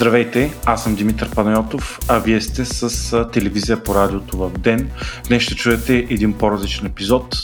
Здравейте, 0.00 0.52
аз 0.66 0.84
съм 0.84 0.94
Димитър 0.94 1.30
Панайотов, 1.30 1.98
а 2.08 2.18
вие 2.18 2.40
сте 2.40 2.64
с 2.64 3.30
телевизия 3.32 3.82
по 3.84 3.94
радиото 3.94 4.36
в 4.36 4.50
ден. 4.50 4.90
Днес 5.28 5.42
ще 5.42 5.54
чуете 5.54 5.96
един 5.96 6.32
по-различен 6.32 6.86
епизод, 6.86 7.36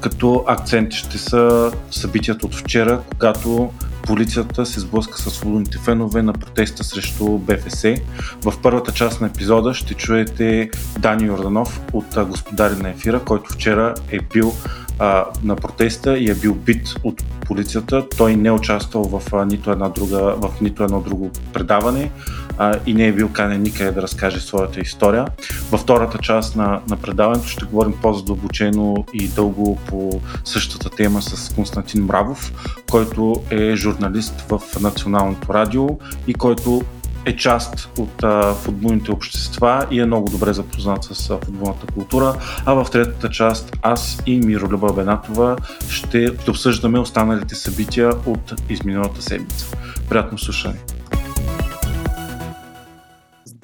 като 0.00 0.44
акценти 0.46 0.96
ще 0.96 1.18
са 1.18 1.72
събитията 1.90 2.46
от 2.46 2.54
вчера, 2.54 3.00
когато 3.12 3.70
полицията 4.02 4.66
се 4.66 4.80
сблъска 4.80 5.18
с 5.18 5.30
свободните 5.30 5.78
фенове 5.78 6.22
на 6.22 6.32
протеста 6.32 6.84
срещу 6.84 7.38
БФС. 7.38 7.82
В 8.44 8.54
първата 8.62 8.92
част 8.92 9.20
на 9.20 9.26
епизода 9.26 9.74
ще 9.74 9.94
чуете 9.94 10.70
Дани 10.98 11.26
Йорданов 11.26 11.80
от 11.92 12.28
Господари 12.28 12.82
на 12.82 12.90
ефира, 12.90 13.20
който 13.24 13.52
вчера 13.52 13.94
е 14.10 14.18
бил 14.32 14.54
а, 15.00 15.24
на 15.44 15.56
протеста 15.56 16.18
и 16.18 16.30
е 16.30 16.34
бил 16.34 16.54
бит 16.54 16.94
от 17.04 17.22
полицията. 17.46 18.08
Той 18.16 18.36
не 18.36 18.48
е 18.48 18.52
участвал 18.52 19.04
в 19.04 19.34
а, 19.34 19.44
нито, 19.44 19.70
една 19.70 19.88
друга, 19.88 20.34
в 20.36 20.60
нито 20.60 20.84
едно 20.84 21.00
друго 21.00 21.30
предаване 21.52 22.10
а, 22.58 22.78
и 22.86 22.94
не 22.94 23.06
е 23.06 23.12
бил 23.12 23.28
канен 23.28 23.62
никъде 23.62 23.90
да 23.90 24.02
разкаже 24.02 24.40
своята 24.40 24.80
история. 24.80 25.26
Във 25.70 25.80
втората 25.80 26.18
част 26.18 26.56
на, 26.56 26.80
на 26.88 26.96
предаването 26.96 27.48
ще 27.48 27.64
говорим 27.64 27.94
по-задълбочено 28.02 29.04
и 29.12 29.28
дълго 29.28 29.78
по 29.86 30.20
същата 30.44 30.90
тема 30.90 31.22
с 31.22 31.54
Константин 31.54 32.04
Мравов, 32.04 32.52
който 32.90 33.42
е 33.50 33.76
журналист 33.76 34.44
в 34.48 34.60
Националното 34.80 35.54
радио 35.54 35.88
и 36.26 36.34
който 36.34 36.82
е 37.26 37.36
част 37.36 37.90
от 37.98 38.22
а, 38.22 38.54
футболните 38.54 39.10
общества 39.10 39.86
и 39.90 40.00
е 40.00 40.06
много 40.06 40.30
добре 40.30 40.52
запознат 40.52 41.04
с 41.04 41.30
а, 41.30 41.38
футболната 41.44 41.86
култура. 41.86 42.34
А 42.66 42.74
в 42.74 42.90
третата 42.92 43.30
част 43.30 43.76
аз 43.82 44.22
и 44.26 44.40
Миролюба 44.40 44.92
Бенатова 44.92 45.56
ще, 45.88 46.30
обсъждаме 46.48 46.98
останалите 46.98 47.54
събития 47.54 48.12
от 48.26 48.54
изминалата 48.68 49.22
седмица. 49.22 49.66
Приятно 50.08 50.38
слушане! 50.38 50.99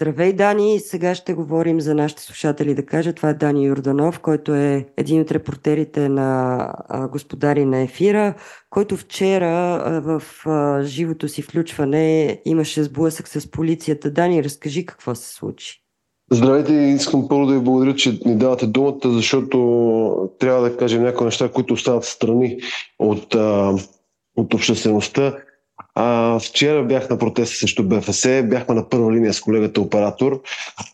Здравей, 0.01 0.33
Дани! 0.33 0.81
Сега 0.81 1.15
ще 1.15 1.35
говорим 1.35 1.81
за 1.81 1.95
нашите 1.95 2.23
слушатели 2.23 2.75
да 2.75 2.87
кажа. 2.87 3.13
Това 3.13 3.29
е 3.29 3.35
Дани 3.35 3.67
Юрданов, 3.67 4.21
който 4.21 4.55
е 4.55 4.87
един 4.97 5.21
от 5.21 5.33
репортерите 5.33 6.09
на 6.09 6.73
Господари 7.13 7.65
на 7.65 7.81
ефира, 7.81 8.35
който 8.71 8.97
вчера 8.97 9.51
в 10.05 10.23
живото 10.85 11.29
си 11.29 11.43
включване 11.43 12.41
имаше 12.45 12.83
сблъсък 12.83 13.29
с 13.29 13.51
полицията. 13.51 14.11
Дани, 14.11 14.45
разкажи 14.45 14.87
какво 14.87 15.15
се 15.15 15.35
случи. 15.35 15.83
Здравейте, 16.31 16.73
искам 16.73 17.29
първо 17.29 17.47
да 17.47 17.55
ви 17.55 17.61
благодаря, 17.61 17.95
че 17.95 18.19
ни 18.25 18.37
давате 18.37 18.67
думата, 18.67 19.01
защото 19.05 20.31
трябва 20.39 20.71
да 20.71 20.77
кажем 20.77 21.03
някои 21.03 21.25
неща, 21.25 21.49
които 21.49 21.75
остават 21.75 22.05
страни 22.05 22.59
от, 22.99 23.35
от 24.37 24.55
обществеността. 24.55 25.37
А, 25.99 26.39
вчера 26.39 26.83
бях 26.83 27.11
на 27.11 27.19
протеста 27.19 27.57
срещу 27.57 27.83
БФС, 27.83 28.27
бяхме 28.45 28.75
на 28.75 28.89
първа 28.89 29.13
линия 29.13 29.35
с 29.35 29.41
колегата 29.41 29.81
оператор. 29.81 30.41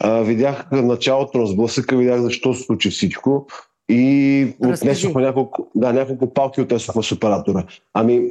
А, 0.01 0.21
видях 0.21 0.67
началото 0.73 1.39
на 1.39 1.47
сблъсъка, 1.47 1.97
видях 1.97 2.21
защо 2.21 2.55
се 2.55 2.63
случи 2.63 2.91
всичко 2.91 3.47
и 3.89 4.47
отнесохме 4.59 5.23
няколко, 5.23 5.71
да, 5.75 5.93
няколко 5.93 6.35
палки 6.35 6.61
отнесохме 6.61 7.03
с 7.03 7.13
оператора. 7.13 7.65
Ами, 7.95 8.23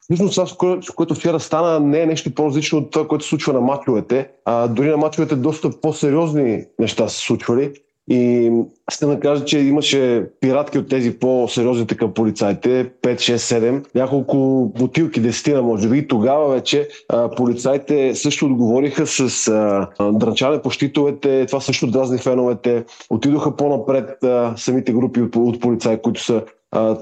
всъщност 0.00 0.34
това, 0.34 0.78
което 0.94 1.14
вчера 1.14 1.40
стана, 1.40 1.80
не 1.80 2.00
е 2.00 2.06
нещо 2.06 2.34
по-различно 2.34 2.78
от 2.78 2.90
това, 2.90 3.08
което 3.08 3.24
се 3.24 3.28
случва 3.28 3.52
на 3.52 3.60
мачовете. 3.60 4.28
А, 4.44 4.68
дори 4.68 4.88
на 4.88 4.96
мачовете 4.96 5.36
доста 5.36 5.80
по-сериозни 5.80 6.64
неща 6.78 7.08
се 7.08 7.18
случвали. 7.18 7.72
И 8.10 8.50
ще 8.90 9.06
да 9.06 9.20
кажа, 9.20 9.44
че 9.44 9.58
имаше 9.58 10.26
пиратки 10.40 10.78
от 10.78 10.88
тези 10.88 11.18
по-сериозните 11.18 11.96
към 11.96 12.14
полицайите, 12.14 12.90
5, 13.02 13.14
6, 13.14 13.36
7, 13.36 13.84
няколко 13.94 14.66
бутилки, 14.78 15.20
десетина 15.20 15.62
може 15.62 15.88
би. 15.88 15.98
И 15.98 16.08
тогава 16.08 16.48
вече 16.48 16.88
а, 17.08 17.30
полицайите 17.30 18.14
също 18.14 18.46
отговориха 18.46 19.06
с 19.06 19.48
а, 19.48 19.88
дрънчане 20.12 20.62
по 20.62 20.70
щитовете, 20.70 21.46
това 21.46 21.60
също 21.60 21.90
дразни 21.90 22.18
феновете. 22.18 22.84
Отидоха 23.10 23.56
по-напред 23.56 24.24
а, 24.24 24.54
самите 24.56 24.92
групи 24.92 25.20
от, 25.20 25.36
от 25.36 25.60
полицаи, 25.60 25.98
които 26.02 26.24
са 26.24 26.42
а, 26.70 26.96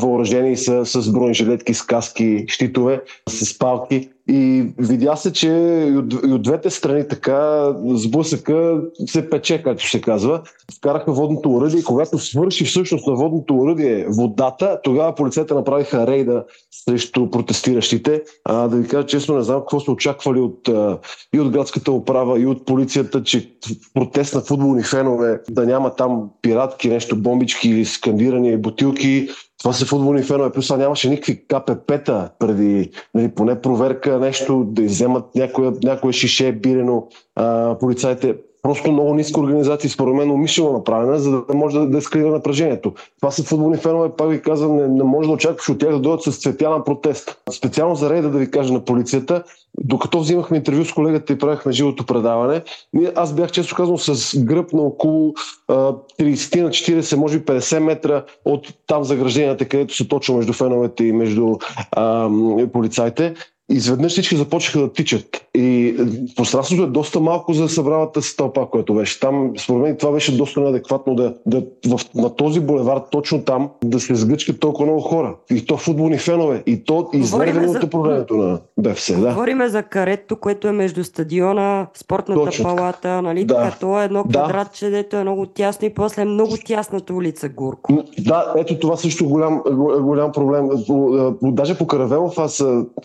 въоръжени 0.00 0.56
с, 0.56 0.86
с 0.86 1.12
бронежилетки, 1.12 1.74
с 1.74 1.82
каски, 1.82 2.44
щитове, 2.48 3.00
с 3.28 3.58
палки. 3.58 4.10
И 4.28 4.66
видя 4.78 5.16
се, 5.16 5.32
че 5.32 5.48
и 5.92 5.96
от, 5.96 6.12
и 6.12 6.32
от 6.32 6.42
двете 6.42 6.70
страни 6.70 7.08
така 7.08 7.72
сблъсъка 7.86 8.80
се 9.06 9.30
пече, 9.30 9.62
както 9.62 9.90
се 9.90 10.00
казва. 10.00 10.42
Вкараха 10.76 11.12
водното 11.12 11.50
уръдие 11.50 11.80
и 11.80 11.84
когато 11.84 12.18
свърши 12.18 12.64
всъщност 12.64 13.06
на 13.06 13.14
водното 13.14 13.56
уръдие 13.56 14.06
водата, 14.08 14.80
тогава 14.84 15.14
полицията 15.14 15.54
направиха 15.54 16.06
рейда 16.06 16.44
срещу 16.70 17.30
протестиращите. 17.30 18.22
А, 18.44 18.68
да 18.68 18.76
ви 18.76 18.88
кажа 18.88 19.06
честно, 19.06 19.36
не 19.36 19.42
знам 19.42 19.60
какво 19.60 19.80
са 19.80 19.92
очаквали 19.92 20.40
от, 20.40 20.68
и 21.34 21.40
от 21.40 21.50
градската 21.50 21.92
управа, 21.92 22.40
и 22.40 22.46
от 22.46 22.66
полицията, 22.66 23.22
че 23.22 23.50
протест 23.94 24.34
на 24.34 24.40
футболни 24.40 24.82
фенове 24.82 25.40
да 25.50 25.66
няма 25.66 25.94
там 25.94 26.30
пиратки, 26.42 26.88
нещо, 26.88 27.16
бомбички, 27.16 27.84
скандирани, 27.84 28.56
бутилки. 28.56 29.28
Това 29.64 29.72
са 29.72 29.86
футболни 29.86 30.22
фенове, 30.22 30.52
плюс 30.52 30.70
нямаше 30.70 31.08
никакви 31.08 31.44
КПП-та 31.48 32.30
преди, 32.38 32.90
нали, 33.14 33.28
поне 33.28 33.60
проверка 33.60 34.18
нещо, 34.18 34.64
да 34.64 34.82
изземат 34.82 35.34
някое, 35.34 35.72
някое 35.82 36.12
шише 36.12 36.52
бирено 36.52 37.08
а, 37.34 37.78
полицайите. 37.78 38.36
Просто 38.64 38.92
много 38.92 39.14
ниска 39.14 39.40
организация, 39.40 39.90
според 39.90 40.14
мен 40.14 40.30
умишлено 40.30 40.72
направена, 40.72 41.18
за 41.18 41.30
да 41.30 41.54
може 41.54 41.78
да, 41.78 41.86
да 41.86 41.98
ескалира 41.98 42.30
напрежението. 42.30 42.92
Това 43.20 43.30
са 43.30 43.44
футболни 43.44 43.76
фенове, 43.76 44.08
пак 44.16 44.30
ви 44.30 44.42
казвам, 44.42 44.76
не, 44.76 44.88
не 44.88 45.04
може 45.04 45.28
да 45.28 45.34
очакваш 45.34 45.68
от 45.68 45.78
тях 45.78 45.90
да 45.90 46.00
дойдат 46.00 46.22
с 46.22 46.36
цветя 46.36 46.70
на 46.70 46.84
протест. 46.84 47.38
Специално 47.50 47.94
за 47.94 48.10
рейда 48.10 48.30
да 48.30 48.38
ви 48.38 48.50
кажа 48.50 48.72
на 48.72 48.84
полицията, 48.84 49.42
докато 49.80 50.20
взимахме 50.20 50.56
интервю 50.56 50.84
с 50.84 50.92
колегата 50.92 51.32
и 51.32 51.38
правихме 51.38 51.72
живото 51.72 52.06
предаване, 52.06 52.62
аз 53.14 53.34
бях 53.34 53.52
често 53.52 53.74
казвам 53.74 53.98
с 53.98 54.38
гръб 54.44 54.72
на 54.72 54.82
около 54.82 55.32
30 55.68 56.62
на 56.62 56.68
40, 56.68 57.16
може 57.16 57.38
би 57.38 57.44
50 57.44 57.78
метра 57.78 58.24
от 58.44 58.68
там 58.86 59.04
загражденията, 59.04 59.68
където 59.68 59.94
се 59.94 60.08
точва 60.08 60.36
между 60.36 60.52
феновете 60.52 61.04
и 61.04 61.12
между 61.12 61.56
а, 61.92 62.30
полицайите 62.72 63.34
изведнъж 63.70 64.12
всички 64.12 64.36
започнаха 64.36 64.80
да 64.80 64.92
тичат. 64.92 65.46
И 65.54 65.96
пространството 66.36 66.82
е 66.82 66.86
доста 66.86 67.20
малко 67.20 67.52
за 67.52 67.68
събраната 67.68 68.22
си 68.22 68.36
тълпа, 68.36 68.70
което 68.70 68.94
беше. 68.94 69.20
Там, 69.20 69.52
според 69.58 69.82
мен, 69.82 69.96
това 69.96 70.12
беше 70.12 70.36
доста 70.36 70.60
неадекватно 70.60 71.14
да, 71.14 71.34
да 71.46 71.62
в, 71.86 72.00
на 72.14 72.30
този 72.36 72.60
булевар, 72.60 73.02
точно 73.10 73.42
там, 73.42 73.70
да 73.84 74.00
се 74.00 74.14
сгъчкат 74.14 74.60
толкова 74.60 74.86
много 74.86 75.00
хора. 75.00 75.34
И 75.50 75.66
то 75.66 75.76
футболни 75.76 76.18
фенове. 76.18 76.62
И 76.66 76.84
то 76.84 77.08
изнервено 77.12 77.72
от 77.72 77.82
управлението 77.82 78.36
на 78.36 78.60
БФС. 78.78 79.20
Да. 79.20 79.28
Говориме 79.28 79.68
за 79.68 79.82
карето, 79.82 80.36
което 80.36 80.68
е 80.68 80.72
между 80.72 81.04
стадиона, 81.04 81.86
спортната 81.94 82.44
точно. 82.44 82.64
палата, 82.64 83.22
нали? 83.22 83.44
Да. 83.44 83.54
Така, 83.54 83.76
то 83.80 84.00
е 84.00 84.04
едно 84.04 84.24
квадратче, 84.24 84.84
да. 84.84 84.90
дето 84.90 85.16
е 85.16 85.22
много 85.22 85.46
тясно 85.46 85.86
и 85.86 85.94
после 85.94 86.22
е 86.22 86.24
много 86.24 86.54
тясната 86.64 87.14
улица 87.14 87.48
Горко. 87.48 88.02
Да, 88.18 88.54
ето 88.56 88.78
това 88.78 88.96
също 88.96 89.28
голям, 89.28 89.62
голям 90.00 90.32
проблем. 90.32 90.68
Даже 91.42 91.78
по 91.78 91.86
Каравелов, 91.86 92.38
аз 92.38 92.64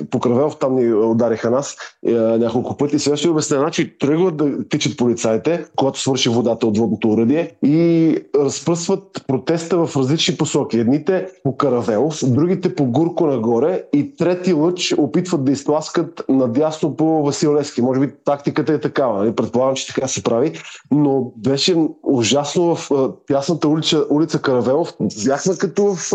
по 0.09 0.19
Каравелов 0.19 0.48
Иванов 0.49 0.59
там 0.59 0.75
ни 0.75 0.93
удариха 0.93 1.49
нас 1.49 1.75
е, 2.07 2.11
няколко 2.13 2.77
пъти. 2.77 2.99
Сега 2.99 3.17
ще 3.17 3.29
обясня. 3.29 3.57
Значи 3.57 3.97
тръгват 3.99 4.37
да 4.37 4.67
тичат 4.69 4.97
полицаите, 4.97 5.65
когато 5.75 5.99
свърши 5.99 6.29
водата 6.29 6.67
от 6.67 6.77
водното 6.77 7.09
уръдие 7.09 7.51
и 7.63 8.17
разпръсват 8.35 9.23
протеста 9.27 9.85
в 9.85 9.97
различни 9.97 10.37
посоки. 10.37 10.79
Едните 10.79 11.27
по 11.43 11.57
Каравелов, 11.57 12.19
другите 12.23 12.75
по 12.75 12.85
Гурко 12.85 13.27
нагоре 13.27 13.83
и 13.93 14.15
трети 14.15 14.53
лъч 14.53 14.95
опитват 14.97 15.45
да 15.45 15.51
изтласкат 15.51 16.23
надясно 16.29 16.95
по 16.95 17.23
Василевски. 17.23 17.81
Може 17.81 17.99
би 17.99 18.11
тактиката 18.25 18.73
е 18.73 18.79
такава. 18.79 19.19
Нали? 19.19 19.35
Предполагам, 19.35 19.75
че 19.75 19.87
така 19.87 20.07
се 20.07 20.23
прави. 20.23 20.53
Но 20.91 21.31
беше 21.37 21.75
ужасно 22.03 22.75
в 22.75 22.89
тясната 23.27 23.67
улица, 23.67 24.05
улица 24.09 24.41
Каравелов. 24.41 24.93
Бяхме 25.25 25.57
като 25.57 25.95
в 25.95 26.13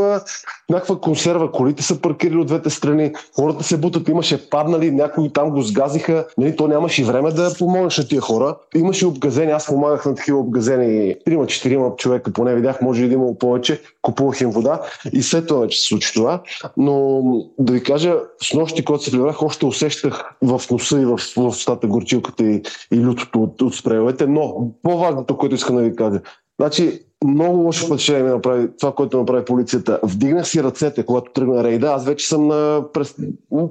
някаква 0.71 1.01
консерва. 1.01 1.53
Колите 1.53 1.83
са 1.83 2.01
паркирали 2.01 2.37
от 2.37 2.47
двете 2.47 2.71
страни. 2.71 3.13
Хората 3.37 3.65
се 3.65 3.77
бутат. 3.77 4.09
Има 4.09 4.23
имаше 4.25 4.51
паднали, 4.51 4.91
някои 4.91 5.33
там 5.33 5.51
го 5.51 5.63
сгазиха, 5.63 6.27
нали, 6.39 6.57
то 6.57 6.69
нямаше 6.69 7.05
време 7.05 7.31
да 7.31 7.55
помогнеш 7.59 7.99
на 7.99 8.09
тия 8.09 8.21
хора. 8.21 8.57
Имаше 8.75 9.07
обгазени, 9.07 9.53
аз 9.53 9.67
помагах 9.67 10.07
на 10.07 10.15
такива 10.15 10.39
обгазени, 10.39 11.15
трима-четирима 11.25 11.97
човека, 11.97 12.33
поне 12.33 12.55
видях, 12.55 12.83
може 12.83 13.05
и 13.05 13.09
да 13.09 13.15
има 13.15 13.39
повече, 13.39 13.81
купувах 14.03 14.41
им 14.41 14.51
вода 14.51 14.81
и 15.13 15.23
след 15.23 15.47
това 15.47 15.61
вече 15.61 15.81
се 15.81 15.87
случи 15.87 16.15
това. 16.15 16.43
Но 16.77 17.23
да 17.59 17.73
ви 17.73 17.83
кажа, 17.83 18.17
с 18.43 18.55
нощи, 18.55 18.85
когато 18.85 19.05
се 19.05 19.11
прибрах, 19.11 19.43
още 19.43 19.67
усещах 19.67 20.35
в 20.43 20.61
носа 20.71 21.01
и 21.01 21.05
в, 21.05 21.19
в 21.37 21.53
стата 21.53 21.87
горчилката 21.87 22.45
и, 22.45 22.63
и 22.93 23.07
лютото 23.07 23.43
от, 23.43 23.63
от 23.63 23.75
спрейловете, 23.75 24.27
но 24.27 24.71
по-важното, 24.83 25.37
което 25.37 25.55
искам 25.55 25.77
да 25.77 25.83
ви 25.83 25.97
кажа, 25.97 26.21
Значи, 26.61 27.01
много 27.25 27.57
лошо 27.59 27.87
впечатление 27.87 28.23
ми 28.23 28.31
направи 28.31 28.69
това, 28.81 28.93
което 28.93 29.19
направи 29.19 29.45
полицията. 29.45 30.01
Вдигнах 30.03 30.49
си 30.49 30.63
ръцете, 30.63 31.07
когато 31.07 31.33
тръгна 31.33 31.65
рейда. 31.65 31.87
Аз 31.87 32.05
вече 32.05 32.29
съм 32.29 32.47
на, 32.47 32.83
през, 32.93 33.15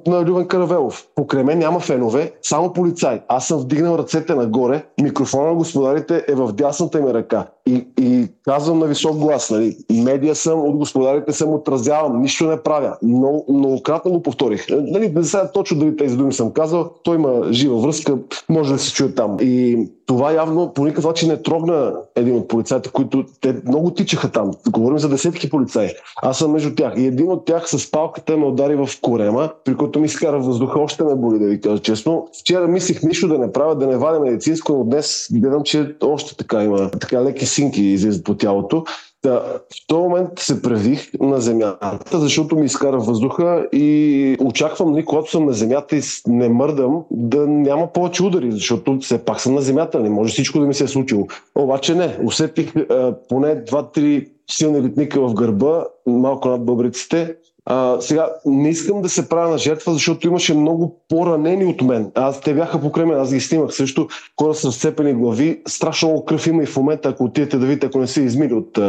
на 0.08 0.26
Любен 0.26 0.48
Каравелов. 0.48 1.08
Покрай 1.16 1.44
мен 1.44 1.60
няма 1.60 1.80
фенове, 1.80 2.34
само 2.42 2.74
полицай. 2.74 3.22
Аз 3.28 3.48
съм 3.48 3.60
вдигнал 3.60 3.98
ръцете 3.98 4.36
нагоре. 4.36 4.86
Микрофона 5.02 5.48
на 5.48 5.56
господарите 5.56 6.26
е 6.28 6.36
в 6.36 6.54
дясната 6.54 7.02
ми 7.02 7.14
ръка. 7.14 7.48
И, 7.66 7.88
и 8.00 8.28
казвам 8.46 8.80
на 8.80 8.86
висок 8.86 9.18
глас, 9.18 9.50
нали, 9.50 9.78
медия 10.04 10.36
съм, 10.36 10.60
от 10.60 10.76
господарите 10.78 11.32
съм, 11.32 11.54
отразявам, 11.54 12.22
нищо 12.22 12.46
не 12.46 12.62
правя. 12.62 12.98
Но, 13.02 13.46
многократно 13.50 14.12
го 14.12 14.22
повторих. 14.22 14.66
Нали, 14.70 15.10
не 15.10 15.24
сега 15.24 15.52
точно 15.52 15.80
дали 15.80 15.98
тези 15.98 16.18
думи 16.18 16.34
съм 16.34 16.52
казал, 16.52 16.92
той 17.04 17.16
има 17.16 17.54
жива 17.54 17.80
връзка, 17.80 18.18
може 18.50 18.74
да 18.74 18.80
се 18.80 18.94
чуе 18.94 19.16
там. 19.16 19.38
И 19.42 19.88
това 20.06 20.32
явно 20.32 20.74
по 20.74 20.84
никакъв 20.84 21.06
начин 21.06 21.30
не 21.30 21.42
трогна 21.42 21.94
един 22.16 22.36
от 22.36 22.48
полицайите, 22.48 22.90
които 22.90 23.26
те 23.42 23.56
много 23.68 23.92
тичаха 23.92 24.32
там. 24.32 24.52
Говорим 24.70 24.98
за 25.00 25.10
десетки 25.10 25.50
полицаи. 25.50 25.90
Аз 26.22 26.38
съм 26.38 26.52
между 26.52 26.76
тях. 26.76 26.94
И 26.98 27.06
един 27.06 27.32
от 27.32 27.46
тях 27.46 27.70
с 27.70 27.92
палката 27.92 28.38
ме 28.38 28.46
удари 28.46 28.76
в 28.76 28.90
корема, 29.02 29.52
при 29.66 29.76
който 29.76 30.00
ми 30.00 30.06
изкара 30.06 30.40
въздуха. 30.40 30.80
Още 30.80 31.04
ме 31.04 31.16
боли, 31.16 31.40
да 31.40 31.46
ви 31.46 31.62
кажа 31.62 31.82
честно. 31.82 32.28
Вчера 32.40 32.68
мислих 32.68 33.04
нищо 33.04 33.28
да 33.28 33.38
не 33.38 33.52
правя, 33.52 33.76
да 33.76 33.88
не 33.88 33.98
вадя 33.98 34.20
медицинско, 34.20 34.74
но 34.74 34.84
днес 34.84 35.28
гледам, 35.32 35.64
че 35.64 35.96
още 36.04 36.38
така 36.38 36.64
има 36.64 36.90
така 36.92 37.24
леки 37.24 37.46
синки 37.54 37.82
излизат 37.82 38.24
по 38.24 38.38
тялото. 38.38 38.84
Да, 39.24 39.40
в 39.40 39.88
този 39.88 40.02
момент 40.02 40.30
се 40.40 40.62
превих 40.62 41.12
на 41.20 41.42
земята, 41.42 42.20
защото 42.20 42.56
ми 42.56 42.66
изкара 42.66 43.00
въздуха 43.00 43.68
и 43.74 44.38
очаквам, 44.42 44.92
нали, 44.92 45.06
когато 45.06 45.32
съм 45.32 45.46
на 45.46 45.54
земята 45.54 45.96
и 45.96 46.02
не 46.28 46.50
мърдам, 46.50 47.04
да 47.12 47.48
няма 47.48 47.94
повече 47.94 48.24
удари, 48.24 48.52
защото 48.52 49.00
все 49.00 49.26
пак 49.26 49.42
съм 49.42 49.54
на 49.54 49.62
земята, 49.62 50.00
не 50.00 50.10
може 50.10 50.34
всичко 50.34 50.60
да 50.60 50.66
ми 50.66 50.74
се 50.74 50.84
е 50.84 50.88
случило. 50.88 51.28
Обаче 51.56 51.96
не, 51.96 52.18
усетих 52.24 52.76
а, 52.76 53.16
поне 53.30 53.66
2-3 53.66 54.28
силни 54.52 54.84
ритника 54.84 55.22
в 55.22 55.34
гърба, 55.34 55.86
малко 56.08 56.50
над 56.50 56.66
бъбриците 56.66 57.36
а, 57.66 58.02
сега, 58.02 58.30
не 58.46 58.70
искам 58.70 59.02
да 59.02 59.10
се 59.10 59.30
правя 59.30 59.50
на 59.50 59.58
жертва, 59.58 59.94
защото 59.94 60.28
имаше 60.28 60.54
много 60.54 61.04
по-ранени 61.10 61.66
от 61.66 61.82
мен. 61.82 62.12
Аз, 62.16 62.42
те 62.42 62.54
бяха 62.54 62.82
покрай 62.82 63.06
мен, 63.06 63.20
аз 63.20 63.34
ги 63.34 63.40
снимах 63.40 63.74
също. 63.74 64.08
Хора 64.42 64.54
с 64.54 64.66
разцепени 64.66 65.14
глави. 65.14 65.62
Страшно 65.68 66.10
много 66.10 66.26
кръв 66.26 66.48
има 66.48 66.64
и 66.64 66.66
в 66.66 66.78
момента, 66.78 67.10
ако 67.10 67.24
отидете 67.24 67.58
да 67.58 67.66
видите, 67.66 67.86
ако 67.86 68.00
не 68.00 68.08
се 68.08 68.22
измили 68.22 68.54
от, 68.54 68.80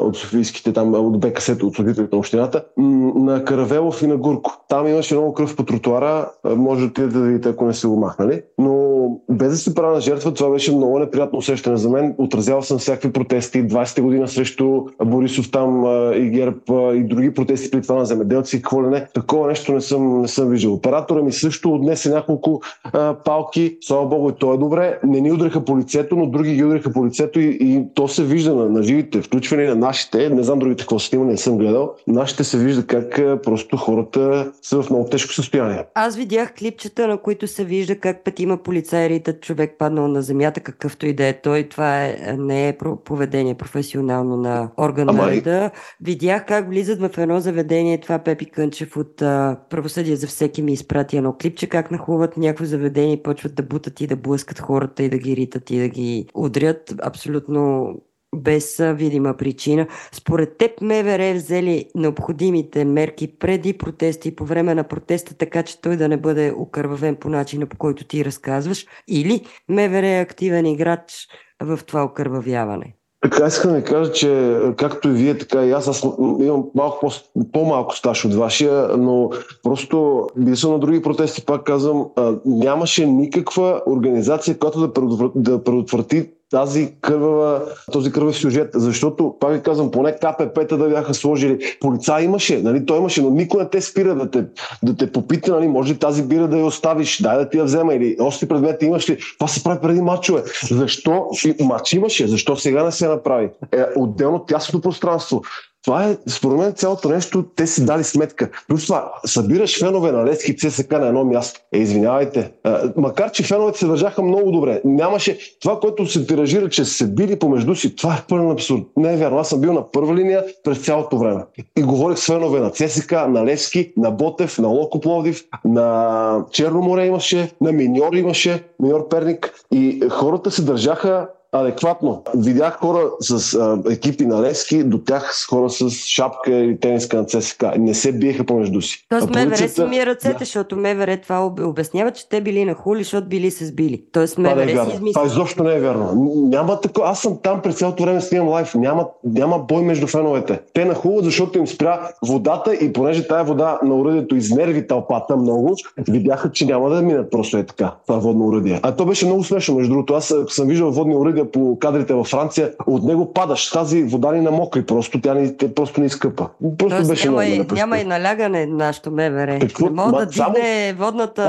от 0.00 0.16
Софийските, 0.16 0.72
там, 0.72 0.94
от 0.94 1.20
БКС, 1.20 1.48
от 1.48 1.74
служителите 1.74 2.08
на 2.12 2.18
общината, 2.18 2.64
на 2.76 3.44
Каравелов 3.44 4.02
и 4.02 4.06
на 4.06 4.16
Гурко. 4.16 4.64
Там 4.68 4.86
имаше 4.86 5.14
много 5.14 5.34
кръв 5.34 5.56
по 5.56 5.62
тротуара, 5.62 6.30
може 6.56 6.80
да 6.80 6.86
отидете 6.86 7.18
да 7.18 7.24
видите, 7.24 7.48
ако 7.48 7.64
не 7.64 7.74
се 7.74 7.88
махнали. 7.88 8.42
Но 8.58 8.92
без 9.30 9.50
да 9.50 9.56
се 9.56 9.74
правя 9.74 9.94
на 9.94 10.00
жертва, 10.00 10.34
това 10.34 10.50
беше 10.50 10.76
много 10.76 10.98
неприятно 10.98 11.38
усещане 11.38 11.76
за 11.76 11.90
мен. 11.90 12.14
Отразял 12.18 12.62
съм 12.62 12.78
всякакви 12.78 13.12
протести. 13.12 13.68
20-та 13.68 14.02
година 14.02 14.28
срещу 14.28 14.84
Борисов 15.04 15.50
там 15.50 15.84
и 16.14 16.30
ГЕРБ 16.30 16.56
и 16.94 17.04
други 17.04 17.34
протести 17.34 17.70
при 17.70 17.82
това 17.82 17.94
на 17.94 18.04
земеделци, 18.04 18.56
какво 18.56 18.82
ли 18.82 18.86
не. 18.86 19.06
Такова 19.14 19.48
нещо 19.48 19.72
не 19.72 19.80
съм, 19.80 20.20
не 20.20 20.28
съм 20.28 20.48
виждал. 20.48 20.72
Оператора 20.72 21.22
ми 21.22 21.32
също 21.32 21.74
отнесе 21.74 22.10
няколко 22.10 22.60
а, 22.84 23.14
палки. 23.14 23.78
Слава 23.80 24.06
Богу, 24.06 24.30
и 24.30 24.32
то 24.32 24.54
е 24.54 24.58
добре. 24.58 24.98
Не 25.04 25.20
ни 25.20 25.32
удариха 25.32 25.64
по 25.64 25.78
лицето, 25.78 26.16
но 26.16 26.26
други 26.26 26.54
ги 26.54 26.64
удариха 26.64 26.92
по 26.92 27.06
лицето 27.06 27.40
и, 27.40 27.58
и 27.60 27.82
то 27.94 28.08
се 28.08 28.24
вижда 28.24 28.54
на, 28.54 28.68
на 28.68 28.82
живите. 28.82 29.22
Включване 29.52 29.80
на 29.80 29.86
нашите, 29.86 30.28
не 30.28 30.42
знам 30.42 30.58
другите 30.58 30.82
какво 30.82 30.98
снима, 30.98 31.24
не 31.24 31.36
съм 31.36 31.58
гледал. 31.58 31.94
Нашите 32.06 32.44
се 32.44 32.58
вижда 32.58 32.86
как 32.86 33.42
просто 33.42 33.76
хората 33.76 34.52
са 34.62 34.82
в 34.82 34.90
много 34.90 35.08
тежко 35.08 35.32
състояние. 35.32 35.84
Аз 35.94 36.16
видях 36.16 36.54
клипчета, 36.54 37.08
на 37.08 37.18
които 37.18 37.46
се 37.46 37.64
вижда 37.64 37.98
как 37.98 38.24
петима 38.24 38.62
полицаи 38.62 39.08
ритат 39.08 39.40
човек 39.40 39.74
паднал 39.78 40.08
на 40.08 40.22
земята, 40.22 40.60
какъвто 40.60 41.06
и 41.06 41.12
да 41.12 41.26
е 41.26 41.40
той. 41.40 41.68
Това 41.68 42.04
е, 42.04 42.36
не 42.38 42.68
е 42.68 42.76
поведение 43.04 43.54
професионално 43.54 44.36
на 44.36 44.70
орган 44.78 45.16
на 45.16 45.30
реда. 45.30 45.70
Видях 46.00 46.46
как 46.46 46.68
влизат 46.68 47.00
в 47.00 47.18
едно 47.18 47.40
заведение. 47.40 48.00
Това 48.00 48.18
Пепи 48.18 48.46
Кънчев 48.46 48.96
от 48.96 49.22
а, 49.22 49.56
Правосъдие 49.70 50.16
за 50.16 50.26
всеки 50.26 50.62
ми 50.62 50.72
изпрати 50.72 51.16
едно 51.16 51.36
клипче, 51.40 51.66
как 51.66 51.90
нахуват 51.90 52.36
някакво 52.36 52.64
заведение 52.64 53.12
и 53.12 53.22
почват 53.22 53.54
да 53.54 53.62
бутат 53.62 54.00
и 54.00 54.06
да 54.06 54.16
блъскат 54.16 54.60
хората 54.60 55.02
и 55.02 55.08
да 55.08 55.18
ги 55.18 55.36
ритат 55.36 55.70
и 55.70 55.78
да 55.78 55.88
ги 55.88 56.26
удрят. 56.34 56.94
Абсолютно 57.02 57.92
без 58.36 58.76
видима 58.78 59.36
причина. 59.36 59.86
Според 60.12 60.58
теб 60.58 60.80
МВР 60.80 61.24
е 61.24 61.34
взели 61.34 61.84
необходимите 61.94 62.84
мерки 62.84 63.38
преди 63.38 63.78
протести 63.78 64.28
и 64.28 64.36
по 64.36 64.44
време 64.44 64.74
на 64.74 64.84
протеста, 64.84 65.34
така 65.34 65.62
че 65.62 65.80
той 65.80 65.96
да 65.96 66.08
не 66.08 66.16
бъде 66.16 66.54
окървавен 66.56 67.16
по 67.16 67.28
начина, 67.28 67.66
по 67.66 67.76
който 67.76 68.04
ти 68.04 68.24
разказваш, 68.24 68.86
или 69.08 69.44
МВР 69.68 70.08
е 70.08 70.20
активен 70.20 70.66
играч 70.66 71.28
в 71.62 71.80
това 71.86 72.04
окървавяване? 72.04 72.94
Така 73.22 73.46
искам 73.46 73.72
да 73.72 73.84
кажа, 73.84 74.12
че 74.12 74.58
както 74.76 75.08
и 75.08 75.12
вие, 75.12 75.38
така 75.38 75.64
и 75.64 75.70
аз, 75.70 75.88
аз 75.88 76.02
имам 76.40 76.64
малко 76.74 77.10
по-малко 77.52 77.96
стаж 77.96 78.24
от 78.24 78.34
вашия, 78.34 78.88
но 78.96 79.30
просто 79.62 80.26
били 80.36 80.56
съм 80.56 80.72
на 80.72 80.78
други 80.78 81.02
протести, 81.02 81.44
пак 81.44 81.64
казвам, 81.64 82.06
нямаше 82.44 83.06
никаква 83.06 83.82
организация, 83.86 84.58
която 84.58 84.92
да 85.34 85.64
предотврати 85.64 86.30
тази 86.52 86.94
кървава, 87.00 87.62
този 87.92 88.12
кървав 88.12 88.36
сюжет, 88.36 88.70
защото, 88.74 89.36
пак 89.40 89.52
ви 89.52 89.62
казвам, 89.62 89.90
поне 89.90 90.12
КПП-та 90.12 90.76
да 90.76 90.88
бяха 90.88 91.14
сложили. 91.14 91.58
Полицай 91.80 92.24
имаше, 92.24 92.62
нали, 92.62 92.86
той 92.86 92.98
имаше, 92.98 93.22
но 93.22 93.30
никой 93.30 93.62
не 93.62 93.68
те 93.68 93.80
спира 93.80 94.14
да 94.14 94.30
те, 94.30 94.44
да 94.82 94.96
те 94.96 95.12
попита, 95.12 95.52
нали, 95.52 95.68
може 95.68 95.94
ли 95.94 95.98
тази 95.98 96.22
бира 96.22 96.48
да 96.48 96.58
я 96.58 96.64
оставиш, 96.64 97.22
дай 97.22 97.36
да 97.36 97.48
ти 97.48 97.58
я 97.58 97.64
взема 97.64 97.94
или 97.94 98.16
още 98.20 98.48
предмети 98.48 98.86
имаш 98.86 99.10
ли. 99.10 99.18
Това 99.38 99.48
се 99.48 99.64
прави 99.64 99.80
преди 99.80 100.00
матчове. 100.00 100.42
Защо? 100.70 101.26
Матч 101.60 101.92
имаше, 101.92 102.28
защо 102.28 102.56
сега 102.56 102.84
не 102.84 102.92
се 102.92 103.08
направи? 103.08 103.50
Е, 103.72 103.84
отделно 103.96 104.44
тясното 104.44 104.80
пространство. 104.80 105.42
Това 105.84 106.04
е, 106.04 106.16
според 106.28 106.58
мен, 106.58 106.72
цялото 106.72 107.08
нещо, 107.08 107.44
те 107.56 107.66
си 107.66 107.84
дали 107.84 108.04
сметка. 108.04 108.50
Плюс 108.68 108.86
това, 108.86 109.12
събираш 109.26 109.80
фенове 109.80 110.12
на 110.12 110.24
Лески 110.24 110.56
ЦСК 110.56 110.90
на 110.90 111.06
едно 111.06 111.24
място. 111.24 111.60
Е, 111.72 111.78
извинявайте. 111.78 112.52
А, 112.64 112.92
макар, 112.96 113.30
че 113.30 113.42
феновете 113.42 113.78
се 113.78 113.86
държаха 113.86 114.22
много 114.22 114.52
добре. 114.52 114.80
Нямаше 114.84 115.38
това, 115.60 115.80
което 115.80 116.06
се 116.06 116.26
тиражира, 116.26 116.68
че 116.68 116.84
се 116.84 117.06
били 117.06 117.38
помежду 117.38 117.74
си. 117.74 117.96
Това 117.96 118.14
е 118.14 118.24
пълен 118.28 118.50
абсурд. 118.50 118.82
Не 118.96 119.14
е 119.14 119.16
вярно. 119.16 119.38
Аз 119.38 119.48
съм 119.48 119.60
бил 119.60 119.72
на 119.72 119.90
първа 119.90 120.14
линия 120.14 120.44
през 120.64 120.78
цялото 120.78 121.18
време. 121.18 121.44
И 121.76 121.82
говорих 121.82 122.18
с 122.18 122.26
фенове 122.26 122.60
на 122.60 122.70
ЦСК, 122.70 123.12
на 123.12 123.44
Лески, 123.44 123.92
на 123.96 124.10
Ботев, 124.10 124.58
на 124.58 124.68
Локо 124.68 125.00
Пловдив, 125.00 125.44
на 125.64 126.44
Черно 126.50 126.82
море 126.82 127.06
имаше, 127.06 127.50
на 127.60 127.72
Миньор 127.72 128.12
имаше, 128.12 128.64
Миньор 128.80 129.08
Перник. 129.08 129.54
И 129.72 130.02
хората 130.10 130.50
се 130.50 130.62
държаха 130.62 131.28
адекватно. 131.52 132.22
Видях 132.36 132.78
хора 132.80 133.10
с 133.20 133.54
а, 133.54 133.78
екипи 133.90 134.26
на 134.26 134.42
Лески, 134.42 134.84
до 134.84 134.98
тях 134.98 135.36
с 135.36 135.46
хора 135.46 135.70
с 135.70 135.90
шапка 135.90 136.52
или 136.52 136.80
тениска 136.80 137.16
на 137.16 137.24
ЦСК. 137.24 137.64
Не 137.78 137.94
се 137.94 138.12
биеха 138.12 138.44
помежду 138.44 138.80
си. 138.80 139.06
Тоест 139.08 139.30
МВР 139.30 139.68
си 139.68 139.84
ми 139.84 140.06
ръцете, 140.06 140.32
да. 140.32 140.38
защото 140.38 140.76
МВР 140.76 141.16
това 141.16 141.52
обяснява, 141.60 142.10
че 142.10 142.28
те 142.28 142.40
били 142.40 142.64
на 142.64 142.74
хули, 142.74 143.02
защото 143.02 143.28
били 143.28 143.50
се 143.50 143.66
сбили. 143.66 144.04
Тоест 144.12 144.38
МВР 144.38 144.66
това, 144.70 144.82
е 144.82 144.86
си 144.86 144.94
измисли. 144.94 145.12
Това 145.12 145.26
изобщо 145.26 145.62
не 145.62 145.74
е 145.74 145.80
вярно. 145.80 146.32
Няма 146.36 146.80
тако... 146.80 147.02
Аз 147.04 147.20
съм 147.20 147.38
там 147.42 147.62
през 147.62 147.74
цялото 147.74 148.02
време 148.02 148.20
снимам 148.20 148.48
лайф. 148.48 148.74
Няма, 148.74 149.06
няма 149.24 149.58
бой 149.58 149.82
между 149.82 150.06
феновете. 150.06 150.60
Те 150.74 150.84
нахуват, 150.84 151.24
защото 151.24 151.58
им 151.58 151.66
спря 151.66 152.08
водата 152.26 152.74
и 152.74 152.92
понеже 152.92 153.28
тая 153.28 153.44
вода 153.44 153.78
на 153.82 153.94
уръдието 153.94 154.36
измерви 154.36 154.86
тълпата 154.86 155.36
много, 155.36 155.76
видяха, 156.08 156.52
че 156.52 156.66
няма 156.66 156.90
да 156.90 157.02
минат 157.02 157.30
просто 157.30 157.56
е 157.56 157.66
така, 157.66 157.94
това 158.06 158.18
водно 158.18 158.46
уръдие. 158.46 158.80
А 158.82 158.96
то 158.96 159.06
беше 159.06 159.26
много 159.26 159.44
смешно, 159.44 159.74
между 159.74 159.92
другото. 159.92 160.14
Аз 160.14 160.34
съм 160.48 160.68
виждал 160.68 160.90
водни 160.90 161.16
уръдия 161.16 161.41
по 161.50 161.78
кадрите 161.78 162.14
във 162.14 162.26
Франция, 162.26 162.72
от 162.86 163.02
него 163.02 163.32
падаш. 163.32 163.70
Тази 163.70 164.02
вода 164.02 164.32
ни 164.32 164.40
намокри, 164.40 164.86
просто 164.86 165.20
тя 165.20 165.34
ни, 165.34 165.56
те 165.56 165.74
просто 165.74 166.00
ни 166.00 166.06
изкъпа. 166.06 166.48
Просто 166.78 166.96
Тоест, 166.96 167.10
беше 167.10 167.28
няма, 167.28 167.44
и, 167.44 167.66
няма 167.72 167.98
и 167.98 168.04
налягане 168.04 168.66
на 168.66 168.76
нашото 168.76 169.10
МВР. 169.10 169.58
Какво? 169.60 169.84
Не 169.84 169.90
мога 169.90 170.18
да 170.18 170.26
дигне 170.26 170.88
само... 170.88 171.04
водната 171.04 171.42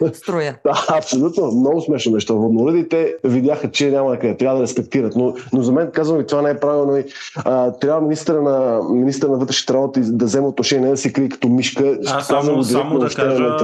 да. 0.00 0.14
струя. 0.14 0.56
Да, 0.64 0.86
абсолютно. 0.98 1.46
Много 1.52 1.80
смешно 1.80 2.12
нещо. 2.12 2.38
Водноуреди 2.38 2.88
те 2.88 3.14
видяха, 3.24 3.70
че 3.70 3.90
няма 3.90 4.18
къде. 4.18 4.36
Трябва 4.36 4.56
да 4.56 4.62
респектират. 4.62 5.16
Но, 5.16 5.34
но 5.52 5.62
за 5.62 5.72
мен 5.72 5.90
казвам 5.92 6.18
ви, 6.18 6.26
това 6.26 6.42
не 6.42 6.50
е 6.50 6.60
правилно. 6.60 6.96
И, 6.96 7.04
а, 7.36 7.72
трябва 7.72 8.00
министър 8.00 8.34
на, 8.34 8.80
министър 8.92 9.28
на 9.28 9.36
вътрешните 9.36 9.72
работи 9.74 10.00
да 10.04 10.24
вземе 10.24 10.46
отношение, 10.46 10.90
да 10.90 10.96
се 10.96 11.12
крие 11.12 11.28
като 11.28 11.48
мишка. 11.48 11.98
Аз 12.06 12.26
само, 12.26 12.64
само 12.64 12.98
да 12.98 13.08
кажа, 13.08 13.56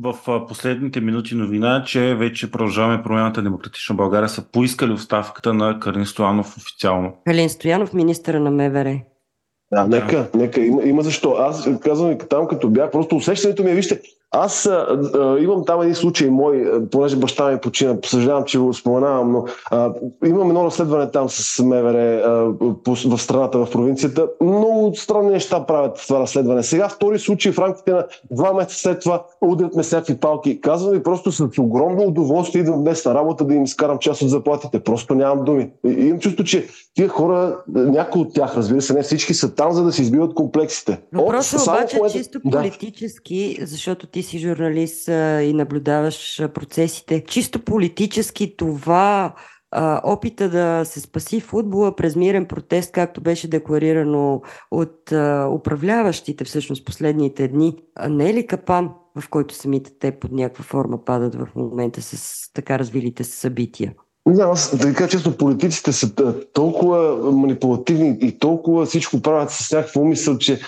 в 0.00 0.46
последните 0.48 1.00
минути 1.00 1.34
новина, 1.34 1.82
че 1.86 2.14
вече 2.14 2.50
продължаваме 2.50 3.02
промяната 3.02 3.42
Демократична 3.42 3.94
България 3.94 4.28
са 4.28 4.42
поискали 4.42 4.92
оставката 5.20 5.54
на 5.54 5.80
Калин 5.80 6.06
Стоянов 6.06 6.56
официално. 6.56 7.12
Калин 7.26 7.48
Стоянов, 7.48 7.92
министъра 7.92 8.40
на 8.40 8.50
МВР. 8.50 9.00
Да, 9.72 9.86
нека, 9.86 10.28
нека, 10.34 10.60
има, 10.60 10.82
има 10.82 11.02
защо. 11.02 11.30
Аз 11.38 11.68
казвам 11.80 12.12
и 12.12 12.18
там, 12.30 12.48
като 12.48 12.70
бях, 12.70 12.90
просто 12.90 13.16
усещането 13.16 13.64
ми 13.64 13.70
е, 13.70 13.74
вижте, 13.74 14.00
аз 14.30 14.66
а, 14.66 15.00
а, 15.14 15.38
имам 15.38 15.64
там 15.64 15.82
един 15.82 15.94
случай 15.94 16.30
мой, 16.30 16.70
понеже 16.90 17.16
баща 17.16 17.50
ми 17.50 17.58
почина, 17.58 17.96
съжалявам, 18.04 18.44
че 18.44 18.58
го 18.58 18.74
споменавам, 18.74 19.32
но 19.32 19.44
а, 19.70 19.92
имам 20.26 20.48
едно 20.48 20.64
разследване 20.64 21.10
там 21.10 21.28
с 21.28 21.62
МВР 21.62 21.98
а, 21.98 22.54
по, 22.84 22.94
в 22.94 23.18
страната, 23.18 23.58
в 23.58 23.70
провинцията. 23.70 24.28
Много 24.40 24.92
странни 24.96 25.30
неща 25.30 25.66
правят 25.66 26.04
това 26.06 26.20
разследване. 26.20 26.62
Сега 26.62 26.88
втори 26.88 27.18
случай 27.18 27.52
в 27.52 27.58
рамките 27.58 27.92
на 27.92 28.06
два 28.30 28.52
месеца 28.52 28.78
след 28.78 29.00
това 29.00 29.24
удрят 29.40 29.74
ме 29.74 29.82
всякакви 29.82 30.16
палки. 30.16 30.60
Казвам 30.60 30.92
ви 30.92 31.02
просто 31.02 31.32
с 31.32 31.48
огромно 31.58 32.02
удоволствие 32.02 32.62
идвам 32.62 32.80
днес 32.80 33.04
на 33.04 33.14
работа 33.14 33.44
да 33.44 33.54
им 33.54 33.64
изкарам 33.64 33.98
част 33.98 34.22
от 34.22 34.30
заплатите. 34.30 34.80
Просто 34.80 35.14
нямам 35.14 35.44
думи. 35.44 35.70
И, 35.86 35.90
имам 35.90 36.20
чувство, 36.20 36.44
че 36.44 36.68
тия 36.94 37.08
хора, 37.08 37.56
някои 37.68 38.22
от 38.22 38.34
тях, 38.34 38.56
разбира 38.56 38.82
се, 38.82 38.94
не 38.94 39.02
всички 39.02 39.34
са 39.34 39.54
там, 39.54 39.72
за 39.72 39.84
да 39.84 39.92
се 39.92 40.02
избиват 40.02 40.34
комплексите. 40.34 41.00
Въпросът 41.12 41.62
обаче 41.62 41.96
е 42.06 42.10
чисто 42.10 42.40
политически, 42.40 43.56
да. 43.60 43.66
защото 43.66 44.06
ти 44.06 44.17
си 44.22 44.38
журналист 44.38 45.08
и 45.42 45.52
наблюдаваш 45.54 46.42
процесите. 46.54 47.24
Чисто 47.24 47.64
политически 47.64 48.56
това 48.56 49.34
а, 49.70 50.00
опита 50.04 50.50
да 50.50 50.84
се 50.84 51.00
спаси 51.00 51.40
футбола 51.40 51.96
през 51.96 52.16
мирен 52.16 52.46
протест, 52.46 52.92
както 52.92 53.20
беше 53.20 53.50
декларирано 53.50 54.42
от 54.70 55.12
а, 55.12 55.48
управляващите 55.48 56.44
всъщност 56.44 56.86
последните 56.86 57.48
дни, 57.48 57.76
а 57.94 58.08
не 58.08 58.30
е 58.30 58.34
ли 58.34 58.46
капан, 58.46 58.90
в 59.20 59.28
който 59.28 59.54
самите 59.54 59.98
те 59.98 60.18
под 60.18 60.32
някаква 60.32 60.64
форма 60.64 61.04
падат 61.04 61.34
в 61.34 61.48
момента 61.56 62.02
с 62.02 62.52
така 62.52 62.78
развилите 62.78 63.24
събития? 63.24 63.94
Не, 64.28 64.42
аз 64.42 64.70
така 64.70 65.08
често 65.08 65.36
политиците 65.36 65.92
са 65.92 66.34
толкова 66.52 67.16
манипулативни 67.32 68.18
и 68.20 68.38
толкова 68.38 68.86
всичко 68.86 69.22
правят 69.22 69.50
с 69.50 69.72
някаква 69.72 70.00
умисъл, 70.00 70.38
че 70.38 70.60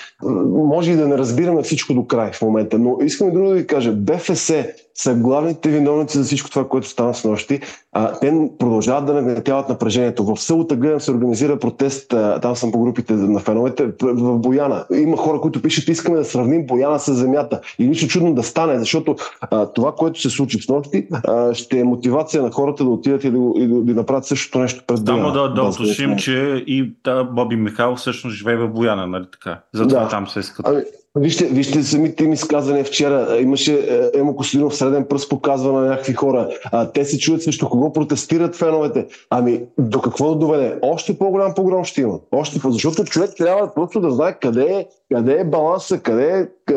може 0.46 0.92
и 0.92 0.96
да 0.96 1.08
не 1.08 1.18
разбираме 1.18 1.62
всичко 1.62 1.94
до 1.94 2.06
край 2.06 2.32
в 2.32 2.42
момента. 2.42 2.78
Но 2.78 2.98
искам 3.02 3.28
и 3.28 3.32
друго 3.32 3.48
да 3.48 3.54
ви 3.54 3.66
кажа. 3.66 3.92
БФС 3.92 4.52
са 4.94 5.14
главните 5.14 5.68
виновници 5.68 6.18
за 6.18 6.24
всичко 6.24 6.50
това, 6.50 6.68
което 6.68 6.88
стана 6.88 7.14
с 7.14 7.24
нощи. 7.24 7.60
А, 7.92 8.18
те 8.18 8.48
продължават 8.58 9.06
да 9.06 9.12
нагнетяват 9.12 9.68
напрежението. 9.68 10.24
В 10.24 10.36
селата 10.36 10.76
гледам 10.76 11.00
се 11.00 11.10
организира 11.10 11.58
протест, 11.58 12.12
а, 12.12 12.40
там 12.40 12.56
съм 12.56 12.72
по 12.72 12.80
групите 12.80 13.12
на 13.12 13.40
феновете, 13.40 13.86
в 14.02 14.38
Бояна. 14.38 14.84
Има 14.94 15.16
хора, 15.16 15.40
които 15.40 15.62
пишат, 15.62 15.88
искаме 15.88 16.16
да 16.16 16.24
сравним 16.24 16.66
Бояна 16.66 16.98
с 16.98 17.14
земята. 17.14 17.60
И 17.78 17.86
нищо 17.86 18.08
чудно 18.08 18.34
да 18.34 18.42
стане, 18.42 18.78
защото 18.78 19.16
а, 19.40 19.66
това, 19.66 19.92
което 19.92 20.20
се 20.20 20.30
случи 20.30 20.62
с 20.62 20.68
нощи, 20.68 21.08
а, 21.12 21.54
ще 21.54 21.78
е 21.78 21.84
мотивация 21.84 22.42
на 22.42 22.50
хората 22.50 22.84
да 22.84 22.90
отидат 22.90 23.24
и 23.24 23.30
да, 23.30 23.38
и 23.56 23.66
да, 23.68 23.74
да 23.74 23.94
направят 23.94 24.24
същото 24.24 24.58
нещо 24.58 24.84
пред. 24.86 24.98
Само 25.06 25.32
да, 25.32 25.48
да 25.48 25.62
уточним, 25.62 26.16
че 26.16 26.64
и 26.66 26.92
да, 27.04 27.24
Боби 27.24 27.56
Михайлов 27.56 27.98
всъщност 27.98 28.36
живее 28.36 28.56
в 28.56 28.68
Бояна, 28.68 29.06
нали 29.06 29.24
така? 29.32 29.60
Затова 29.74 30.02
да. 30.02 30.08
там 30.08 30.28
се 30.28 30.40
искат. 30.40 30.66
Ами, 30.68 30.82
Вижте, 31.16 31.46
вижте 31.46 31.82
самите 31.82 32.24
им 32.24 32.32
изказания 32.32 32.84
вчера. 32.84 33.38
Имаше 33.40 33.74
е, 33.74 34.18
Емо 34.18 34.36
Костадинов 34.36 34.76
среден 34.76 35.06
пръст 35.08 35.30
показва 35.30 35.72
на 35.72 35.86
някакви 35.86 36.12
хора. 36.12 36.48
А, 36.72 36.92
те 36.92 37.04
се 37.04 37.18
чуят 37.18 37.42
също 37.42 37.68
кого 37.68 37.92
протестират 37.92 38.56
феновете. 38.56 39.06
Ами, 39.30 39.62
до 39.78 40.00
какво 40.00 40.28
да 40.28 40.36
доведе? 40.36 40.78
Още 40.82 41.18
по-голям 41.18 41.54
погром 41.54 41.84
ще 41.84 42.00
има. 42.00 42.18
Още 42.32 42.60
по 42.60 42.70
защото 42.70 43.04
човек 43.04 43.30
трябва 43.36 43.74
просто 43.74 44.00
да 44.00 44.10
знае 44.10 44.38
къде 44.38 44.64
е, 44.64 44.86
къде 45.14 45.40
е 45.40 45.44
баланса, 45.44 45.98
къде 45.98 46.48
е 46.70 46.74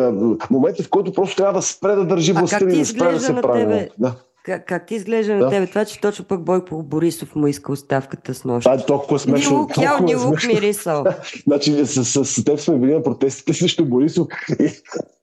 момента, 0.51 0.83
в 0.83 0.89
който 0.89 1.13
просто 1.13 1.35
трябва 1.35 1.53
да 1.53 1.61
спре 1.61 1.95
да 1.95 2.05
държи 2.05 2.33
властта 2.33 2.65
и 2.69 2.77
да 2.77 2.85
спре 2.85 3.11
да 3.11 3.19
се 3.19 3.35
прави. 3.35 3.89
Да. 3.97 4.13
Как, 4.43 4.67
как 4.67 4.85
ти 4.85 4.95
изглежда 4.95 5.33
да. 5.33 5.39
на 5.39 5.49
тебе 5.49 5.67
това, 5.67 5.85
че 5.85 6.01
точно 6.01 6.25
пък 6.25 6.41
Бойко 6.41 6.83
Борисов 6.83 7.35
му 7.35 7.47
иска 7.47 7.71
оставката 7.71 8.33
с 8.33 8.43
нощ? 8.43 8.63
Това 8.63 8.75
е 8.75 8.85
толкова 8.85 9.19
смешно. 9.19 9.51
Ни 9.51 9.57
лук, 9.57 9.77
ял, 9.77 9.99
ни 10.03 10.15
лук 10.15 10.47
мирисъл. 10.47 11.03
значи 11.47 11.85
с, 11.85 12.05
с, 12.05 12.25
с 12.25 12.43
теб 12.43 12.59
сме 12.59 12.77
били 12.77 12.93
на 12.93 13.03
протестите 13.03 13.53
срещу 13.53 13.85
Борисов 13.85 14.27
и, 14.59 14.69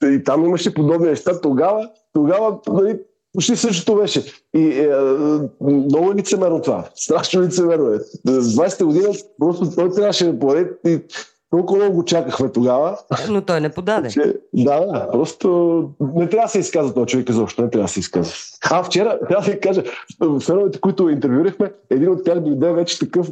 и, 0.07 0.25
там 0.25 0.45
имаше 0.45 0.75
подобни 0.75 1.09
неща. 1.09 1.41
Тогава, 1.41 1.91
тогава 2.13 2.59
нали, 2.69 2.99
почти 3.35 3.57
същото 3.57 3.97
беше. 3.97 4.25
И 4.57 4.69
е, 4.69 4.91
много 5.61 6.15
лицемерно 6.15 6.63
това. 6.63 6.89
Страшно 6.95 7.43
лицемерно 7.43 7.93
е. 7.93 7.99
20-та 8.27 8.85
година 8.85 9.09
просто 9.39 9.75
той 9.75 9.91
трябваше 9.91 10.33
да 10.33 10.39
поеде 10.39 10.71
и 10.87 10.99
толкова 11.51 11.79
много 11.79 11.97
го 11.97 12.05
чакахме 12.05 12.53
тогава. 12.53 12.99
Но 13.31 13.41
той 13.41 13.61
не 13.61 13.69
подаде. 13.69 14.09
Че, 14.09 14.35
да, 14.55 14.87
да, 14.87 15.09
просто 15.13 15.89
не 16.15 16.29
трябва 16.29 16.47
да 16.47 16.51
се 16.51 16.59
изказва 16.59 16.95
този 16.95 17.07
човек 17.07 17.29
изобщо, 17.29 17.63
не 17.63 17.71
трябва 17.71 17.85
да 17.85 17.93
се 17.93 18.01
изказва. 18.01 18.35
А 18.71 18.83
вчера, 18.83 19.19
трябва 19.29 19.47
да 19.47 19.53
ви 19.53 19.61
кажа, 19.61 19.83
феновете, 20.41 20.81
които 20.81 21.09
интервюрахме, 21.09 21.73
един 21.91 22.09
от 22.09 22.25
тях 22.25 22.41
дойде 22.41 22.73
вече 22.73 22.99
такъв 22.99 23.31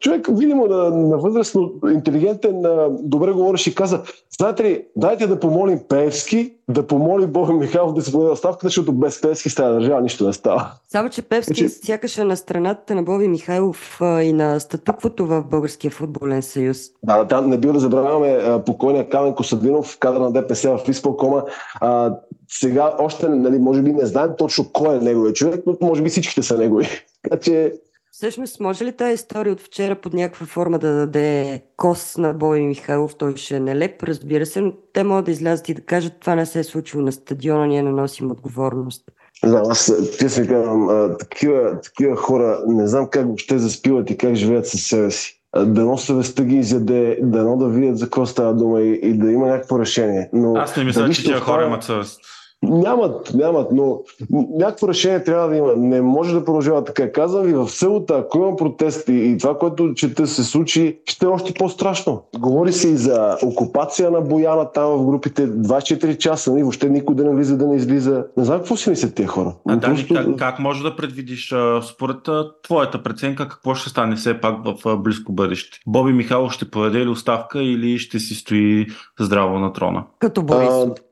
човек, 0.00 0.28
видимо 0.30 0.66
на, 0.66 0.90
на 0.90 1.18
възрастно, 1.18 1.72
интелигентен, 1.92 2.62
добре 3.00 3.32
говореше 3.32 3.70
и 3.70 3.74
каза, 3.74 4.02
знаете 4.38 4.64
ли, 4.64 4.84
дайте 4.96 5.26
да 5.26 5.40
помолим 5.40 5.80
Певски, 5.88 6.54
да 6.72 6.86
помоли 6.86 7.26
Бога 7.26 7.52
Михайлов 7.52 7.94
да 7.94 8.02
се 8.02 8.12
подаде 8.12 8.32
оставката, 8.32 8.66
защото 8.66 8.92
без 8.92 9.20
Певски 9.20 9.50
с 9.50 9.54
тази 9.54 9.74
държава 9.74 10.00
нищо 10.00 10.26
не 10.26 10.32
става. 10.32 10.72
Само, 10.88 11.10
че 11.10 11.22
Певски 11.22 11.54
че... 11.54 11.68
Значи- 11.68 11.86
сякаш 11.86 12.18
е 12.18 12.24
на 12.24 12.36
страната 12.36 12.94
на 12.94 13.02
Боби 13.02 13.28
Михайлов 13.28 13.98
а, 14.00 14.22
и 14.22 14.32
на 14.32 14.60
статуквото 14.60 15.26
в 15.26 15.44
Българския 15.50 15.90
футболен 15.90 16.42
съюз. 16.42 16.78
Да, 17.02 17.24
да, 17.24 17.40
не 17.40 17.58
бива 17.58 17.72
да 17.72 17.80
забравяме 17.80 18.62
покойния 18.66 19.08
Камен 19.08 19.34
Косадинов, 19.34 19.98
кадър 19.98 20.20
на 20.20 20.32
ДПС 20.32 20.78
в 20.78 20.88
изпълкома. 20.88 21.42
А, 21.80 22.16
сега 22.48 22.94
още, 22.98 23.28
нали, 23.28 23.58
може 23.58 23.82
би 23.82 23.92
не 23.92 24.06
знаем 24.06 24.30
точно 24.38 24.72
кой 24.72 24.96
е 24.96 24.98
неговият 24.98 25.36
човек, 25.36 25.62
но 25.66 25.76
може 25.80 26.02
би 26.02 26.08
всичките 26.08 26.42
са 26.42 26.58
негови. 26.58 26.88
така 27.22 27.40
че 27.40 27.74
Всъщност, 28.12 28.60
може 28.60 28.84
ли 28.84 28.92
тази 28.92 29.14
история 29.14 29.52
от 29.52 29.60
вчера 29.60 29.94
под 29.94 30.12
някаква 30.12 30.46
форма 30.46 30.78
да 30.78 30.92
даде 30.92 31.62
кос 31.76 32.16
на 32.16 32.32
Бой 32.32 32.60
Михайлов? 32.60 33.16
Той 33.16 33.36
ще 33.36 33.56
е 33.56 33.60
нелеп, 33.60 34.02
разбира 34.02 34.46
се, 34.46 34.60
но 34.60 34.72
те 34.92 35.04
могат 35.04 35.24
да 35.24 35.30
излязат 35.30 35.68
и 35.68 35.74
да 35.74 35.82
кажат, 35.82 36.12
това 36.20 36.34
не 36.34 36.46
се 36.46 36.58
е 36.58 36.64
случило 36.64 37.02
на 37.02 37.12
стадиона, 37.12 37.66
ние 37.66 37.82
не 37.82 37.90
носим 37.90 38.30
отговорност. 38.30 39.04
Да, 39.44 39.62
аз 39.68 39.92
честно 40.18 40.46
казвам, 40.46 41.10
такива, 41.18 41.80
такива 41.80 42.16
хора 42.16 42.62
не 42.66 42.88
знам 42.88 43.08
как 43.10 43.26
въобще 43.26 43.58
заспиват 43.58 44.10
и 44.10 44.16
как 44.16 44.34
живеят 44.34 44.68
със 44.68 44.80
себе 44.80 45.10
си. 45.10 45.42
Дано 45.56 45.98
съвестта 45.98 46.44
ги 46.44 46.56
изяде, 46.56 47.18
дано 47.22 47.56
да 47.56 47.68
видят 47.68 47.98
за 47.98 48.04
какво 48.04 48.26
става 48.26 48.54
дума 48.54 48.82
и, 48.82 49.00
и 49.02 49.14
да 49.18 49.30
има 49.30 49.46
някакво 49.46 49.78
решение. 49.78 50.30
Но, 50.32 50.54
аз 50.56 50.76
не 50.76 50.84
мисля, 50.84 51.10
че 51.10 51.24
тия 51.24 51.40
хора 51.40 51.66
имат 51.66 51.82
съвест. 51.82 52.20
Нямат, 52.62 53.34
нямат, 53.34 53.72
но 53.72 54.00
някакво 54.30 54.88
решение 54.88 55.24
трябва 55.24 55.48
да 55.48 55.56
има. 55.56 55.72
Не 55.76 56.00
може 56.00 56.34
да 56.34 56.44
продължава 56.44 56.84
така. 56.84 57.12
Казвам 57.12 57.42
ви, 57.42 57.52
в 57.52 57.68
селата, 57.68 58.14
ако 58.14 58.38
има 58.38 58.56
протести 58.56 59.12
и 59.12 59.38
това, 59.38 59.58
което 59.58 59.94
чета 59.94 60.26
се 60.26 60.44
случи, 60.44 60.98
ще 61.06 61.26
е 61.26 61.28
още 61.28 61.54
по-страшно. 61.54 62.22
Говори 62.38 62.72
се 62.72 62.88
и 62.88 62.96
за 62.96 63.36
окупация 63.42 64.10
на 64.10 64.20
Бояна 64.20 64.72
там 64.72 64.90
в 64.90 65.06
групите 65.06 65.48
24 65.48 66.18
часа, 66.18 66.50
и 66.50 66.52
нали? 66.52 66.62
въобще 66.62 66.88
никой 66.88 67.14
да 67.14 67.24
не 67.24 67.34
влиза, 67.34 67.56
да 67.56 67.66
не 67.66 67.76
излиза. 67.76 68.24
Не 68.36 68.44
знам 68.44 68.58
какво 68.58 68.76
си 68.76 68.90
мислят 68.90 69.14
тия 69.14 69.28
хора. 69.28 69.54
А, 69.68 69.76
да, 69.76 69.86
просто... 69.86 70.14
как, 70.14 70.36
как 70.36 70.58
може 70.58 70.82
да 70.82 70.96
предвидиш 70.96 71.54
според 71.82 72.16
твоята 72.62 73.02
преценка 73.02 73.48
какво 73.48 73.74
ще 73.74 73.90
стане 73.90 74.16
все 74.16 74.40
пак 74.40 74.56
в 74.64 74.96
близко 74.96 75.32
бъдеще? 75.32 75.78
Боби 75.86 76.12
Михайлов 76.12 76.52
ще 76.52 76.70
подаде 76.70 76.98
ли 76.98 77.08
оставка 77.08 77.62
или 77.62 77.98
ще 77.98 78.18
си 78.18 78.34
стои 78.34 78.86
здраво 79.20 79.58
на 79.58 79.72
трона? 79.72 80.04
Като 80.18 80.42
Борис. 80.42 80.68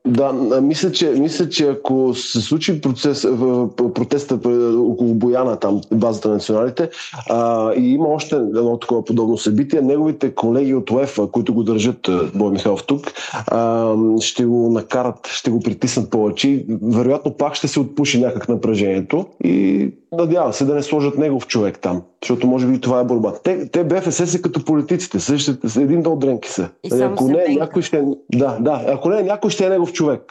Да, 0.07 0.33
мисля, 0.61 0.91
че, 0.91 1.09
мисля, 1.09 1.38
че 1.47 1.67
ако 1.67 2.13
се 2.13 2.41
случи 2.41 2.81
процес, 2.81 3.27
протеста 3.95 4.35
около 4.77 5.13
Бояна, 5.13 5.55
там, 5.55 5.81
базата 5.91 6.27
на 6.27 6.33
националите, 6.33 6.89
а, 7.29 7.73
и 7.73 7.93
има 7.93 8.07
още 8.07 8.35
едно 8.35 8.77
такова 8.79 9.05
подобно 9.05 9.37
събитие, 9.37 9.81
неговите 9.81 10.35
колеги 10.35 10.73
от 10.73 10.91
УЕФА, 10.91 11.31
които 11.31 11.53
го 11.53 11.63
държат 11.63 12.09
Бой 12.35 12.51
Михайлов 12.51 12.83
тук, 12.83 13.11
а, 13.33 13.93
ще 14.21 14.45
го 14.45 14.69
накарат, 14.71 15.27
ще 15.27 15.51
го 15.51 15.59
притиснат 15.59 16.09
повече. 16.09 16.65
Вероятно 16.83 17.33
пак 17.33 17.55
ще 17.55 17.67
се 17.67 17.79
отпуши 17.79 18.19
някак 18.19 18.49
напрежението 18.49 19.25
и 19.43 19.89
надявам 20.11 20.53
се 20.53 20.65
да 20.65 20.75
не 20.75 20.83
сложат 20.83 21.17
негов 21.17 21.47
човек 21.47 21.79
там, 21.79 22.01
защото 22.23 22.47
може 22.47 22.67
би 22.67 22.81
това 22.81 22.99
е 22.99 23.03
борба. 23.03 23.33
Те, 23.43 23.69
те 23.69 23.83
БФС 23.83 24.31
са 24.31 24.41
като 24.41 24.65
политиците, 24.65 25.19
същите, 25.19 25.81
един 25.81 26.01
дол 26.01 26.15
дренки 26.15 26.49
са. 26.49 26.69
ако 27.01 27.27
не, 27.27 27.45
някой 27.47 27.81
ще, 27.81 28.03
да, 28.33 28.57
да, 28.59 28.83
ако 28.87 29.09
не, 29.09 29.23
някой 29.23 29.49
ще 29.49 29.65
е 29.65 29.69
негов 29.69 29.93
човек. 29.93 30.21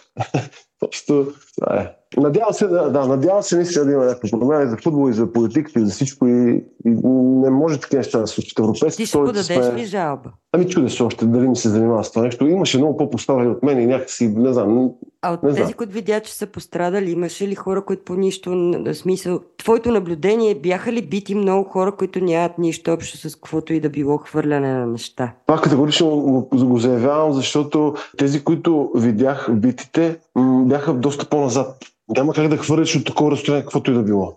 Просто 0.78 1.35
това 1.56 1.80
е. 1.80 1.94
Надявам 2.16 2.52
се, 2.52 2.66
да, 2.66 2.90
да, 2.90 3.06
надявам 3.06 3.42
се 3.42 3.56
наистина 3.56 3.84
да 3.84 3.92
има 3.92 4.04
някакво 4.04 4.38
промяна 4.38 4.64
и 4.64 4.68
за 4.68 4.76
футбол, 4.76 5.10
и 5.10 5.12
за 5.12 5.32
политиката, 5.32 5.80
и 5.80 5.86
за 5.86 5.92
всичко. 5.92 6.26
И, 6.26 6.64
и 6.86 6.90
не 7.14 7.50
може 7.50 7.80
такива 7.80 7.98
неща 7.98 8.18
да 8.18 8.26
се 8.26 8.34
случат. 8.34 8.58
Европейски 8.58 9.02
Ти 9.02 9.06
ще 9.06 9.18
подадеш 9.18 9.44
сме... 9.44 9.74
ли 9.74 9.84
жалба? 9.84 10.30
Ами 10.52 10.68
чудя 10.68 10.90
се 10.90 11.02
още 11.02 11.26
дали 11.26 11.48
ми 11.48 11.56
се 11.56 11.68
занимава 11.68 12.04
с 12.04 12.12
това 12.12 12.22
нещо. 12.22 12.46
Имаше 12.46 12.78
много 12.78 12.96
по-пострадали 12.96 13.48
от 13.48 13.62
мен 13.62 13.80
и 13.80 13.86
някакси, 13.86 14.28
не 14.28 14.52
знам. 14.52 14.90
А 15.22 15.32
от 15.32 15.42
не 15.42 15.48
тези, 15.48 15.62
знам. 15.62 15.72
които 15.72 15.92
видят, 15.92 16.24
че 16.24 16.34
са 16.34 16.46
пострадали, 16.46 17.10
имаше 17.10 17.48
ли 17.48 17.54
хора, 17.54 17.84
които 17.84 18.04
по 18.04 18.14
нищо, 18.14 18.72
смисъл, 18.92 19.40
твоето 19.58 19.92
наблюдение, 19.92 20.54
бяха 20.54 20.92
ли 20.92 21.02
бити 21.02 21.34
много 21.34 21.70
хора, 21.70 21.92
които 21.92 22.20
нямат 22.20 22.58
нищо 22.58 22.92
общо 22.92 23.28
с 23.28 23.34
каквото 23.34 23.72
и 23.72 23.80
да 23.80 23.88
било 23.88 24.18
хвърляне 24.18 24.72
на 24.72 24.86
неща? 24.86 25.32
Това 25.46 25.60
категорично 25.60 26.10
го, 26.10 26.48
го 26.66 26.78
заявявам, 26.78 27.32
защото 27.32 27.94
тези, 28.18 28.44
които 28.44 28.90
видях 28.94 29.48
битите, 29.52 30.18
бяха 30.66 30.94
доста 30.94 31.28
по-назад 31.28 31.76
няма 32.16 32.34
как 32.34 32.48
да 32.48 32.56
хвърлиш 32.56 32.96
от 32.96 33.06
такова 33.06 33.30
разстояние, 33.30 33.62
каквото 33.62 33.90
и 33.90 33.94
да 33.94 34.02
било. 34.02 34.32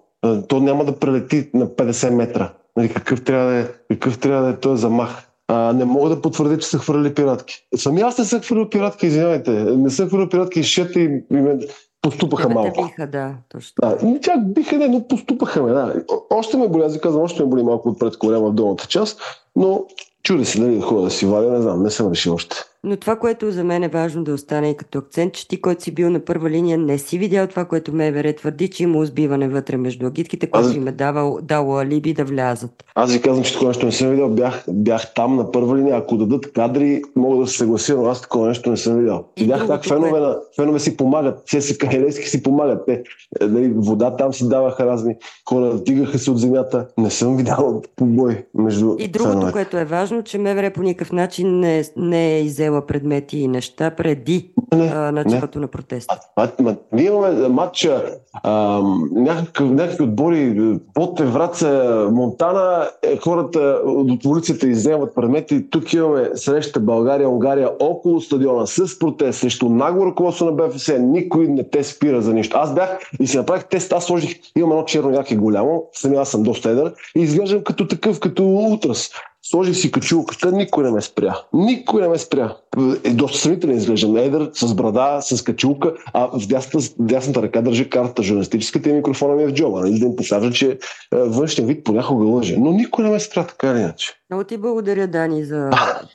То 0.47 0.59
няма 0.59 0.85
да 0.85 0.99
прелети 0.99 1.49
на 1.53 1.67
50 1.67 2.09
метра. 2.09 2.53
Нали, 2.77 2.93
какъв 2.93 3.23
трябва 3.23 3.51
да 3.51 3.59
е, 3.59 3.67
какъв 3.89 4.19
трябва 4.19 4.43
да 4.43 4.49
е 4.49 4.59
този 4.59 4.81
замах. 4.81 5.27
А, 5.47 5.73
не 5.73 5.85
мога 5.85 6.09
да 6.09 6.21
потвърдя, 6.21 6.57
че 6.57 6.67
са 6.67 6.77
хвърли 6.77 7.13
пиратки. 7.13 7.67
Сами 7.75 8.01
аз 8.01 8.17
не 8.17 8.25
съм 8.25 8.41
хвърлил 8.41 8.69
пиратки, 8.69 9.07
извинявайте. 9.07 9.51
Не 9.51 9.89
съм 9.89 10.07
хвърлил 10.07 10.29
пиратки 10.29 10.59
и 10.59 10.63
шета 10.63 10.99
и, 10.99 11.23
и 11.31 11.35
ме 11.35 11.59
поступаха 12.01 12.47
Те 12.47 12.53
малко. 12.53 12.83
биха, 12.83 13.07
да, 13.07 13.33
точно. 13.49 13.73
Да, 13.81 13.97
не 14.07 14.19
чак 14.19 14.53
биха, 14.53 14.77
не, 14.77 14.87
но 14.87 15.07
поступаха 15.07 15.63
ме, 15.63 15.71
да. 15.71 16.03
Още 16.29 16.57
ме 16.57 16.67
боли, 16.67 16.83
аз 16.83 16.99
казвам, 16.99 17.23
още 17.23 17.43
ме 17.43 17.49
боли 17.49 17.63
малко 17.63 17.89
отпред, 17.89 18.17
когато 18.17 18.45
в 18.45 18.53
долната 18.53 18.87
част, 18.87 19.21
но 19.55 19.85
чуди 20.23 20.45
се 20.45 20.59
дали 20.59 20.75
да 20.75 20.81
ходя 20.81 21.01
да 21.01 21.11
си 21.11 21.25
вадя, 21.25 21.51
не 21.51 21.61
знам, 21.61 21.83
не 21.83 21.89
съм 21.89 22.11
решил 22.11 22.33
още. 22.33 22.55
Но 22.83 22.97
това, 22.97 23.15
което 23.15 23.51
за 23.51 23.63
мен 23.63 23.83
е 23.83 23.88
важно 23.88 24.23
да 24.23 24.33
остане 24.33 24.69
и 24.69 24.77
като 24.77 24.97
акцент, 24.97 25.33
че 25.33 25.47
ти, 25.47 25.61
който 25.61 25.83
си 25.83 25.91
бил 25.91 26.09
на 26.09 26.19
първа 26.19 26.50
линия, 26.50 26.77
не 26.77 26.97
си 26.97 27.17
видял 27.17 27.47
това, 27.47 27.65
което 27.65 27.93
МВР 27.93 28.33
твърди, 28.33 28.67
че 28.67 28.83
има 28.83 29.05
сбиване 29.05 29.50
вътре 29.50 29.77
между 29.77 30.07
агитките, 30.07 30.47
което 30.47 30.67
Аз- 30.67 30.75
им 30.75 30.88
е 30.88 30.91
давал, 30.91 31.39
дало 31.41 31.77
алиби 31.77 32.13
да 32.13 32.25
влязат. 32.25 32.83
Аз 32.95 33.13
ви 33.13 33.21
казвам, 33.21 33.43
че 33.43 33.53
такова 33.53 33.67
нещо 33.67 33.85
не 33.85 33.91
съм 33.91 34.09
видял. 34.09 34.29
Бях, 34.29 34.63
бях 34.69 35.13
там 35.13 35.35
на 35.35 35.51
първа 35.51 35.77
линия. 35.77 35.97
Ако 35.97 36.17
дадат 36.17 36.53
кадри, 36.53 37.01
мога 37.15 37.38
да 37.38 37.47
се 37.47 37.57
съглася, 37.57 37.95
но 37.97 38.05
аз 38.05 38.21
такова 38.21 38.47
нещо 38.47 38.69
не 38.69 38.77
съм 38.77 39.00
видял. 39.00 39.25
И 39.38 39.41
Видях 39.41 39.67
как 39.67 39.88
фенове, 39.88 40.19
на, 40.19 40.38
фенове 40.55 40.79
си 40.79 40.97
помагат. 40.97 41.43
ССК 41.47 41.83
и 41.93 42.00
Левски 42.00 42.29
си 42.29 42.43
помагат. 42.43 42.85
Те, 42.85 42.93
е, 43.41 43.45
нали, 43.45 43.73
вода 43.75 44.15
там 44.15 44.33
си 44.33 44.50
даваха 44.50 44.85
разни 44.85 45.15
хора, 45.50 45.71
вдигаха 45.71 46.19
се 46.19 46.31
от 46.31 46.39
земята. 46.39 46.88
Не 46.97 47.09
съм 47.09 47.38
видял 47.38 47.81
побой 47.95 48.45
между 48.55 48.95
И 49.00 49.07
другото, 49.07 49.31
феновете. 49.31 49.51
което 49.53 49.77
е 49.77 49.85
важно, 49.85 50.23
че 50.23 50.38
МВР 50.38 50.71
по 50.71 50.81
никакъв 50.81 51.11
начин 51.11 51.59
не, 51.59 51.83
не 51.97 52.38
е 52.38 52.41
изела 52.71 52.85
предмети 52.85 53.39
и 53.39 53.47
неща 53.47 53.91
преди 53.91 54.51
Не, 54.73 54.91
а, 54.95 55.11
началото 55.11 55.59
на 55.59 55.67
протеста. 55.67 56.19
А, 56.35 56.49
а, 56.65 56.75
ние 56.93 57.05
имаме 57.05 57.47
матча, 57.47 58.03
а, 58.33 58.81
някакъв, 59.11 59.69
някакви 59.69 60.03
отбори, 60.03 60.79
Потев, 60.93 61.33
Враца, 61.33 62.07
Монтана, 62.11 62.89
е, 63.03 63.17
хората 63.17 63.81
от 63.85 64.25
улицата 64.25 64.67
изземат 64.67 65.15
предмети. 65.15 65.69
Тук 65.69 65.93
имаме 65.93 66.29
среща 66.35 66.79
България-Унгария 66.79 67.69
около 67.79 68.21
стадиона 68.21 68.67
с 68.67 68.99
протест 68.99 69.39
срещу 69.39 69.69
нагло 69.69 70.05
ръководство 70.05 70.45
на 70.45 70.51
БФС. 70.51 70.91
Никой 70.99 71.47
не 71.47 71.63
те 71.63 71.83
спира 71.83 72.21
за 72.21 72.33
нищо. 72.33 72.57
Аз 72.57 72.73
бях 72.73 72.99
и 73.19 73.27
си 73.27 73.37
направих 73.37 73.65
тест, 73.65 73.93
аз 73.93 74.05
сложих, 74.05 74.35
имам 74.55 74.71
едно 74.71 74.85
черно 74.85 75.11
яке 75.11 75.35
голямо, 75.35 75.83
сами 75.93 76.15
аз 76.15 76.29
съм 76.29 76.43
доста 76.43 76.69
едър 76.69 76.93
и 77.17 77.21
изглеждам 77.21 77.63
като 77.63 77.87
такъв, 77.87 78.19
като 78.19 78.43
утрас. 78.43 79.11
Сложих 79.43 79.75
си 79.75 79.91
качулката, 79.91 80.51
никой 80.51 80.83
не 80.83 80.91
ме 80.91 81.01
спря. 81.01 81.39
Никой 81.53 82.01
не 82.01 82.07
ме 82.07 82.17
спря. 82.17 82.57
Е, 83.03 83.10
доста 83.10 83.38
съмнителен 83.38 83.77
изглеждам. 83.77 84.17
Едър, 84.17 84.51
с 84.53 84.74
брада, 84.74 85.19
с 85.21 85.43
качулка, 85.43 85.93
а 86.13 86.39
в 86.39 86.48
дясната, 86.48 86.88
дясната 87.00 87.41
ръка 87.41 87.62
държа 87.62 87.89
картата 87.89 88.24
журналистическата 88.24 88.89
и 88.89 88.93
микрофона 88.93 89.36
ми 89.36 89.43
е 89.43 89.48
в 89.48 89.53
джоба. 89.53 89.79
Нали? 89.79 90.00
Да 90.00 90.05
им 90.05 90.15
покажа, 90.15 90.51
че 90.51 90.67
е, 90.71 90.77
външния 91.13 91.67
вид 91.67 91.83
понякога 91.83 92.25
лъже. 92.25 92.57
Но 92.57 92.71
никой 92.71 93.03
не 93.03 93.12
ме 93.12 93.19
спря 93.19 93.43
така 93.43 93.71
или 93.71 93.79
иначе. 93.79 94.20
Много 94.31 94.43
ти 94.43 94.57
благодаря, 94.57 95.07
Дани, 95.07 95.45
за 95.45 95.69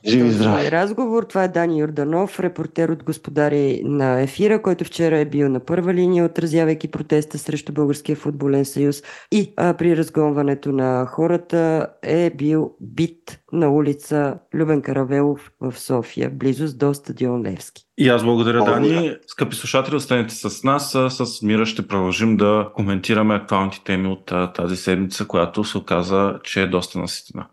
Живи 0.05 0.31
здрави! 0.31 0.71
разговор. 0.71 1.23
Това 1.23 1.43
е 1.43 1.47
Дани 1.47 1.79
Юрданов, 1.79 2.39
репортер 2.39 2.89
от 2.89 3.03
Господари 3.03 3.81
на 3.85 4.21
ефира, 4.21 4.61
който 4.61 4.83
вчера 4.83 5.19
е 5.19 5.25
бил 5.25 5.49
на 5.49 5.59
първа 5.59 5.93
линия, 5.93 6.25
отразявайки 6.25 6.87
протеста 6.87 7.37
срещу 7.37 7.73
Българския 7.73 8.15
футболен 8.15 8.65
съюз 8.65 9.03
и 9.31 9.53
а, 9.57 9.73
при 9.73 9.97
разгонването 9.97 10.71
на 10.71 11.05
хората 11.05 11.87
е 12.03 12.29
бил 12.29 12.71
бит 12.81 13.39
на 13.51 13.69
улица 13.69 14.35
Любен 14.53 14.81
Каравелов 14.81 15.51
в 15.61 15.79
София, 15.79 16.29
близост 16.29 16.77
до 16.77 16.93
стадион 16.93 17.43
Левски. 17.43 17.83
И 17.97 18.09
аз 18.09 18.23
благодаря, 18.23 18.57
Благодаря. 18.57 18.95
Дани. 18.95 19.15
Скъпи 19.27 19.55
слушатели, 19.55 19.95
останете 19.95 20.35
с 20.35 20.63
нас. 20.63 20.95
А 20.95 21.09
С 21.09 21.41
Мира 21.41 21.65
ще 21.65 21.87
продължим 21.87 22.37
да 22.37 22.69
коментираме 22.75 23.35
актуалните 23.35 23.81
теми 23.85 24.07
от 24.07 24.31
тази 24.55 24.75
седмица, 24.75 25.27
която 25.27 25.63
се 25.63 25.77
оказа, 25.77 26.39
че 26.43 26.61
е 26.61 26.67
доста 26.67 26.99
наситена. 26.99 27.45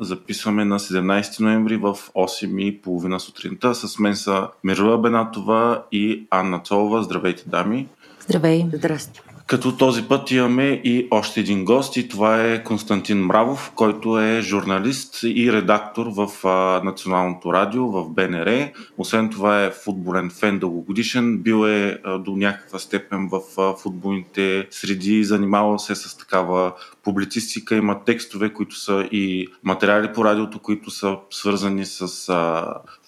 Записваме 0.00 0.64
на 0.64 0.78
17 0.78 1.40
ноември 1.40 1.76
в 1.76 1.98
8.30 2.14 3.18
сутринта. 3.18 3.74
С 3.74 3.98
мен 3.98 4.16
са 4.16 4.48
Мирила 4.64 4.98
Бенатова 4.98 5.82
и 5.92 6.26
Анна 6.30 6.60
Цолова. 6.64 7.02
Здравейте, 7.02 7.42
дами! 7.46 7.88
Здравей! 8.20 8.66
Здрасти! 8.72 9.20
Като 9.46 9.76
този 9.76 10.02
път 10.02 10.30
имаме 10.30 10.80
и 10.84 11.08
още 11.10 11.40
един 11.40 11.64
гост 11.64 11.96
и 11.96 12.08
това 12.08 12.42
е 12.42 12.64
Константин 12.64 13.18
Мравов, 13.18 13.72
който 13.74 14.18
е 14.18 14.40
журналист 14.42 15.20
и 15.22 15.52
редактор 15.52 16.06
в 16.06 16.28
Националното 16.84 17.52
радио, 17.52 17.90
в 17.90 18.10
БНР. 18.10 18.70
Освен 18.98 19.30
това 19.30 19.64
е 19.64 19.70
футболен 19.70 20.30
фен 20.30 20.58
дългогодишен, 20.58 21.38
бил 21.38 21.66
е 21.66 21.98
до 22.18 22.36
някаква 22.36 22.78
степен 22.78 23.28
в 23.28 23.40
футболните 23.82 24.66
среди, 24.70 25.24
занимавал 25.24 25.78
се 25.78 25.94
с 25.94 26.16
такава 26.16 26.72
публицистика, 27.02 27.76
има 27.76 28.04
текстове, 28.04 28.52
които 28.52 28.76
са 28.76 29.08
и 29.12 29.48
материали 29.62 30.12
по 30.12 30.24
радиото, 30.24 30.58
които 30.58 30.90
са 30.90 31.16
свързани 31.30 31.84
с 31.86 32.06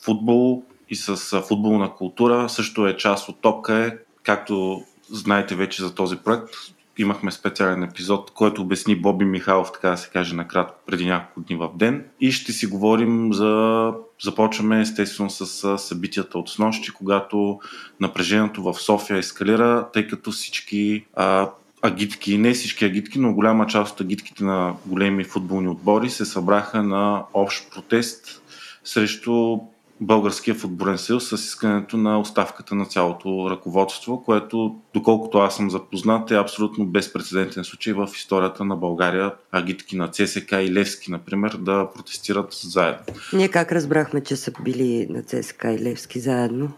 футбол 0.05 0.63
и 0.89 0.97
с 0.97 1.17
футболна 1.43 1.95
култура. 1.95 2.49
Също 2.49 2.87
е 2.87 2.97
част 2.97 3.29
от 3.29 3.41
Топка 3.41 3.75
е, 3.75 3.93
както 4.23 4.83
знаете 5.11 5.55
вече 5.55 5.83
за 5.83 5.95
този 5.95 6.17
проект. 6.17 6.55
Имахме 6.99 7.31
специален 7.31 7.83
епизод, 7.83 8.31
който 8.31 8.63
обясни 8.63 8.97
Боби 8.97 9.25
Михайлов, 9.25 9.73
така 9.73 9.91
да 9.91 9.97
се 9.97 10.11
каже, 10.11 10.35
накратко 10.35 10.79
преди 10.87 11.07
няколко 11.07 11.41
дни 11.41 11.57
в 11.57 11.71
ден. 11.75 12.05
И 12.21 12.33
ще 12.33 12.53
си 12.53 12.67
говорим 12.67 13.33
за... 13.33 13.93
Започваме 14.23 14.81
естествено 14.81 15.31
с 15.31 15.79
събитията 15.79 16.39
от 16.39 16.49
снощи, 16.49 16.91
когато 16.91 17.61
напрежението 18.01 18.63
в 18.63 18.75
София 18.75 19.19
ескалира, 19.19 19.89
тъй 19.93 20.07
като 20.07 20.31
всички 20.31 21.05
а, 21.15 21.51
агитки, 21.83 22.39
не 22.39 22.53
всички 22.53 22.85
агитки, 22.85 23.19
но 23.19 23.35
голяма 23.35 23.67
част 23.67 23.95
от 23.95 24.01
агитките 24.01 24.45
на 24.45 24.75
големи 24.87 25.25
футболни 25.25 25.69
отбори 25.69 26.11
се 26.11 26.25
събраха 26.25 26.83
на 26.83 27.25
общ 27.35 27.71
протест 27.75 28.43
срещу 28.85 29.59
Българския 30.01 30.55
футболен 30.55 30.99
съюз 30.99 31.29
с 31.29 31.33
искането 31.33 31.97
на 31.97 32.21
оставката 32.21 32.75
на 32.75 32.87
цялото 32.87 33.51
ръководство, 33.51 34.23
което, 34.25 34.77
доколкото 34.95 35.39
аз 35.39 35.57
съм 35.57 35.71
запознат, 35.71 36.31
е 36.31 36.35
абсолютно 36.35 36.87
безпредседентен 36.87 37.65
случай 37.65 37.93
в 37.93 38.09
историята 38.15 38.65
на 38.65 38.77
България. 38.77 39.35
Агитки 39.53 39.97
на 39.97 40.09
ЦСК 40.09 40.53
и 40.53 40.73
Левски, 40.73 41.11
например, 41.11 41.57
да 41.61 41.89
протестират 41.95 42.53
заедно. 42.53 43.05
Ние 43.33 43.49
как 43.49 43.73
разбрахме, 43.73 44.21
че 44.21 44.37
са 44.37 44.53
били 44.65 45.07
на 45.11 45.23
ЦСКА 45.23 45.73
и 45.73 45.79
Левски 45.79 46.21
заедно? 46.21 46.69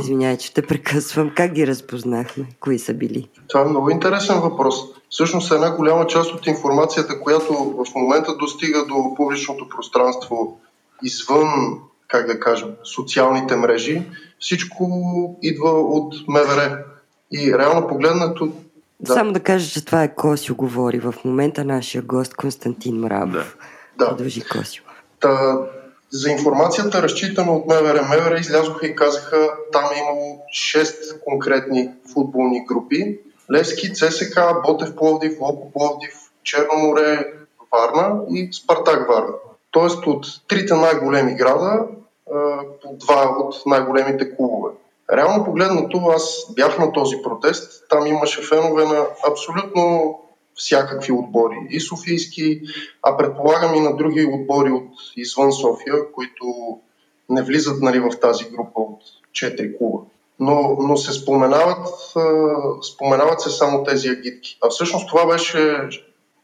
Извинявай, 0.00 0.38
че 0.38 0.54
те 0.54 0.62
прекъсвам. 0.62 1.30
Как 1.36 1.52
ги 1.52 1.66
разпознахме? 1.66 2.46
Кои 2.60 2.78
са 2.78 2.94
били? 2.94 3.28
Това 3.48 3.60
е 3.60 3.64
много 3.64 3.90
интересен 3.90 4.40
въпрос. 4.40 4.74
Всъщност 5.10 5.52
една 5.52 5.76
голяма 5.76 6.06
част 6.06 6.32
от 6.32 6.46
информацията, 6.46 7.20
която 7.20 7.52
в 7.54 7.94
момента 7.94 8.36
достига 8.36 8.86
до 8.86 9.14
публичното 9.16 9.68
пространство 9.68 10.60
извън, 11.02 11.80
как 12.08 12.26
да 12.26 12.40
кажем, 12.40 12.68
социалните 12.84 13.56
мрежи, 13.56 14.02
всичко 14.40 15.38
идва 15.42 15.70
от 15.70 16.14
МВР. 16.28 16.84
И 17.32 17.58
реално 17.58 17.88
погледнато, 17.88 18.52
Да. 19.00 19.12
Само 19.12 19.32
да 19.32 19.40
кажа, 19.40 19.70
че 19.70 19.84
това 19.84 20.02
е 20.02 20.14
Косио 20.14 20.54
говори 20.54 20.98
в 20.98 21.14
момента 21.24 21.64
нашия 21.64 22.02
гост 22.02 22.36
Константин 22.36 22.96
Мравов. 22.96 23.56
Да. 23.98 24.04
да, 24.04 24.10
Продължи 24.10 24.40
Косио. 24.40 24.84
Та, 25.20 25.58
за 26.10 26.30
информацията, 26.30 27.02
разчитана 27.02 27.52
от 27.52 27.66
МВР, 27.66 28.02
МВР 28.02 28.38
излязоха 28.40 28.86
и 28.86 28.96
казаха, 28.96 29.48
там 29.72 29.84
е 29.84 29.98
имало 29.98 30.42
6 30.54 31.20
конкретни 31.20 31.90
футболни 32.12 32.64
групи. 32.66 33.18
Левски, 33.52 33.94
ЦСК, 33.94 34.40
Ботев 34.66 34.96
Пловдив, 34.96 35.40
Локо 35.40 35.72
Пловдив, 35.72 36.14
Черноморе, 36.42 37.32
Варна 37.72 38.20
и 38.30 38.48
Спартак 38.52 39.08
Варна. 39.08 39.34
Тоест 39.74 40.06
от 40.06 40.26
трите 40.48 40.74
най-големи 40.74 41.34
града, 41.34 41.86
по 42.82 42.96
два 42.96 43.36
от 43.38 43.54
най-големите 43.66 44.36
клубове. 44.36 44.70
Реално 45.12 45.44
погледнато, 45.44 45.98
аз 46.16 46.46
бях 46.54 46.78
на 46.78 46.92
този 46.92 47.16
протест. 47.22 47.84
Там 47.90 48.06
имаше 48.06 48.42
фенове 48.42 48.84
на 48.84 49.06
абсолютно 49.30 50.14
всякакви 50.54 51.12
отбори. 51.12 51.56
И 51.70 51.80
софийски, 51.80 52.60
а 53.02 53.16
предполагам 53.16 53.74
и 53.74 53.80
на 53.80 53.96
други 53.96 54.30
отбори 54.32 54.70
от 54.70 54.90
извън 55.16 55.52
София, 55.52 56.12
които 56.12 56.44
не 57.28 57.42
влизат 57.42 57.82
нали, 57.82 58.00
в 58.00 58.20
тази 58.20 58.44
група 58.44 58.80
от 58.80 59.00
4 59.32 59.78
клуба. 59.78 59.98
Но, 60.40 60.76
но 60.80 60.96
се 60.96 61.12
споменават, 61.12 61.88
споменават 62.94 63.40
се 63.40 63.50
само 63.50 63.84
тези 63.84 64.08
агитки. 64.08 64.58
А 64.64 64.68
всъщност 64.68 65.08
това 65.08 65.26
беше, 65.26 65.88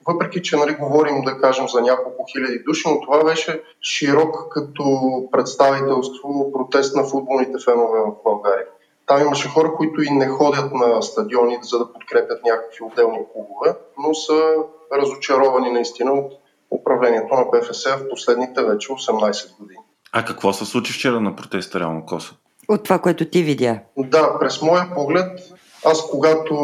въпреки 0.09 0.43
че 0.43 0.57
нали, 0.57 0.75
говорим 0.75 1.23
да 1.23 1.41
кажем 1.41 1.69
за 1.69 1.81
няколко 1.81 2.27
хиляди 2.33 2.63
души, 2.67 2.89
но 2.89 3.01
това 3.01 3.25
беше 3.25 3.63
широк 3.83 4.53
като 4.53 4.85
представителство 5.33 6.53
протест 6.53 6.97
на 6.97 7.05
футболните 7.05 7.65
фенове 7.65 7.99
в 8.01 8.13
България. 8.25 8.67
Там 9.07 9.21
имаше 9.21 9.49
хора, 9.49 9.75
които 9.77 10.03
и 10.03 10.11
не 10.11 10.29
ходят 10.29 10.73
на 10.73 11.03
стадиони, 11.03 11.59
за 11.63 11.79
да 11.79 11.93
подкрепят 11.93 12.45
някакви 12.45 12.79
отделни 12.83 13.19
клубове, 13.33 13.77
но 13.99 14.15
са 14.15 14.55
разочаровани 14.97 15.71
наистина 15.71 16.13
от 16.13 16.33
управлението 16.71 17.35
на 17.35 17.45
БФС 17.45 17.85
в 17.85 18.09
последните 18.11 18.63
вече 18.63 18.89
18 18.89 19.59
години. 19.59 19.81
А 20.13 20.25
какво 20.25 20.53
се 20.53 20.65
случи 20.65 20.93
вчера 20.93 21.21
на 21.21 21.37
протеста 21.37 21.81
реално 21.81 22.07
Косо? 22.07 22.35
От 22.69 22.85
това, 22.85 22.99
което 22.99 23.25
ти 23.25 23.43
видя. 23.43 23.79
Да, 23.97 24.39
през 24.39 24.63
моя 24.63 24.95
поглед, 24.95 25.41
аз 25.85 26.11
когато 26.11 26.55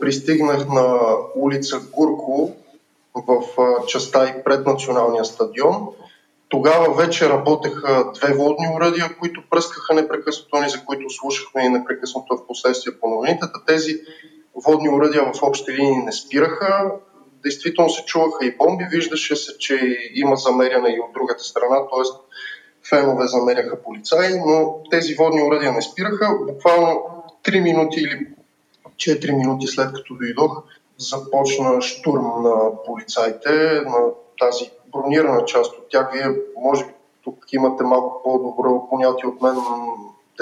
пристигнах 0.00 0.68
на 0.68 0.98
улица 1.36 1.80
Гурко 1.92 2.56
в 3.14 3.42
частта 3.86 4.28
и 4.28 4.44
пред 4.44 4.66
националния 4.66 5.24
стадион, 5.24 5.88
тогава 6.48 6.94
вече 6.94 7.28
работеха 7.28 8.12
две 8.14 8.34
водни 8.34 8.66
уръдия, 8.76 9.16
които 9.18 9.42
пръскаха 9.50 9.94
непрекъснато, 9.94 10.60
ни 10.60 10.68
за 10.68 10.84
които 10.84 11.10
слушахме 11.10 11.64
и 11.64 11.68
непрекъснато 11.68 12.36
в 12.36 12.46
последствие 12.46 12.98
по 13.00 13.08
новините. 13.08 13.46
Тези 13.66 14.00
водни 14.64 14.88
уръдия 14.88 15.32
в 15.34 15.42
общи 15.42 15.72
линии 15.72 16.04
не 16.04 16.12
спираха. 16.12 16.92
Действително 17.42 17.90
се 17.90 18.04
чуваха 18.04 18.46
и 18.46 18.56
бомби. 18.56 18.84
Виждаше 18.90 19.36
се, 19.36 19.58
че 19.58 19.98
има 20.14 20.36
замеряне 20.36 20.88
и 20.88 21.00
от 21.00 21.12
другата 21.12 21.44
страна, 21.44 21.76
т.е. 21.76 22.02
фенове 22.88 23.26
замеряха 23.26 23.82
полицаи, 23.82 24.40
но 24.46 24.82
тези 24.90 25.14
водни 25.14 25.42
уръдия 25.42 25.72
не 25.72 25.82
спираха. 25.82 26.38
Буквално 26.46 27.02
3 27.44 27.62
минути 27.62 28.00
или 28.00 28.26
4 28.96 29.36
минути 29.36 29.66
след 29.66 29.92
като 29.92 30.14
дойдох, 30.14 30.62
започна 31.00 31.80
штурм 31.80 32.42
на 32.42 32.82
полицаите, 32.86 33.82
на 33.86 33.98
тази 34.38 34.70
бронирана 34.92 35.44
част 35.44 35.78
от 35.78 35.88
тях. 35.88 36.12
Вие, 36.12 36.36
може 36.62 36.84
би, 36.84 36.92
тук 37.24 37.52
имате 37.52 37.84
малко 37.84 38.22
по-добро 38.22 38.88
понятие 38.90 39.28
от 39.28 39.42
мен 39.42 39.56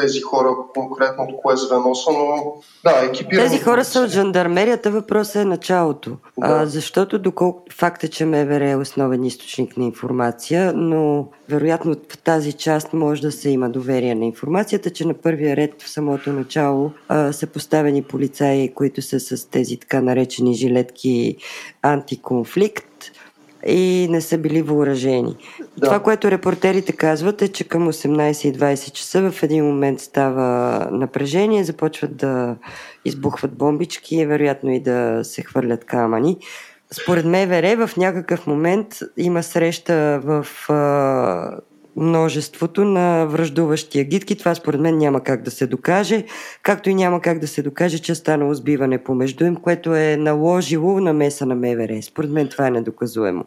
тези 0.00 0.20
хора 0.20 0.48
конкретно 0.74 1.24
от 1.24 1.40
кое 1.42 1.56
звено 1.56 1.94
са, 1.94 2.10
но 2.12 2.54
да, 2.84 3.04
екипирани. 3.04 3.48
Тези 3.48 3.62
хора 3.62 3.84
са 3.84 4.00
от 4.00 4.10
жандармерията, 4.10 4.90
въпросът 4.90 5.36
е 5.36 5.44
началото. 5.44 6.10
Да. 6.10 6.16
А, 6.46 6.66
защото 6.66 7.18
доколко 7.18 7.62
факт 7.72 8.04
е, 8.04 8.08
че 8.08 8.24
МВР 8.24 8.70
е 8.70 8.76
основен 8.76 9.24
източник 9.24 9.76
на 9.76 9.84
информация, 9.84 10.72
но 10.76 11.28
вероятно 11.48 11.96
в 12.08 12.18
тази 12.18 12.52
част 12.52 12.92
може 12.92 13.22
да 13.22 13.32
се 13.32 13.50
има 13.50 13.70
доверие 13.70 14.14
на 14.14 14.24
информацията, 14.24 14.90
че 14.90 15.06
на 15.06 15.14
първия 15.14 15.56
ред 15.56 15.82
в 15.82 15.90
самото 15.90 16.32
начало 16.32 16.90
а, 17.08 17.32
са 17.32 17.46
поставени 17.46 18.02
полицаи, 18.02 18.74
които 18.74 19.02
са 19.02 19.20
с 19.20 19.50
тези 19.50 19.76
така 19.76 20.00
наречени 20.00 20.54
жилетки 20.54 21.36
антиконфликт 21.82 22.87
и 23.66 24.06
не 24.10 24.20
са 24.20 24.38
били 24.38 24.62
въоръжени. 24.62 25.36
Да. 25.76 25.86
Това, 25.86 26.00
което 26.00 26.30
репортерите 26.30 26.92
казват 26.92 27.42
е, 27.42 27.48
че 27.48 27.68
към 27.68 27.92
18.20 27.92 28.92
часа 28.92 29.30
в 29.30 29.42
един 29.42 29.64
момент 29.64 30.00
става 30.00 30.78
напрежение, 30.92 31.64
започват 31.64 32.16
да 32.16 32.56
избухват 33.04 33.52
бомбички, 33.52 34.26
вероятно 34.26 34.70
и 34.70 34.80
да 34.80 35.20
се 35.22 35.42
хвърлят 35.42 35.84
камъни. 35.84 36.38
Според 37.02 37.24
МВР 37.24 37.86
в 37.86 37.96
някакъв 37.96 38.46
момент 38.46 38.86
има 39.16 39.42
среща 39.42 40.20
в 40.24 40.46
а, 40.68 41.58
множеството 41.98 42.84
на 42.84 43.26
връждуващи 43.26 44.00
агитки. 44.00 44.38
Това 44.38 44.54
според 44.54 44.80
мен 44.80 44.98
няма 44.98 45.20
как 45.20 45.42
да 45.42 45.50
се 45.50 45.66
докаже, 45.66 46.24
както 46.62 46.90
и 46.90 46.94
няма 46.94 47.20
как 47.20 47.38
да 47.38 47.48
се 47.48 47.62
докаже, 47.62 47.98
че 47.98 48.12
е 48.12 48.14
станало 48.14 48.54
сбиване 48.54 49.04
помежду 49.04 49.44
им, 49.44 49.56
което 49.56 49.94
е 49.94 50.16
наложило 50.16 51.00
намеса 51.00 51.46
на 51.46 51.54
МВР. 51.54 52.02
Според 52.02 52.30
мен 52.30 52.48
това 52.48 52.66
е 52.66 52.70
недоказуемо. 52.70 53.44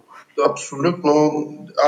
Абсолютно. 0.50 1.32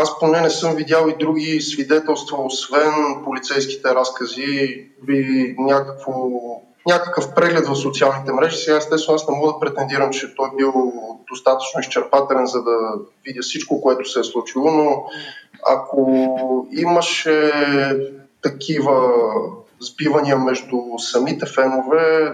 Аз 0.02 0.20
поне 0.20 0.42
не 0.42 0.50
съм 0.50 0.76
видял 0.76 1.08
и 1.10 1.26
други 1.26 1.62
свидетелства, 1.62 2.46
освен 2.46 2.92
полицейските 3.24 3.96
разкази 3.96 4.86
би 5.04 5.56
някакво, 5.60 6.14
някакъв 6.88 7.34
преглед 7.36 7.68
в 7.68 7.76
социалните 7.76 8.32
мрежи. 8.32 8.58
Сега, 8.58 8.78
естествено, 8.78 9.16
аз 9.16 9.30
не 9.30 9.36
мога 9.36 9.54
да 9.54 9.60
претендирам, 9.60 10.12
че 10.12 10.36
той 10.36 10.50
бил 10.58 10.74
достатъчно 11.30 11.80
изчерпателен, 11.80 12.46
за 12.46 12.64
да 12.64 12.78
видя 13.26 13.42
всичко, 13.42 13.82
което 13.82 14.10
се 14.10 14.20
е 14.20 14.24
случило, 14.24 14.72
но 14.72 15.04
ако 15.66 16.28
имаше 16.72 17.52
такива 18.42 19.14
сбивания 19.80 20.38
между 20.38 20.78
самите 20.98 21.46
фенове, 21.46 22.34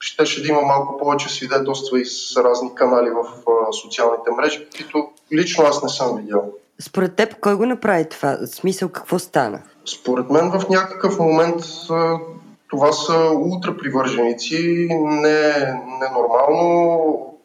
щеше 0.00 0.42
да 0.42 0.48
има 0.48 0.60
малко 0.60 0.98
повече 0.98 1.28
свидетелства 1.28 2.00
и 2.00 2.04
с 2.04 2.36
разни 2.36 2.74
канали 2.74 3.10
в 3.10 3.24
социалните 3.82 4.30
мрежи, 4.36 4.66
които 4.76 5.08
лично 5.32 5.64
аз 5.64 5.82
не 5.82 5.88
съм 5.88 6.16
видял. 6.16 6.52
Според 6.80 7.16
теб, 7.16 7.40
кой 7.40 7.54
го 7.54 7.66
направи 7.66 8.08
това? 8.08 8.38
В 8.40 8.46
смисъл, 8.46 8.88
какво 8.88 9.18
стана? 9.18 9.62
Според 9.86 10.30
мен 10.30 10.50
в 10.50 10.68
някакъв 10.68 11.18
момент 11.18 11.64
това 12.70 12.92
са 12.92 13.30
ултрапривърженици, 13.34 14.88
не, 14.90 15.52
ненормално, 16.00 16.98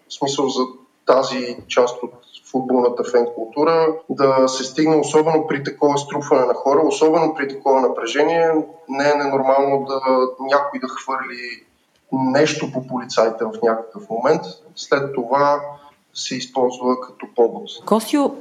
в 0.10 0.14
смисъл 0.14 0.50
за 0.50 0.62
тази 1.06 1.58
част 1.68 2.04
от 2.04 2.14
футболната 2.56 3.04
фен 3.04 3.28
култура, 3.36 3.88
да 4.10 4.48
се 4.48 4.64
стигне 4.64 4.96
особено 4.96 5.48
при 5.48 5.64
такова 5.64 5.98
струпване 5.98 6.46
на 6.46 6.54
хора, 6.54 6.82
особено 6.88 7.34
при 7.34 7.48
такова 7.48 7.82
напрежение, 7.82 8.52
не 8.90 9.10
е 9.10 9.16
ненормално 9.16 9.86
да 9.86 10.00
някой 10.40 10.80
да 10.80 10.88
хвърли 10.88 11.64
нещо 12.12 12.72
по 12.72 12.88
полицайите 12.88 13.46
в 13.46 13.52
някакъв 13.64 14.10
момент. 14.10 14.42
След 14.76 15.14
това 15.16 15.62
се 16.14 16.36
използва 16.36 17.02
като 17.02 17.28
повод. 17.36 17.70
Косио, 17.86 18.32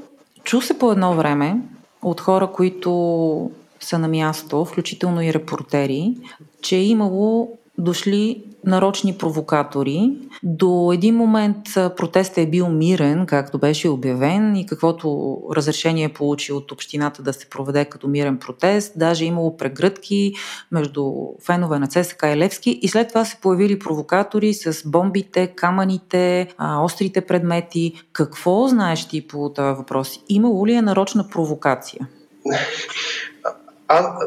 чу 0.45 0.61
се 0.61 0.79
по 0.79 0.93
едно 0.93 1.15
време 1.15 1.57
от 2.03 2.21
хора, 2.21 2.47
които 2.47 3.51
са 3.81 3.99
на 3.99 4.09
място, 4.09 4.65
включително 4.65 5.23
и 5.23 5.35
репортери, 5.35 6.17
че 6.63 6.77
е 6.77 6.85
имало 6.85 7.49
дошли 7.79 8.45
нарочни 8.67 9.19
провокатори. 9.19 10.11
До 10.43 10.93
един 10.95 11.17
момент 11.17 11.57
протестът 11.75 12.39
е 12.39 12.47
бил 12.47 12.69
мирен, 12.69 13.27
както 13.27 13.59
беше 13.59 13.89
обявен 13.89 14.57
и 14.57 14.67
каквото 14.67 15.39
разрешение 15.57 16.09
получи 16.09 16.53
от 16.53 16.73
общината 16.73 17.23
да 17.23 17.33
се 17.33 17.51
проведе 17.51 17.85
като 17.85 18.09
мирен 18.09 18.39
протест. 18.39 18.93
Даже 18.97 19.25
имало 19.25 19.57
прегръдки 19.57 20.33
между 20.73 21.13
фенове 21.47 21.79
на 21.79 21.87
ЦСК 21.87 22.23
и 22.23 22.37
Левски 22.37 22.79
и 22.83 22.89
след 22.89 23.09
това 23.09 23.25
се 23.25 23.37
появили 23.43 23.79
провокатори 23.79 24.55
с 24.55 24.89
бомбите, 24.89 25.47
камъните, 25.47 26.49
острите 26.81 27.21
предмети. 27.21 28.03
Какво 28.13 28.69
знаеш 28.69 29.09
ти 29.09 29.27
по 29.29 29.53
този 29.55 29.77
въпрос? 29.77 30.21
Имало 30.29 30.67
ли 30.67 30.73
е 30.73 30.83
нарочна 30.83 31.29
провокация? 31.29 32.09
А, 33.89 34.19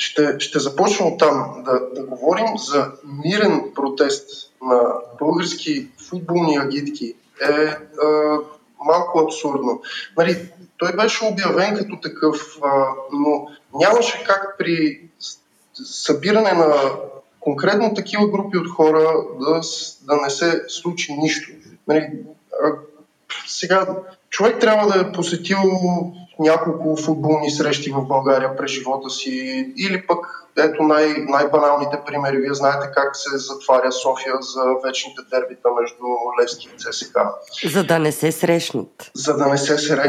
ще, 0.00 0.34
ще 0.38 0.58
започна 0.58 1.06
от 1.06 1.18
там 1.18 1.62
да, 1.64 1.80
да 1.94 2.02
говорим 2.06 2.58
за 2.58 2.92
мирен 3.24 3.62
протест 3.74 4.52
на 4.62 4.80
български 5.18 5.88
футболни 6.08 6.56
агитки 6.56 7.14
е 7.42 7.76
а, 8.04 8.38
малко 8.84 9.18
абсурдно. 9.18 9.82
Нали, 10.16 10.48
той 10.76 10.96
беше 10.96 11.24
обявен 11.24 11.76
като 11.76 12.00
такъв, 12.00 12.58
а, 12.62 12.86
но 13.12 13.46
нямаше 13.74 14.24
как 14.24 14.54
при 14.58 15.00
събиране 15.84 16.52
на 16.52 16.74
конкретно 17.40 17.94
такива 17.94 18.28
групи 18.28 18.58
от 18.58 18.70
хора 18.70 19.14
да, 19.40 19.60
да 20.02 20.22
не 20.22 20.30
се 20.30 20.64
случи 20.68 21.12
нищо. 21.12 21.50
Нали, 21.88 22.10
а, 22.64 22.72
сега, 23.46 23.86
човек 24.30 24.60
трябва 24.60 24.92
да 24.92 25.00
е 25.00 25.12
посетил 25.12 25.58
няколко 26.40 26.96
футболни 26.96 27.50
срещи 27.50 27.90
в 27.90 28.02
България 28.02 28.56
през 28.56 28.70
живота 28.70 29.10
си 29.10 29.66
или 29.76 30.06
пък 30.06 30.26
ето 30.58 30.82
най- 30.82 31.14
най-баналните 31.28 31.98
примери. 32.06 32.36
Вие 32.36 32.54
знаете 32.54 32.90
как 32.94 33.16
се 33.16 33.38
затваря 33.38 33.92
София 33.92 34.34
за 34.40 34.62
вечните 34.84 35.22
дербита 35.30 35.68
между 35.80 36.04
Левски 36.42 36.68
и 36.74 36.78
ЦСК. 36.78 37.18
За 37.66 37.84
да 37.84 37.98
не 37.98 38.12
се 38.12 38.32
срещнат. 38.32 39.10
За 39.14 39.36
да 39.36 39.46
не 39.46 39.58
се 39.58 39.78
срещнат. 39.78 40.08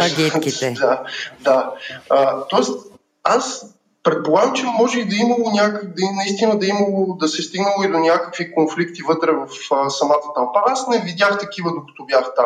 Да, 0.80 1.04
да. 1.39 1.74
А, 2.10 2.41
тоест, 2.48 2.91
аз 3.24 3.65
предполагам, 4.04 4.54
че 4.54 4.65
може 4.65 5.00
и 5.00 5.06
да 5.06 5.15
е 5.15 5.20
имало 5.20 5.52
някак, 5.52 5.84
да, 5.84 6.02
наистина 6.15 6.60
да 6.60 6.65
е 6.65 6.70
имало, 6.70 7.15
да 7.20 7.28
се 7.28 7.41
е 7.41 7.46
стигнало 7.46 7.84
и 7.84 7.91
до 7.91 8.00
някакви 8.00 8.54
конфликти 8.54 9.02
вътре 9.02 9.32
в 9.32 9.48
а, 9.72 9.89
самата 9.89 10.34
тълпа. 10.36 10.60
Аз 10.65 10.88
не 10.88 11.02
видях 11.02 11.39
такива, 11.39 11.70
докато 11.70 12.06
бях 12.06 12.32
там 12.36 12.46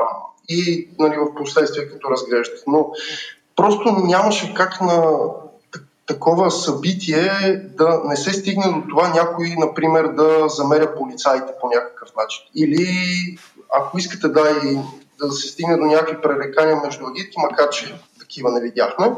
и 0.50 0.89
нали, 1.00 1.15
в 1.17 1.36
последствие 1.36 1.88
като 1.88 2.12
разглеждах. 2.12 2.60
Но 2.67 2.91
просто 3.56 3.91
нямаше 3.91 4.54
как 4.54 4.82
на 4.82 5.18
такова 6.06 6.52
събитие 6.52 7.30
да 7.78 8.02
не 8.06 8.15
се 8.15 8.34
стигне 8.34 8.63
до 8.63 8.84
това 8.89 9.10
някой, 9.10 9.56
например, 9.58 10.08
да 10.08 10.50
замеря 10.50 10.96
полицаите 10.96 11.54
по 11.62 11.68
някакъв 11.68 12.10
начин. 12.18 12.44
Или 12.56 12.88
ако 13.70 13.98
искате 13.98 14.28
да, 14.28 14.41
и 14.63 14.78
да 15.20 15.32
се 15.32 15.48
стигне 15.48 15.78
до 15.78 15.86
някакви 15.86 16.22
пререкания 16.22 16.82
между 16.86 17.06
агитки, 17.06 17.36
макар 17.38 17.70
че 17.70 17.96
такива 18.20 18.52
не 18.52 18.62
видяхме, 18.62 19.12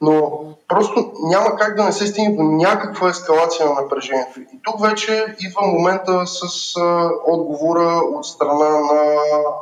но 0.00 0.44
просто 0.68 1.12
няма 1.22 1.56
как 1.56 1.76
да 1.76 1.84
не 1.84 1.92
се 1.92 2.06
стигне 2.06 2.36
до 2.36 2.42
някаква 2.42 3.08
ескалация 3.08 3.66
на 3.66 3.74
напрежението. 3.74 4.40
И 4.40 4.60
тук 4.62 4.80
вече 4.80 5.36
идва 5.40 5.66
момента 5.66 6.26
с 6.26 6.72
а, 6.76 7.10
отговора 7.26 8.00
от 8.14 8.26
страна 8.26 8.68
на 8.68 9.02
а, 9.02 9.54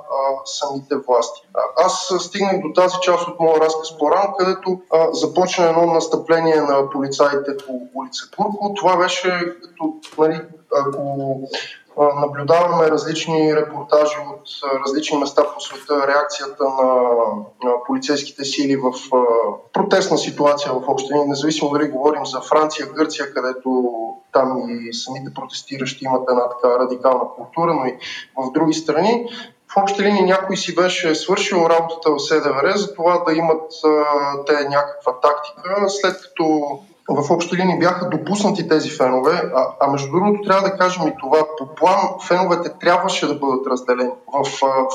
самите 0.44 0.94
власти. 1.08 1.40
Аз 1.76 2.14
стигнах 2.18 2.60
до 2.60 2.72
тази 2.72 2.96
част 3.02 3.28
от 3.28 3.40
моя 3.40 3.60
разказ 3.60 3.98
по-рано, 3.98 4.34
където 4.38 4.80
а, 4.90 5.12
започна 5.12 5.68
едно 5.68 5.86
настъпление 5.86 6.56
на 6.56 6.90
полицаите 6.90 7.56
по 7.66 7.72
улица 7.94 8.22
Курко. 8.36 8.74
Това 8.74 8.96
беше 8.96 9.28
като, 9.62 9.94
нали, 10.18 10.40
ако 10.76 11.40
наблюдаваме 11.96 12.90
различни 12.90 13.56
репортажи 13.56 14.16
от 14.32 14.42
различни 14.86 15.18
места 15.18 15.42
по 15.54 15.60
света, 15.60 16.06
реакцията 16.06 16.64
на 17.64 17.72
полицейските 17.86 18.44
сили 18.44 18.76
в 18.76 18.92
протестна 19.72 20.18
ситуация 20.18 20.72
в 20.72 20.82
общини, 20.88 21.24
независимо 21.26 21.70
дали 21.70 21.88
говорим 21.88 22.26
за 22.26 22.40
Франция, 22.40 22.86
Гърция, 22.86 23.34
където 23.34 23.92
там 24.32 24.62
и 24.68 24.94
самите 24.94 25.34
протестиращи 25.34 26.04
имат 26.04 26.30
една 26.30 26.48
така 26.48 26.78
радикална 26.78 27.24
култура, 27.36 27.74
но 27.74 27.86
и 27.86 27.98
в 28.36 28.52
други 28.52 28.74
страни. 28.74 29.28
В 29.72 29.76
общи 29.76 30.02
линии 30.02 30.22
някой 30.22 30.56
си 30.56 30.74
беше 30.74 31.14
свършил 31.14 31.66
работата 31.70 32.10
в 32.10 32.18
СДВР 32.18 32.76
за 32.76 32.94
това 32.94 33.24
да 33.26 33.32
имат 33.32 33.72
те 34.46 34.68
някаква 34.68 35.20
тактика, 35.20 35.84
след 35.88 36.22
като 36.22 36.78
в 37.08 37.30
общи 37.30 37.56
линии 37.56 37.78
бяха 37.78 38.08
допуснати 38.08 38.68
тези 38.68 38.90
фенове, 38.90 39.42
а, 39.54 39.66
а 39.80 39.90
между 39.90 40.10
другото 40.10 40.42
трябва 40.42 40.68
да 40.68 40.76
кажем 40.76 41.08
и 41.08 41.16
това, 41.20 41.46
по 41.58 41.66
план 41.74 41.98
феновете 42.26 42.70
трябваше 42.80 43.26
да 43.26 43.34
бъдат 43.34 43.66
разделени. 43.66 44.10
В 44.32 44.46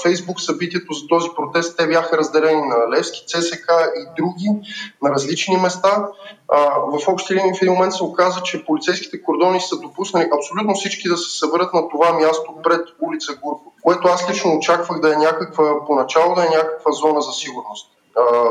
Фейсбук 0.02 0.42
събитието 0.42 0.94
за 0.94 1.08
този 1.08 1.30
протест 1.36 1.78
те 1.78 1.88
бяха 1.88 2.18
разделени 2.18 2.62
на 2.62 2.98
Левски, 2.98 3.26
ЦСК 3.28 3.72
и 3.96 4.22
други 4.22 4.50
на 5.02 5.10
различни 5.10 5.58
места. 5.58 6.08
А, 6.48 6.60
в 6.80 7.08
общи 7.08 7.36
линии 7.36 7.54
в 7.54 7.62
един 7.62 7.74
момент 7.74 7.94
се 7.94 8.04
оказа, 8.04 8.42
че 8.42 8.66
полицейските 8.66 9.24
кордони 9.24 9.62
са 9.62 9.80
допуснали 9.80 10.30
абсолютно 10.38 10.74
всички 10.74 11.10
да 11.10 11.18
се 11.18 11.38
съберат 11.40 11.74
на 11.74 11.90
това 11.90 12.14
място 12.14 12.54
пред 12.64 12.88
улица 13.02 13.34
Гурко, 13.44 13.74
което 13.84 14.08
аз 14.08 14.30
лично 14.30 14.58
очаквах 14.58 15.00
да 15.00 15.14
е 15.14 15.18
някаква, 15.18 15.86
поначало 15.86 16.36
да 16.36 16.42
е 16.46 16.50
някаква 16.50 16.92
зона 16.92 17.22
за 17.22 17.32
сигурност. 17.32 17.97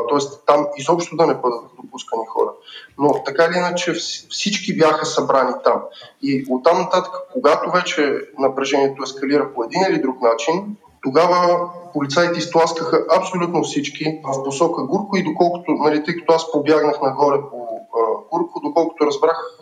Тоест 0.09 0.46
там 0.46 0.66
изобщо 0.76 1.16
да 1.16 1.26
не 1.26 1.35
бъдат 1.35 1.61
допускани 1.83 2.26
хора. 2.26 2.50
Но 2.98 3.22
така 3.24 3.44
или 3.44 3.57
иначе 3.57 3.92
всички 4.31 4.76
бяха 4.76 5.07
събрани 5.07 5.52
там. 5.64 5.83
И 6.22 6.46
оттам 6.50 6.79
нататък, 6.79 7.12
когато 7.33 7.70
вече 7.70 8.20
напрежението 8.38 9.02
ескалира 9.02 9.55
по 9.55 9.64
един 9.64 9.83
или 9.90 10.02
друг 10.02 10.20
начин, 10.22 10.76
тогава 11.02 11.70
полицаите 11.92 12.38
изтласкаха 12.38 13.05
абсолютно 13.16 13.62
всички 13.62 14.20
в 14.24 14.44
посока 14.44 14.83
Гурко 14.83 15.16
и 15.16 15.22
доколкото, 15.22 15.72
нали, 15.72 16.05
тъй 16.05 16.14
като 16.16 16.33
аз 16.33 16.52
побягнах 16.52 17.00
нагоре 17.02 17.37
по 17.50 17.65
Курко, 18.31 18.61
доколкото 18.65 19.07
разбрах, 19.07 19.61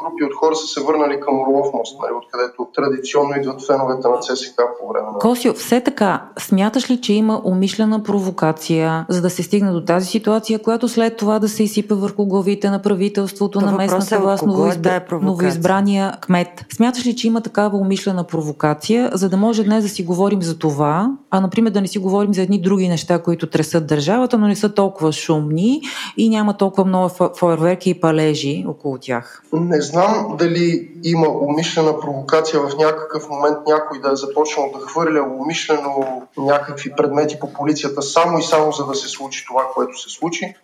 групи 0.00 0.24
от 0.24 0.34
хора 0.34 0.56
са 0.56 0.66
се 0.66 0.80
върнали 0.80 1.20
към 1.20 1.40
Орлов 1.40 1.72
мост, 1.74 1.98
нали, 2.02 2.12
откъдето 2.12 2.68
традиционно 2.74 3.36
идват 3.36 3.66
феновете 3.66 4.08
на 4.08 4.18
ЦСК 4.18 4.62
по 4.80 4.88
време 4.88 5.06
на... 5.12 5.18
Косио, 5.18 5.54
все 5.54 5.80
така, 5.80 6.28
смяташ 6.38 6.90
ли, 6.90 7.00
че 7.00 7.12
има 7.12 7.40
умишлена 7.44 8.02
провокация, 8.02 9.06
за 9.08 9.22
да 9.22 9.30
се 9.30 9.42
стигне 9.42 9.70
до 9.72 9.84
тази 9.84 10.06
ситуация, 10.06 10.62
която 10.62 10.88
след 10.88 11.16
това 11.16 11.38
да 11.38 11.48
се 11.48 11.62
изсипе 11.62 11.94
върху 11.94 12.26
главите 12.26 12.70
на 12.70 12.82
правителството, 12.82 13.58
То 13.58 13.66
на 13.66 13.72
местната 13.72 14.16
е 14.16 14.18
власт, 14.18 14.46
новоизбра... 14.46 14.94
е 14.94 15.14
новоизбрания 15.14 16.12
кмет? 16.20 16.64
Смяташ 16.72 17.06
ли, 17.06 17.16
че 17.16 17.26
има 17.26 17.40
такава 17.40 17.78
умишлена 17.78 18.24
провокация, 18.24 19.10
за 19.14 19.28
да 19.28 19.36
може 19.36 19.64
днес 19.64 19.84
да 19.84 19.88
си 19.88 20.04
говорим 20.04 20.42
за 20.42 20.58
това, 20.58 21.10
а 21.30 21.40
например 21.40 21.70
да 21.70 21.80
не 21.80 21.86
си 21.86 21.98
говорим 21.98 22.34
за 22.34 22.42
едни 22.42 22.60
други 22.60 22.88
неща, 22.88 23.22
които 23.22 23.46
тресат 23.46 23.86
държавата, 23.86 24.38
но 24.38 24.48
не 24.48 24.56
са 24.56 24.74
толкова 24.74 25.12
шумни 25.12 25.80
и 26.16 26.28
няма 26.28 26.56
толкова 26.56 26.84
много 26.84 27.08
фойерверки 27.70 27.90
и 27.90 28.00
палежи 28.00 28.64
около 28.68 28.98
тях? 28.98 29.42
Не 29.52 29.80
знам 29.80 30.36
дали 30.38 30.90
има 31.04 31.28
умишлена 31.28 32.00
провокация 32.00 32.60
в 32.60 32.76
някакъв 32.78 33.28
момент 33.28 33.58
някой 33.66 34.00
да 34.00 34.12
е 34.12 34.16
започнал 34.16 34.70
да 34.74 34.86
хвърля 34.86 35.22
умишлено 35.40 36.22
някакви 36.36 36.92
предмети 36.96 37.38
по 37.40 37.52
полицията 37.52 38.02
само 38.02 38.38
и 38.38 38.42
само 38.42 38.72
за 38.72 38.86
да 38.86 38.94
се 38.94 39.08
случи 39.08 39.44
това, 39.46 39.62
което 39.74 40.00
се 40.00 40.10
случи. 40.10 40.54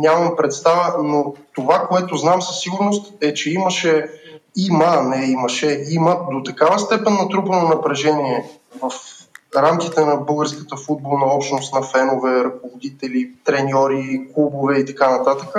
Нямам 0.00 0.36
представа, 0.36 1.02
но 1.04 1.34
това, 1.54 1.86
което 1.88 2.16
знам 2.16 2.42
със 2.42 2.60
сигурност 2.60 3.12
е, 3.20 3.34
че 3.34 3.50
имаше 3.50 4.10
има, 4.56 5.02
не 5.02 5.26
имаше, 5.30 5.84
има 5.90 6.18
до 6.32 6.42
такава 6.42 6.78
степен 6.78 7.14
натрупано 7.14 7.68
напрежение 7.68 8.44
в 8.82 8.90
рамките 9.56 10.04
на 10.04 10.16
българската 10.16 10.76
футболна 10.76 11.26
общност 11.26 11.74
на 11.74 11.82
фенове, 11.82 12.44
ръководители, 12.44 13.30
треньори, 13.44 14.20
клубове 14.34 14.78
и 14.78 14.84
така 14.84 15.10
нататък, 15.10 15.56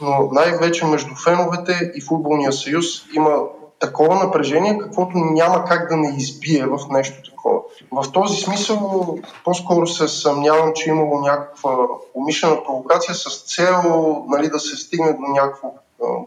но 0.00 0.28
най-вече 0.32 0.86
между 0.86 1.14
феновете 1.24 1.92
и 1.94 2.00
футболния 2.00 2.52
съюз 2.52 2.84
има 3.14 3.42
такова 3.78 4.24
напрежение, 4.24 4.78
каквото 4.78 5.18
няма 5.18 5.64
как 5.64 5.88
да 5.88 5.96
не 5.96 6.14
избие 6.16 6.66
в 6.66 6.78
нещо 6.90 7.30
такова. 7.30 7.60
В 7.92 8.12
този 8.12 8.36
смисъл 8.36 9.18
по-скоро 9.44 9.86
се 9.86 10.08
съмнявам, 10.08 10.72
че 10.74 10.90
е 10.90 10.92
имало 10.92 11.20
някаква 11.20 11.76
умишлена 12.14 12.64
провокация 12.64 13.14
с 13.14 13.54
цел 13.54 13.82
нали, 14.28 14.48
да 14.48 14.58
се 14.58 14.76
стигне 14.76 15.12
до 15.12 15.32
някакво 15.32 15.74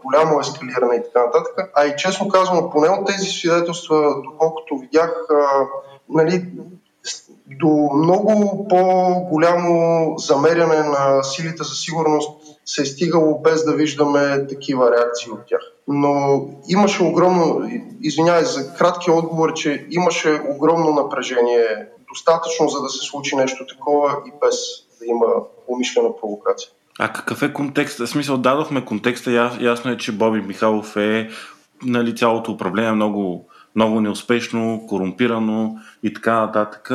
голямо 0.04 0.40
ескалиране 0.40 0.94
и 0.94 1.02
така 1.02 1.24
нататък. 1.24 1.70
А 1.74 1.86
и 1.86 1.96
честно 1.96 2.28
казвам, 2.28 2.70
поне 2.70 2.88
от 2.88 3.06
тези 3.06 3.30
свидетелства, 3.30 4.22
доколкото 4.24 4.78
видях, 4.78 5.26
нали, 6.08 6.46
до 7.60 7.88
много 7.94 8.66
по-голямо 8.68 10.14
замеряне 10.18 10.76
на 10.76 11.22
силите 11.22 11.62
за 11.62 11.74
сигурност 11.74 12.39
се 12.70 12.82
е 12.82 12.84
стигало 12.84 13.42
без 13.42 13.64
да 13.64 13.72
виждаме 13.72 14.46
такива 14.46 14.90
реакции 14.90 15.32
от 15.32 15.46
тях. 15.46 15.60
Но 15.88 16.44
имаше 16.68 17.02
огромно, 17.02 17.70
извинявай 18.02 18.44
за 18.44 18.74
краткия 18.74 19.14
отговор, 19.14 19.52
че 19.52 19.86
имаше 19.90 20.40
огромно 20.48 20.92
напрежение, 20.92 21.66
достатъчно 22.08 22.68
за 22.68 22.82
да 22.82 22.88
се 22.88 23.06
случи 23.06 23.36
нещо 23.36 23.66
такова 23.66 24.16
и 24.26 24.32
без 24.40 24.56
да 25.00 25.06
има 25.06 25.26
умишлена 25.68 26.16
провокация. 26.16 26.70
А 26.98 27.12
какъв 27.12 27.42
е 27.42 27.52
контекст? 27.52 27.98
В 27.98 28.06
смисъл, 28.06 28.36
дадохме 28.36 28.84
контекста. 28.84 29.56
Ясно 29.60 29.90
е, 29.90 29.96
че 29.96 30.12
Боби 30.12 30.40
Михайлов 30.40 30.96
е 30.96 31.30
нали, 31.82 32.16
цялото 32.16 32.52
управление 32.52 32.92
много, 32.92 33.48
много 33.76 34.00
неуспешно, 34.00 34.84
корумпирано 34.88 35.76
и 36.02 36.14
така 36.14 36.40
нататък. 36.40 36.90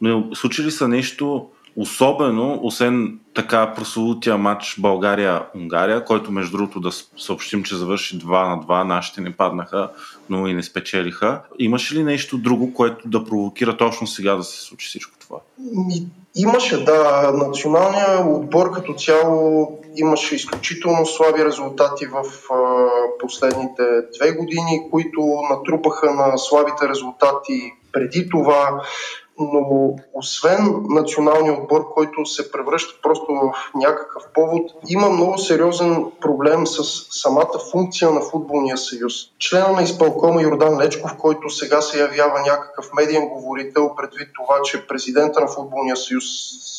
Но 0.00 0.34
случи 0.34 0.62
ли 0.62 0.70
са 0.70 0.88
нещо 0.88 1.50
особено, 1.76 2.60
освен 2.62 3.18
така 3.34 3.74
прословутия 3.74 4.36
матч 4.38 4.76
България-Унгария, 4.78 6.04
който 6.04 6.32
между 6.32 6.56
другото 6.56 6.80
да 6.80 6.90
съобщим, 7.16 7.62
че 7.62 7.76
завърши 7.76 8.18
2 8.18 8.48
на 8.48 8.62
2, 8.62 8.84
нашите 8.84 9.20
не 9.20 9.36
паднаха, 9.36 9.90
но 10.30 10.46
и 10.46 10.54
не 10.54 10.62
спечелиха. 10.62 11.40
Имаше 11.58 11.94
ли 11.94 12.04
нещо 12.04 12.38
друго, 12.38 12.74
което 12.74 13.08
да 13.08 13.24
провокира 13.24 13.76
точно 13.76 14.06
сега 14.06 14.36
да 14.36 14.44
се 14.44 14.60
случи 14.60 14.88
всичко 14.88 15.18
това? 15.20 15.36
Имаше, 16.36 16.84
да. 16.84 17.32
Националният 17.32 18.26
отбор 18.26 18.72
като 18.72 18.94
цяло 18.94 19.68
имаше 19.96 20.34
изключително 20.34 21.06
слаби 21.06 21.44
резултати 21.44 22.06
в 22.06 22.24
последните 23.20 23.82
две 24.18 24.32
години, 24.32 24.88
които 24.90 25.20
натрупаха 25.50 26.14
на 26.14 26.38
слабите 26.38 26.88
резултати 26.88 27.72
преди 27.92 28.28
това 28.28 28.82
но 29.40 29.94
освен 30.14 30.84
националния 30.88 31.52
отбор, 31.52 31.88
който 31.88 32.26
се 32.26 32.52
превръща 32.52 32.94
просто 33.02 33.32
в 33.34 33.52
някакъв 33.74 34.22
повод, 34.34 34.70
има 34.88 35.10
много 35.10 35.38
сериозен 35.38 36.06
проблем 36.20 36.66
с 36.66 36.84
самата 37.10 37.58
функция 37.70 38.10
на 38.10 38.20
футболния 38.20 38.78
съюз. 38.78 39.12
Члена 39.38 39.72
на 39.72 39.82
изпълкома 39.82 40.42
Йордан 40.42 40.80
Лечков, 40.80 41.16
който 41.16 41.50
сега 41.50 41.80
се 41.80 42.00
явява 42.00 42.40
някакъв 42.40 42.90
медиен 42.94 43.28
говорител, 43.28 43.94
предвид 43.96 44.28
това, 44.34 44.62
че 44.62 44.86
президента 44.86 45.40
на 45.40 45.46
футболния 45.46 45.96
съюз 45.96 46.24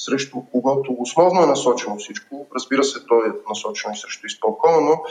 срещу 0.06 0.38
когото 0.52 0.96
основно 1.00 1.44
е 1.44 1.46
насочено 1.46 1.98
всичко, 1.98 2.48
разбира 2.56 2.84
се, 2.84 3.06
той 3.06 3.28
е 3.28 3.32
насочен 3.50 3.92
и 3.92 3.98
срещу 3.98 4.28
изпълкома, 4.28 4.82
но 4.82 5.02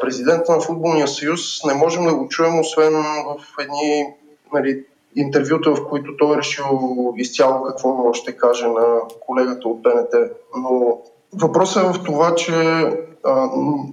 президента 0.00 0.52
на 0.52 0.60
футболния 0.60 1.08
съюз 1.08 1.64
не 1.64 1.74
можем 1.74 2.04
да 2.04 2.14
го 2.14 2.28
чуем, 2.28 2.60
освен 2.60 2.92
в 2.92 3.36
едни 3.60 4.06
нали, 4.52 4.84
интервюта, 5.16 5.74
в 5.74 5.88
които 5.88 6.16
той 6.16 6.34
е 6.34 6.38
решил 6.38 7.14
изцяло 7.16 7.64
какво 7.64 8.12
ще 8.12 8.36
каже 8.36 8.66
на 8.66 9.00
колегата 9.26 9.68
от 9.68 9.82
БНТ. 9.82 10.14
Но 10.56 10.98
въпросът 11.32 11.84
е 11.84 11.98
в 11.98 12.04
това, 12.04 12.34
че 12.34 12.52
а, 13.24 13.48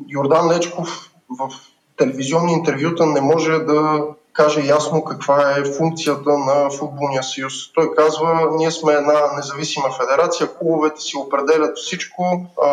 Йордан 0.09 0.49
Лечков 0.49 1.11
в 1.29 1.49
телевизионни 1.97 2.53
интервюта 2.53 3.05
не 3.05 3.21
може 3.21 3.51
да 3.51 4.05
каже 4.33 4.61
ясно 4.65 5.03
каква 5.03 5.51
е 5.51 5.73
функцията 5.77 6.29
на 6.29 6.69
футболния 6.69 7.23
съюз. 7.23 7.53
Той 7.73 7.95
казва, 7.95 8.49
ние 8.57 8.71
сме 8.71 8.93
една 8.93 9.19
независима 9.35 9.89
федерация, 9.91 10.49
клубовете 10.59 11.01
си 11.01 11.17
определят 11.17 11.77
всичко, 11.77 12.45
а, 12.61 12.69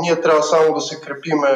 ние 0.00 0.20
трябва 0.20 0.42
само 0.42 0.74
да 0.74 0.80
се 0.80 1.00
крепиме 1.00 1.48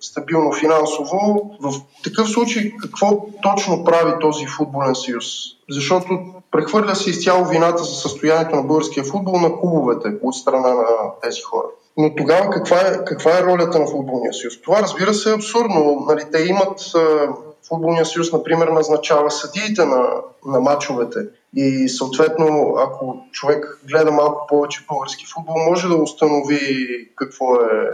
стабилно 0.00 0.52
финансово. 0.52 1.50
В 1.60 1.74
такъв 2.04 2.28
случай 2.28 2.72
какво 2.82 3.26
точно 3.42 3.84
прави 3.84 4.12
този 4.20 4.46
футболен 4.46 4.94
съюз? 4.94 5.24
Защото 5.70 6.18
прехвърля 6.50 6.94
се 6.94 7.10
изцяло 7.10 7.44
вината 7.44 7.84
за 7.84 7.94
състоянието 7.94 8.56
на 8.56 8.62
българския 8.62 9.04
футбол 9.04 9.40
на 9.40 9.60
клубовете 9.60 10.08
от 10.22 10.34
страна 10.34 10.74
на 10.74 10.84
тези 11.22 11.40
хора. 11.40 11.66
Но 11.96 12.14
тогава 12.14 12.50
каква 12.50 12.80
е, 12.80 13.04
каква 13.04 13.38
е 13.38 13.42
ролята 13.42 13.78
на 13.78 13.86
футболния 13.86 14.32
съюз? 14.32 14.60
Това 14.62 14.82
разбира 14.82 15.14
се 15.14 15.30
е 15.30 15.34
абсурдно. 15.34 16.04
Нали, 16.08 16.24
те 16.32 16.42
имат 16.42 16.80
Футболния 17.68 18.06
съюз, 18.06 18.32
например, 18.32 18.68
назначава 18.68 19.30
съдиите 19.30 19.84
на, 19.84 20.08
на 20.46 20.60
матчовете. 20.60 21.18
И 21.54 21.88
съответно, 21.88 22.74
ако 22.78 23.24
човек 23.32 23.80
гледа 23.88 24.12
малко 24.12 24.46
повече 24.46 24.84
български 24.88 25.26
футбол, 25.34 25.54
може 25.70 25.88
да 25.88 25.96
установи 25.96 26.86
какво 27.16 27.54
е 27.54 27.90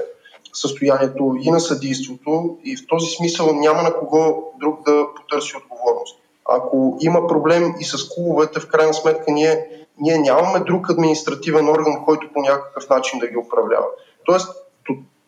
състоянието 0.52 1.34
и 1.40 1.50
на 1.50 1.60
съдийството 1.60 2.58
и 2.64 2.76
в 2.76 2.86
този 2.88 3.10
смисъл 3.10 3.54
няма 3.54 3.82
на 3.82 3.94
кого 3.94 4.52
друг 4.60 4.84
да 4.86 5.06
потърси 5.16 5.56
отговорност. 5.56 6.18
Ако 6.48 6.96
има 7.00 7.26
проблем 7.26 7.74
и 7.80 7.84
с 7.84 8.08
клубовете, 8.08 8.60
в 8.60 8.68
крайна 8.68 8.94
сметка 8.94 9.24
ние, 9.32 9.66
ние 10.00 10.18
нямаме 10.18 10.60
друг 10.60 10.90
административен 10.90 11.68
орган, 11.68 12.04
който 12.04 12.32
по 12.32 12.40
някакъв 12.40 12.88
начин 12.88 13.18
да 13.18 13.28
ги 13.28 13.36
управлява. 13.36 13.86
Тоест, 14.24 14.48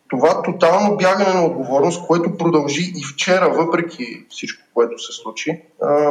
това 0.09 0.43
тотално 0.43 0.97
бягане 0.97 1.35
на 1.35 1.47
отговорност, 1.47 2.07
което 2.07 2.37
продължи 2.37 2.93
и 2.97 3.05
вчера, 3.13 3.51
въпреки 3.51 4.27
всичко, 4.31 4.63
което 4.75 4.99
се 4.99 5.13
случи, 5.13 5.63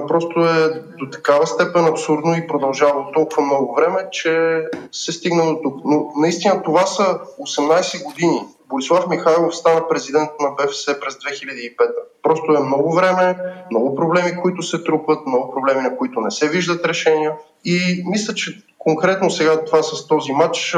просто 0.07 0.39
е 0.39 0.69
до 0.99 1.09
такава 1.11 1.47
степен 1.47 1.85
абсурдно 1.85 2.35
и 2.35 2.47
продължава 2.47 3.11
толкова 3.13 3.43
много 3.43 3.75
време, 3.75 4.07
че 4.11 4.63
се 4.91 5.11
стигна 5.11 5.45
до 5.45 5.59
тук. 5.63 5.75
Но 5.85 6.11
наистина 6.15 6.63
това 6.63 6.85
са 6.85 7.19
18 7.41 8.03
години 8.03 8.41
Борислав 8.69 9.07
Михайлов 9.09 9.55
стана 9.55 9.87
президент 9.87 10.29
на 10.39 10.49
БФС 10.49 10.85
през 10.85 11.13
2005. 11.13 11.77
Просто 12.23 12.51
е 12.51 12.63
много 12.63 12.95
време, 12.95 13.37
много 13.71 13.95
проблеми, 13.95 14.41
които 14.41 14.61
се 14.61 14.83
трупат, 14.83 15.27
много 15.27 15.51
проблеми, 15.51 15.81
на 15.81 15.97
които 15.97 16.21
не 16.21 16.31
се 16.31 16.49
виждат 16.49 16.85
решения. 16.85 17.31
И 17.65 18.03
мисля, 18.05 18.33
че 18.33 18.63
конкретно 18.83 19.29
сега 19.29 19.65
това 19.65 19.83
с 19.83 20.07
този 20.07 20.31
матч, 20.31 20.77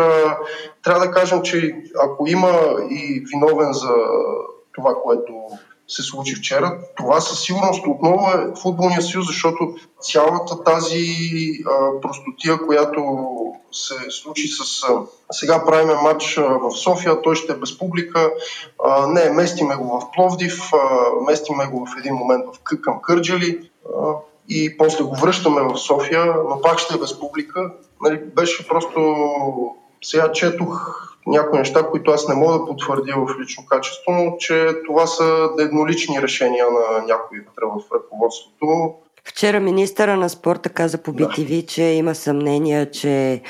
трябва 0.83 1.05
да 1.05 1.11
кажем, 1.11 1.41
че 1.41 1.75
ако 2.03 2.27
има 2.27 2.51
и 2.89 3.23
виновен 3.33 3.73
за 3.73 3.93
това, 4.73 4.95
което 5.03 5.33
се 5.87 6.03
случи 6.03 6.35
вчера. 6.35 6.77
Това 6.97 7.21
със 7.21 7.43
сигурност 7.43 7.87
отново 7.87 8.31
е 8.31 8.53
футболния 8.61 9.01
съюз, 9.01 9.27
защото 9.27 9.75
цялата 10.01 10.63
тази 10.63 11.07
простотия, 12.01 12.57
която 12.67 13.03
се 13.71 13.95
случи 14.09 14.47
с... 14.47 14.63
Сега 15.31 15.65
правиме 15.65 15.93
матч 15.93 16.35
в 16.35 16.71
София, 16.71 17.21
той 17.21 17.35
ще 17.35 17.53
е 17.53 17.55
без 17.55 17.77
публика. 17.77 18.31
Не, 19.07 19.29
местиме 19.29 19.75
го 19.75 19.99
в 19.99 20.11
Пловдив, 20.15 20.71
местиме 21.27 21.65
го 21.65 21.85
в 21.85 21.99
един 21.99 22.13
момент 22.13 22.45
в, 22.45 22.81
към 22.81 23.01
Кърджали 23.01 23.69
и 24.49 24.77
после 24.77 25.03
го 25.03 25.15
връщаме 25.15 25.61
в 25.61 25.77
София, 25.77 26.25
но 26.49 26.61
пак 26.61 26.79
ще 26.79 26.95
е 26.95 26.97
без 26.97 27.19
публика. 27.19 27.71
Нали, 28.05 28.17
беше 28.35 28.67
просто... 28.67 29.15
Сега 30.03 30.31
четох 30.31 31.01
някои 31.27 31.59
неща, 31.59 31.87
които 31.87 32.11
аз 32.11 32.27
не 32.27 32.35
мога 32.35 32.53
да 32.53 32.65
потвърдя 32.65 33.13
в 33.17 33.39
лично 33.41 33.65
качество, 33.65 34.11
но 34.11 34.37
че 34.39 34.69
това 34.85 35.07
са 35.07 35.49
еднолични 35.59 36.21
решения 36.21 36.65
на 36.65 37.05
някои 37.05 37.39
вътре 37.39 37.65
в 37.65 37.93
ръководството. 37.95 38.93
Вчера 39.27 39.59
министъра 39.59 40.17
на 40.17 40.29
спорта 40.29 40.69
каза 40.69 40.97
по 40.97 41.11
BTV, 41.13 41.61
да. 41.61 41.67
че 41.67 41.83
има 41.83 42.15
съмнение, 42.15 42.91
че 42.91 43.41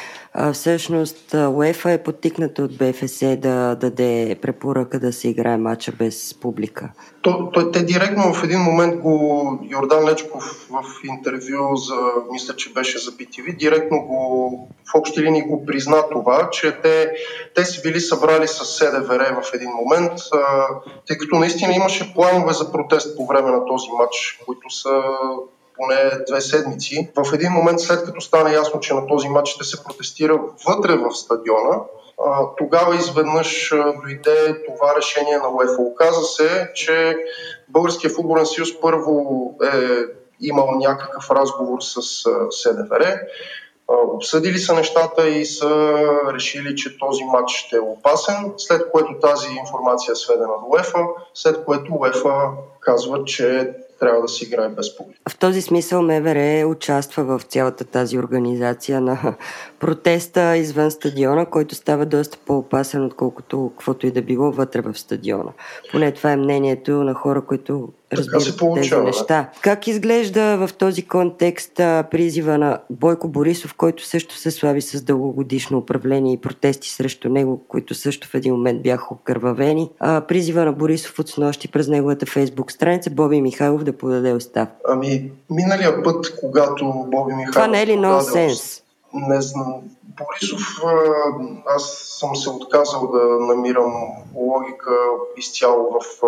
всъщност 0.54 1.34
УЕФА 1.34 1.92
е 1.92 2.04
подтикната 2.04 2.64
от 2.64 2.78
БФС 2.78 3.20
да 3.38 3.76
даде 3.76 4.40
препоръка 4.42 5.00
да 5.00 5.14
се 5.14 5.28
играе 5.28 5.58
матча 5.58 5.92
без 5.92 6.34
публика. 6.34 6.90
То, 7.22 7.50
то, 7.54 7.72
те 7.72 7.84
директно 7.84 8.34
в 8.34 8.44
един 8.44 8.60
момент 8.60 9.02
го, 9.02 9.60
Йордан 9.64 10.10
Лечков 10.10 10.44
в 10.70 10.84
интервю 11.04 11.76
за, 11.76 11.96
мисля, 12.32 12.56
че 12.56 12.74
беше 12.74 12.98
за 12.98 13.12
BTV, 13.12 13.58
директно 13.58 14.02
го, 14.02 14.70
в 14.92 14.96
общи 14.96 15.22
линии 15.22 15.42
го 15.42 15.66
призна 15.66 16.10
това, 16.12 16.50
че 16.52 16.82
те, 16.84 17.12
те 17.56 17.66
си 17.66 17.82
били 17.82 18.00
събрали 18.00 18.48
с 18.48 18.66
СДВР 18.66 19.42
в 19.42 19.54
един 19.54 19.70
момент, 19.70 20.12
тъй 21.08 21.18
като 21.18 21.36
наистина 21.36 21.74
имаше 21.74 22.14
планове 22.14 22.54
за 22.54 22.72
протест 22.72 23.18
по 23.18 23.26
време 23.26 23.52
на 23.52 23.66
този 23.66 23.88
матч, 24.00 24.40
които 24.46 24.70
са 24.70 25.02
поне 25.78 26.12
две 26.28 26.42
седмици. 26.42 27.12
В 27.16 27.34
един 27.34 27.52
момент, 27.52 27.80
след 27.80 28.06
като 28.06 28.22
стана 28.22 28.54
ясно, 28.54 28.80
че 28.80 28.94
на 28.94 29.08
този 29.08 29.30
матч 29.30 29.50
ще 29.50 29.64
се 29.64 29.84
протестира 29.84 30.40
вътре 30.68 30.96
в 30.96 31.12
стадиона, 31.12 31.80
тогава 32.58 32.96
изведнъж 32.96 33.74
дойде 34.04 34.64
това 34.66 34.96
решение 34.98 35.38
на 35.38 35.50
УЕФА. 35.50 35.82
Оказа 35.82 36.22
се, 36.22 36.72
че 36.76 37.18
Българския 37.70 38.10
футболен 38.10 38.46
съюз 38.46 38.70
първо 38.82 39.56
е 39.64 39.80
имал 40.42 40.72
някакъв 40.72 41.32
разговор 41.32 41.82
с 41.82 42.02
СДВР, 42.50 43.20
обсъдили 43.88 44.58
са 44.58 44.74
нещата 44.74 45.30
и 45.30 45.46
са 45.46 46.00
решили, 46.34 46.76
че 46.76 47.00
този 47.00 47.24
матч 47.24 47.52
ще 47.52 47.76
е 47.76 47.80
опасен, 47.80 48.54
след 48.58 48.92
което 48.92 49.20
тази 49.22 49.48
информация 49.60 50.12
е 50.12 50.16
сведена 50.16 50.48
до 50.48 50.66
УЕФА, 50.70 51.00
след 51.34 51.66
което 51.66 51.94
УЕФА 51.94 52.52
казва, 52.80 53.24
че 53.24 53.74
трябва 54.00 54.22
да 54.22 54.28
си 54.28 54.46
играе 54.46 54.70
без 54.70 54.98
публика. 54.98 55.20
В 55.30 55.38
този 55.38 55.62
смисъл 55.62 56.02
МВР 56.02 56.68
участва 56.68 57.24
в 57.24 57.42
цялата 57.44 57.86
тази 57.86 58.20
организация 58.20 59.02
на 59.02 59.36
протеста 59.80 60.58
извън 60.58 60.92
стадиона, 60.92 61.46
който 61.46 61.76
става 61.76 62.06
доста 62.06 62.38
по-опасен, 62.46 63.06
отколкото 63.06 63.72
каквото 63.76 64.08
и 64.08 64.12
да 64.12 64.22
било 64.22 64.52
вътре 64.52 64.82
в 64.82 65.00
стадиона. 65.00 65.52
Поне 65.92 66.12
това 66.12 66.32
е 66.32 66.38
мнението 66.38 66.92
на 66.92 67.14
хора, 67.14 67.42
които 67.42 67.90
разбират 68.14 68.76
тези 68.76 68.96
неща. 68.96 69.50
Как 69.62 69.88
изглежда 69.88 70.68
в 70.68 70.74
този 70.74 71.08
контекст 71.08 71.72
призива 71.76 72.58
на 72.58 72.80
Бойко 72.90 73.28
Борисов, 73.28 73.74
който 73.74 74.06
също 74.06 74.36
се 74.36 74.52
слави 74.52 74.82
с 74.82 75.02
дългогодишно 75.02 75.78
управление 75.78 76.34
и 76.34 76.42
протести 76.42 76.90
срещу 76.90 77.30
него, 77.30 77.66
които 77.68 77.94
също 77.94 78.28
в 78.28 78.34
един 78.36 78.54
момент 78.54 78.82
бяха 78.82 79.14
окървавени. 79.14 79.90
А, 80.00 80.22
призива 80.22 80.66
на 80.66 80.74
Борисов 80.74 81.20
от 81.20 81.30
снощи 81.30 81.72
през 81.72 81.88
неговата 81.88 82.26
фейсбук 82.26 82.72
страница 82.72 83.10
Боби 83.10 83.42
Михайлов 83.42 83.84
да 83.84 83.98
подаде 83.98 84.34
остав. 84.34 84.68
Ами, 84.88 85.32
миналия 85.50 86.04
път, 86.04 86.36
когато 86.40 86.86
Боби 87.08 87.34
Михайлов... 87.34 87.54
Това 87.54 87.68
не 87.68 87.82
е 87.82 87.88
ли 87.88 87.96
нонсенс? 87.96 88.82
Не 89.14 89.42
знам. 89.42 89.74
Борисов, 90.18 90.82
аз 91.76 91.84
съм 92.20 92.36
се 92.36 92.50
отказал 92.50 93.12
да 93.12 93.20
намирам 93.40 93.94
логика 94.36 94.92
изцяло 95.38 95.90
в 95.92 96.22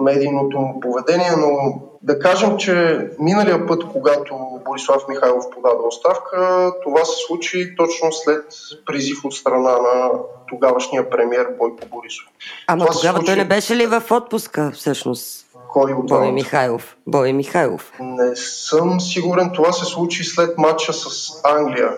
медийното 0.00 0.58
му 0.58 0.80
поведение, 0.80 1.30
но 1.38 1.82
да 2.02 2.18
кажем, 2.18 2.56
че 2.56 3.06
миналия 3.18 3.66
път, 3.66 3.84
когато 3.92 4.36
Борислав 4.64 5.08
Михайлов 5.08 5.44
подаде 5.54 5.86
оставка, 5.86 6.72
това 6.82 7.04
се 7.04 7.26
случи 7.26 7.74
точно 7.76 8.12
след 8.12 8.44
призив 8.86 9.24
от 9.24 9.34
страна 9.34 9.70
на 9.70 10.10
тогавашния 10.48 11.10
премьер 11.10 11.48
Бойко 11.58 11.88
Борисов. 11.90 12.26
Ама 12.66 12.86
това 12.86 13.00
тогава 13.00 13.16
случи... 13.16 13.26
той 13.26 13.36
не 13.36 13.44
беше 13.44 13.76
ли 13.76 13.86
в 13.86 14.02
отпуска 14.10 14.70
всъщност? 14.74 15.46
Кой 15.68 15.92
от 15.92 16.06
Бой 16.06 16.32
Михайлов. 16.32 16.96
Бой 17.06 17.32
Михайлов. 17.32 17.92
Не 18.00 18.36
съм 18.36 19.00
сигурен. 19.00 19.50
Това 19.54 19.72
се 19.72 19.84
случи 19.84 20.24
след 20.24 20.58
матча 20.58 20.92
с 20.92 21.30
Англия, 21.44 21.90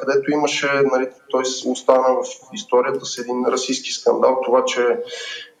където 0.00 0.30
имаше, 0.30 0.70
нали, 0.92 1.08
той 1.32 1.42
остана 1.66 2.08
в 2.08 2.24
историята 2.52 3.06
с 3.06 3.18
един 3.18 3.44
расистски 3.46 3.90
скандал. 3.90 4.38
Това, 4.44 4.64
че 4.64 4.98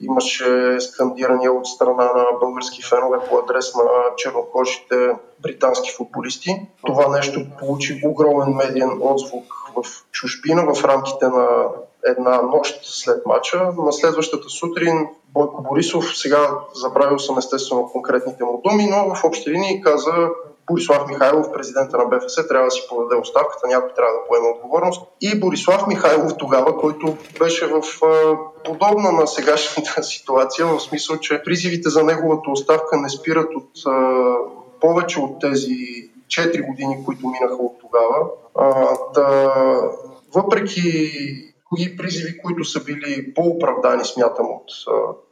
имаше 0.00 0.80
скандирания 0.80 1.52
от 1.52 1.66
страна 1.66 2.04
на 2.04 2.24
български 2.40 2.82
фенове 2.82 3.18
по 3.30 3.38
адрес 3.38 3.74
на 3.74 3.84
чернокожите 4.16 5.10
британски 5.42 5.90
футболисти. 5.96 6.66
Това 6.86 7.08
нещо 7.08 7.46
получи 7.58 8.00
огромен 8.04 8.54
медиен 8.54 8.90
отзвук 9.00 9.54
в 9.76 9.84
чужбина 10.12 10.74
в 10.74 10.84
рамките 10.84 11.26
на 11.28 11.64
една 12.06 12.42
нощ 12.42 12.80
след 12.82 13.26
мача. 13.26 13.72
На 13.78 13.92
следващата 13.92 14.48
сутрин 14.48 15.08
Бойко 15.28 15.62
Борисов, 15.62 16.04
сега 16.16 16.50
забравил 16.74 17.18
съм 17.18 17.38
естествено 17.38 17.90
конкретните 17.92 18.44
му 18.44 18.60
думи, 18.64 18.86
но 18.86 19.14
в 19.14 19.24
общи 19.24 19.50
линии 19.50 19.80
каза 19.80 20.28
Борислав 20.70 21.08
Михайлов, 21.08 21.52
президента 21.52 21.98
на 21.98 22.04
БФС, 22.04 22.48
трябва 22.48 22.66
да 22.66 22.70
си 22.70 22.86
подаде 22.88 23.20
оставката, 23.20 23.66
някой 23.66 23.94
трябва 23.94 24.12
да 24.12 24.28
поеме 24.28 24.48
отговорност. 24.48 25.02
И 25.20 25.40
Борислав 25.40 25.86
Михайлов 25.86 26.32
тогава, 26.38 26.78
който 26.78 27.16
беше 27.38 27.66
в 27.66 27.82
подобна 28.64 29.12
на 29.12 29.26
сегашната 29.26 30.02
ситуация, 30.02 30.66
в 30.66 30.80
смисъл, 30.80 31.16
че 31.16 31.42
призивите 31.44 31.88
за 31.88 32.04
неговата 32.04 32.50
оставка 32.50 32.96
не 32.96 33.08
спират 33.08 33.50
от 33.54 33.70
повече 34.80 35.20
от 35.20 35.40
тези 35.40 35.76
4 36.26 36.66
години, 36.66 37.04
които 37.04 37.26
минаха 37.26 37.62
от 37.62 37.78
тогава. 37.80 38.26
А, 38.58 38.96
да, 39.14 39.54
въпреки 40.34 41.10
кои 41.64 41.96
призиви, 41.96 42.38
които 42.38 42.64
са 42.64 42.84
били 42.84 43.34
по-оправдани, 43.34 44.04
смятам, 44.04 44.46
от 44.46 44.70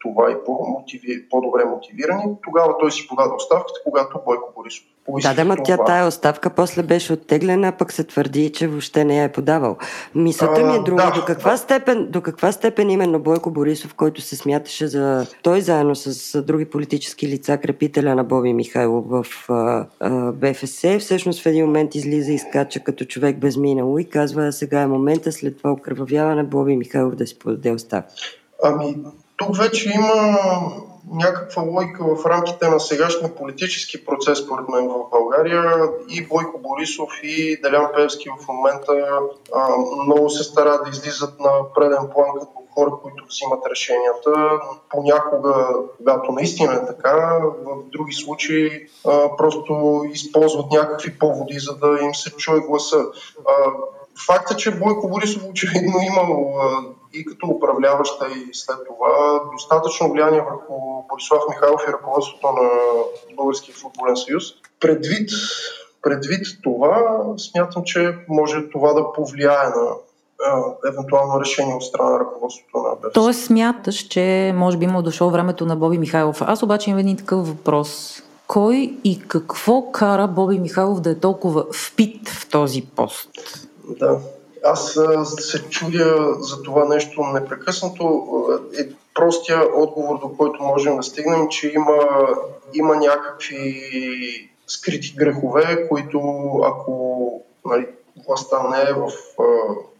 това 0.01 0.31
и 0.31 0.45
по-мотиви, 0.47 1.29
по-добре 1.29 1.65
мотивирани, 1.65 2.37
тогава 2.43 2.79
той 2.79 2.93
си 2.93 3.07
подаде 3.09 3.35
оставката, 3.35 3.81
когато 3.85 4.21
Бойко 4.27 4.53
Борисов 4.57 4.87
да, 5.23 5.35
да, 5.35 5.45
ма 5.45 5.57
тя 5.65 5.77
тая 5.77 6.07
оставка 6.07 6.51
после 6.51 6.83
беше 6.83 7.13
оттеглена, 7.13 7.73
пък 7.73 7.93
се 7.93 8.05
твърди, 8.05 8.53
че 8.53 8.69
въобще 8.69 9.05
не 9.05 9.19
я 9.19 9.25
е 9.25 9.33
подавал. 9.33 9.77
Мисълта 10.15 10.65
ми 10.65 10.77
е 10.77 10.79
друга. 10.79 11.03
Да, 11.03 11.11
до, 11.11 11.25
каква 11.25 11.51
да. 11.51 11.57
степен, 11.57 12.07
до 12.11 12.21
каква 12.21 12.53
степен 12.53 12.91
именно 12.91 13.19
Бойко 13.19 13.51
Борисов, 13.51 13.95
който 13.95 14.21
се 14.21 14.37
смяташе 14.37 14.87
за 14.87 15.27
той 15.43 15.61
заедно 15.61 15.95
с 15.95 16.43
други 16.43 16.65
политически 16.65 17.29
лица, 17.29 17.59
крепителя 17.59 18.15
на 18.15 18.25
Боби 18.25 18.53
Михайлов 18.53 19.05
в 19.09 19.27
а, 19.49 19.87
а, 20.01 20.33
БФС, 20.33 20.99
всъщност 20.99 21.43
в 21.43 21.47
един 21.47 21.67
момент 21.67 21.95
излиза 21.95 22.33
и 22.33 22.39
скача 22.39 22.81
като 22.81 23.05
човек 23.05 23.39
без 23.39 23.57
минало 23.57 23.99
и 23.99 24.05
казва, 24.05 24.53
сега 24.53 24.81
е 24.81 24.87
момента 24.87 25.33
след 25.33 25.59
това 25.59 25.71
окръвяване 25.73 26.43
Боби 26.43 26.77
Михайлов 26.77 27.15
да 27.15 27.27
си 27.27 27.39
подаде 27.39 27.73
оставка. 27.73 28.13
Ами, 28.63 28.97
тук 29.41 29.57
вече 29.57 29.93
има 29.95 30.41
някаква 31.13 31.63
логика 31.63 32.05
в 32.05 32.27
рамките 32.27 32.69
на 32.69 32.81
сегашния 32.81 33.35
политически 33.35 34.05
процес, 34.05 34.39
според 34.39 34.69
мен, 34.69 34.89
в 34.89 35.11
България. 35.11 35.89
И 36.09 36.27
Бойко 36.27 36.59
Борисов, 36.59 37.11
и 37.23 37.61
Делян 37.63 37.89
Певски 37.97 38.29
в 38.29 38.49
момента 38.49 38.93
а, 39.55 39.69
много 40.05 40.31
се 40.31 40.45
старат 40.45 40.85
да 40.85 40.91
излизат 40.91 41.41
на 41.41 41.51
преден 41.75 42.09
план 42.15 42.27
като 42.35 42.47
хора, 42.75 42.91
които 43.03 43.25
взимат 43.29 43.67
решенията. 43.71 44.61
Понякога, 44.89 45.55
когато 45.97 46.33
наистина 46.33 46.75
е 46.75 46.87
така, 46.87 47.41
в 47.67 47.77
други 47.93 48.13
случаи 48.13 48.87
а, 49.07 49.37
просто 49.37 50.03
използват 50.13 50.71
някакви 50.71 51.19
поводи, 51.19 51.59
за 51.59 51.77
да 51.77 52.05
им 52.05 52.15
се 52.15 52.31
чуе 52.31 52.61
гласа. 52.61 53.05
А, 53.49 53.53
Факт 54.27 54.51
е, 54.51 54.57
че 54.57 54.79
Бойко 54.79 55.09
Борисов 55.09 55.43
очевидно 55.51 55.95
имал 56.03 56.55
и 57.13 57.25
като 57.25 57.47
управляваща 57.47 58.27
и 58.29 58.55
след 58.55 58.77
това 58.87 59.41
достатъчно 59.53 60.13
влияние 60.13 60.41
върху 60.41 61.03
Борислав 61.09 61.43
Михайлов 61.51 61.83
и 61.89 61.93
ръководството 61.93 62.47
на 62.47 62.71
Българския 63.37 63.75
футболен 63.75 64.17
съюз. 64.17 64.45
Предвид, 64.81 65.31
предвид 66.03 66.47
това, 66.63 67.23
смятам, 67.39 67.83
че 67.85 68.19
може 68.29 68.71
това 68.71 68.93
да 68.93 69.13
повлияе 69.13 69.69
на 69.69 69.95
евентуално 70.89 71.41
решение 71.41 71.75
от 71.75 71.85
страна 71.85 72.11
на 72.11 72.21
ръководството 72.21 72.79
на 72.79 72.97
БФС. 72.97 73.13
Тоест 73.15 73.45
смяташ, 73.45 73.97
че 73.97 74.53
може 74.57 74.77
би 74.77 74.85
има 74.85 75.03
дошло 75.03 75.31
времето 75.31 75.67
на 75.67 75.77
Боби 75.77 75.99
Михайлов. 75.99 76.43
Аз 76.43 76.63
обаче 76.63 76.91
имам 76.91 77.01
един 77.01 77.17
такъв 77.17 77.49
въпрос. 77.49 78.23
Кой 78.47 78.99
и 79.05 79.23
какво 79.29 79.93
кара 79.93 80.29
Боби 80.29 80.59
Михайлов 80.59 81.01
да 81.01 81.11
е 81.11 81.15
толкова 81.15 81.67
впит 81.73 82.29
в 82.29 82.51
този 82.51 82.83
пост? 82.97 83.31
Да, 83.99 84.19
аз 84.65 84.99
се 85.25 85.69
чудя 85.69 86.35
за 86.41 86.63
това 86.63 86.85
нещо 86.85 87.23
непрекъснато. 87.23 88.27
Е 88.79 88.89
простия 89.15 89.63
отговор, 89.75 90.21
до 90.21 90.37
който 90.39 90.63
можем 90.63 90.97
да 90.97 91.03
стигнем, 91.03 91.49
че 91.49 91.73
има, 91.75 91.97
има 92.75 92.97
някакви 92.97 94.51
скрити 94.67 95.15
грехове, 95.17 95.89
които 95.89 96.21
ако 96.65 97.43
нали, 97.67 97.87
властта 98.27 98.69
не 98.69 98.91
е 98.91 98.93
в 98.93 99.13
а, 99.39 99.45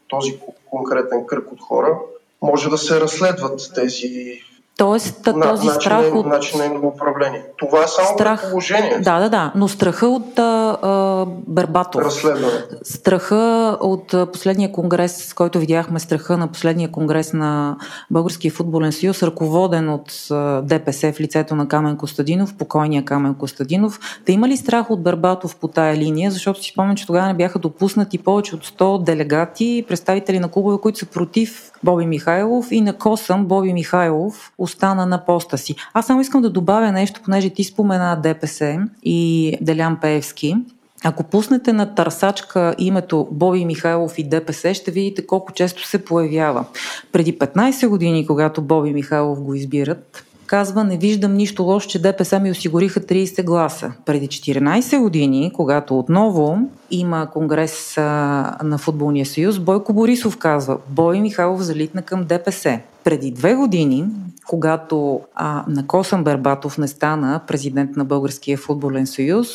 този 0.09 0.41
конкретен 0.71 1.27
кръг 1.27 1.53
от 1.53 1.61
хора, 1.61 1.99
може 2.43 2.71
да 2.71 2.79
се 2.79 3.01
разследват 3.01 3.71
тези 3.75 4.41
Тоест 4.81 5.29
този 5.43 5.67
на, 5.67 5.73
страх 5.73 6.03
начин, 6.03 6.17
от... 6.17 6.27
Начин 6.27 6.61
на 6.61 6.89
управление. 6.89 7.45
Това 7.57 7.85
е 7.85 7.89
само 7.89 8.09
страх... 8.09 8.41
предположение. 8.41 8.99
Да, 8.99 9.21
да, 9.21 9.29
да, 9.29 9.53
но 9.55 9.69
страха 9.69 10.07
от 10.07 10.39
а, 10.39 11.27
Бербатов. 11.49 12.05
Разследване. 12.05 12.53
Страха 12.83 13.77
от 13.81 14.15
последния 14.33 14.73
конгрес, 14.73 15.35
който 15.35 15.59
видяхме 15.59 16.01
страха 16.01 16.37
на 16.37 16.49
последния 16.49 16.91
конгрес 16.91 17.33
на 17.33 17.77
Българския 18.11 18.51
футболен 18.51 18.93
съюз, 18.93 19.23
ръководен 19.23 19.89
от 19.89 20.29
ДПС 20.67 21.13
в 21.13 21.21
лицето 21.21 21.55
на 21.55 21.69
Камен 21.69 21.97
Костадинов, 21.97 22.55
покойния 22.55 23.05
Камен 23.05 23.35
Костадинов. 23.35 24.01
Те 24.27 24.33
има 24.33 24.49
ли 24.49 24.57
страх 24.57 24.91
от 24.91 25.03
Бербатов 25.03 25.57
по 25.57 25.69
тая 25.69 25.97
линия? 25.97 26.31
Защото 26.31 26.63
си 26.63 26.71
спомням, 26.71 26.97
че 26.97 27.07
тогава 27.07 27.27
не 27.27 27.35
бяха 27.35 27.59
допуснати 27.59 28.19
повече 28.19 28.55
от 28.55 28.67
100 28.67 29.03
делегати, 29.05 29.85
представители 29.89 30.39
на 30.39 30.49
клубове, 30.49 30.79
които 30.83 30.99
са 30.99 31.07
против 31.07 31.73
Боби 31.85 32.07
Михайлов 32.07 32.67
и 32.71 32.81
на 32.81 32.93
Косъм 32.93 33.47
Боби 33.47 33.73
Михайлов 33.73 34.53
остана 34.71 35.07
на 35.07 35.25
поста 35.25 35.59
си. 35.59 35.75
Аз 35.95 36.07
само 36.07 36.21
искам 36.21 36.43
да 36.43 36.51
добавя 36.51 36.93
нещо, 36.93 37.21
понеже 37.25 37.51
ти 37.51 37.65
спомена 37.65 38.21
ДПС 38.23 38.79
и 39.03 39.53
Делян 39.61 39.99
Пеевски. 40.01 40.57
Ако 41.05 41.25
пуснете 41.25 41.73
на 41.73 41.95
търсачка 41.95 42.75
името 42.79 43.29
Боби 43.31 43.65
Михайлов 43.65 44.19
и 44.19 44.25
ДПС, 44.25 44.75
ще 44.75 44.91
видите 44.91 45.27
колко 45.27 45.53
често 45.53 45.87
се 45.87 46.05
появява. 46.05 46.65
Преди 47.13 47.39
15 47.39 47.89
години, 47.89 48.27
когато 48.27 48.63
Боби 48.63 48.93
Михайлов 48.93 49.43
го 49.43 49.55
избират, 49.55 50.25
казва, 50.47 50.85
не 50.85 50.97
виждам 50.97 51.35
нищо 51.35 51.63
лошо, 51.63 51.89
че 51.89 52.03
ДПС 52.03 52.41
ми 52.41 52.51
осигуриха 52.51 53.01
30 53.01 53.45
гласа. 53.45 53.93
Преди 54.07 54.29
14 54.29 55.01
години, 55.01 55.53
когато 55.55 55.99
отново 55.99 56.59
има 56.91 57.31
конгрес 57.33 57.95
на 57.97 58.79
Футболния 58.79 59.27
съюз, 59.27 59.59
Бойко 59.59 59.93
Борисов 59.93 60.39
казва, 60.39 60.79
Бой 60.89 61.21
Михайлов 61.21 61.61
залитна 61.61 62.03
към 62.03 62.25
ДПС. 62.25 62.81
Преди 63.05 63.31
две 63.31 63.55
години, 63.55 64.05
когато 64.51 65.21
а, 65.35 65.65
на 65.69 65.87
Косъм 65.87 66.25
Бербатов 66.25 66.79
не 66.79 66.89
стана 66.89 67.41
президент 67.47 67.97
на 67.97 68.05
Българския 68.05 68.59
футболен 68.59 69.07
съюз, 69.07 69.49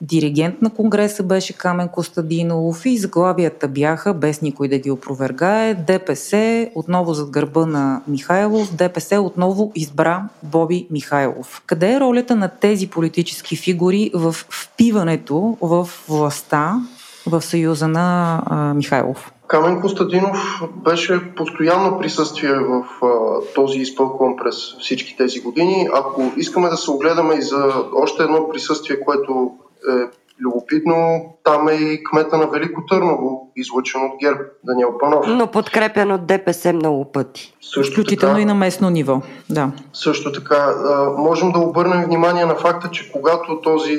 Диригент 0.00 0.62
на 0.62 0.70
Конгреса 0.70 1.22
беше 1.22 1.52
Камен 1.52 1.88
Костадинов 1.88 2.86
и 2.86 2.98
заглавията 2.98 3.68
бяха, 3.68 4.14
без 4.14 4.42
никой 4.42 4.68
да 4.68 4.78
ги 4.78 4.90
опровергае, 4.90 5.74
ДПС 5.74 6.70
отново 6.74 7.14
зад 7.14 7.30
гърба 7.30 7.66
на 7.66 8.02
Михайлов, 8.08 8.74
ДПС 8.74 9.20
отново 9.20 9.72
избра 9.74 10.28
Боби 10.42 10.86
Михайлов. 10.90 11.62
Къде 11.66 11.92
е 11.92 12.00
ролята 12.00 12.36
на 12.36 12.48
тези 12.48 12.90
политически 12.90 13.56
фигури 13.56 14.10
в 14.14 14.32
впиването 14.32 15.56
в 15.60 15.88
властта 16.08 16.80
в 17.26 17.42
съюза 17.42 17.88
на 17.88 18.42
а, 18.46 18.74
Михайлов? 18.74 19.32
Камен 19.48 19.80
Костадинов 19.80 20.62
беше 20.84 21.34
постоянно 21.34 21.98
присъствие 21.98 22.52
в 22.52 22.84
а, 23.02 23.06
този 23.54 23.78
изпълком 23.78 24.36
през 24.36 24.56
всички 24.80 25.16
тези 25.16 25.40
години. 25.40 25.88
Ако 25.94 26.32
искаме 26.36 26.68
да 26.68 26.76
се 26.76 26.90
огледаме 26.90 27.34
и 27.34 27.42
за 27.42 27.84
още 27.94 28.22
едно 28.22 28.48
присъствие, 28.48 29.00
което 29.00 29.50
е 29.88 30.18
любопитно, 30.40 31.24
там 31.44 31.68
е 31.68 31.72
и 31.72 32.04
кмета 32.04 32.38
на 32.38 32.46
Велико 32.46 32.86
Търново, 32.86 33.50
излъчен 33.56 34.00
от 34.00 34.12
ГЕРБ, 34.20 34.40
Даниел 34.64 34.98
Панов. 35.00 35.26
Но 35.28 35.46
подкрепен 35.46 36.12
от 36.12 36.26
ДПС 36.26 36.72
много 36.72 37.04
пъти. 37.04 37.54
Също 37.74 37.92
Включително 37.92 38.34
така, 38.34 38.42
и 38.42 38.44
на 38.44 38.54
местно 38.54 38.90
ниво, 38.90 39.20
да. 39.50 39.70
Също 39.92 40.32
така, 40.32 40.74
можем 41.18 41.52
да 41.52 41.58
обърнем 41.58 42.04
внимание 42.04 42.46
на 42.46 42.54
факта, 42.54 42.90
че 42.90 43.12
когато 43.12 43.60
този 43.60 43.98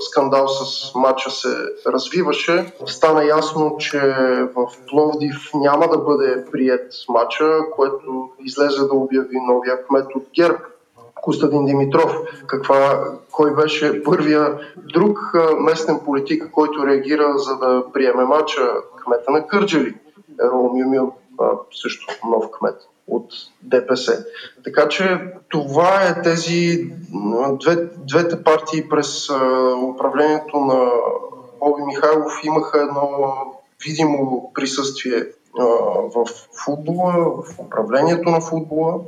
скандал 0.00 0.48
с 0.48 0.94
матча 0.94 1.30
се 1.30 1.48
развиваше, 1.86 2.72
стана 2.86 3.24
ясно, 3.24 3.76
че 3.78 4.00
в 4.56 4.66
Пловдив 4.88 5.50
няма 5.54 5.88
да 5.88 5.98
бъде 5.98 6.44
прият 6.52 6.92
матча, 7.08 7.58
което 7.76 8.28
излезе 8.44 8.80
да 8.80 8.94
обяви 8.94 9.36
новия 9.46 9.84
кмет 9.86 10.06
от 10.14 10.26
ГЕРБ. 10.34 10.58
Костадин 11.24 11.64
Димитров. 11.64 12.16
Каква, 12.46 13.04
кой 13.30 13.54
беше 13.54 14.02
първия 14.02 14.58
друг 14.76 15.18
местен 15.58 16.00
политик, 16.04 16.50
който 16.52 16.86
реагира 16.86 17.38
за 17.38 17.56
да 17.56 17.84
приеме 17.92 18.24
матча? 18.24 18.60
Кмета 19.04 19.30
на 19.30 19.46
Кърджали. 19.46 19.94
Ерол 20.40 20.70
Мюмил, 20.74 21.12
също 21.82 22.06
нов 22.28 22.44
кмет 22.58 22.76
от 23.08 23.26
ДПС. 23.62 24.24
Така 24.64 24.88
че 24.88 25.20
това 25.48 26.02
е 26.02 26.22
тези 26.22 26.90
две, 27.60 27.88
двете 27.96 28.44
партии 28.44 28.88
през 28.88 29.30
управлението 29.94 30.56
на 30.58 30.90
Боби 31.60 31.82
Михайлов 31.82 32.32
имаха 32.44 32.80
едно 32.80 33.34
видимо 33.86 34.50
присъствие 34.54 35.24
в 36.14 36.26
футбола, 36.64 37.42
в 37.42 37.58
управлението 37.58 38.30
на 38.30 38.40
футбола. 38.40 39.00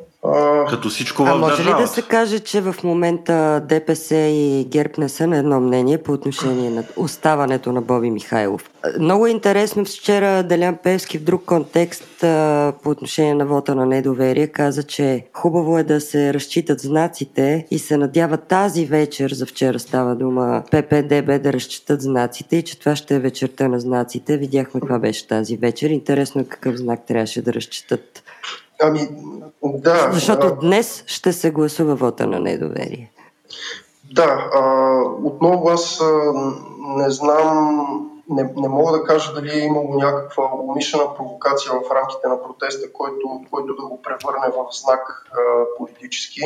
Като 0.69 0.89
всичко 0.89 1.25
в 1.25 1.27
А 1.27 1.35
може 1.35 1.57
държавата. 1.57 1.83
ли 1.83 1.83
да 1.83 1.89
се 1.89 2.03
каже, 2.03 2.39
че 2.39 2.61
в 2.61 2.75
момента 2.85 3.62
ДПС 3.69 4.17
и 4.17 4.64
ГЕРБ 4.64 4.93
не 4.99 5.09
са 5.09 5.27
на 5.27 5.37
едно 5.37 5.61
мнение 5.61 5.99
по 5.99 6.12
отношение 6.12 6.71
на 6.71 6.85
оставането 6.97 7.73
на 7.73 7.83
Боби 7.83 8.11
Михайлов? 8.11 8.71
Много 9.01 9.27
е 9.27 9.31
интересно 9.31 9.85
вчера 9.85 10.43
Делян 10.43 10.77
Певски 10.83 11.19
в 11.19 11.23
друг 11.23 11.45
контекст 11.45 12.05
по 12.83 12.91
отношение 12.91 13.35
на 13.35 13.47
вота 13.47 13.75
на 13.75 13.87
недоверие 13.87 14.47
каза, 14.47 14.83
че 14.83 15.27
хубаво 15.33 15.79
е 15.79 15.83
да 15.83 16.01
се 16.01 16.35
разчитат 16.35 16.81
знаците 16.81 17.67
и 17.71 17.79
се 17.79 17.97
надява 17.97 18.37
тази 18.37 18.87
вечер, 18.87 19.31
за 19.31 19.47
вчера 19.47 19.79
става 19.79 20.14
дума, 20.14 20.62
ППДБ 20.71 21.43
да 21.43 21.53
разчитат 21.53 22.03
знаците 22.03 22.57
и 22.57 22.62
че 22.62 22.79
това 22.79 22.97
ще 22.97 23.14
е 23.14 23.19
вечерта 23.19 23.69
на 23.69 23.81
знаците. 23.81 24.37
Видяхме 24.37 24.81
каква 24.81 24.99
беше 24.99 25.29
тази 25.29 25.57
вечер. 25.57 25.91
Интересно 25.91 26.41
е 26.41 26.45
какъв 26.45 26.77
знак 26.77 27.07
трябваше 27.07 27.43
да 27.43 27.53
разчитат 27.53 28.23
Ами, 28.83 29.09
да. 29.64 30.11
Защото 30.12 30.47
а... 30.47 30.55
днес 30.55 31.05
ще 31.07 31.33
се 31.33 31.51
гласува 31.51 31.95
вота 31.95 32.27
на 32.27 32.41
недоверие. 32.41 33.11
Да, 34.12 34.51
а, 34.55 35.01
отново 35.24 35.68
аз 35.68 36.01
а, 36.01 36.33
не 36.97 37.11
знам, 37.11 37.87
не, 38.31 38.53
не 38.57 38.68
мога 38.68 38.93
да 38.93 39.05
кажа 39.05 39.35
дали 39.35 39.51
е 39.51 39.64
имало 39.64 39.95
някаква 39.95 40.51
умишлена 40.62 41.14
провокация 41.14 41.72
в 41.72 41.95
рамките 41.95 42.29
на 42.29 42.43
протеста, 42.43 42.93
който, 42.93 43.41
който 43.51 43.74
да 43.74 43.83
го 43.83 44.03
превърне 44.03 44.49
в 44.49 44.66
знак 44.72 45.31
а, 45.33 45.39
политически, 45.79 46.41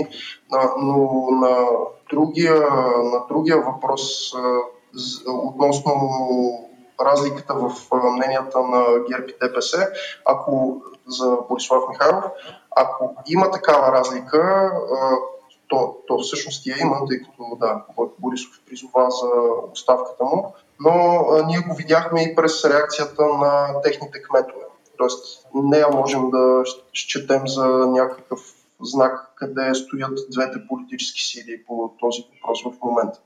а, 0.52 0.70
но 0.78 1.26
на 1.30 1.56
другия, 2.10 2.54
на 3.02 3.24
другия 3.28 3.58
въпрос 3.58 4.34
а, 4.34 4.58
относно 5.26 5.92
разликата 7.04 7.54
в 7.54 7.72
мненията 7.92 8.60
на 8.60 8.84
ГЕРБ 9.08 9.26
и 9.28 9.34
ДПС, 9.40 9.88
ако 10.24 10.82
за 11.08 11.36
Борислав 11.48 11.82
Михайлов, 11.90 12.24
ако 12.76 13.16
има 13.26 13.50
такава 13.50 13.92
разлика, 13.92 14.72
то, 15.68 15.96
то 16.06 16.18
всъщност 16.18 16.66
я 16.66 16.76
има, 16.80 16.96
тъй 17.08 17.18
като 17.18 17.56
да, 17.60 17.82
Борисов 18.18 18.60
призова 18.66 19.10
за 19.10 19.28
оставката 19.72 20.24
му, 20.24 20.54
но 20.80 21.24
ние 21.46 21.58
го 21.58 21.74
видяхме 21.74 22.22
и 22.22 22.34
през 22.34 22.64
реакцията 22.64 23.26
на 23.26 23.80
техните 23.82 24.22
кметове. 24.22 24.64
Тоест, 24.98 25.46
нея 25.54 25.88
можем 25.92 26.30
да 26.30 26.62
счетем 26.92 27.48
за 27.48 27.66
някакъв 27.66 28.40
знак 28.82 29.32
къде 29.34 29.74
стоят 29.74 30.18
двете 30.30 30.66
политически 30.68 31.22
сили 31.22 31.64
по 31.66 31.92
този 32.00 32.26
въпрос 32.34 32.62
в 32.62 32.82
момента. 32.82 33.20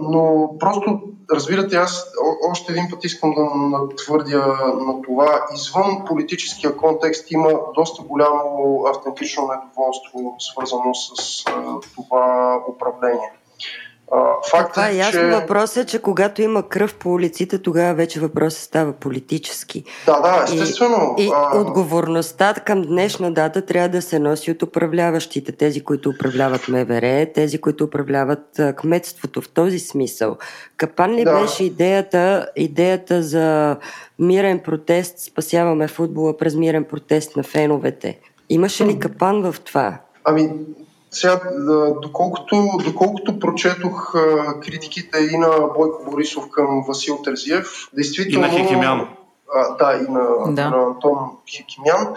Но 0.00 0.50
просто, 0.60 1.00
разбирате, 1.30 1.76
аз 1.76 2.12
още 2.50 2.72
един 2.72 2.88
път 2.90 3.04
искам 3.04 3.34
да 3.34 3.44
натвърдя 3.78 4.46
на 4.86 5.02
това. 5.02 5.46
Извън 5.54 6.04
политическия 6.06 6.76
контекст 6.76 7.30
има 7.30 7.50
доста 7.74 8.02
голямо 8.02 8.84
автентично 8.86 9.48
недоволство, 9.48 10.34
свързано 10.38 10.94
с 10.94 11.44
това 11.94 12.58
управление. 12.68 13.32
Факт 14.50 14.72
това 14.72 14.88
е 14.88 14.96
ясно. 14.96 15.20
че... 15.20 15.26
Въпросът 15.26 15.76
е, 15.84 15.86
че 15.86 15.98
когато 15.98 16.42
има 16.42 16.68
кръв 16.68 16.94
по 16.94 17.12
улиците, 17.12 17.58
тогава 17.58 17.94
вече 17.94 18.20
въпросът 18.20 18.62
става 18.62 18.92
политически. 18.92 19.84
Да, 20.06 20.20
да, 20.20 20.44
естествено. 20.44 21.14
И, 21.18 21.24
и 21.24 21.30
а... 21.34 21.58
отговорността 21.58 22.54
към 22.54 22.82
днешна 22.82 23.32
дата 23.32 23.62
трябва 23.62 23.88
да 23.88 24.02
се 24.02 24.18
носи 24.18 24.50
от 24.50 24.62
управляващите. 24.62 25.52
Тези, 25.52 25.84
които 25.84 26.10
управляват 26.10 26.68
МВР, 26.68 27.26
тези, 27.34 27.58
които 27.58 27.84
управляват 27.84 28.60
кметството. 28.76 29.40
В 29.40 29.48
този 29.48 29.78
смисъл. 29.78 30.36
Капан 30.76 31.14
ли 31.14 31.24
да. 31.24 31.40
беше 31.40 31.64
идеята, 31.64 32.48
идеята 32.56 33.22
за 33.22 33.76
мирен 34.18 34.58
протест, 34.58 35.18
спасяваме 35.18 35.88
футбола 35.88 36.36
през 36.36 36.54
мирен 36.54 36.84
протест 36.84 37.36
на 37.36 37.42
феновете? 37.42 38.18
Имаше 38.48 38.86
ли 38.86 38.98
капан 38.98 39.52
в 39.52 39.60
това? 39.60 39.98
Ами, 40.24 40.50
сега, 41.16 41.40
доколкото, 42.02 42.68
доколкото 42.84 43.38
прочетох 43.38 44.14
критиките 44.62 45.18
и 45.32 45.38
на 45.38 45.48
Бойко 45.76 46.10
Борисов 46.10 46.50
към 46.50 46.84
Васил 46.88 47.22
Терзиев, 47.24 47.88
действително... 47.94 48.46
И 48.46 48.50
на 48.50 48.58
Хикимян. 48.58 49.08
А, 49.54 49.74
да, 49.76 49.98
и 49.98 50.12
на, 50.12 50.54
да. 50.54 50.70
на 50.70 50.82
Антон 50.82 51.18
Хикимян. 51.50 52.14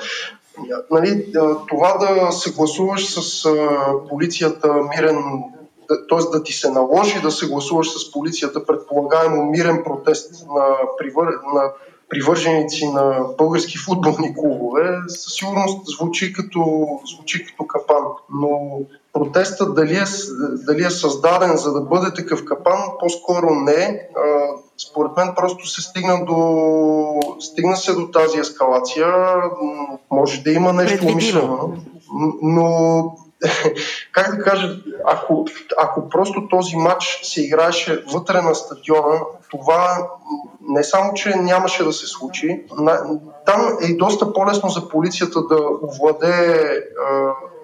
Нали, 0.92 1.26
това 1.68 1.98
да 1.98 2.32
съгласуваш 2.32 3.14
с 3.14 3.46
а, 3.46 3.70
полицията 4.10 4.74
мирен, 4.74 5.44
т.е. 5.88 6.38
да 6.38 6.44
ти 6.44 6.54
се 6.54 6.72
наложи 6.72 7.22
да 7.22 7.32
съгласуваш 7.32 8.00
с 8.00 8.12
полицията 8.12 8.66
предполагаемо 8.66 9.46
мирен 9.46 9.84
протест 9.84 10.48
на, 10.48 10.66
привър... 10.98 11.28
на 11.54 11.72
привърженици 12.10 12.88
на 12.88 13.26
български 13.38 13.78
футболни 13.78 14.36
клубове, 14.36 14.98
със 15.08 15.34
сигурност 15.34 15.82
звучи 15.98 16.34
като, 16.34 16.88
звучи 17.16 17.46
като 17.46 17.68
капан. 17.68 18.04
Но 18.34 18.80
протестът 19.14 19.76
дали 19.76 19.96
е, 19.96 20.04
дали 20.66 20.86
е 20.86 20.90
създаден 20.90 21.58
за 21.58 21.74
да 21.74 21.82
бъде 21.82 22.14
такъв 22.14 22.46
капан, 22.46 22.80
по-скоро 23.00 23.56
не. 23.56 24.08
Според 24.90 25.12
мен 25.18 25.34
просто 25.36 25.68
се 25.68 25.82
стигна 25.82 26.26
до, 26.26 27.20
стигна 27.40 27.78
се 27.78 27.94
до 27.94 28.08
тази 28.08 28.40
ескалация. 28.40 29.08
Може 30.12 30.42
да 30.42 30.52
има 30.52 30.74
нещо 30.74 31.06
умишлено, 31.06 31.74
но 32.42 33.16
как 34.12 34.36
да 34.36 34.44
кажа, 34.44 34.76
ако, 35.06 35.46
ако 35.78 36.10
просто 36.10 36.48
този 36.48 36.76
матч 36.76 37.20
се 37.24 37.46
играеше 37.46 38.04
вътре 38.14 38.42
на 38.42 38.56
стадиона, 38.56 39.22
това 39.52 40.10
не 40.62 40.84
само, 40.84 41.14
че 41.14 41.36
нямаше 41.36 41.84
да 41.84 41.94
се 41.94 42.08
случи, 42.08 42.66
там 43.46 43.78
е 43.82 43.94
доста 43.94 44.34
по-лесно 44.34 44.70
за 44.70 44.90
полицията 44.90 45.42
да 45.42 45.58
овладее 45.84 46.80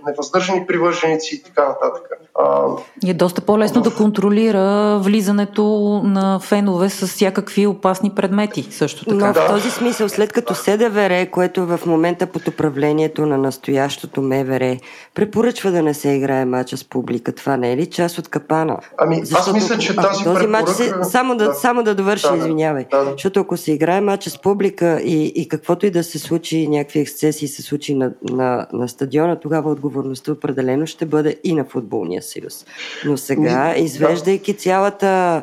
невъздържани 0.08 0.68
привърженици 0.68 1.36
и 1.36 1.44
така 1.44 1.68
нататък. 1.68 2.04
А, 2.40 2.66
е 3.08 3.14
доста 3.14 3.42
по-лесно 3.42 3.82
в... 3.82 3.84
да 3.84 3.96
контролира 3.96 5.00
влизането 5.00 5.64
на 6.04 6.40
фенове 6.40 6.90
с 6.90 7.08
всякакви 7.08 7.68
опасни 7.68 8.10
предмети 8.16 8.68
също 8.72 9.06
така. 9.06 9.28
Но 9.28 9.34
да. 9.34 9.42
в 9.42 9.48
този 9.48 9.72
смисъл, 9.72 10.10
след 10.10 10.34
като 10.34 10.56
СДВР, 10.56 11.30
което 11.32 11.62
е 11.62 11.66
в 11.66 11.80
момента 11.86 12.28
под 12.28 12.48
управлението 12.48 13.26
на 13.26 13.38
настоящото 13.38 14.22
МВР, 14.22 14.78
препоръчва 15.16 15.72
да 15.72 15.84
не 15.84 15.94
се 15.94 16.10
играе 16.10 16.46
мача 16.46 16.78
с 16.78 16.84
публика, 16.84 17.32
това 17.32 17.58
не 17.58 17.72
е 17.72 17.78
ли 17.78 17.86
част 17.86 18.18
от 18.18 18.28
капана? 18.28 18.78
Ами, 18.98 19.26
Защото, 19.26 19.50
аз 19.50 19.54
мисля, 19.54 19.78
че 19.78 19.96
тази 19.96 20.24
този 20.24 20.24
препоръка... 20.24 20.48
матч 20.48 20.70
се, 20.70 20.94
само, 21.04 21.38
да, 21.38 21.46
да, 21.46 21.54
само 21.54 21.84
да 21.84 21.96
довърши, 21.96 22.28
да, 22.32 22.38
извинявай. 22.38 22.86
Да, 22.92 23.04
да. 23.04 23.12
Защото 23.12 23.40
ако 23.40 23.58
се 23.58 23.72
играе 23.72 24.02
мача 24.02 24.30
с 24.30 24.42
публика 24.42 25.02
и, 25.02 25.26
и 25.36 25.48
каквото 25.48 25.86
и 25.86 25.92
да 25.92 26.04
се 26.04 26.20
случи, 26.20 26.68
някакви 26.68 27.00
ексцесии 27.00 27.48
се 27.48 27.62
случи 27.62 27.96
на, 27.96 28.12
на, 28.30 28.68
на 28.74 28.90
стадиона, 28.90 29.40
тогава 29.40 29.72
отговорността 29.96 30.32
определено 30.32 30.88
ще 30.88 31.06
бъде 31.06 31.36
и 31.44 31.56
на 31.56 31.66
футболния 31.66 32.22
съюз. 32.22 32.66
Но 33.06 33.18
сега, 33.18 33.76
извеждайки 33.78 34.54
цялата 34.54 35.42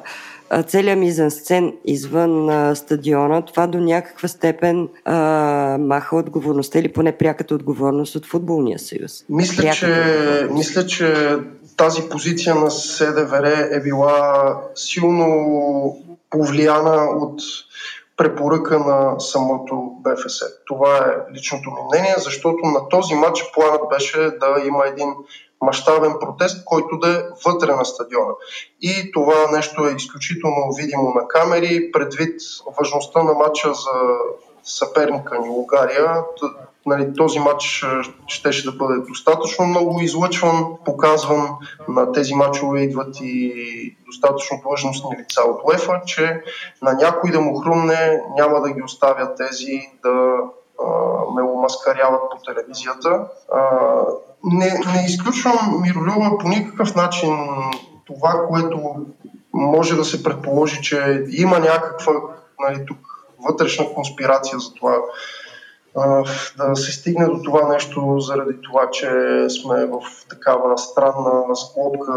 целият 0.66 0.98
мизансцен 0.98 1.72
извън 1.84 2.50
а, 2.50 2.74
стадиона, 2.74 3.42
това 3.42 3.66
до 3.66 3.78
някаква 3.78 4.28
степен 4.28 4.88
а, 5.04 5.16
маха 5.80 6.16
отговорността 6.16 6.78
или 6.78 6.92
поне 6.92 7.12
пряката 7.12 7.54
отговорност 7.54 8.14
от 8.16 8.26
футболния 8.26 8.78
съюз. 8.78 9.24
Мисля, 9.28 9.70
че, 9.72 10.48
мисля 10.50 10.86
че 10.86 11.36
тази 11.76 12.02
позиция 12.10 12.54
на 12.54 12.70
СДВР 12.70 13.68
е 13.72 13.80
била 13.80 14.56
силно 14.74 15.96
повлияна 16.30 17.04
от 17.04 17.40
препоръка 18.22 18.78
на 18.78 19.20
самото 19.20 19.92
БФС. 20.00 20.40
Това 20.66 20.96
е 20.96 21.32
личното 21.32 21.70
ми 21.70 21.76
мнение, 21.92 22.14
защото 22.18 22.58
на 22.64 22.88
този 22.88 23.14
матч 23.14 23.50
планът 23.54 23.88
беше 23.88 24.20
да 24.20 24.62
има 24.66 24.86
един 24.86 25.14
мащабен 25.62 26.12
протест, 26.20 26.64
който 26.64 26.98
да 26.98 27.10
е 27.10 27.22
вътре 27.46 27.76
на 27.76 27.84
стадиона. 27.84 28.32
И 28.80 29.12
това 29.12 29.50
нещо 29.52 29.86
е 29.86 29.94
изключително 29.96 30.72
видимо 30.76 31.12
на 31.14 31.28
камери, 31.28 31.92
предвид 31.92 32.40
важността 32.78 33.22
на 33.22 33.32
матча 33.32 33.68
за 33.74 33.90
съперника 34.62 35.38
ни 35.38 35.48
Унгария. 35.48 36.24
Нали, 36.86 37.14
този 37.16 37.38
матч 37.38 37.84
щеше 38.26 38.70
да 38.70 38.72
бъде 38.72 39.00
достатъчно 39.08 39.66
много 39.66 40.00
излъчван, 40.00 40.64
показван. 40.84 41.48
На 41.88 42.12
тези 42.12 42.34
матчове 42.34 42.80
идват 42.80 43.16
и 43.20 43.96
достатъчно 44.06 44.60
длъжностни 44.62 45.16
лица 45.18 45.42
от 45.42 45.60
УЕФА, 45.64 46.00
че 46.06 46.42
на 46.82 46.92
някой 46.92 47.30
да 47.30 47.40
му 47.40 47.58
хрумне 47.58 48.22
няма 48.38 48.60
да 48.60 48.72
ги 48.72 48.82
оставят 48.82 49.36
тези 49.36 49.90
да 50.04 50.36
ме 51.34 51.42
омаскаряват 51.42 52.20
по 52.30 52.52
телевизията. 52.52 53.26
Не, 54.44 54.80
не 54.94 55.04
изключвам 55.06 55.82
Миролюба 55.82 56.38
по 56.38 56.48
никакъв 56.48 56.94
начин 56.94 57.36
това, 58.06 58.46
което 58.48 58.80
може 59.52 59.96
да 59.96 60.04
се 60.04 60.22
предположи, 60.22 60.82
че 60.82 61.24
има 61.30 61.58
някаква 61.58 62.12
нали, 62.60 62.86
тук 62.86 62.98
вътрешна 63.48 63.94
конспирация 63.94 64.58
за 64.58 64.74
това 64.74 64.96
да 66.56 66.76
се 66.76 66.92
стигне 66.92 67.26
до 67.26 67.42
това 67.44 67.68
нещо 67.68 68.16
заради 68.18 68.54
това, 68.62 68.90
че 68.92 69.08
сме 69.48 69.86
в 69.86 70.00
такава 70.28 70.78
странна 70.78 71.56
склопка 71.56 72.12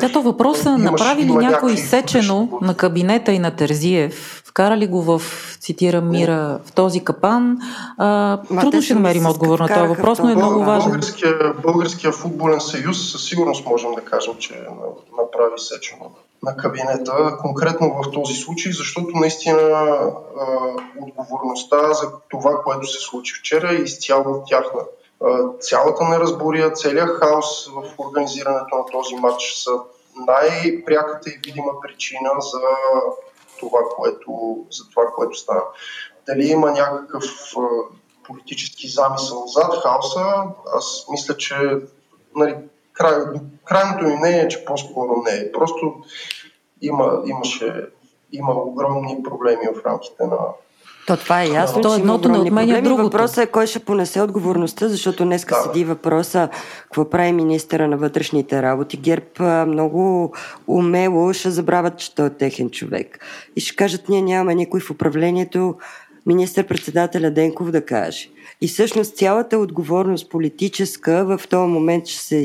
да, 0.00 0.12
то 0.12 0.22
въпроса, 0.22 0.78
направи 0.78 1.22
ли 1.22 1.32
някой 1.32 1.76
сечено 1.76 2.58
на 2.62 2.74
кабинета 2.74 3.32
и 3.32 3.38
на 3.38 3.50
Терзиев, 3.50 4.42
вкара 4.46 4.76
ли 4.76 4.86
го 4.86 5.02
в, 5.02 5.22
цитирам 5.60 6.10
Мира, 6.10 6.60
в 6.64 6.72
този 6.72 7.04
капан, 7.04 7.58
а, 7.98 8.38
трудно 8.60 8.82
ще 8.82 8.94
намерим 8.94 9.26
отговор 9.26 9.58
на 9.58 9.68
този 9.68 9.88
въпрос, 9.88 10.18
но 10.18 10.28
е 10.28 10.34
много 10.34 10.64
важен. 10.64 10.90
Българския, 10.90 11.54
българския 11.62 12.12
футболен 12.12 12.60
съюз 12.60 13.12
със 13.12 13.24
сигурност 13.24 13.66
можем 13.66 13.94
да 13.94 14.00
кажем, 14.00 14.34
че 14.38 14.54
направи 15.18 15.58
сечено 15.58 16.10
на 16.42 16.56
кабинета, 16.56 17.36
конкретно 17.40 18.02
в 18.02 18.10
този 18.10 18.34
случай, 18.34 18.72
защото 18.72 19.08
наистина 19.14 19.60
а, 19.60 20.12
отговорността 21.00 21.92
за 21.92 22.12
това, 22.28 22.62
което 22.62 22.86
се 22.86 23.00
случи 23.00 23.34
вчера 23.34 23.72
е 23.72 23.82
изцяло 23.82 24.44
тяхна 24.46 24.80
цялата 25.60 26.04
неразбория, 26.04 26.72
целият 26.72 27.18
хаос 27.18 27.66
в 27.66 27.84
организирането 27.98 28.76
на 28.76 28.84
този 28.92 29.14
матч 29.14 29.52
са 29.54 29.70
най-пряката 30.26 31.30
и 31.30 31.40
видима 31.46 31.80
причина 31.82 32.30
за 32.38 32.60
това, 33.60 33.80
което, 33.96 34.56
за 34.70 34.88
това, 34.90 35.06
което 35.06 35.38
става. 35.38 35.62
Дали 36.26 36.46
има 36.46 36.70
някакъв 36.70 37.24
политически 38.26 38.88
замисъл 38.88 39.44
зад 39.46 39.82
хаоса, 39.82 40.44
аз 40.76 41.06
мисля, 41.10 41.36
че 41.36 41.56
нали, 42.36 42.56
край, 42.92 43.12
крайното 43.64 44.04
ми 44.04 44.16
мнение 44.16 44.40
е, 44.40 44.48
че 44.48 44.64
по-скоро 44.64 45.22
не 45.26 45.36
е. 45.36 45.52
Просто 45.52 45.94
има, 46.82 47.22
имаше, 47.26 47.86
има 48.32 48.52
огромни 48.52 49.22
проблеми 49.22 49.62
в 49.74 49.86
рамките 49.86 50.22
на 50.26 50.38
то 51.06 51.16
това 51.16 51.42
е 51.42 51.48
ясно, 51.48 51.82
То 51.82 51.94
едното 51.94 52.28
не 52.28 52.38
отменя 52.38 52.82
другото. 52.82 53.02
Въпросът 53.02 53.38
е 53.38 53.50
кой 53.50 53.66
ще 53.66 53.78
понесе 53.78 54.20
отговорността, 54.20 54.88
защото 54.88 55.24
днес 55.24 55.44
да. 55.44 55.54
седи 55.54 55.84
въпроса 55.84 56.48
какво 56.82 57.10
прави 57.10 57.32
министъра 57.32 57.88
на 57.88 57.96
вътрешните 57.96 58.62
работи. 58.62 58.96
ГЕРБ 58.96 59.66
много 59.66 60.32
умело 60.66 61.32
ще 61.32 61.50
забравят, 61.50 61.98
че 61.98 62.14
той 62.14 62.26
е 62.26 62.30
техен 62.30 62.70
човек. 62.70 63.18
И 63.56 63.60
ще 63.60 63.76
кажат, 63.76 64.08
ние 64.08 64.22
нямаме 64.22 64.54
никой 64.54 64.80
в 64.80 64.90
управлението, 64.90 65.74
министър-председателя 66.26 67.30
Денков 67.30 67.70
да 67.70 67.84
каже. 67.84 68.28
И 68.60 68.68
всъщност 68.68 69.16
цялата 69.16 69.58
отговорност 69.58 70.30
политическа 70.30 71.24
в 71.24 71.48
този 71.48 71.68
момент 71.68 72.06
ще 72.06 72.22
се 72.22 72.36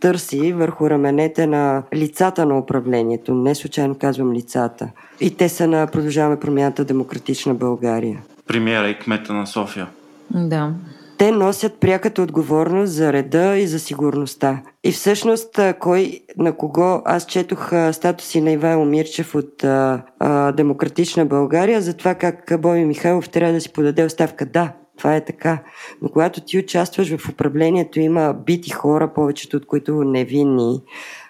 търси 0.00 0.52
върху 0.52 0.90
раменете 0.90 1.46
на 1.46 1.82
лицата 1.94 2.46
на 2.46 2.58
управлението. 2.58 3.34
Не 3.34 3.54
случайно 3.54 3.94
казвам 3.94 4.32
лицата. 4.32 4.90
И 5.20 5.36
те 5.36 5.48
са 5.48 5.66
на 5.66 5.86
Продължаваме 5.86 6.40
промяната 6.40 6.84
Демократична 6.84 7.54
България. 7.54 8.22
Премиера 8.46 8.88
и 8.88 8.98
кмета 8.98 9.32
на 9.32 9.46
София. 9.46 9.86
Да. 10.30 10.72
Те 11.18 11.30
носят 11.30 11.80
пряката 11.80 12.22
отговорност 12.22 12.92
за 12.92 13.12
реда 13.12 13.56
и 13.56 13.66
за 13.66 13.78
сигурността. 13.78 14.62
И 14.84 14.92
всъщност, 14.92 15.60
кой 15.80 16.20
на 16.36 16.52
кого 16.52 17.02
аз 17.04 17.26
четох 17.26 17.72
статуси 17.92 18.40
на 18.40 18.50
Ивайло 18.50 18.84
Мирчев 18.84 19.34
от 19.34 19.64
а, 19.64 20.02
а, 20.18 20.52
Демократична 20.52 21.26
България 21.26 21.80
за 21.80 21.94
това 21.94 22.14
как 22.14 22.52
Боби 22.58 22.84
Михайлов 22.84 23.28
трябва 23.28 23.52
да 23.52 23.60
си 23.60 23.72
подаде 23.72 24.04
оставка. 24.04 24.46
Да, 24.46 24.72
това 24.98 25.16
е 25.16 25.24
така. 25.24 25.62
Но 26.02 26.08
когато 26.08 26.40
ти 26.40 26.58
участваш 26.58 27.16
в 27.16 27.28
управлението, 27.28 28.00
има 28.00 28.34
бити 28.46 28.70
хора, 28.70 29.12
повечето 29.14 29.56
от 29.56 29.66
които 29.66 30.04
невинни, 30.04 30.82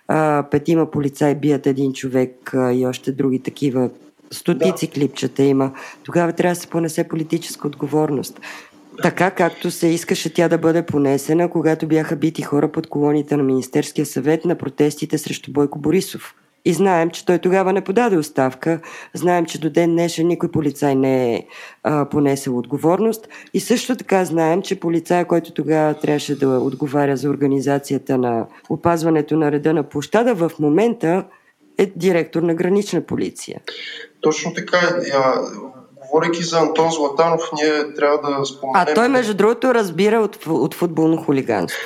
а, 0.08 0.44
петима 0.50 0.90
полицаи 0.90 1.34
бият 1.34 1.66
един 1.66 1.92
човек 1.92 2.54
а, 2.54 2.72
и 2.72 2.86
още 2.86 3.12
други 3.12 3.42
такива 3.42 3.90
стотици 4.30 4.86
да. 4.86 4.92
клипчета 4.92 5.42
има, 5.42 5.72
тогава 6.02 6.32
трябва 6.32 6.54
да 6.54 6.60
се 6.60 6.66
понесе 6.66 7.08
политическа 7.08 7.68
отговорност. 7.68 8.40
Така 9.02 9.30
както 9.30 9.70
се 9.70 9.86
искаше 9.86 10.34
тя 10.34 10.48
да 10.48 10.58
бъде 10.58 10.86
понесена, 10.86 11.50
когато 11.50 11.86
бяха 11.86 12.16
бити 12.16 12.42
хора 12.42 12.72
под 12.72 12.86
колоните 12.86 13.36
на 13.36 13.42
Министерския 13.42 14.06
съвет 14.06 14.44
на 14.44 14.54
протестите 14.54 15.18
срещу 15.18 15.52
Бойко 15.52 15.78
Борисов. 15.78 16.34
И 16.68 16.72
знаем, 16.72 17.10
че 17.10 17.26
той 17.26 17.38
тогава 17.38 17.72
не 17.72 17.84
подаде 17.84 18.16
оставка. 18.16 18.80
Знаем, 19.14 19.46
че 19.46 19.60
до 19.60 19.70
ден 19.70 19.90
днешен 19.90 20.26
никой 20.26 20.50
полицай 20.50 20.94
не 20.94 21.34
е 21.34 21.46
а, 21.82 22.04
понесел 22.04 22.58
отговорност. 22.58 23.28
И 23.54 23.60
също 23.60 23.96
така 23.96 24.24
знаем, 24.24 24.62
че 24.62 24.80
полицай, 24.80 25.24
който 25.24 25.52
тогава 25.52 25.94
трябваше 25.94 26.38
да 26.38 26.48
отговаря 26.48 27.16
за 27.16 27.28
организацията 27.28 28.18
на 28.18 28.46
опазването 28.68 29.36
на 29.36 29.52
реда 29.52 29.74
на 29.74 29.82
площада, 29.82 30.34
в 30.34 30.50
момента 30.58 31.24
е 31.78 31.86
директор 31.96 32.42
на 32.42 32.54
гранична 32.54 33.00
полиция. 33.00 33.60
Точно 34.20 34.54
така. 34.54 34.78
Я, 35.12 35.34
говорейки 36.06 36.42
за 36.42 36.58
Антон 36.58 36.90
Златанов, 36.90 37.42
ние 37.52 37.94
трябва 37.94 38.18
да 38.18 38.44
споменем... 38.44 38.86
А 38.88 38.94
той, 38.94 39.08
между 39.08 39.34
другото, 39.34 39.74
разбира 39.74 40.20
от, 40.20 40.46
от 40.46 40.74
футболно 40.74 41.16
хулиганство. 41.16 41.80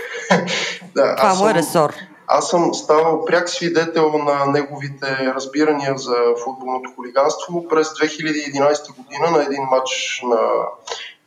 да, 0.94 1.16
Това 1.16 1.34
му 1.34 1.48
е 1.48 1.54
ресор. 1.54 1.94
Аз 2.26 2.50
съм 2.50 2.74
ставал 2.74 3.24
пряк 3.24 3.48
свидетел 3.48 4.12
на 4.18 4.46
неговите 4.46 5.32
разбирания 5.34 5.98
за 5.98 6.16
футболното 6.44 6.90
хулиганство 6.96 7.68
през 7.68 7.88
2011 7.88 8.96
година 8.96 9.30
на 9.30 9.42
един 9.42 9.62
матч 9.62 10.22
на 10.24 10.38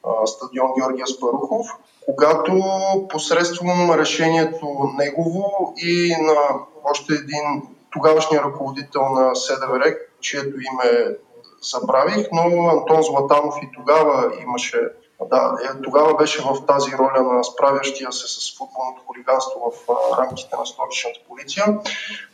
а, 0.03 0.27
стадион 0.27 0.71
Георгия 0.79 1.07
Спарухов, 1.07 1.67
когато 2.05 2.63
посредством 3.09 3.91
решението 3.91 4.91
негово 4.97 5.73
и 5.77 6.15
на 6.19 6.59
още 6.83 7.13
един 7.13 7.61
тогавашния 7.91 8.43
ръководител 8.43 9.09
на 9.09 9.35
СДВР, 9.35 9.95
чието 10.21 10.55
име 10.55 11.17
забравих, 11.61 12.27
но 12.31 12.69
Антон 12.69 13.03
Златанов 13.03 13.55
и 13.63 13.69
тогава 13.73 14.31
имаше 14.43 14.81
да, 15.21 15.57
е, 15.63 15.81
тогава 15.81 16.15
беше 16.15 16.41
в 16.41 16.65
тази 16.65 16.91
роля 16.97 17.21
на 17.21 17.43
справящия 17.43 18.11
се 18.11 18.27
с 18.27 18.57
футболното 18.57 19.01
хулиганство 19.07 19.73
в 19.87 20.17
рамките 20.17 20.55
на 20.57 20.65
столичната 20.65 21.19
полиция. 21.27 21.65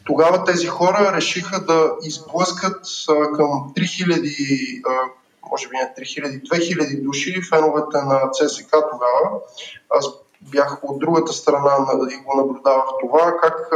Тогава 0.05 0.43
тези 0.43 0.67
хора 0.67 1.11
решиха 1.15 1.59
да 1.59 1.91
изблъскат 2.03 2.86
към 3.36 3.73
3000, 3.77 4.82
а, 4.89 5.09
може 5.51 5.69
би 5.69 5.75
не 5.77 5.93
3000, 5.97 6.41
2000 6.41 7.03
души 7.03 7.41
феновете 7.49 7.97
на 7.97 8.32
ЦСК 8.32 8.71
тогава. 8.71 9.39
Аз 9.89 10.05
бях 10.41 10.79
от 10.84 10.99
другата 10.99 11.34
страна 11.34 11.88
и 12.11 12.17
го 12.17 12.36
наблюдавах 12.36 12.86
това, 13.01 13.38
как 13.41 13.71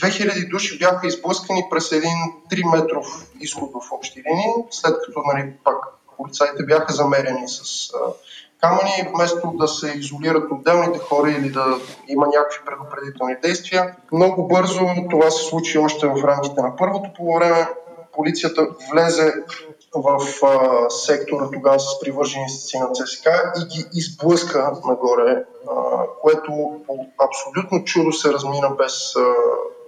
2000 0.00 0.50
души 0.50 0.78
бяха 0.78 1.06
изблъскани 1.06 1.64
през 1.70 1.92
един 1.92 2.18
3 2.50 2.76
метров 2.76 3.06
изход 3.40 3.70
в 3.72 3.92
общи 3.92 4.22
линии, 4.30 4.54
след 4.70 4.94
като 5.06 5.22
нали, 5.34 5.52
пак 5.64 5.97
полицаите 6.18 6.64
бяха 6.64 6.92
замерени 6.92 7.48
с 7.48 7.90
камъни, 8.60 9.08
вместо 9.14 9.52
да 9.54 9.68
се 9.68 9.92
изолират 9.96 10.52
отделните 10.52 10.98
хора 10.98 11.30
или 11.30 11.50
да 11.50 11.64
има 12.08 12.26
някакви 12.26 12.60
предупредителни 12.66 13.36
действия. 13.42 13.96
Много 14.12 14.48
бързо 14.48 14.80
това 15.10 15.30
се 15.30 15.44
случи 15.44 15.78
още 15.78 16.06
в 16.06 16.24
рамките 16.24 16.62
на 16.62 16.76
първото 16.76 17.10
полувреме. 17.16 17.68
Полицията 18.12 18.66
влезе 18.92 19.34
в 19.94 20.46
а, 20.46 20.90
сектора 20.90 21.50
тогава 21.52 21.80
с 21.80 22.00
привърженици 22.00 22.78
на 22.78 22.92
ЦСК 22.92 23.28
и 23.62 23.66
ги 23.66 23.84
изблъска 23.94 24.72
нагоре, 24.84 25.44
а, 25.70 26.04
което 26.20 26.52
абсолютно 27.18 27.84
чудо 27.84 28.12
се 28.12 28.32
размина 28.32 28.70
без 28.70 29.16
а, 29.16 29.20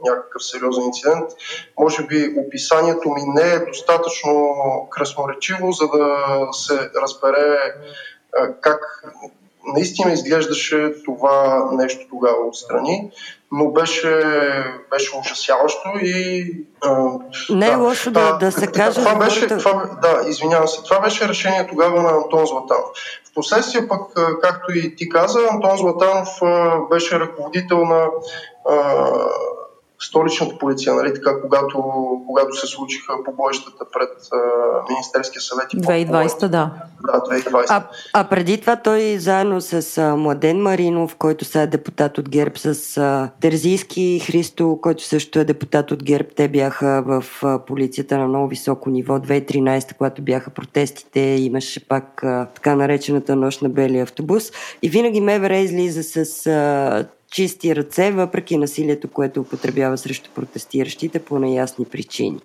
някакъв 0.04 0.44
сериозен 0.44 0.84
инцидент. 0.84 1.30
Може 1.78 2.06
би 2.06 2.34
описанието 2.46 3.08
ми 3.10 3.22
не 3.26 3.52
е 3.52 3.66
достатъчно 3.66 4.54
красноречиво, 4.90 5.72
за 5.72 5.88
да 5.88 6.16
се 6.52 6.90
разбере 7.02 7.58
как 8.60 9.04
наистина 9.66 10.12
изглеждаше 10.12 10.92
това 11.04 11.68
нещо 11.72 12.06
тогава 12.10 12.46
отстрани, 12.46 13.10
но 13.52 13.70
беше, 13.70 14.20
беше 14.90 15.16
ужасяващо 15.18 15.88
и... 16.02 16.46
Не 17.50 17.66
е 17.66 17.70
да, 17.70 17.76
лошо 17.76 18.10
да, 18.10 18.32
да 18.32 18.52
се 18.52 18.66
каже... 18.72 19.00
Това 19.00 19.14
беше, 19.14 19.46
това, 19.46 19.98
да, 20.02 20.28
извинявам 20.28 20.68
се, 20.68 20.82
това 20.82 21.00
беше 21.00 21.28
решение 21.28 21.66
тогава 21.66 22.02
на 22.02 22.10
Антон 22.10 22.46
Златанов. 22.46 22.88
Впоследствие 23.30 23.88
пък, 23.88 24.00
както 24.42 24.78
и 24.78 24.96
ти 24.96 25.08
каза, 25.08 25.38
Антон 25.50 25.76
Златанов 25.76 26.28
беше 26.90 27.20
ръководител 27.20 27.84
на 27.84 28.06
столичната 30.02 30.58
полиция, 30.58 30.94
нали, 30.94 31.14
така, 31.14 31.40
когато, 31.40 31.84
когато 32.26 32.56
се 32.60 32.66
случиха 32.66 33.12
побоищата 33.24 33.84
пред 33.92 34.28
а, 34.32 34.36
Министерския 34.90 35.42
съвет. 35.42 35.70
2020, 35.70 36.40
да. 36.48 36.70
Да, 37.06 37.12
2020. 37.12 37.64
А, 37.68 37.84
а 38.12 38.24
преди 38.24 38.60
това 38.60 38.76
той 38.76 39.16
заедно 39.18 39.60
с 39.60 39.98
а, 39.98 40.16
Младен 40.16 40.62
Маринов, 40.62 41.16
който 41.16 41.44
сега 41.44 41.62
е 41.62 41.66
депутат 41.66 42.18
от 42.18 42.28
ГЕРБ, 42.28 42.54
с 42.56 42.98
а, 42.98 43.30
Терзийски 43.40 44.20
Христо, 44.26 44.78
който 44.82 45.04
също 45.04 45.38
е 45.38 45.44
депутат 45.44 45.90
от 45.90 46.04
ГЕРБ, 46.04 46.28
те 46.36 46.48
бяха 46.48 47.02
в 47.06 47.24
а, 47.42 47.58
полицията 47.58 48.18
на 48.18 48.28
много 48.28 48.48
високо 48.48 48.90
ниво. 48.90 49.18
2013, 49.18 49.96
когато 49.96 50.22
бяха 50.22 50.50
протестите, 50.50 51.20
имаше 51.20 51.88
пак 51.88 52.24
а, 52.24 52.46
така 52.54 52.74
наречената 52.74 53.36
нощ 53.36 53.62
на 53.62 53.68
белия 53.68 54.02
автобус. 54.02 54.52
И 54.82 54.88
винаги 54.88 55.20
МВР 55.20 55.56
излиза 55.56 56.02
с 56.02 56.46
а, 56.46 57.06
чисти 57.30 57.76
ръце, 57.76 58.10
въпреки 58.10 58.56
насилието, 58.56 59.08
което 59.08 59.40
употребява 59.40 59.98
срещу 59.98 60.30
протестиращите 60.34 61.18
по 61.18 61.38
неясни 61.38 61.84
причини. 61.84 62.38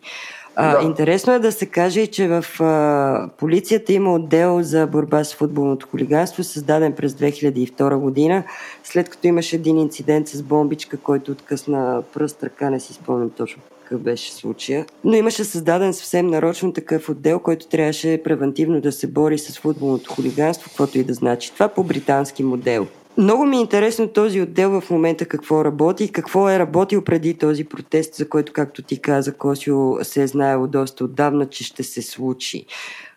А, 0.56 0.78
да. 0.78 0.86
Интересно 0.86 1.34
е 1.34 1.40
да 1.40 1.52
се 1.52 1.66
каже, 1.66 2.08
че 2.08 2.28
в 2.28 2.46
а, 2.60 3.30
полицията 3.38 3.94
има 3.94 4.14
отдел 4.14 4.60
за 4.62 4.88
борба 4.88 5.24
с 5.24 5.36
футболното 5.36 5.88
хулиганство, 5.88 6.44
създаден 6.44 6.94
през 6.94 7.14
2002 7.14 7.98
година, 7.98 8.44
след 8.84 9.10
като 9.10 9.28
имаше 9.28 9.56
един 9.56 9.78
инцидент 9.78 10.28
с 10.28 10.44
бомбичка, 10.44 10.98
който 10.98 11.32
откъсна 11.32 12.04
пръст 12.14 12.44
ръка, 12.44 12.70
не 12.70 12.80
си 12.80 12.94
спомням 12.94 13.30
точно 13.30 13.62
какъв 13.84 14.02
беше 14.02 14.34
случая. 14.34 14.86
Но 15.04 15.16
имаше 15.16 15.44
създаден 15.44 15.94
съвсем 15.94 16.28
нарочно 16.28 16.74
такъв 16.74 17.10
отдел, 17.10 17.40
който 17.40 17.68
трябваше 17.68 18.22
превентивно 18.24 18.82
да 18.82 18.92
се 18.92 19.08
бори 19.08 19.38
с 19.38 19.60
футболното 19.60 20.14
хулиганство, 20.14 20.70
каквото 20.70 20.98
и 20.98 21.04
да 21.04 21.14
значи. 21.14 21.54
Това 21.54 21.68
по 21.68 21.84
британски 21.84 22.44
модел. 22.44 22.88
Много 23.18 23.46
ми 23.46 23.58
е 23.58 23.60
интересно 23.60 24.08
този 24.08 24.42
отдел 24.42 24.82
в 24.82 24.90
момента 24.90 25.26
какво 25.26 25.66
работи 25.66 26.04
и 26.04 26.12
какво 26.12 26.50
е 26.50 26.60
работил 26.60 27.02
преди 27.02 27.34
този 27.34 27.64
протест, 27.64 28.16
за 28.16 28.30
който, 28.30 28.54
както 28.54 28.82
ти 28.82 29.02
каза, 29.02 29.34
Косио 29.34 30.04
се 30.04 30.24
е 30.24 30.28
знаело 30.28 30.68
доста 30.68 31.04
отдавна, 31.04 31.46
че 31.46 31.64
ще 31.64 31.84
се 31.84 32.02
случи. 32.02 32.66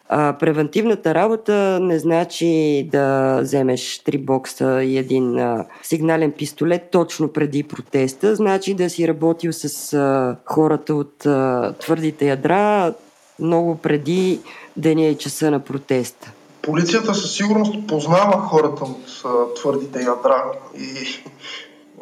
А, 0.08 0.36
превентивната 0.40 1.14
работа 1.14 1.78
не 1.82 1.98
значи 1.98 2.88
да 2.92 3.38
вземеш 3.40 3.98
три 3.98 4.18
бокса 4.18 4.82
и 4.82 4.98
един 4.98 5.38
а, 5.38 5.64
сигнален 5.82 6.32
пистолет 6.32 6.90
точно 6.90 7.32
преди 7.32 7.62
протеста, 7.62 8.34
значи 8.34 8.74
да 8.74 8.90
си 8.90 9.08
работил 9.08 9.52
с 9.52 9.94
а, 9.94 10.36
хората 10.44 10.94
от 10.94 11.26
а, 11.26 11.74
твърдите 11.80 12.26
ядра 12.26 12.94
много 13.38 13.76
преди 13.76 14.40
деня 14.76 15.06
и 15.06 15.18
часа 15.18 15.50
на 15.50 15.60
протеста. 15.60 16.32
Полицията 16.68 17.14
със 17.14 17.36
сигурност 17.36 17.86
познава 17.86 18.40
хората 18.40 18.84
от 18.84 19.24
твърдите 19.54 20.02
ядра 20.02 20.44
и... 20.76 20.88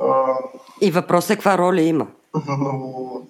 А, 0.00 0.24
и 0.80 0.90
въпросът 0.90 1.30
е 1.30 1.34
каква 1.34 1.58
роля 1.58 1.80
има. 1.80 2.06
Но 2.48 3.26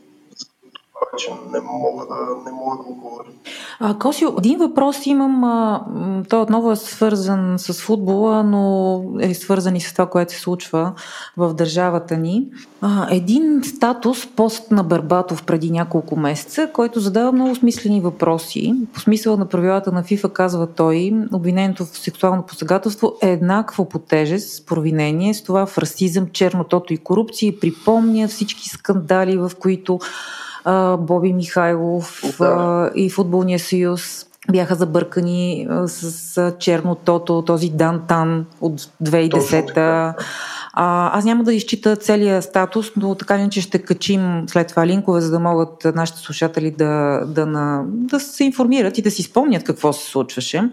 че 1.16 1.30
не 1.52 1.60
мога 1.60 2.06
да, 2.06 2.50
не 2.50 2.52
мога 2.56 2.76
да 2.76 2.82
отговоря. 2.82 3.28
Косио, 3.98 4.28
един 4.38 4.58
въпрос 4.58 5.06
имам. 5.06 6.24
Той 6.28 6.40
отново 6.40 6.72
е 6.72 6.76
свързан 6.76 7.54
с 7.58 7.82
футбола, 7.82 8.42
но 8.42 9.02
е 9.20 9.34
свързан 9.34 9.76
и 9.76 9.80
с 9.80 9.92
това, 9.92 10.06
което 10.06 10.32
се 10.32 10.40
случва 10.40 10.92
в 11.36 11.54
държавата 11.54 12.16
ни. 12.16 12.46
Един 13.10 13.62
статус, 13.64 14.26
пост 14.26 14.70
на 14.70 14.84
Барбатов 14.84 15.44
преди 15.44 15.70
няколко 15.70 16.16
месеца, 16.16 16.70
който 16.72 17.00
задава 17.00 17.32
много 17.32 17.54
смислени 17.54 18.00
въпроси. 18.00 18.74
По 18.94 19.00
смисъла 19.00 19.36
на 19.36 19.46
правилата 19.46 19.92
на 19.92 20.02
ФИФА 20.02 20.32
казва 20.32 20.66
той, 20.66 21.14
обвинението 21.32 21.84
в 21.84 21.98
сексуално 21.98 22.42
посегателство 22.42 23.16
е 23.22 23.30
еднакво 23.30 23.88
по 23.88 23.98
тежест, 23.98 24.66
провинение, 24.66 25.34
с 25.34 25.42
това 25.42 25.66
в 25.66 25.78
расизъм, 25.78 26.26
чернотото 26.32 26.92
и 26.92 26.96
корупция 26.98 27.60
припомня 27.60 28.28
всички 28.28 28.68
скандали, 28.68 29.36
в 29.36 29.52
които 29.60 29.98
Боби 30.98 31.32
Михайлов 31.32 32.22
да. 32.38 32.90
и 32.94 33.10
Футболния 33.10 33.58
съюз 33.58 34.26
бяха 34.50 34.74
забъркани 34.74 35.68
с 35.86 36.52
черно 36.58 36.94
тото, 36.94 37.42
този 37.42 37.70
Дантан 37.70 38.46
от 38.60 38.80
2010-та. 39.02 40.14
А, 40.78 41.18
аз 41.18 41.24
няма 41.24 41.44
да 41.44 41.54
изчита 41.54 41.96
целият 41.96 42.44
статус, 42.44 42.92
но 42.96 43.14
така 43.14 43.38
ли, 43.38 43.50
че 43.50 43.60
ще 43.60 43.78
качим 43.78 44.44
след 44.46 44.68
това 44.68 44.86
линкове, 44.86 45.20
за 45.20 45.30
да 45.30 45.40
могат 45.40 45.86
нашите 45.94 46.18
слушатели 46.18 46.70
да, 46.70 47.22
да, 47.26 47.46
на, 47.46 47.84
да 47.86 48.20
се 48.20 48.44
информират 48.44 48.98
и 48.98 49.02
да 49.02 49.10
си 49.10 49.22
спомнят 49.22 49.64
какво 49.64 49.92
се 49.92 50.10
случваше. 50.10 50.70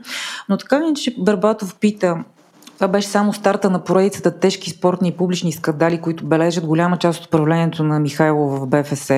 Но 0.50 0.58
така 0.58 0.80
ли, 0.80 0.94
че 0.96 1.16
Барбатов 1.20 1.76
пита 1.80 2.18
Това 2.76 2.88
беше 2.88 3.08
само 3.08 3.34
старта 3.34 3.70
на 3.70 3.84
поредицата 3.84 4.40
тежки 4.40 4.70
спортни 4.70 5.08
и 5.08 5.12
публични 5.12 5.52
скандали, 5.52 6.02
които 6.02 6.26
бележат 6.26 6.66
голяма 6.66 6.98
част 6.98 7.20
от 7.20 7.26
управлението 7.26 7.84
на 7.84 8.00
Михайло 8.00 8.50
в 8.50 8.68
БФС. 8.68 9.12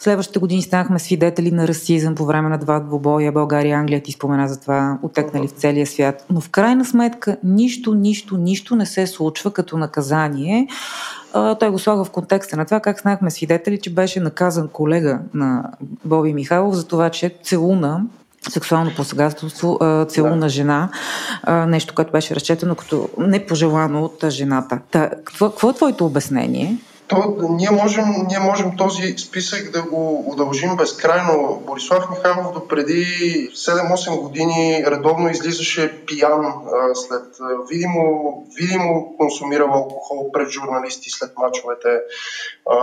Следващите 0.00 0.38
години 0.38 0.62
станахме 0.62 0.98
свидетели 0.98 1.50
на 1.50 1.68
расизъм 1.68 2.14
по 2.14 2.24
време 2.24 2.48
на 2.48 2.58
два 2.58 2.80
двобоя. 2.80 3.32
България 3.32 3.70
и 3.70 3.72
Англия 3.72 4.02
ти 4.02 4.12
спомена 4.12 4.48
за 4.48 4.60
това, 4.60 4.98
отекнали 5.02 5.48
в 5.48 5.50
целия 5.50 5.86
свят. 5.86 6.26
Но 6.30 6.40
в 6.40 6.50
крайна 6.50 6.84
сметка 6.84 7.36
нищо, 7.44 7.94
нищо, 7.94 8.36
нищо 8.36 8.76
не 8.76 8.86
се 8.86 9.06
случва 9.06 9.52
като 9.52 9.78
наказание. 9.78 10.68
той 11.32 11.70
го 11.70 11.78
слага 11.78 12.04
в 12.04 12.10
контекста 12.10 12.56
на 12.56 12.64
това 12.64 12.80
как 12.80 13.00
станахме 13.00 13.30
свидетели, 13.30 13.80
че 13.80 13.94
беше 13.94 14.20
наказан 14.20 14.68
колега 14.68 15.18
на 15.34 15.70
Боби 16.04 16.34
Михайлов 16.34 16.74
за 16.74 16.86
това, 16.86 17.10
че 17.10 17.34
целуна 17.42 18.02
сексуално 18.50 18.90
посегателство, 18.96 19.78
целуна 20.08 20.40
да. 20.40 20.48
жена, 20.48 20.88
нещо, 21.66 21.94
което 21.94 22.12
беше 22.12 22.34
разчетено 22.34 22.74
като 22.74 23.08
непожелано 23.18 24.04
от 24.04 24.24
жената. 24.28 24.78
Та, 24.90 25.10
какво, 25.10 25.50
какво 25.50 25.70
е 25.70 25.74
твоето 25.74 26.06
обяснение? 26.06 26.76
То, 27.08 27.36
ние, 27.50 27.70
можем, 27.70 28.04
ние 28.28 28.38
можем 28.38 28.76
този 28.76 29.18
списък 29.18 29.70
да 29.70 29.82
го 29.82 30.24
удължим 30.30 30.76
безкрайно. 30.76 31.62
Борислав 31.66 32.10
Михайлов 32.10 32.52
до 32.52 32.68
преди 32.68 33.04
7-8 33.54 34.20
години 34.20 34.84
редовно 34.86 35.30
излизаше 35.30 36.04
пиян 36.06 36.46
а, 36.46 36.94
след 36.94 37.24
видимо, 37.70 38.32
видимо 38.56 39.16
консумирал 39.16 39.72
алкохол 39.72 40.32
пред 40.32 40.48
журналисти 40.48 41.10
след 41.10 41.32
мачовете. 41.38 42.00
А, 42.70 42.76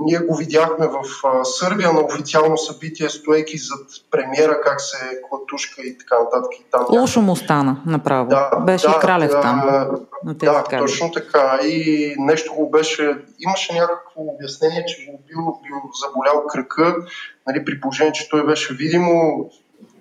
ние 0.00 0.18
го 0.18 0.36
видяхме 0.36 0.86
в 0.86 1.02
Сърбия 1.44 1.92
на 1.92 2.00
официално 2.00 2.58
събитие, 2.58 3.08
стоейки 3.08 3.58
зад 3.58 3.86
премиера, 4.10 4.60
как 4.60 4.80
се 4.80 5.20
клатушка 5.28 5.82
и 5.82 5.98
така 5.98 6.18
нататък. 6.18 6.50
И 6.60 6.64
там 6.70 6.86
Лошо 6.90 7.20
му 7.20 7.36
стана 7.36 7.82
направо. 7.86 8.28
Да, 8.28 8.50
Беше 8.60 8.86
да, 8.86 8.98
кралев 8.98 9.30
да, 9.30 9.40
там. 9.40 9.62
Да, 10.24 10.34
да 10.34 10.64
точно 10.78 11.12
така. 11.12 11.58
И 11.62 12.14
нещо 12.18 12.54
го 12.54 12.70
беше... 12.70 13.16
Имаше 13.40 13.72
някакво 13.72 14.20
обяснение, 14.22 14.84
че 14.86 15.10
го 15.10 15.20
бил, 15.26 15.38
бил 15.38 15.76
заболял 16.06 16.46
кръка, 16.46 16.96
нали, 17.46 17.64
при 17.64 17.80
положение, 17.80 18.12
че 18.12 18.28
той 18.28 18.46
беше 18.46 18.74
видимо, 18.74 19.50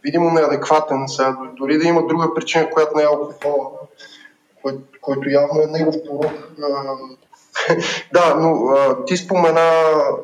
видимо 0.04 0.32
неадекватен. 0.32 1.08
Сега, 1.08 1.38
дори 1.58 1.78
да 1.78 1.88
има 1.88 2.08
друга 2.08 2.34
причина, 2.34 2.70
която 2.70 2.98
не 2.98 3.04
е 3.04 3.06
алкохола, 3.06 3.70
който, 4.62 4.80
който 5.02 5.30
явно 5.30 5.62
е 5.62 5.68
негов 5.68 5.96
порок 6.08 6.32
да, 8.14 8.36
но 8.40 8.50
а, 8.50 9.06
ти 9.06 9.18
спомена 9.18 9.60
а, 9.60 10.18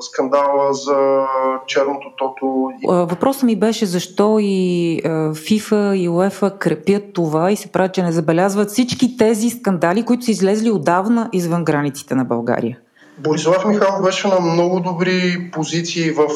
скандала 0.00 0.74
за 0.74 1.26
черното 1.66 2.08
тото. 2.18 2.70
Въпросът 2.88 3.42
ми 3.42 3.56
беше 3.56 3.86
защо 3.86 4.38
и 4.40 5.00
а, 5.04 5.08
FIFA 5.32 5.94
и 5.94 6.08
UEFA 6.08 6.58
крепят 6.58 7.04
това 7.14 7.50
и 7.50 7.56
се 7.56 7.72
правят, 7.72 7.94
че 7.94 8.02
не 8.02 8.12
забелязват 8.12 8.70
всички 8.70 9.16
тези 9.16 9.50
скандали, 9.50 10.04
които 10.04 10.24
са 10.24 10.30
излезли 10.30 10.70
отдавна 10.70 11.28
извън 11.32 11.64
границите 11.64 12.14
на 12.14 12.24
България. 12.24 12.78
Борислав 13.18 13.64
Михайлов 13.64 14.02
беше 14.02 14.28
на 14.28 14.40
много 14.40 14.80
добри 14.80 15.50
позиции 15.52 16.10
в 16.10 16.28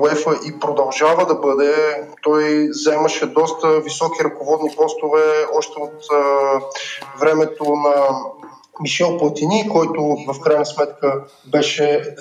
УЕФА 0.00 0.30
и 0.46 0.60
продължава 0.60 1.26
да 1.26 1.34
бъде. 1.34 1.74
Той 2.22 2.68
вземаше 2.68 3.26
доста 3.26 3.80
високи 3.80 4.24
ръководни 4.24 4.70
постове 4.76 5.22
още 5.58 5.72
от 5.78 6.04
времето 7.20 7.64
на 7.64 7.94
Мишел 8.80 9.18
Платини, 9.18 9.68
който 9.68 10.02
в 10.02 10.40
крайна 10.40 10.66
сметка 10.66 11.24
беше 11.46 12.14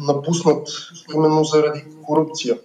напуснат 0.00 0.68
именно 1.14 1.44
заради 1.44 1.84
корупция. 2.06 2.58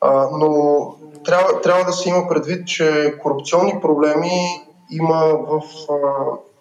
А, 0.00 0.28
но 0.32 0.94
трябва, 1.24 1.60
трябва 1.60 1.84
да 1.84 1.92
се 1.92 2.08
има 2.08 2.28
предвид, 2.28 2.66
че 2.66 3.14
корупционни 3.22 3.80
проблеми 3.80 4.30
има 4.90 5.38
в 5.48 5.62
а, 5.90 5.94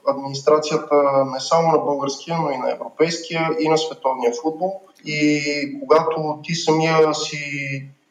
администрацията 0.07 0.95
не 1.33 1.39
само 1.39 1.71
на 1.71 1.77
българския, 1.77 2.37
но 2.37 2.51
и 2.51 2.57
на 2.57 2.71
европейския 2.71 3.49
и 3.59 3.69
на 3.69 3.77
световния 3.77 4.31
футбол. 4.41 4.81
И 5.05 5.41
когато 5.79 6.39
ти 6.43 6.55
самия 6.55 7.13
си 7.13 7.39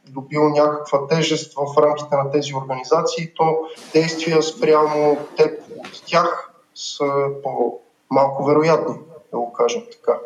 добил 0.08 0.48
някаква 0.48 1.06
тежест 1.06 1.54
в 1.56 1.82
рамките 1.82 2.16
на 2.16 2.30
тези 2.30 2.54
организации, 2.54 3.34
то 3.36 3.58
действия 3.92 4.42
спрямо 4.42 5.16
теб 5.36 5.60
от 5.78 6.02
тях 6.06 6.50
са 6.74 7.06
по 7.42 7.80
малко 8.14 8.44
вероятни, 8.44 8.94
да 9.32 9.38
го 9.38 9.52
кажем 9.52 9.82
така. 9.92 10.18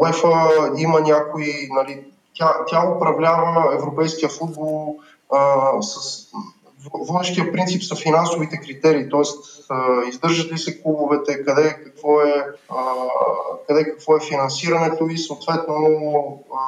УЕФА 0.00 0.50
има 0.76 1.00
някои, 1.00 1.68
нали, 1.70 2.04
тя, 2.34 2.54
тя 2.66 2.92
управлява 2.96 3.74
европейския 3.74 4.28
футбол 4.28 4.98
а, 5.32 5.82
с 5.82 6.26
водещия 6.92 7.52
принцип 7.52 7.82
са 7.82 7.96
финансовите 7.96 8.56
критерии, 8.56 9.08
т.е. 9.10 9.22
издържат 10.08 10.52
ли 10.52 10.58
се 10.58 10.82
клубовете, 10.82 11.44
къде 11.44 11.80
какво 11.84 12.20
е, 12.20 12.46
а, 12.68 12.84
къде 13.66 13.84
какво 13.84 14.16
е 14.16 14.20
финансирането 14.20 15.06
и 15.10 15.18
съответно 15.18 15.76
а, 16.54 16.58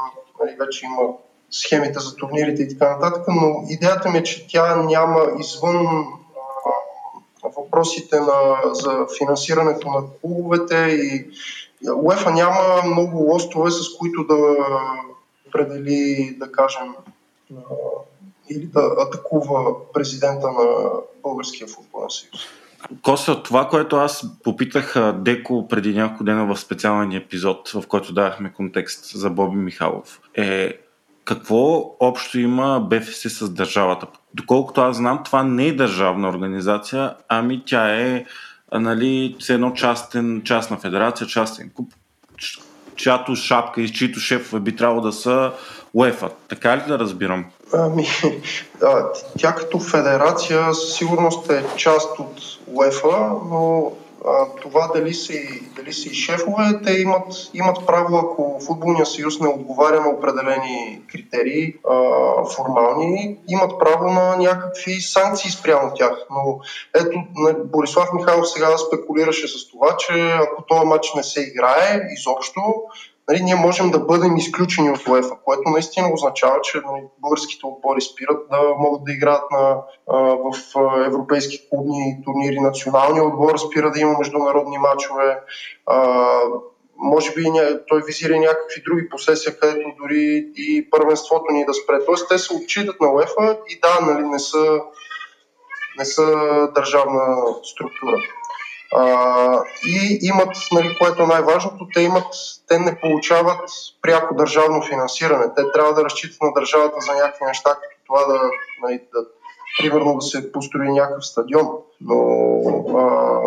нали, 0.40 0.56
вече 0.60 0.86
има 0.86 1.08
схемите 1.50 1.98
за 1.98 2.16
турнирите 2.16 2.62
и 2.62 2.68
така 2.68 2.90
нататък, 2.90 3.24
но 3.28 3.64
идеята 3.68 4.10
ми 4.10 4.18
е, 4.18 4.22
че 4.22 4.48
тя 4.48 4.76
няма 4.76 5.20
извън 5.38 6.06
въпросите 7.56 8.20
на, 8.20 8.60
за 8.72 9.06
финансирането 9.18 9.88
на 9.88 10.02
клубовете 10.20 10.76
и 10.76 11.30
УЕФА 11.96 12.30
няма 12.30 12.82
много 12.86 13.18
лостове, 13.18 13.70
с 13.70 13.96
които 13.98 14.24
да 14.24 14.56
определи, 15.48 16.36
да 16.38 16.52
кажем, 16.52 16.94
или 18.50 18.66
да 18.66 18.94
атакува 18.98 19.74
президента 19.92 20.46
на 20.46 20.90
Българския 21.22 21.68
футболен 21.68 22.10
съюз. 22.10 22.40
Коса, 23.02 23.42
това, 23.42 23.68
което 23.68 23.96
аз 23.96 24.24
попитах 24.44 25.12
Деко 25.14 25.68
преди 25.68 25.94
няколко 25.94 26.24
дена 26.24 26.54
в 26.54 26.60
специален 26.60 27.12
епизод, 27.12 27.68
в 27.68 27.86
който 27.88 28.12
давахме 28.12 28.52
контекст 28.52 29.18
за 29.18 29.30
Боби 29.30 29.56
Михайлов, 29.56 30.20
е 30.34 30.72
какво 31.24 31.94
общо 32.00 32.38
има 32.38 32.80
БФС 32.80 33.38
с 33.38 33.50
държавата? 33.50 34.06
Доколкото 34.34 34.80
аз 34.80 34.96
знам, 34.96 35.22
това 35.24 35.42
не 35.42 35.66
е 35.66 35.76
държавна 35.76 36.28
организация, 36.28 37.14
ами 37.28 37.62
тя 37.66 37.94
е 37.94 38.24
нали, 38.72 39.36
едно 39.48 39.72
частен, 39.72 40.42
частна 40.44 40.76
федерация, 40.76 41.26
частен 41.26 41.70
куп, 41.74 41.92
чиято 42.96 43.36
шапка 43.36 43.80
и 43.80 43.92
чието 43.92 44.20
шефове 44.20 44.60
би 44.60 44.76
трябвало 44.76 45.00
да 45.00 45.12
са 45.12 45.52
УЕФА. 45.94 46.30
Така 46.48 46.76
ли 46.76 46.82
да 46.88 46.98
разбирам? 46.98 47.44
Ами, 47.72 48.06
да, 48.80 49.12
тя 49.38 49.54
като 49.54 49.80
федерация 49.80 50.74
със 50.74 50.94
сигурност 50.94 51.50
е 51.50 51.64
част 51.76 52.18
от 52.18 52.40
УЕФА, 52.66 53.30
но 53.50 53.92
това 54.62 54.90
дали 54.94 55.14
са, 55.14 55.32
и, 55.32 55.62
дали 55.76 55.92
са 55.92 56.08
и 56.08 56.14
шефове, 56.14 56.80
те 56.84 56.92
имат, 56.92 57.32
имат 57.54 57.86
право, 57.86 58.16
ако 58.16 58.60
Футболния 58.66 59.06
съюз 59.06 59.40
не 59.40 59.48
отговаря 59.48 60.00
на 60.00 60.08
определени 60.08 61.02
критерии 61.12 61.74
а, 61.90 61.94
формални, 62.44 63.36
имат 63.48 63.72
право 63.78 64.10
на 64.10 64.36
някакви 64.36 65.00
санкции 65.00 65.50
спрямо 65.50 65.94
тях. 65.94 66.26
Но 66.30 66.60
ето, 66.94 67.22
Борислав 67.64 68.08
Михайлов 68.14 68.48
сега 68.48 68.78
спекулираше 68.78 69.48
с 69.48 69.70
това, 69.70 69.96
че 69.96 70.30
ако 70.30 70.62
този 70.62 70.86
матч 70.86 71.14
не 71.14 71.22
се 71.22 71.40
играе 71.40 72.00
изобщо, 72.18 72.60
нали, 73.28 73.42
ние 73.42 73.54
можем 73.54 73.90
да 73.90 73.98
бъдем 73.98 74.36
изключени 74.36 74.90
от 74.90 75.08
УЕФА, 75.08 75.36
което 75.44 75.70
наистина 75.70 76.12
означава, 76.12 76.60
че 76.62 76.80
нали, 76.86 77.02
българските 77.18 77.66
отбори 77.66 78.00
спират 78.00 78.48
да 78.50 78.60
могат 78.78 79.04
да 79.04 79.12
играят 79.12 79.50
на, 79.50 79.76
а, 80.10 80.16
в 80.18 80.52
европейски 81.06 81.68
клубни 81.68 82.18
турнири. 82.24 82.60
Националния 82.60 83.24
отбор 83.24 83.58
спира 83.58 83.90
да 83.90 84.00
има 84.00 84.18
международни 84.18 84.78
матчове. 84.78 85.40
А, 85.86 86.40
може 86.96 87.34
би 87.34 87.44
той 87.88 88.02
визира 88.06 88.38
някакви 88.38 88.82
други 88.86 89.08
посесия, 89.08 89.58
където 89.58 89.88
дори 90.02 90.46
и 90.56 90.90
първенството 90.90 91.44
ни 91.52 91.64
да 91.64 91.74
спре. 91.74 92.04
Тоест 92.06 92.28
те 92.28 92.38
се 92.38 92.54
отчитат 92.54 93.00
на 93.00 93.12
УЕФА 93.12 93.58
и 93.68 93.80
да, 93.80 94.12
нали, 94.12 94.26
не, 94.26 94.38
са, 94.38 94.80
не 95.98 96.04
са 96.04 96.26
държавна 96.74 97.36
структура. 97.62 98.16
А, 98.96 99.62
и 99.86 100.18
имат, 100.22 100.56
нали, 100.72 100.96
което 100.98 101.22
е 101.22 101.26
най-важното, 101.26 101.88
те 101.94 102.00
имат, 102.00 102.34
те 102.68 102.78
не 102.78 103.00
получават 103.00 103.70
пряко 104.02 104.34
държавно 104.34 104.82
финансиране. 104.82 105.44
Те 105.56 105.62
трябва 105.72 105.94
да 105.94 106.04
разчитат 106.04 106.42
на 106.42 106.52
държавата 106.52 107.00
за 107.00 107.12
някакви 107.12 107.44
неща, 107.44 107.70
като 107.70 107.96
това 108.06 108.24
да, 108.24 108.50
нали, 108.82 109.00
да 109.14 109.20
примерно 109.78 110.14
да 110.14 110.20
се 110.20 110.52
построи 110.52 110.92
някакъв 110.92 111.26
стадион. 111.26 111.68
Но 112.00 112.16
а, 112.98 113.40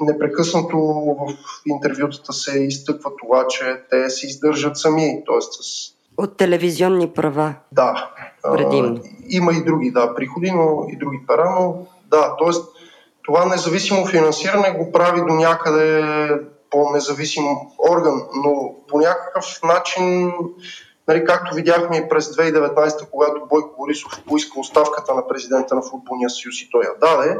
непрекъснато 0.00 0.78
в 1.20 1.34
интервютата 1.66 2.32
се 2.32 2.58
изтъква 2.58 3.10
това, 3.22 3.46
че 3.48 3.82
те 3.90 4.10
се 4.10 4.26
издържат 4.26 4.76
сами, 4.76 5.22
т.е. 5.26 5.40
с 5.40 5.90
от 6.16 6.36
телевизионни 6.36 7.10
права. 7.10 7.54
Да. 7.72 8.10
А, 8.44 8.66
има 9.28 9.52
и 9.52 9.64
други, 9.64 9.90
да, 9.90 10.14
приходи, 10.14 10.50
но 10.50 10.86
и 10.88 10.96
други 10.96 11.20
пара, 11.26 11.56
но 11.60 11.86
да, 12.10 12.36
т.е 12.36 12.79
това 13.22 13.44
независимо 13.44 14.06
финансиране 14.06 14.70
го 14.70 14.92
прави 14.92 15.20
до 15.20 15.34
някъде 15.34 16.04
по-независим 16.70 17.44
орган, 17.90 18.22
но 18.44 18.74
по 18.88 18.98
някакъв 18.98 19.62
начин, 19.62 20.32
нали, 21.08 21.24
както 21.24 21.54
видяхме 21.54 21.96
и 21.96 22.08
през 22.08 22.36
2019, 22.36 23.10
когато 23.10 23.46
Бойко 23.50 23.74
Борисов 23.78 24.12
поиска 24.28 24.60
оставката 24.60 25.14
на 25.14 25.28
президента 25.28 25.74
на 25.74 25.82
Футболния 25.82 26.30
съюз 26.30 26.62
и 26.62 26.68
той 26.70 26.84
я 26.84 26.90
даде, 27.00 27.38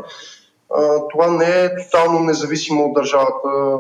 това 1.10 1.30
не 1.30 1.64
е 1.64 1.76
тотално 1.76 2.20
независимо 2.20 2.84
от 2.84 2.94
държавата 2.94 3.78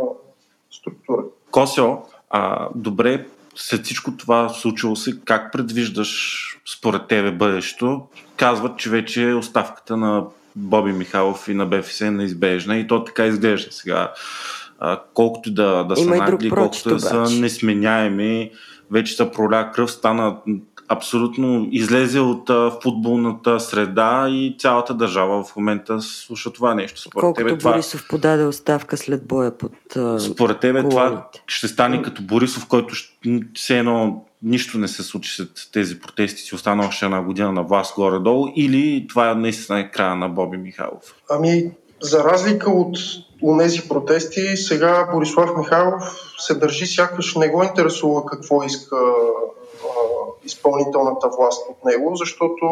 структура. 0.70 1.22
Косио, 1.50 1.96
а, 2.30 2.68
добре, 2.74 3.26
след 3.54 3.84
всичко 3.84 4.16
това 4.16 4.48
случило 4.48 4.96
се, 4.96 5.20
как 5.24 5.52
предвиждаш 5.52 6.40
според 6.78 7.08
тебе 7.08 7.30
бъдещето? 7.30 8.06
Казват, 8.36 8.78
че 8.78 8.90
вече 8.90 9.34
оставката 9.34 9.96
на 9.96 10.26
Боби 10.56 10.92
Михайлов 10.92 11.48
и 11.48 11.54
на 11.54 11.66
БФС 11.66 12.00
е 12.00 12.10
неизбежна 12.10 12.76
и 12.76 12.86
то 12.86 13.04
така 13.04 13.26
изглежда 13.26 13.72
сега. 13.72 14.12
А, 14.78 15.00
колкото 15.14 15.50
да, 15.50 15.84
да 15.84 15.96
са 15.96 16.06
нагли, 16.06 16.50
колкото 16.50 16.88
да 16.88 17.00
са 17.00 17.30
несменяеми, 17.30 18.50
вече 18.90 19.16
са 19.16 19.30
проля 19.30 19.70
кръв, 19.74 19.90
стана 19.90 20.36
абсолютно 20.88 21.68
излезе 21.70 22.20
от 22.20 22.50
а, 22.50 22.72
футболната 22.82 23.60
среда 23.60 24.26
и 24.30 24.56
цялата 24.58 24.94
държава 24.94 25.44
в 25.44 25.56
момента 25.56 26.00
слуша 26.00 26.52
това 26.52 26.74
нещо. 26.74 27.00
Според 27.00 27.20
Колкото 27.20 27.46
тебе, 27.46 27.58
това... 27.58 27.72
Борисов 27.72 28.06
подаде 28.08 28.44
оставка 28.44 28.96
след 28.96 29.26
боя 29.26 29.58
под 29.58 29.96
а, 29.96 30.20
Според 30.20 30.60
тебе 30.60 30.82
колоните. 30.82 30.90
това 30.90 31.24
ще 31.46 31.68
стане 31.68 32.02
като 32.02 32.22
Борисов, 32.22 32.66
който 32.66 32.94
все 33.54 33.78
едно 33.78 34.24
нищо 34.42 34.78
не 34.78 34.88
се 34.88 35.02
случи 35.02 35.36
след 35.36 35.50
тези 35.72 36.00
протести, 36.00 36.42
си 36.42 36.54
остана 36.54 36.86
още 36.86 37.04
една 37.04 37.22
година 37.22 37.52
на 37.52 37.62
власт 37.62 37.94
горе-долу 37.94 38.52
или 38.56 39.06
това 39.08 39.34
наистина 39.34 39.80
е 39.80 39.90
края 39.90 40.16
на 40.16 40.28
Боби 40.28 40.56
Михайлов? 40.56 41.14
Ами, 41.30 41.70
за 42.00 42.24
разлика 42.24 42.70
от 42.70 42.96
тези 43.58 43.88
протести, 43.88 44.56
сега 44.56 45.08
Борислав 45.12 45.50
Михайлов 45.58 46.02
се 46.38 46.54
държи 46.54 46.86
сякаш 46.86 47.34
не 47.34 47.48
го 47.48 47.62
интересува 47.62 48.26
какво 48.26 48.62
иска 48.62 48.96
изпълнителната 50.44 51.28
власт 51.38 51.62
от 51.70 51.84
него, 51.84 52.16
защото 52.16 52.66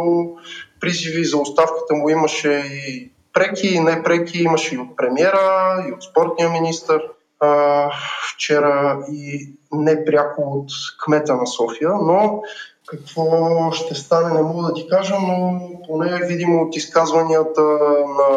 призиви 0.80 1.24
за 1.24 1.36
оставката 1.36 1.94
му 1.94 2.08
имаше 2.08 2.64
и 2.86 3.10
преки 3.32 3.66
и 3.66 3.80
непреки, 3.80 4.38
имаше 4.38 4.74
и 4.74 4.78
от 4.78 4.96
премиера, 4.96 5.84
и 5.88 5.92
от 5.92 6.02
спортния 6.02 6.50
министр 6.50 7.00
а, 7.40 7.90
вчера 8.32 8.98
и 9.12 9.52
непряко 9.72 10.42
от 10.42 10.70
кмета 11.04 11.34
на 11.34 11.46
София, 11.46 11.90
но 12.02 12.42
какво 12.86 13.24
ще 13.72 13.94
стане 13.94 14.34
не 14.34 14.42
мога 14.42 14.66
да 14.66 14.74
ти 14.74 14.88
кажа, 14.88 15.14
но 15.20 15.60
поне 15.88 16.26
видимо 16.26 16.62
от 16.62 16.76
изказванията 16.76 17.62
на, 17.62 18.28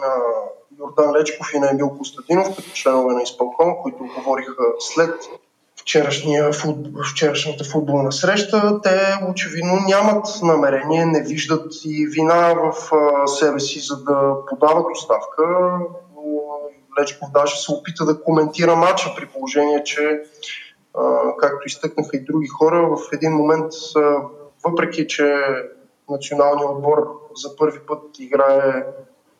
на 0.00 0.14
Йордан 0.78 1.16
Лечков 1.16 1.50
и 1.54 1.58
на 1.58 1.70
Емил 1.70 1.90
Костадинов, 1.98 2.56
като 2.56 2.70
членове 2.74 3.14
на 3.14 3.22
изпълком, 3.22 3.76
които 3.82 4.08
говориха 4.16 4.62
след 4.78 5.14
футбол, 6.52 7.02
вчерашната 7.02 7.64
футболна 7.64 8.12
среща, 8.12 8.80
те 8.82 9.18
очевидно 9.30 9.78
нямат 9.88 10.26
намерение, 10.42 11.06
не 11.06 11.22
виждат 11.22 11.72
и 11.84 12.06
вина 12.06 12.54
в 12.54 12.74
себе 13.26 13.60
си, 13.60 13.80
за 13.80 13.96
да 13.96 14.34
подават 14.48 14.86
оставка. 14.92 15.42
Лечков 17.00 17.28
даже 17.34 17.56
се 17.56 17.72
опита 17.72 18.04
да 18.04 18.22
коментира 18.22 18.76
матча 18.76 19.14
при 19.16 19.26
положение, 19.26 19.84
че 19.84 20.22
както 21.38 21.66
изтъкнаха 21.66 22.16
и 22.16 22.24
други 22.24 22.48
хора, 22.48 22.96
в 22.96 23.12
един 23.12 23.32
момент, 23.32 23.72
въпреки 24.64 25.06
че 25.06 25.36
националният 26.10 26.70
отбор 26.70 26.98
за 27.34 27.56
първи 27.56 27.78
път 27.86 28.18
играе 28.18 28.86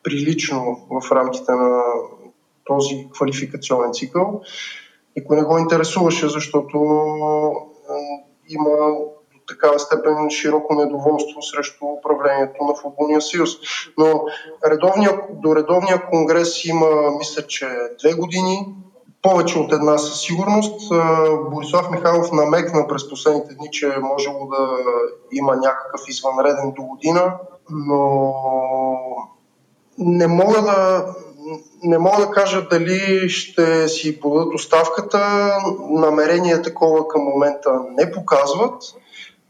прилично 0.03 0.87
в 0.91 1.13
рамките 1.13 1.53
на 1.53 1.83
този 2.65 3.09
квалификационен 3.13 3.93
цикъл, 3.93 4.41
никой 5.17 5.37
не 5.37 5.43
го 5.43 5.59
интересуваше, 5.59 6.29
защото 6.29 6.79
има 8.49 8.71
такава 9.49 9.79
степен 9.79 10.31
широко 10.31 10.75
недоволство 10.75 11.43
срещу 11.43 11.85
управлението 11.87 12.65
на 12.65 12.75
Футболния 12.75 13.21
съюз. 13.21 13.51
Но 13.99 14.25
редовния, 14.67 15.21
до 15.31 15.57
редовния 15.57 16.07
конгрес 16.11 16.65
има, 16.65 17.11
мисля, 17.19 17.47
че 17.47 17.69
две 17.99 18.15
години, 18.15 18.75
повече 19.23 19.59
от 19.59 19.73
една 19.73 19.99
със 19.99 20.21
сигурност. 20.21 20.93
Борислав 21.51 21.91
Михайлов 21.91 22.33
намекна 22.33 22.89
през 22.89 23.09
последните 23.09 23.55
дни, 23.55 23.69
че 23.71 23.87
е 23.87 23.99
можело 23.99 24.47
да 24.47 24.69
има 25.33 25.57
някакъв 25.57 26.01
извънреден 26.09 26.73
до 26.77 26.83
година, 26.83 27.35
но 27.71 28.35
не 29.99 30.27
мога 30.27 30.63
да, 30.63 31.07
не 31.83 31.99
мога 31.99 32.27
да 32.27 32.31
кажа 32.31 32.69
дали 32.71 33.29
ще 33.29 33.89
си 33.89 34.21
подадат 34.21 34.55
оставката. 34.55 35.51
Намерение 35.91 36.63
такова 36.63 37.09
към 37.09 37.23
момента 37.23 37.71
не 37.91 38.13
показват. 38.13 38.83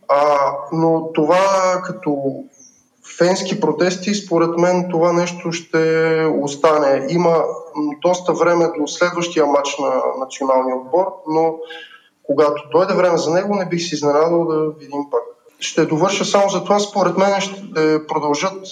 А, 0.08 0.52
но 0.72 1.12
това 1.12 1.80
като 1.84 2.16
фенски 3.18 3.60
протести, 3.60 4.14
според 4.14 4.58
мен 4.58 4.88
това 4.90 5.12
нещо 5.12 5.52
ще 5.52 6.26
остане. 6.42 7.06
Има 7.08 7.42
доста 8.02 8.32
време 8.32 8.70
до 8.78 8.86
следващия 8.86 9.46
матч 9.46 9.78
на 9.78 10.02
националния 10.20 10.76
отбор, 10.76 11.06
но 11.28 11.54
когато 12.22 12.62
дойде 12.72 12.94
време 12.94 13.18
за 13.18 13.30
него, 13.30 13.54
не 13.54 13.64
бих 13.64 13.88
се 13.88 13.94
изненадал 13.94 14.44
да 14.44 14.70
видим 14.78 15.10
пак. 15.10 15.20
Ще 15.60 15.86
довърша 15.86 16.24
само 16.24 16.48
за 16.48 16.64
това. 16.64 16.78
Според 16.78 17.16
мен 17.16 17.40
ще 17.40 18.06
продължат 18.06 18.62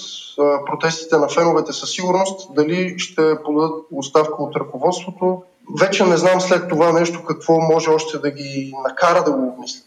протестите 0.66 1.16
на 1.16 1.28
феновете 1.28 1.72
със 1.72 1.90
сигурност. 1.90 2.54
Дали 2.54 2.94
ще 2.98 3.42
подадат 3.44 3.84
оставка 3.92 4.42
от 4.42 4.56
ръководството, 4.56 5.42
вече 5.80 6.04
не 6.04 6.16
знам 6.16 6.40
след 6.40 6.68
това 6.68 6.92
нещо 6.92 7.24
какво 7.24 7.60
може 7.60 7.90
още 7.90 8.18
да 8.18 8.30
ги 8.30 8.72
накара 8.88 9.24
да 9.24 9.32
го 9.32 9.48
обмислят. 9.48 9.86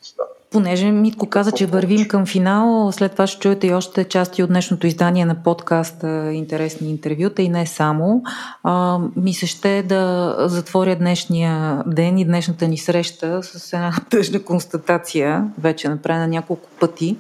Понеже 0.55 0.91
Митко 0.91 1.29
каза, 1.29 1.51
че 1.51 1.65
вървим 1.65 2.07
към 2.07 2.25
финал, 2.25 2.91
след 2.91 3.11
това 3.11 3.27
ще 3.27 3.39
чуете 3.39 3.67
и 3.67 3.73
още 3.73 4.03
части 4.03 4.43
от 4.43 4.49
днешното 4.49 4.87
издание 4.87 5.25
на 5.25 5.43
подкаста 5.43 6.33
Интересни 6.33 6.89
интервюта 6.89 7.41
и 7.41 7.49
не 7.49 7.65
само. 7.65 8.23
А, 8.63 8.99
ми 9.15 9.33
се 9.33 9.47
ще 9.47 9.83
да 9.83 10.35
затворя 10.39 10.95
днешния 10.95 11.83
ден 11.87 12.17
и 12.17 12.25
днешната 12.25 12.67
ни 12.67 12.77
среща 12.77 13.43
с 13.43 13.73
една 13.73 13.93
тъжна 14.09 14.43
констатация, 14.43 15.47
вече 15.59 15.89
направена 15.89 16.27
няколко 16.27 16.69
пъти. 16.79 17.17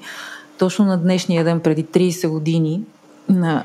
Точно 0.57 0.85
на 0.85 0.97
днешния 0.97 1.43
ден, 1.43 1.59
преди 1.59 1.85
30 1.85 2.27
години, 2.27 2.81
на 3.29 3.63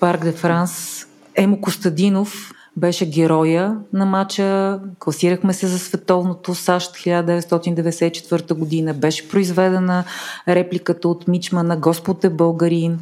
Парк 0.00 0.24
де 0.24 0.32
Франс, 0.32 1.06
Емо 1.34 1.60
Костадинов 1.60 2.52
беше 2.76 3.10
героя 3.10 3.76
на 3.92 4.06
матча. 4.06 4.80
Класирахме 4.98 5.52
се 5.52 5.66
за 5.66 5.78
световното 5.78 6.54
САЩ 6.54 6.94
1994 6.94 8.54
година. 8.54 8.94
Беше 8.94 9.28
произведена 9.28 10.04
репликата 10.48 11.08
от 11.08 11.28
Мичма 11.28 11.62
на 11.62 11.76
Господ 11.76 12.24
е 12.24 12.30
българин. 12.30 12.98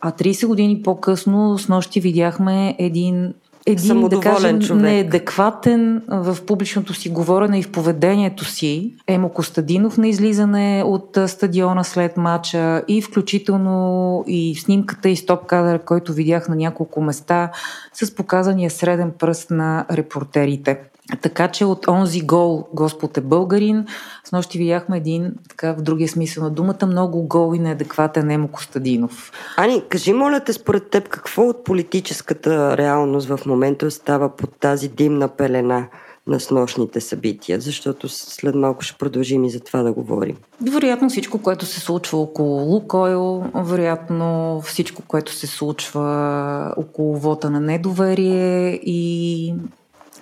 А 0.00 0.12
30 0.12 0.46
години 0.46 0.82
по-късно 0.82 1.58
с 1.58 1.68
нощи 1.68 2.00
видяхме 2.00 2.76
един 2.78 3.34
един, 3.72 4.08
да 4.08 4.20
кажем, 4.20 4.60
човек. 4.60 4.82
неадекватен 4.82 6.02
в 6.08 6.38
публичното 6.46 6.94
си 6.94 7.08
говорене 7.08 7.58
и 7.58 7.62
в 7.62 7.72
поведението 7.72 8.44
си 8.44 8.94
Емо 9.06 9.28
Костадинов 9.28 9.98
на 9.98 10.08
излизане 10.08 10.82
от 10.86 11.18
стадиона 11.26 11.84
след 11.84 12.16
матча 12.16 12.82
и 12.88 13.02
включително 13.02 14.24
и 14.26 14.54
снимката 14.54 15.08
и 15.08 15.16
стоп 15.16 15.46
кадър, 15.46 15.78
който 15.78 16.12
видях 16.12 16.48
на 16.48 16.56
няколко 16.56 17.00
места 17.00 17.50
с 17.92 18.14
показания 18.14 18.70
среден 18.70 19.12
пръст 19.18 19.50
на 19.50 19.86
репортерите. 19.92 20.78
Така 21.22 21.48
че 21.48 21.64
от 21.64 21.88
онзи 21.88 22.20
гол 22.20 22.68
Господ 22.74 23.18
е 23.18 23.20
българин, 23.20 23.86
с 24.24 24.32
нощи 24.32 24.58
видяхме 24.58 24.96
един, 24.96 25.34
така 25.48 25.72
в 25.72 25.82
другия 25.82 26.08
смисъл 26.08 26.44
на 26.44 26.50
думата, 26.50 26.86
много 26.86 27.22
гол 27.22 27.54
и 27.54 27.58
неадекватен 27.58 28.30
Емо 28.30 28.48
Костадинов. 28.48 29.32
Ани, 29.56 29.82
кажи 29.88 30.12
моля 30.12 30.40
те 30.40 30.52
според 30.52 30.90
теб, 30.90 31.08
какво 31.08 31.42
от 31.42 31.64
политическата 31.64 32.76
реалност 32.76 33.28
в 33.28 33.40
момента 33.46 33.90
става 33.90 34.36
под 34.36 34.50
тази 34.60 34.88
димна 34.88 35.28
пелена? 35.28 35.86
на 36.28 36.40
снощните 36.40 37.00
събития, 37.00 37.60
защото 37.60 38.08
след 38.08 38.54
малко 38.54 38.82
ще 38.82 38.98
продължим 38.98 39.44
и 39.44 39.50
за 39.50 39.60
това 39.60 39.82
да 39.82 39.92
говорим. 39.92 40.36
Вероятно 40.72 41.08
всичко, 41.08 41.38
което 41.38 41.66
се 41.66 41.80
случва 41.80 42.18
около 42.18 42.60
Лукойл, 42.60 43.44
вероятно 43.54 44.60
всичко, 44.64 45.02
което 45.08 45.32
се 45.32 45.46
случва 45.46 46.74
около 46.76 47.16
вота 47.16 47.50
на 47.50 47.60
недоверие 47.60 48.72
и 48.82 49.54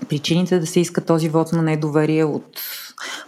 причините 0.09 0.59
да 0.59 0.67
се 0.67 0.81
иска 0.81 1.01
този 1.01 1.29
вод 1.29 1.53
на 1.53 1.63
недоверие 1.63 2.25
от 2.25 2.61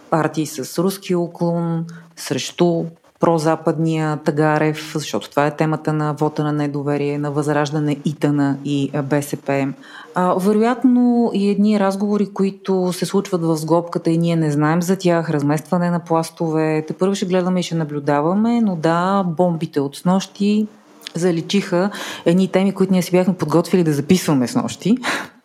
партии 0.09 0.45
с 0.45 0.83
руски 0.83 1.15
уклон 1.15 1.85
срещу 2.15 2.85
прозападния 3.19 4.17
Тагарев, 4.17 4.91
защото 4.95 5.29
това 5.29 5.47
е 5.47 5.55
темата 5.55 5.93
на 5.93 6.13
вота 6.13 6.43
на 6.43 6.53
недоверие, 6.53 7.17
на 7.17 7.31
възраждане 7.31 7.97
ИТАНА 8.05 8.57
и 8.65 8.91
БСП. 9.03 9.73
А, 10.15 10.33
вероятно 10.33 11.31
и 11.33 11.49
едни 11.49 11.79
разговори, 11.79 12.33
които 12.33 12.93
се 12.93 13.05
случват 13.05 13.41
в 13.41 13.57
сглобката 13.57 14.09
и 14.09 14.17
ние 14.17 14.35
не 14.35 14.51
знаем 14.51 14.81
за 14.81 14.95
тях, 14.95 15.29
разместване 15.29 15.89
на 15.89 15.99
пластове. 15.99 16.85
Те 16.87 16.93
първо 16.93 17.15
ще 17.15 17.25
гледаме 17.25 17.59
и 17.59 17.63
ще 17.63 17.75
наблюдаваме, 17.75 18.61
но 18.61 18.75
да, 18.75 19.23
бомбите 19.27 19.79
от 19.79 19.95
снощи 19.95 20.67
заличиха 21.15 21.89
едни 22.25 22.47
теми, 22.47 22.73
които 22.73 22.93
ние 22.93 23.01
си 23.01 23.11
бяхме 23.11 23.33
подготвили 23.33 23.83
да 23.83 23.93
записваме 23.93 24.47
с 24.47 24.55
нощи. 24.55 24.97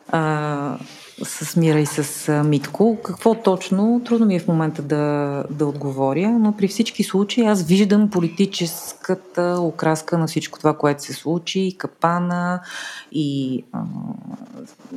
А, 0.09 0.77
с 1.22 1.56
Мира 1.56 1.80
и 1.80 1.86
с 1.86 2.32
Митко. 2.44 2.98
Какво 3.04 3.34
точно? 3.34 4.02
Трудно 4.04 4.26
ми 4.26 4.36
е 4.36 4.40
в 4.40 4.48
момента 4.48 4.82
да, 4.82 5.44
да 5.50 5.66
отговоря, 5.66 6.30
но 6.30 6.56
при 6.56 6.68
всички 6.68 7.04
случаи 7.04 7.44
аз 7.44 7.62
виждам 7.62 8.10
политическата 8.10 9.56
окраска 9.60 10.18
на 10.18 10.26
всичко 10.26 10.58
това, 10.58 10.76
което 10.76 11.02
се 11.02 11.12
случи, 11.12 11.60
и 11.60 11.78
капана, 11.78 12.60
и 13.12 13.64
а, 13.72 13.82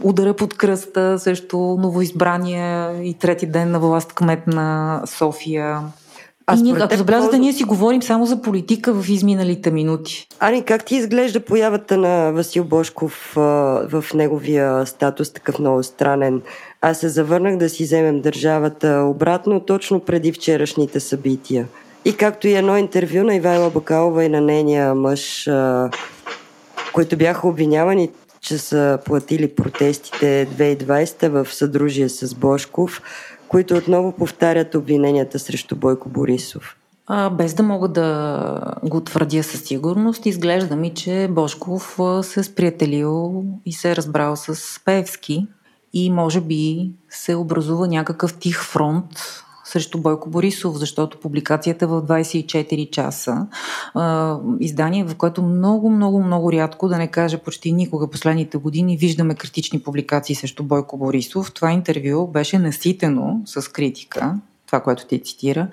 удара 0.03 0.33
под 0.33 0.53
кръста 0.53 1.19
срещу 1.19 1.57
новоизбрания 1.57 3.03
и 3.03 3.13
трети 3.13 3.47
ден 3.47 3.71
на 3.71 3.79
власт 3.79 4.13
кмет 4.13 4.47
на 4.47 5.01
София. 5.05 5.81
А 6.49 6.55
ние, 6.55 6.75
ако 6.79 6.95
забелязате, 6.95 7.39
ние 7.39 7.53
си 7.53 7.63
говорим 7.63 8.03
само 8.03 8.25
за 8.25 8.41
политика 8.41 8.93
в 8.93 9.09
изминалите 9.09 9.71
минути. 9.71 10.27
Ани, 10.39 10.63
как 10.63 10.85
ти 10.85 10.95
изглежда 10.95 11.39
появата 11.39 11.97
на 11.97 12.31
Васил 12.31 12.63
Бошков 12.63 13.37
а, 13.37 13.41
в 13.89 14.05
неговия 14.13 14.85
статус 14.85 15.33
такъв 15.33 15.59
много 15.59 15.83
странен? 15.83 16.41
Аз 16.81 16.99
се 16.99 17.09
завърнах 17.09 17.57
да 17.57 17.69
си 17.69 17.83
вземем 17.83 18.21
държавата 18.21 19.03
обратно 19.07 19.59
точно 19.59 19.99
преди 19.99 20.31
вчерашните 20.31 20.99
събития. 20.99 21.67
И 22.05 22.17
както 22.17 22.47
и 22.47 22.53
едно 22.53 22.77
интервю 22.77 23.23
на 23.23 23.35
Ивайла 23.35 23.69
Бакалова 23.69 24.23
и 24.23 24.29
на 24.29 24.41
нейния 24.41 24.95
мъж, 24.95 25.47
а, 25.47 25.89
които 26.93 27.17
бяха 27.17 27.47
обвинявани, 27.47 28.09
че 28.41 28.57
са 28.57 28.99
платили 29.05 29.55
протестите 29.55 30.47
2020 30.57 31.27
в 31.27 31.53
съдружие 31.53 32.09
с 32.09 32.35
Бошков, 32.35 33.01
които 33.47 33.75
отново 33.75 34.11
повтарят 34.11 34.75
обвиненията 34.75 35.39
срещу 35.39 35.75
Бойко 35.75 36.09
Борисов? 36.09 36.77
А, 37.07 37.29
без 37.29 37.53
да 37.53 37.63
мога 37.63 37.87
да 37.87 38.59
го 38.83 39.01
твърдя 39.01 39.43
със 39.43 39.61
сигурност, 39.61 40.25
изглежда 40.25 40.75
ми, 40.75 40.93
че 40.93 41.27
Бошков 41.31 41.99
се 42.21 42.39
е 42.39 42.43
сприятелил 42.43 43.43
и 43.65 43.73
се 43.73 43.91
е 43.91 43.95
разбрал 43.95 44.35
с 44.35 44.79
Певски 44.85 45.47
и 45.93 46.11
може 46.11 46.41
би 46.41 46.91
се 47.09 47.35
образува 47.35 47.87
някакъв 47.87 48.37
тих 48.37 48.63
фронт 48.63 49.09
срещу 49.67 49.97
Бойко 49.97 50.29
Борисов, 50.29 50.77
защото 50.77 51.19
публикацията 51.19 51.87
в 51.87 52.01
24 52.01 52.89
часа, 52.89 53.47
издание, 54.59 55.03
в 55.03 55.15
което 55.15 55.41
много, 55.41 55.89
много, 55.89 56.23
много 56.23 56.51
рядко, 56.51 56.87
да 56.87 56.97
не 56.97 57.07
кажа 57.07 57.37
почти 57.37 57.71
никога 57.71 58.09
последните 58.09 58.57
години, 58.57 58.97
виждаме 58.97 59.35
критични 59.35 59.79
публикации 59.79 60.35
срещу 60.35 60.63
Бойко 60.63 60.97
Борисов. 60.97 61.53
Това 61.53 61.71
интервю 61.71 62.27
беше 62.27 62.59
наситено 62.59 63.41
с 63.45 63.71
критика, 63.71 64.35
това, 64.67 64.79
което 64.79 65.07
ти 65.07 65.23
цитира, 65.23 65.67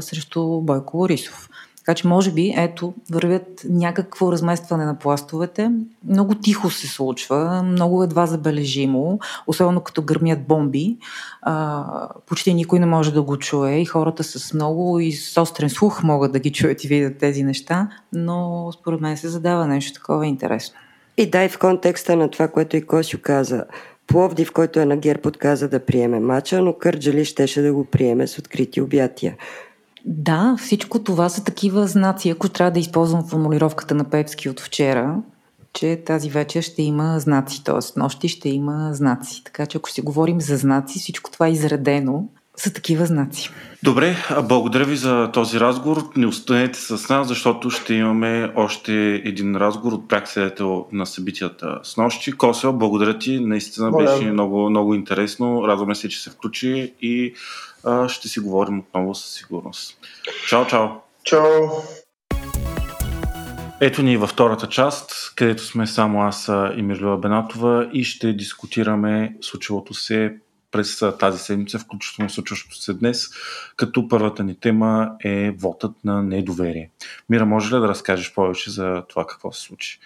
срещу 0.00 0.60
Бойко 0.60 0.96
Борисов. 0.96 1.47
Така 1.88 1.96
че, 1.96 2.08
може 2.08 2.32
би, 2.32 2.54
ето, 2.56 2.94
вървят 3.10 3.62
някакво 3.64 4.32
разместване 4.32 4.84
на 4.84 4.98
пластовете. 4.98 5.70
Много 6.08 6.34
тихо 6.34 6.70
се 6.70 6.86
случва, 6.86 7.62
много 7.62 8.02
едва 8.02 8.26
забележимо, 8.26 9.18
особено 9.46 9.80
като 9.80 10.02
гърмят 10.02 10.46
бомби. 10.46 10.96
А, 11.42 11.84
почти 12.26 12.54
никой 12.54 12.78
не 12.78 12.86
може 12.86 13.12
да 13.12 13.22
го 13.22 13.36
чуе 13.36 13.70
и 13.70 13.84
хората 13.84 14.24
с 14.24 14.54
много 14.54 15.00
и 15.00 15.12
с 15.12 15.40
острен 15.40 15.70
слух 15.70 16.02
могат 16.02 16.32
да 16.32 16.38
ги 16.38 16.52
чуят 16.52 16.84
и 16.84 16.88
видят 16.88 17.18
тези 17.18 17.42
неща, 17.42 17.88
но 18.12 18.70
според 18.72 19.00
мен 19.00 19.16
се 19.16 19.28
задава 19.28 19.66
нещо 19.66 20.00
такова 20.00 20.26
интересно. 20.26 20.76
И 21.16 21.30
дай 21.30 21.48
в 21.48 21.58
контекста 21.58 22.16
на 22.16 22.30
това, 22.30 22.48
което 22.48 22.76
и 22.76 22.82
Косю 22.86 23.18
каза. 23.22 23.64
Пловдив, 24.06 24.52
който 24.52 24.80
е 24.80 24.84
на 24.84 24.96
ГЕРБ, 24.96 25.28
отказа 25.28 25.68
да 25.68 25.84
приеме 25.84 26.20
мача, 26.20 26.62
но 26.62 26.72
Кърджали 26.72 27.24
щеше 27.24 27.62
да 27.62 27.72
го 27.72 27.84
приеме 27.84 28.26
с 28.26 28.38
открити 28.38 28.80
обятия. 28.80 29.36
Да, 30.10 30.56
всичко 30.58 30.98
това 30.98 31.28
са 31.28 31.44
такива 31.44 31.86
знаци. 31.86 32.30
Ако 32.30 32.48
трябва 32.48 32.70
да 32.70 32.80
използвам 32.80 33.28
формулировката 33.28 33.94
на 33.94 34.04
Пепски 34.04 34.48
от 34.48 34.60
вчера, 34.60 35.22
че 35.72 36.02
тази 36.06 36.30
вечер 36.30 36.62
ще 36.62 36.82
има 36.82 37.20
знаци, 37.20 37.64
т.е. 37.64 38.00
нощи 38.00 38.28
ще 38.28 38.48
има 38.48 38.94
знаци. 38.94 39.44
Така 39.44 39.66
че 39.66 39.78
ако 39.78 39.90
си 39.90 40.00
говорим 40.00 40.40
за 40.40 40.56
знаци, 40.56 40.98
всичко 40.98 41.30
това 41.30 41.46
е 41.46 41.52
изредено 41.52 42.28
са 42.58 42.72
такива 42.72 43.06
знаци. 43.06 43.50
Добре, 43.82 44.16
благодаря 44.42 44.84
ви 44.84 44.96
за 44.96 45.30
този 45.32 45.60
разговор. 45.60 46.10
Не 46.16 46.26
останете 46.26 46.78
с 46.78 47.08
нас, 47.08 47.28
защото 47.28 47.70
ще 47.70 47.94
имаме 47.94 48.52
още 48.56 49.14
един 49.24 49.56
разговор 49.56 49.92
от 49.92 50.08
пряк 50.08 50.28
на 50.92 51.06
събитията 51.06 51.80
с 51.82 51.96
нощи. 51.96 52.32
Косел, 52.32 52.72
благодаря 52.72 53.18
ти. 53.18 53.40
Наистина 53.40 53.90
беше 53.92 54.24
много, 54.24 54.70
много 54.70 54.94
интересно. 54.94 55.68
Радваме 55.68 55.94
се, 55.94 56.08
че 56.08 56.22
се 56.22 56.30
включи 56.30 56.94
и 57.00 57.34
а, 57.84 58.08
ще 58.08 58.28
си 58.28 58.40
говорим 58.40 58.78
отново 58.78 59.14
със 59.14 59.34
сигурност. 59.34 59.98
Чао, 60.48 60.66
чао! 60.66 60.88
Чао! 61.24 61.44
Ето 63.80 64.02
ни 64.02 64.16
във 64.16 64.30
втората 64.30 64.68
част, 64.68 65.32
където 65.36 65.64
сме 65.64 65.86
само 65.86 66.22
аз 66.22 66.50
и 66.76 66.82
Мирлюва 66.82 67.18
Бенатова 67.18 67.90
и 67.92 68.04
ще 68.04 68.32
дискутираме 68.32 69.36
случилото 69.40 69.94
се 69.94 70.34
през 70.70 71.02
тази 71.20 71.38
седмица, 71.38 71.78
включително 71.78 72.30
случващото 72.30 72.76
се 72.76 72.94
днес, 72.94 73.26
като 73.76 74.08
първата 74.08 74.44
ни 74.44 74.60
тема 74.60 75.10
е 75.24 75.50
вотът 75.50 75.92
на 76.04 76.22
недоверие. 76.22 76.90
Мира, 77.30 77.46
може 77.46 77.76
ли 77.76 77.80
да 77.80 77.88
разкажеш 77.88 78.34
повече 78.34 78.70
за 78.70 79.02
това 79.08 79.26
какво 79.26 79.52
се 79.52 79.60
случи? 79.62 79.98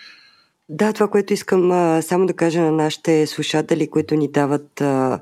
Да, 0.69 0.93
това, 0.93 1.09
което 1.09 1.33
искам 1.33 1.71
а, 1.71 2.03
само 2.03 2.27
да 2.27 2.33
кажа 2.33 2.61
на 2.61 2.73
нашите 2.73 3.27
слушатели, 3.27 3.91
които 3.91 4.15
ни 4.15 4.31
дават 4.31 4.81
а, 4.81 5.21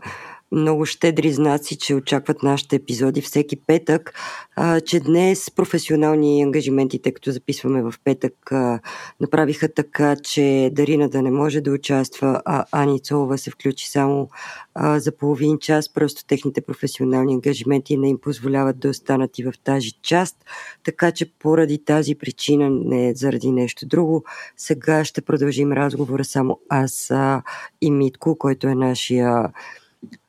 много 0.53 0.87
щедри 0.87 1.33
знаци, 1.33 1.79
че 1.79 1.95
очакват 1.95 2.43
нашите 2.43 2.77
епизоди 2.77 3.21
всеки 3.21 3.57
петък, 3.57 4.15
а, 4.57 4.81
че 4.81 5.01
днес 5.01 5.51
професионални 5.51 6.43
ангажименти, 6.43 7.03
тъй 7.03 7.13
като 7.13 7.31
записваме 7.31 7.83
в 7.83 7.95
петък, 8.05 8.53
а, 8.53 8.81
направиха 9.21 9.75
така, 9.75 10.17
че 10.17 10.71
Дарина 10.73 11.09
да 11.09 11.23
не 11.23 11.31
може 11.31 11.61
да 11.61 11.73
участва, 11.73 12.43
а 12.45 12.65
Ани 12.73 13.01
Цолова 13.01 13.39
се 13.39 13.51
включи 13.51 13.91
само 13.91 14.29
а, 14.75 14.99
за 15.01 15.17
половин 15.17 15.59
час. 15.59 15.89
Просто 15.89 16.27
техните 16.27 16.61
професионални 16.61 17.35
ангажименти 17.35 17.97
не 17.97 18.09
им 18.09 18.19
позволяват 18.19 18.79
да 18.79 18.89
останат 18.89 19.39
и 19.39 19.45
в 19.45 19.53
тази 19.65 19.91
част. 20.03 20.37
Така 20.85 21.13
че 21.13 21.33
поради 21.33 21.85
тази 21.85 22.15
причина, 22.15 22.71
не 22.71 23.15
заради 23.15 23.53
нещо 23.53 23.87
друго, 23.87 24.25
сега 24.57 25.05
ще 25.05 25.21
продължим 25.21 25.73
разговора 25.73 26.25
само 26.25 26.61
аз 26.69 27.11
а, 27.11 27.43
и 27.81 27.91
Митко, 27.91 28.39
който 28.39 28.67
е 28.67 28.75
нашия 28.75 29.51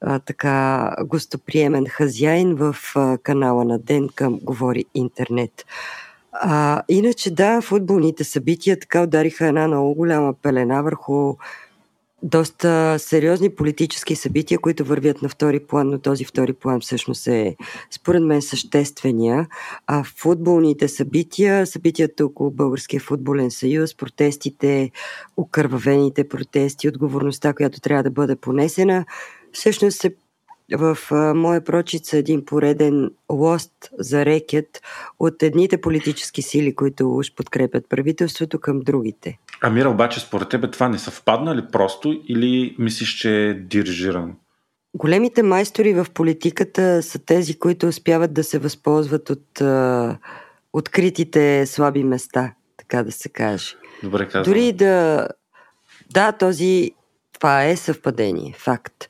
а, 0.02 0.20
така 0.20 0.96
гостоприемен 1.06 1.86
хазяин 1.86 2.56
в 2.56 2.76
а, 2.96 3.18
канала 3.18 3.66
на 3.66 3.80
Ден 3.80 4.10
към 4.16 4.40
Говори 4.40 4.86
Интернет. 4.94 5.66
А, 6.32 6.82
иначе 6.90 7.32
да, 7.32 7.62
футболните 7.62 8.24
събития 8.24 8.80
така 8.80 9.04
удариха 9.04 9.48
една 9.48 9.68
много 9.68 9.96
голяма 9.96 10.34
пелена 10.34 10.84
върху 10.84 11.36
доста 12.24 12.96
сериозни 13.00 13.56
политически 13.56 14.16
събития, 14.16 14.60
които 14.60 14.86
вървят 14.86 15.22
на 15.22 15.30
втори 15.30 15.60
план, 15.60 15.90
но 15.90 16.00
този 16.00 16.26
втори 16.26 16.54
план 16.54 16.80
всъщност 16.82 17.28
е 17.28 17.56
според 17.92 18.24
мен 18.24 18.42
съществения. 18.42 19.48
А 19.88 20.04
футболните 20.04 20.88
събития, 20.88 21.68
събитията 21.68 22.26
около 22.26 22.52
Българския 22.52 23.00
футболен 23.00 23.52
съюз, 23.52 23.96
протестите, 23.98 24.92
окървавените 25.38 26.28
протести, 26.28 26.88
отговорността, 26.88 27.54
която 27.54 27.82
трябва 27.82 28.04
да 28.04 28.12
бъде 28.12 28.36
понесена, 28.36 29.06
всъщност 29.54 30.06
е 30.06 30.16
в 30.78 30.98
а, 31.12 31.34
моя 31.34 31.64
прочит 31.64 32.06
са 32.06 32.18
един 32.18 32.46
пореден 32.46 33.12
лост 33.32 33.72
за 34.00 34.26
рекет 34.26 34.82
от 35.20 35.44
едните 35.44 35.82
политически 35.82 36.42
сили, 36.42 36.76
които 36.76 37.18
уж 37.18 37.36
подкрепят 37.36 37.90
правителството 37.90 38.60
към 38.60 38.80
другите. 38.80 39.40
Амира, 39.62 39.90
обаче 39.90 40.20
според 40.20 40.50
тебе 40.50 40.72
това 40.72 40.90
не 40.90 41.00
съвпадна 41.00 41.56
ли 41.56 41.62
просто 41.72 42.22
или 42.28 42.76
мислиш, 42.80 43.10
че 43.10 43.50
е 43.50 43.54
дирижирано? 43.54 44.34
Големите 44.94 45.44
майстори 45.44 45.94
в 45.94 46.08
политиката 46.14 47.04
са 47.04 47.20
тези, 47.20 47.60
които 47.60 47.88
успяват 47.88 48.34
да 48.34 48.44
се 48.44 48.60
възползват 48.60 49.30
от 49.30 49.62
а, 49.62 50.18
откритите 50.74 51.66
слаби 51.66 52.04
места, 52.04 52.54
така 52.78 53.04
да 53.04 53.12
се 53.12 53.30
каже. 53.30 53.76
Добре 54.04 54.30
казвам. 54.30 54.54
Дори 54.54 54.74
да... 54.74 55.28
Да, 56.12 56.32
този... 56.32 56.92
Това 57.34 57.66
е 57.66 57.76
съвпадение, 57.76 58.54
факт 58.58 59.08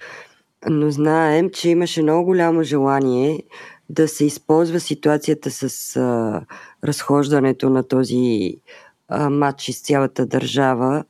но 0.70 0.92
знаем, 0.92 1.50
че 1.50 1.70
имаше 1.70 2.02
много 2.02 2.26
голямо 2.26 2.64
желание 2.64 3.44
да 3.90 4.08
се 4.08 4.26
използва 4.26 4.80
ситуацията 4.80 5.52
с 5.52 5.96
а, 5.96 6.42
разхождането 6.84 7.70
на 7.70 7.88
този 7.88 8.56
а, 9.08 9.30
матч 9.30 9.70
из 9.70 9.82
цялата 9.82 10.26
държава 10.26 11.04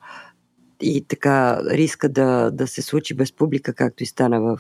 и 0.82 1.06
така 1.08 1.62
риска 1.64 2.10
да, 2.10 2.52
да 2.52 2.68
се 2.68 2.82
случи 2.82 3.14
без 3.14 3.34
публика, 3.34 3.74
както 3.74 4.04
и 4.04 4.06
стана 4.06 4.42
в, 4.42 4.58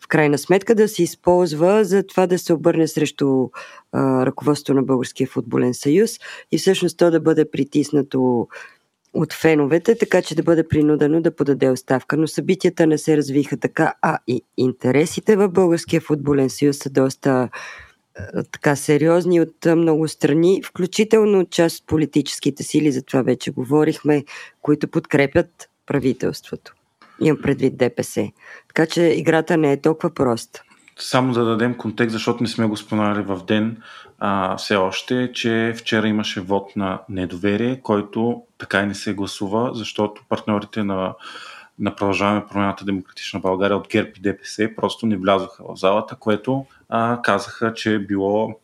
в 0.00 0.08
крайна 0.08 0.38
сметка, 0.38 0.74
да 0.74 0.88
се 0.88 1.02
използва 1.02 1.84
за 1.84 2.02
това 2.02 2.26
да 2.26 2.38
се 2.38 2.52
обърне 2.52 2.88
срещу 2.88 3.48
а, 3.92 4.26
ръководството 4.26 4.74
на 4.74 4.82
Българския 4.82 5.26
футболен 5.26 5.74
съюз 5.74 6.10
и 6.52 6.58
всъщност 6.58 6.98
то 6.98 7.10
да 7.10 7.20
бъде 7.20 7.50
притиснато 7.50 8.48
от 9.14 9.32
феновете, 9.32 9.98
така 9.98 10.22
че 10.22 10.34
да 10.34 10.42
бъде 10.42 10.68
принудено 10.68 11.20
да 11.20 11.36
подаде 11.36 11.70
оставка. 11.70 12.16
Но 12.16 12.26
събитията 12.26 12.86
не 12.86 12.98
се 12.98 13.16
развиха 13.16 13.56
така, 13.56 13.94
а 14.02 14.18
и 14.26 14.42
интересите 14.56 15.36
в 15.36 15.48
Българския 15.48 16.00
футболен 16.00 16.50
съюз 16.50 16.78
са 16.78 16.90
доста 16.90 17.48
така 18.52 18.76
сериозни 18.76 19.40
от 19.40 19.66
много 19.76 20.08
страни, 20.08 20.62
включително 20.62 21.46
част 21.46 21.80
от 21.80 21.86
политическите 21.86 22.62
сили, 22.62 22.92
за 22.92 23.02
това 23.02 23.22
вече 23.22 23.50
говорихме, 23.50 24.24
които 24.62 24.88
подкрепят 24.88 25.68
правителството. 25.86 26.74
Имам 27.20 27.42
предвид 27.42 27.76
ДПС. 27.76 28.30
Така 28.68 28.86
че 28.86 29.02
играта 29.02 29.56
не 29.56 29.72
е 29.72 29.80
толкова 29.80 30.14
проста. 30.14 30.62
Само 30.98 31.32
да 31.32 31.44
дадем 31.44 31.74
контекст, 31.74 32.12
защото 32.12 32.42
не 32.42 32.48
сме 32.48 32.66
го 32.66 32.76
споменали 32.76 33.22
в 33.22 33.40
ден 33.46 33.82
а, 34.18 34.56
все 34.56 34.76
още, 34.76 35.30
че 35.34 35.74
вчера 35.76 36.08
имаше 36.08 36.40
вод 36.40 36.76
на 36.76 37.00
недоверие, 37.08 37.80
който 37.80 38.42
така 38.58 38.80
и 38.80 38.86
не 38.86 38.94
се 38.94 39.14
гласува, 39.14 39.70
защото 39.74 40.22
партньорите 40.28 40.84
на, 40.84 41.14
на 41.78 41.96
Продължаваме 41.96 42.46
промяната 42.50 42.84
Демократична 42.84 43.40
България 43.40 43.76
от 43.76 43.88
ГЕРБ 43.88 44.10
и 44.16 44.20
ДПС 44.20 44.70
просто 44.76 45.06
не 45.06 45.16
влязоха 45.16 45.64
в 45.64 45.76
залата, 45.76 46.16
което 46.16 46.66
а, 46.88 47.22
казаха, 47.22 47.74
че 47.74 47.94
е 47.94 47.98
било 47.98 48.54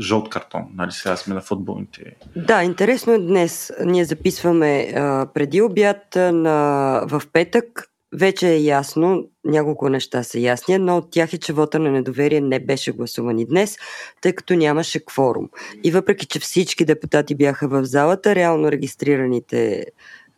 жълт 0.00 0.30
картон. 0.30 0.62
Нали 0.74 0.92
сега 0.92 1.16
сме 1.16 1.34
на 1.34 1.40
футболните. 1.40 2.16
Да, 2.36 2.62
интересно 2.62 3.12
е 3.12 3.18
днес. 3.18 3.72
Ние 3.84 4.04
записваме 4.04 4.92
а, 4.96 5.26
преди 5.34 5.62
обяд 5.62 6.16
на, 6.16 7.00
в 7.06 7.22
петък. 7.32 7.90
Вече 8.12 8.48
е 8.48 8.58
ясно, 8.58 9.28
няколко 9.44 9.88
неща 9.88 10.22
са 10.22 10.38
ясни. 10.38 10.74
Едно 10.74 10.96
от 10.96 11.10
тях 11.10 11.32
е, 11.32 11.38
че 11.38 11.52
вота 11.52 11.78
на 11.78 11.90
недоверие 11.90 12.40
не 12.40 12.60
беше 12.60 12.92
гласуван 12.92 13.38
и 13.38 13.46
днес, 13.46 13.76
тъй 14.20 14.32
като 14.32 14.54
нямаше 14.54 15.04
кворум. 15.04 15.48
И 15.84 15.90
въпреки, 15.90 16.26
че 16.26 16.38
всички 16.38 16.84
депутати 16.84 17.34
бяха 17.34 17.68
в 17.68 17.84
залата, 17.84 18.34
реално 18.34 18.70
регистрираните 18.70 19.84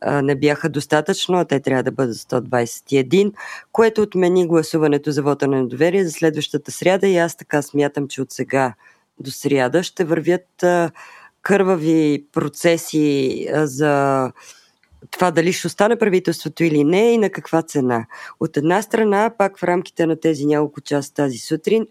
а, 0.01 0.23
не 0.23 0.35
бяха 0.35 0.69
достатъчно, 0.69 1.39
а 1.39 1.45
те 1.45 1.61
трябва 1.61 1.83
да 1.83 1.93
бъдат 1.93 2.17
121, 2.17 3.33
което 3.73 4.03
отмени 4.03 4.47
гласуването 4.47 5.11
за 5.11 5.23
вота 5.23 5.49
на 5.49 5.63
недоверие 5.63 6.05
за 6.05 6.11
следващата 6.11 6.73
сряда 6.73 7.09
и 7.09 7.17
аз 7.17 7.37
така 7.37 7.63
смятам, 7.63 8.09
че 8.09 8.23
от 8.23 8.33
сега 8.33 8.75
до 9.21 9.31
сряда 9.31 9.83
ще 9.83 10.05
вървят 10.05 10.63
а, 10.63 10.91
кървави 11.43 12.25
процеси 12.33 13.47
а, 13.55 13.67
за 13.67 14.33
това 15.11 15.31
дали 15.31 15.53
ще 15.53 15.67
остане 15.67 15.99
правителството 15.99 16.65
или 16.65 16.85
не 16.85 17.13
и 17.13 17.19
на 17.19 17.31
каква 17.31 17.63
цена. 17.63 18.07
От 18.41 18.57
една 18.57 18.83
страна, 18.83 19.31
пак 19.39 19.59
в 19.59 19.65
рамките 19.65 20.07
на 20.07 20.21
тези 20.21 20.47
няколко 20.47 20.81
часа 20.81 21.15
тази 21.15 21.39
сутрин, 21.39 21.87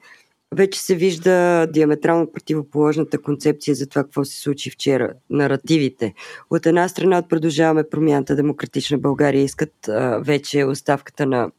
вече 0.56 0.82
се 0.82 0.96
вижда 0.96 1.68
диаметрално 1.68 2.32
противоположната 2.32 3.22
концепция 3.22 3.76
за 3.76 3.90
това 3.90 4.04
какво 4.04 4.26
се 4.26 4.42
случи 4.42 4.70
вчера, 4.70 5.14
наративите. 5.30 6.14
От 6.50 6.66
една 6.66 6.88
страна 6.88 7.18
от 7.18 7.30
продължаваме 7.30 7.90
промяната 7.90 8.36
Демократична 8.36 8.98
България 8.98 9.44
искат 9.44 9.88
а, 9.88 10.20
вече 10.20 10.64
оставката 10.64 11.26
на 11.26 11.52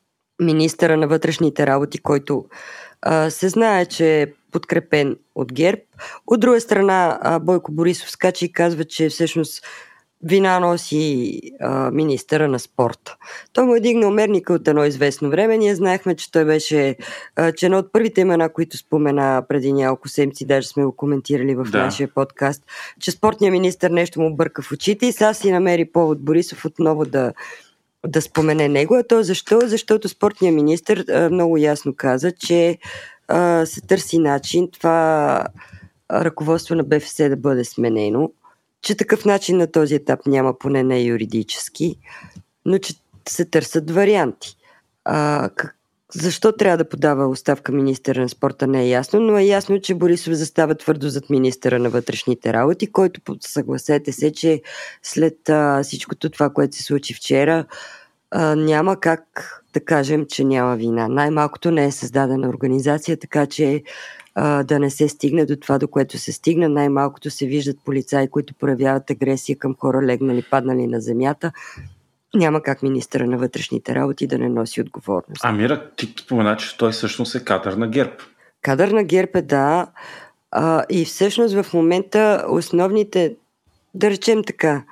министъра 0.43 0.97
на 0.97 1.09
вътрешните 1.09 1.67
работи, 1.67 1.99
който 1.99 2.45
а, 3.03 3.31
се 3.31 3.49
знае, 3.49 3.87
че 3.87 4.23
е 4.23 4.33
подкрепен 4.53 5.17
от 5.35 5.53
ГЕРБ. 5.53 5.83
От 6.27 6.41
друга 6.41 6.61
страна, 6.61 7.19
а, 7.23 7.39
Бойко 7.39 7.73
Борисов 7.73 8.11
скача 8.11 8.45
и 8.45 8.53
казва, 8.53 8.85
че 8.85 9.09
всъщност 9.09 9.65
вина 10.23 10.61
носи 10.61 11.41
а, 11.61 11.91
министъра 11.91 12.49
на 12.49 12.59
спорта. 12.59 13.17
Той 13.53 13.65
му 13.65 13.75
е 13.75 13.81
дигнал 13.81 14.11
мерника 14.11 14.53
от 14.53 14.69
едно 14.69 14.85
известно 14.85 15.31
време. 15.31 15.59
Ние 15.59 15.75
знаехме, 15.75 16.17
че 16.17 16.33
той 16.33 16.45
беше, 16.45 16.97
а, 17.37 17.53
че 17.53 17.67
едно 17.67 17.79
от 17.79 17.93
първите 17.93 18.21
имена, 18.21 18.53
които 18.53 18.77
спомена 18.77 19.43
преди 19.49 19.73
няколко 19.73 20.09
седмици, 20.09 20.47
даже 20.47 20.69
сме 20.69 20.85
го 20.85 20.97
коментирали 20.97 21.55
в 21.55 21.65
да. 21.65 21.85
нашия 21.85 22.09
подкаст, 22.15 22.63
че 23.01 23.11
спортният 23.11 23.53
министър 23.53 23.91
нещо 23.91 24.21
му 24.21 24.37
бърка 24.37 24.63
в 24.63 24.73
очите 24.73 25.07
и 25.07 25.13
сега 25.13 25.35
си 25.35 25.53
намери 25.53 25.85
повод 25.93 26.25
Борисов 26.25 26.65
отново 26.65 27.05
да, 27.05 27.33
да 28.07 28.23
спомене 28.23 28.69
него. 28.69 28.95
А 28.95 29.03
то 29.03 29.23
защо? 29.23 29.61
Защото 29.65 30.09
спортният 30.09 30.55
министър 30.55 31.05
а, 31.09 31.31
много 31.31 31.57
ясно 31.57 31.95
каза, 31.97 32.33
че 32.33 32.79
а, 33.29 33.67
се 33.67 33.81
търси 33.81 34.19
начин 34.19 34.69
това 34.71 35.45
ръководство 36.13 36.75
на 36.75 36.85
БФС 36.85 37.17
да 37.17 37.37
бъде 37.37 37.65
сменено 37.65 38.31
че 38.83 38.97
такъв 38.97 39.25
начин 39.25 39.57
на 39.57 39.73
този 39.73 39.95
етап 39.95 40.27
няма, 40.27 40.59
поне 40.59 40.83
не 40.83 41.01
юридически, 41.01 41.97
но 42.65 42.79
че 42.79 42.95
се 43.29 43.45
търсят 43.45 43.91
варианти. 43.91 44.57
А, 45.05 45.51
как, 45.57 45.77
защо 46.15 46.53
трябва 46.53 46.77
да 46.77 46.89
подава 46.89 47.29
оставка 47.29 47.73
министъра 47.73 48.21
на 48.21 48.29
спорта 48.29 48.67
не 48.67 48.83
е 48.83 48.89
ясно, 48.89 49.21
но 49.21 49.39
е 49.39 49.45
ясно, 49.45 49.81
че 49.81 49.95
Борисов 49.95 50.35
застава 50.35 50.75
твърдо 50.75 51.09
зад 51.09 51.31
министъра 51.31 51.79
на 51.79 51.91
вътрешните 51.91 52.53
работи, 52.53 52.93
който 52.93 53.21
съгласете 53.41 54.13
се, 54.13 54.33
че 54.33 54.63
след 55.03 55.49
а, 55.49 55.83
всичкото 55.83 56.31
това, 56.31 56.51
което 56.51 56.77
се 56.77 56.83
случи 56.83 57.15
вчера, 57.15 57.65
а, 58.31 58.57
няма 58.57 59.01
как 59.01 59.23
да 59.73 59.81
кажем, 59.81 60.27
че 60.29 60.45
няма 60.45 60.77
вина. 60.77 61.09
Най-малкото 61.09 61.71
не 61.71 61.85
е 61.85 61.93
създадена 61.93 62.49
организация, 62.49 63.17
така 63.17 63.47
че 63.47 63.83
а, 64.35 64.63
да 64.63 64.79
не 64.79 64.91
се 64.91 65.09
стигне 65.09 65.47
до 65.47 65.57
това, 65.57 65.79
до 65.79 65.89
което 65.89 66.19
се 66.19 66.33
стигна. 66.33 66.69
Най-малкото 66.69 67.31
се 67.31 67.47
виждат 67.47 67.77
полицаи, 67.85 68.29
които 68.29 68.55
проявяват 68.55 69.11
агресия 69.11 69.59
към 69.59 69.75
хора, 69.75 70.03
легнали, 70.03 70.45
паднали 70.51 70.87
на 70.87 71.01
земята. 71.01 71.53
Няма 72.35 72.63
как 72.63 72.83
министъра 72.83 73.27
на 73.27 73.39
вътрешните 73.39 73.95
работи 73.95 74.27
да 74.27 74.39
не 74.39 74.49
носи 74.49 74.81
отговорност. 74.81 75.45
Амира, 75.45 75.91
ти 75.97 76.15
спомена, 76.21 76.57
че 76.57 76.77
той 76.77 76.93
всъщност 76.93 77.35
е 77.35 77.45
кадър 77.45 77.73
на 77.73 77.89
ГЕРБ. 77.89 78.13
Кадър 78.63 78.89
на 78.89 79.05
ГЕРБ 79.05 79.31
е 79.39 79.43
да. 79.43 79.87
А, 80.51 80.85
и 80.91 81.05
всъщност 81.05 81.55
в 81.63 81.75
момента 81.75 82.45
основните, 82.49 83.37
да 83.95 84.11
речем 84.11 84.45
така, 84.45 84.85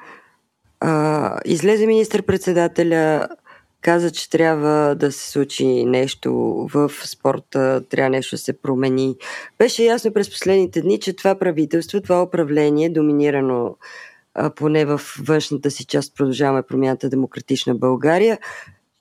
а, 0.81 1.41
излезе 1.45 1.87
министър-председателя, 1.87 3.29
каза, 3.89 4.11
че 4.11 4.31
трябва 4.31 4.95
да 4.95 5.13
се 5.13 5.31
случи 5.31 5.85
нещо 5.85 6.33
в 6.75 6.91
спорта, 7.05 7.83
трябва 7.91 8.11
нещо 8.11 8.35
да 8.37 8.39
се 8.39 8.63
промени. 8.63 9.17
Беше 9.59 9.83
ясно 9.85 10.13
през 10.13 10.31
последните 10.31 10.81
дни, 10.81 11.01
че 11.01 11.13
това 11.13 11.39
правителство, 11.39 12.01
това 12.01 12.23
управление, 12.23 12.91
доминирано 12.91 13.77
поне 14.57 14.85
в 14.85 15.01
външната 15.21 15.71
си 15.71 15.85
част, 15.85 16.17
продължаваме 16.17 16.63
промяната 16.63 17.09
Демократична 17.09 17.75
България, 17.75 18.39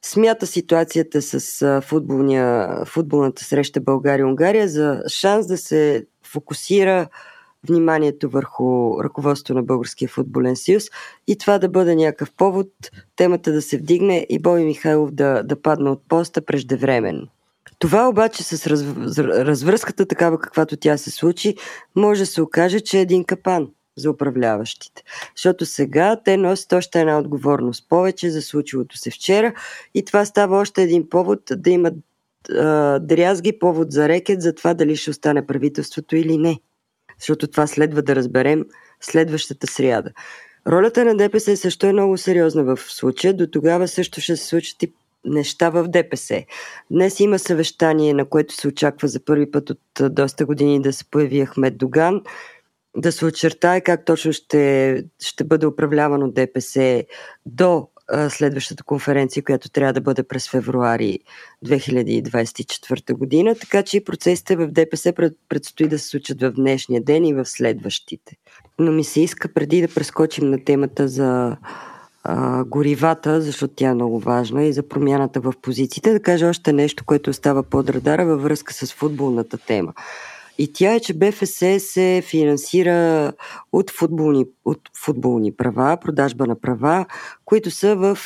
смята 0.06 0.48
ситуацията 0.48 1.22
с 1.22 1.82
футболната 2.86 3.44
среща 3.44 3.82
България-Унгария 3.82 4.68
за 4.68 5.04
шанс 5.08 5.48
да 5.48 5.58
се 5.58 6.06
фокусира 6.24 7.08
вниманието 7.68 8.30
върху 8.30 9.04
ръководството 9.04 9.54
на 9.54 9.64
Българския 9.64 10.10
футболен 10.10 10.56
съюз 10.56 10.84
и 11.28 11.38
това 11.38 11.60
да 11.60 11.70
бъде 11.70 11.96
някакъв 11.96 12.32
повод, 12.32 12.68
темата 13.16 13.52
да 13.52 13.62
се 13.62 13.78
вдигне 13.78 14.26
и 14.30 14.40
Боби 14.40 14.64
Михайлов 14.64 15.12
да, 15.12 15.44
да 15.44 15.62
падне 15.62 15.90
от 15.90 16.02
поста 16.10 16.42
преждевременно. 16.42 17.28
Това 17.80 18.10
обаче 18.10 18.44
с 18.44 18.68
раз, 18.68 18.84
развръзката 19.18 20.06
такава 20.06 20.40
каквато 20.40 20.78
тя 20.78 20.98
се 20.98 21.12
случи, 21.12 21.56
може 21.96 22.20
да 22.20 22.26
се 22.26 22.42
окаже, 22.42 22.80
че 22.80 22.98
е 22.98 23.02
един 23.02 23.24
капан 23.24 23.68
за 23.98 24.12
управляващите. 24.12 25.04
Защото 25.36 25.66
сега 25.66 26.22
те 26.26 26.38
носят 26.38 26.74
още 26.74 27.00
една 27.00 27.20
отговорност 27.20 27.90
повече 27.90 28.30
за 28.30 28.42
случилото 28.42 28.98
се 28.98 29.12
вчера 29.12 29.54
и 29.94 30.06
това 30.06 30.26
става 30.26 30.58
още 30.58 30.84
един 30.84 31.10
повод 31.10 31.40
да 31.52 31.70
имат 31.70 31.94
дрязги 33.08 33.60
повод 33.60 33.92
за 33.92 34.10
рекет 34.10 34.42
за 34.42 34.56
това 34.56 34.74
дали 34.74 34.96
ще 34.96 35.10
остане 35.10 35.48
правителството 35.48 36.16
или 36.16 36.38
не 36.38 36.60
защото 37.20 37.48
това 37.48 37.68
следва 37.68 38.02
да 38.02 38.16
разберем 38.16 38.66
следващата 39.02 39.68
сряда. 39.68 40.12
Ролята 40.68 41.06
на 41.06 41.18
ДПС 41.18 41.58
също 41.58 41.88
е 41.88 41.94
много 41.94 42.18
сериозна 42.18 42.64
в 42.64 42.78
случая. 42.78 43.34
До 43.34 43.48
тогава 43.48 43.88
също 43.88 44.22
ще 44.22 44.36
се 44.36 44.46
случат 44.46 44.84
и 44.84 44.94
неща 45.26 45.70
в 45.70 45.88
ДПС. 45.88 46.44
Днес 46.92 47.20
има 47.20 47.40
съвещание, 47.40 48.14
на 48.14 48.26
което 48.26 48.54
се 48.54 48.68
очаква 48.68 49.08
за 49.08 49.26
първи 49.26 49.52
път 49.52 49.70
от 49.70 49.80
доста 50.14 50.46
години 50.46 50.82
да 50.82 50.94
се 50.94 51.06
появи 51.06 51.46
Ахмед 51.46 51.78
Доган, 51.78 52.22
да 52.98 53.12
се 53.12 53.26
очертае 53.26 53.82
как 53.82 54.06
точно 54.06 54.34
ще, 54.34 55.04
ще 55.20 55.44
бъде 55.44 55.66
управлявано 55.66 56.32
ДПС 56.32 57.04
до 57.46 57.88
следващата 58.30 58.84
конференция, 58.84 59.44
която 59.44 59.70
трябва 59.70 59.94
да 59.94 60.02
бъде 60.02 60.24
през 60.24 60.50
февруари 60.50 61.20
2024 61.66 63.14
година, 63.14 63.56
така 63.56 63.84
че 63.84 63.98
и 63.98 64.04
процесите 64.04 64.56
в 64.56 64.68
ДПС 64.68 65.14
предстои 65.50 65.88
да 65.88 66.00
се 66.00 66.08
случат 66.08 66.42
в 66.42 66.52
днешния 66.52 67.04
ден 67.04 67.26
и 67.26 67.34
в 67.34 67.46
следващите. 67.46 68.36
Но 68.80 68.92
ми 68.92 69.04
се 69.04 69.22
иска 69.22 69.54
преди 69.54 69.82
да 69.82 69.88
прескочим 69.88 70.50
на 70.50 70.64
темата 70.64 71.08
за 71.08 71.58
а, 72.24 72.64
горивата, 72.64 73.42
защото 73.42 73.74
тя 73.76 73.90
е 73.90 73.94
много 73.94 74.20
важна 74.20 74.64
и 74.64 74.74
за 74.74 74.88
промяната 74.88 75.40
в 75.40 75.54
позициите, 75.62 76.14
да 76.14 76.20
кажа 76.20 76.48
още 76.48 76.74
нещо, 76.74 77.04
което 77.06 77.30
остава 77.30 77.64
под 77.64 77.90
радара 77.90 78.26
във 78.26 78.44
връзка 78.44 78.74
с 78.74 78.94
футболната 78.94 79.58
тема. 79.58 79.94
И 80.58 80.74
тя 80.74 80.94
е, 80.94 81.00
че 81.00 81.14
БФС 81.14 81.66
се 81.80 82.24
финансира 82.26 83.32
от 83.72 83.92
футболни, 83.92 84.46
от 84.66 84.80
футболни 85.06 85.52
права, 85.52 85.98
продажба 86.02 86.48
на 86.48 86.60
права, 86.62 87.06
които 87.46 87.72
са 87.72 87.96
в 87.96 88.18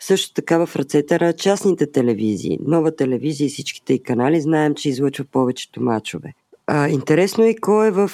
също 0.00 0.34
така 0.34 0.66
в 0.66 0.76
ръцете 0.76 1.18
на 1.20 1.32
частните 1.32 1.92
телевизии. 1.92 2.58
Нова 2.66 2.96
телевизия 2.96 3.46
и 3.46 3.50
всичките 3.50 3.94
и 3.94 4.02
канали 4.02 4.40
знаем, 4.40 4.74
че 4.74 4.88
излъчва 4.88 5.24
повечето 5.24 5.82
мачове. 5.82 6.34
Интересно 6.88 7.44
е 7.44 7.54
кой 7.60 7.88
е 7.88 7.90
в 7.90 8.10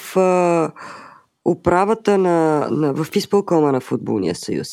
управата 1.45 2.17
на, 2.17 2.67
на 2.71 2.93
в 2.93 3.15
изпълкома 3.15 3.71
на 3.71 3.79
Футболния 3.81 4.35
съюз 4.35 4.69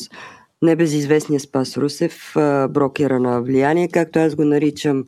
небезизвестния 0.61 1.39
Спас 1.39 1.77
Русев, 1.77 2.31
брокера 2.69 3.19
на 3.19 3.41
влияние, 3.41 3.87
както 3.87 4.19
аз 4.19 4.35
го 4.35 4.45
наричам. 4.45 5.05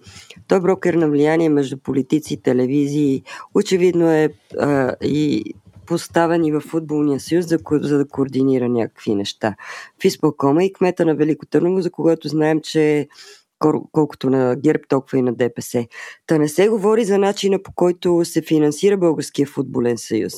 Той 0.47 0.59
брокер 0.59 0.93
на 0.93 1.09
влияние 1.09 1.49
между 1.49 1.77
политици 1.77 2.33
и 2.33 2.41
телевизии. 2.41 3.23
Очевидно 3.55 4.11
е 4.11 4.29
а, 4.59 4.95
и 5.03 5.53
поставени 5.85 6.51
в 6.51 6.61
футболния 6.61 7.19
съюз, 7.19 7.45
за, 7.45 7.59
за 7.71 7.97
да 7.97 8.07
координира 8.07 8.69
някакви 8.69 9.15
неща. 9.15 9.55
В 10.01 10.05
изпълкома 10.05 10.63
и 10.63 10.73
кмета 10.73 11.05
на 11.05 11.15
Велико 11.15 11.45
Търново, 11.45 11.81
за 11.81 11.91
когото 11.91 12.27
знаем, 12.27 12.61
че 12.61 13.07
колкото 13.91 14.29
на 14.29 14.55
ГЕРБ, 14.55 14.83
толкова 14.87 15.17
и 15.17 15.21
на 15.21 15.33
ДПС. 15.33 15.87
Та 16.27 16.37
не 16.37 16.47
се 16.47 16.69
говори 16.69 17.05
за 17.05 17.17
начина 17.17 17.63
по 17.63 17.71
който 17.75 18.25
се 18.25 18.41
финансира 18.41 18.97
Българския 18.97 19.47
футболен 19.47 19.97
съюз. 19.97 20.33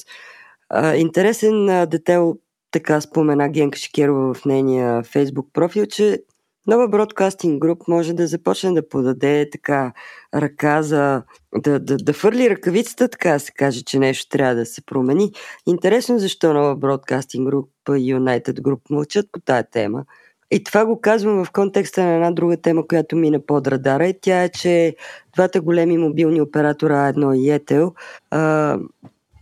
Интересен 0.95 1.65
детел, 1.89 2.37
така 2.71 3.01
спомена 3.01 3.49
Генка 3.49 3.77
Шикерова 3.77 4.33
в 4.33 4.45
нейния 4.45 5.03
фейсбук 5.03 5.47
профил, 5.53 5.85
че 5.85 6.23
нова 6.67 6.87
бродкастинг 6.87 7.61
груп 7.61 7.87
може 7.87 8.13
да 8.13 8.27
започне 8.27 8.73
да 8.73 8.89
подаде 8.89 9.49
така 9.51 9.93
ръка 10.35 10.83
за 10.83 11.23
да, 11.55 11.79
да, 11.79 11.97
да 11.97 12.13
фърли 12.13 12.49
ръкавицата, 12.49 13.07
така 13.07 13.39
се 13.39 13.51
каже, 13.51 13.83
че 13.83 13.99
нещо 13.99 14.29
трябва 14.29 14.55
да 14.55 14.65
се 14.65 14.81
промени. 14.81 15.31
Интересно 15.67 16.19
защо 16.19 16.53
нова 16.53 16.75
бродкастинг 16.75 17.49
груп 17.49 17.69
и 17.89 18.15
United 18.15 18.61
Group 18.61 18.79
мълчат 18.89 19.25
по 19.31 19.39
тая 19.39 19.69
тема. 19.69 20.05
И 20.51 20.63
това 20.63 20.85
го 20.85 21.01
казвам 21.01 21.45
в 21.45 21.51
контекста 21.51 22.03
на 22.03 22.13
една 22.13 22.31
друга 22.31 22.57
тема, 22.57 22.87
която 22.87 23.15
мина 23.15 23.45
под 23.45 23.67
радара 23.67 24.07
и 24.07 24.19
тя 24.21 24.43
е, 24.43 24.49
че 24.49 24.95
двата 25.33 25.61
големи 25.61 25.97
мобилни 25.97 26.41
оператора 26.41 27.13
А1 27.13 27.37
и 27.37 27.49
Етел 27.49 27.93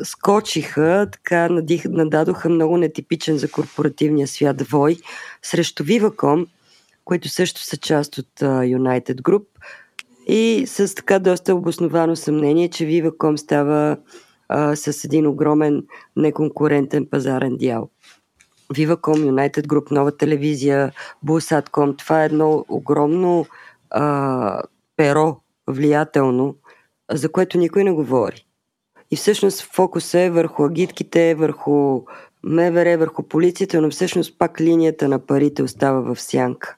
скочиха, 0.04 1.08
така 1.12 1.50
надих, 1.50 1.86
нададоха 1.86 2.50
много 2.50 2.78
нетипичен 2.78 3.38
за 3.38 3.52
корпоративния 3.52 4.28
свят 4.28 4.62
вой 4.62 4.98
срещу 5.42 5.84
Viva.com, 5.84 6.48
които 7.06 7.30
също 7.30 7.62
са 7.62 7.78
част 7.78 8.18
от 8.18 8.40
uh, 8.40 8.78
United 8.78 9.22
Group 9.22 9.44
и 10.28 10.64
с 10.68 10.96
така 10.96 11.20
доста 11.20 11.56
обосновано 11.56 12.16
съмнение, 12.16 12.70
че 12.70 12.84
Viva.com 12.84 13.36
става 13.36 13.98
uh, 14.54 14.76
с 14.76 15.06
един 15.06 15.28
огромен 15.28 15.84
неконкурентен 16.16 17.06
пазарен 17.06 17.58
дял. 17.58 17.90
Viva.com, 18.74 19.32
United 19.32 19.68
Group, 19.68 19.92
нова 19.92 20.18
телевизия, 20.18 20.92
Busat.com. 21.26 21.98
Това 21.98 22.22
е 22.24 22.26
едно 22.26 22.66
огромно 22.70 23.46
а, 23.90 24.64
перо, 24.96 25.38
влиятелно, 25.68 26.56
за 27.12 27.32
което 27.32 27.58
никой 27.58 27.84
не 27.84 27.92
говори. 27.92 28.46
И 29.12 29.16
всъщност 29.16 29.62
фокус 29.62 30.14
е 30.14 30.30
върху 30.30 30.64
агитките, 30.64 31.36
върху 31.36 32.02
МВР, 32.44 32.98
върху 32.98 33.24
полицията, 33.24 33.82
но 33.82 33.90
всъщност 33.90 34.38
пак 34.38 34.62
линията 34.62 35.08
на 35.08 35.20
парите 35.20 35.64
остава 35.64 36.14
в 36.14 36.22
сянка. 36.22 36.76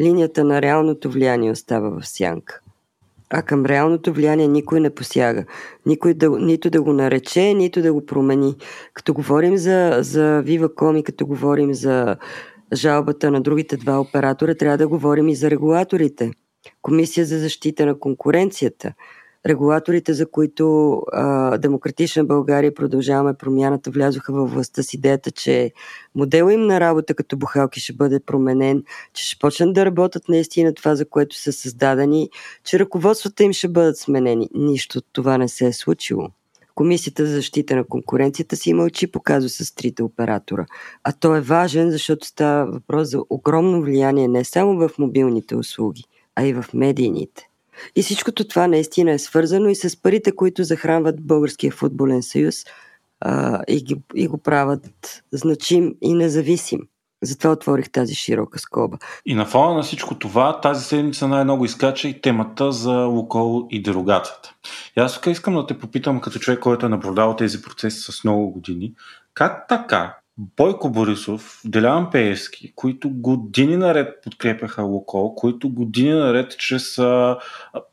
Линията 0.00 0.44
на 0.44 0.62
реалното 0.62 1.10
влияние 1.10 1.50
остава 1.50 2.00
в 2.00 2.08
сянка 2.08 2.60
а 3.30 3.42
към 3.42 3.66
реалното 3.66 4.12
влияние 4.12 4.48
никой 4.48 4.80
не 4.80 4.94
посяга. 4.94 5.44
Никой 5.86 6.14
да, 6.14 6.30
нито 6.30 6.70
да 6.70 6.82
го 6.82 6.92
нарече, 6.92 7.54
нито 7.54 7.82
да 7.82 7.92
го 7.92 8.06
промени. 8.06 8.54
Като 8.94 9.14
говорим 9.14 9.56
за, 9.56 9.98
за 10.00 10.42
Viva.com 10.46 10.98
и 10.98 11.02
като 11.02 11.26
говорим 11.26 11.74
за 11.74 12.16
жалбата 12.74 13.30
на 13.30 13.40
другите 13.40 13.76
два 13.76 14.00
оператора, 14.00 14.54
трябва 14.54 14.78
да 14.78 14.88
говорим 14.88 15.28
и 15.28 15.34
за 15.34 15.50
регулаторите. 15.50 16.30
Комисия 16.82 17.26
за 17.26 17.38
защита 17.38 17.86
на 17.86 17.98
конкуренцията– 17.98 18.92
регулаторите, 19.46 20.14
за 20.14 20.30
които 20.30 20.96
а, 21.12 21.58
Демократична 21.58 22.24
България 22.24 22.74
продължаваме 22.74 23.34
промяната, 23.34 23.90
влязоха 23.90 24.32
във 24.32 24.52
властта 24.52 24.82
с 24.82 24.94
идеята, 24.94 25.30
че 25.30 25.72
модела 26.14 26.52
им 26.52 26.66
на 26.66 26.80
работа 26.80 27.14
като 27.14 27.36
бухалки 27.36 27.80
ще 27.80 27.92
бъде 27.92 28.20
променен, 28.20 28.84
че 29.14 29.24
ще 29.24 29.38
почнат 29.38 29.74
да 29.74 29.86
работят 29.86 30.28
наистина 30.28 30.74
това, 30.74 30.94
за 30.94 31.08
което 31.08 31.36
са 31.36 31.52
създадени, 31.52 32.30
че 32.64 32.78
ръководствата 32.78 33.44
им 33.44 33.52
ще 33.52 33.68
бъдат 33.68 33.98
сменени. 33.98 34.48
Нищо 34.54 34.98
от 34.98 35.06
това 35.12 35.38
не 35.38 35.48
се 35.48 35.66
е 35.66 35.72
случило. 35.72 36.28
Комисията 36.74 37.26
за 37.26 37.34
защита 37.34 37.76
на 37.76 37.84
конкуренцията 37.84 38.56
си 38.56 38.72
мълчи 38.72 39.06
по 39.06 39.20
казва 39.20 39.48
с 39.48 39.74
трите 39.74 40.02
оператора. 40.02 40.66
А 41.04 41.12
то 41.12 41.36
е 41.36 41.40
важен, 41.40 41.90
защото 41.90 42.26
става 42.26 42.72
въпрос 42.72 43.08
за 43.10 43.22
огромно 43.30 43.82
влияние 43.82 44.28
не 44.28 44.44
само 44.44 44.76
в 44.76 44.90
мобилните 44.98 45.56
услуги, 45.56 46.04
а 46.34 46.46
и 46.46 46.52
в 46.52 46.64
медийните. 46.74 47.48
И 47.96 48.02
всичкото 48.02 48.48
това 48.48 48.66
наистина 48.66 49.12
е 49.12 49.18
свързано 49.18 49.68
и 49.68 49.74
с 49.74 50.02
парите, 50.02 50.32
които 50.36 50.64
захранват 50.64 51.26
Българския 51.26 51.72
футболен 51.72 52.22
съюз 52.22 52.64
а, 53.20 53.62
и, 53.68 53.82
ги, 53.82 53.96
и 54.14 54.26
го 54.28 54.38
правят 54.38 55.22
значим 55.32 55.94
и 56.00 56.14
независим. 56.14 56.80
Затова 57.22 57.50
отворих 57.50 57.90
тази 57.90 58.14
широка 58.14 58.58
скоба. 58.58 58.98
И 59.26 59.34
на 59.34 59.46
фона 59.46 59.74
на 59.74 59.82
всичко 59.82 60.18
това, 60.18 60.60
тази 60.60 60.84
седмица 60.84 61.28
най-много 61.28 61.64
изкача 61.64 62.08
и 62.08 62.20
темата 62.20 62.72
за 62.72 62.92
Лукол 62.92 63.66
и 63.70 63.82
дерогацията. 63.82 64.54
И 64.96 65.00
аз 65.00 65.14
тук 65.14 65.26
искам 65.26 65.54
да 65.54 65.66
те 65.66 65.78
попитам, 65.78 66.20
като 66.20 66.38
човек, 66.38 66.60
който 66.60 66.86
е 66.86 66.88
наблюдавал 66.88 67.36
тези 67.36 67.62
процеси 67.62 68.12
с 68.12 68.24
много 68.24 68.50
години, 68.50 68.94
как 69.34 69.68
така 69.68 70.16
Бойко 70.38 70.90
Борисов, 70.90 71.60
Делян 71.64 72.10
Пеевски, 72.10 72.72
които 72.74 73.10
години 73.10 73.76
наред 73.76 74.22
подкрепяха 74.22 74.82
Лукол, 74.82 75.34
които 75.34 75.68
години 75.68 76.12
наред 76.12 76.58
чрез 76.58 76.98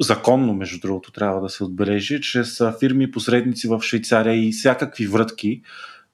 законно, 0.01 0.53
между 0.53 0.79
другото, 0.79 1.11
трябва 1.11 1.41
да 1.41 1.49
се 1.49 1.63
отбележи, 1.63 2.21
чрез 2.21 2.61
фирми 2.79 3.11
посредници 3.11 3.67
в 3.67 3.81
Швейцария 3.81 4.47
и 4.47 4.51
всякакви 4.51 5.07
врътки, 5.07 5.61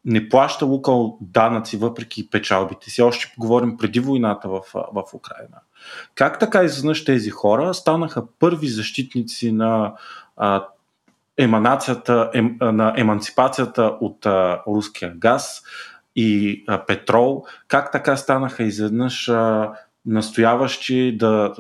не 0.06 0.30
плаща 0.30 0.66
Лукол 0.66 1.18
данъци 1.22 1.78
въпреки 1.78 2.30
печалбите 2.30 2.90
си. 2.90 3.02
Още 3.02 3.34
говорим 3.38 3.78
преди 3.78 4.00
войната 4.00 4.50
в, 4.50 4.62
в 4.74 5.04
Украина. 5.14 5.58
Как 6.16 6.40
така 6.40 6.64
изведнъж 6.64 7.06
тези 7.06 7.30
хора 7.30 7.74
станаха 7.74 8.24
първи 8.40 8.68
защитници 8.68 9.52
на 9.52 9.94
еманацията, 11.38 12.32
ем, 12.34 12.58
на 12.62 12.94
еманципацията 12.98 13.84
от 14.02 14.26
а, 14.26 14.62
руския 14.68 15.14
газ, 15.16 15.64
и 16.16 16.64
а, 16.68 16.86
петрол, 16.86 17.46
как 17.68 17.92
така 17.92 18.18
станаха 18.18 18.64
изведнъж 18.64 19.30
а, 19.30 19.72
настояващи 20.06 21.18
да 21.18 21.54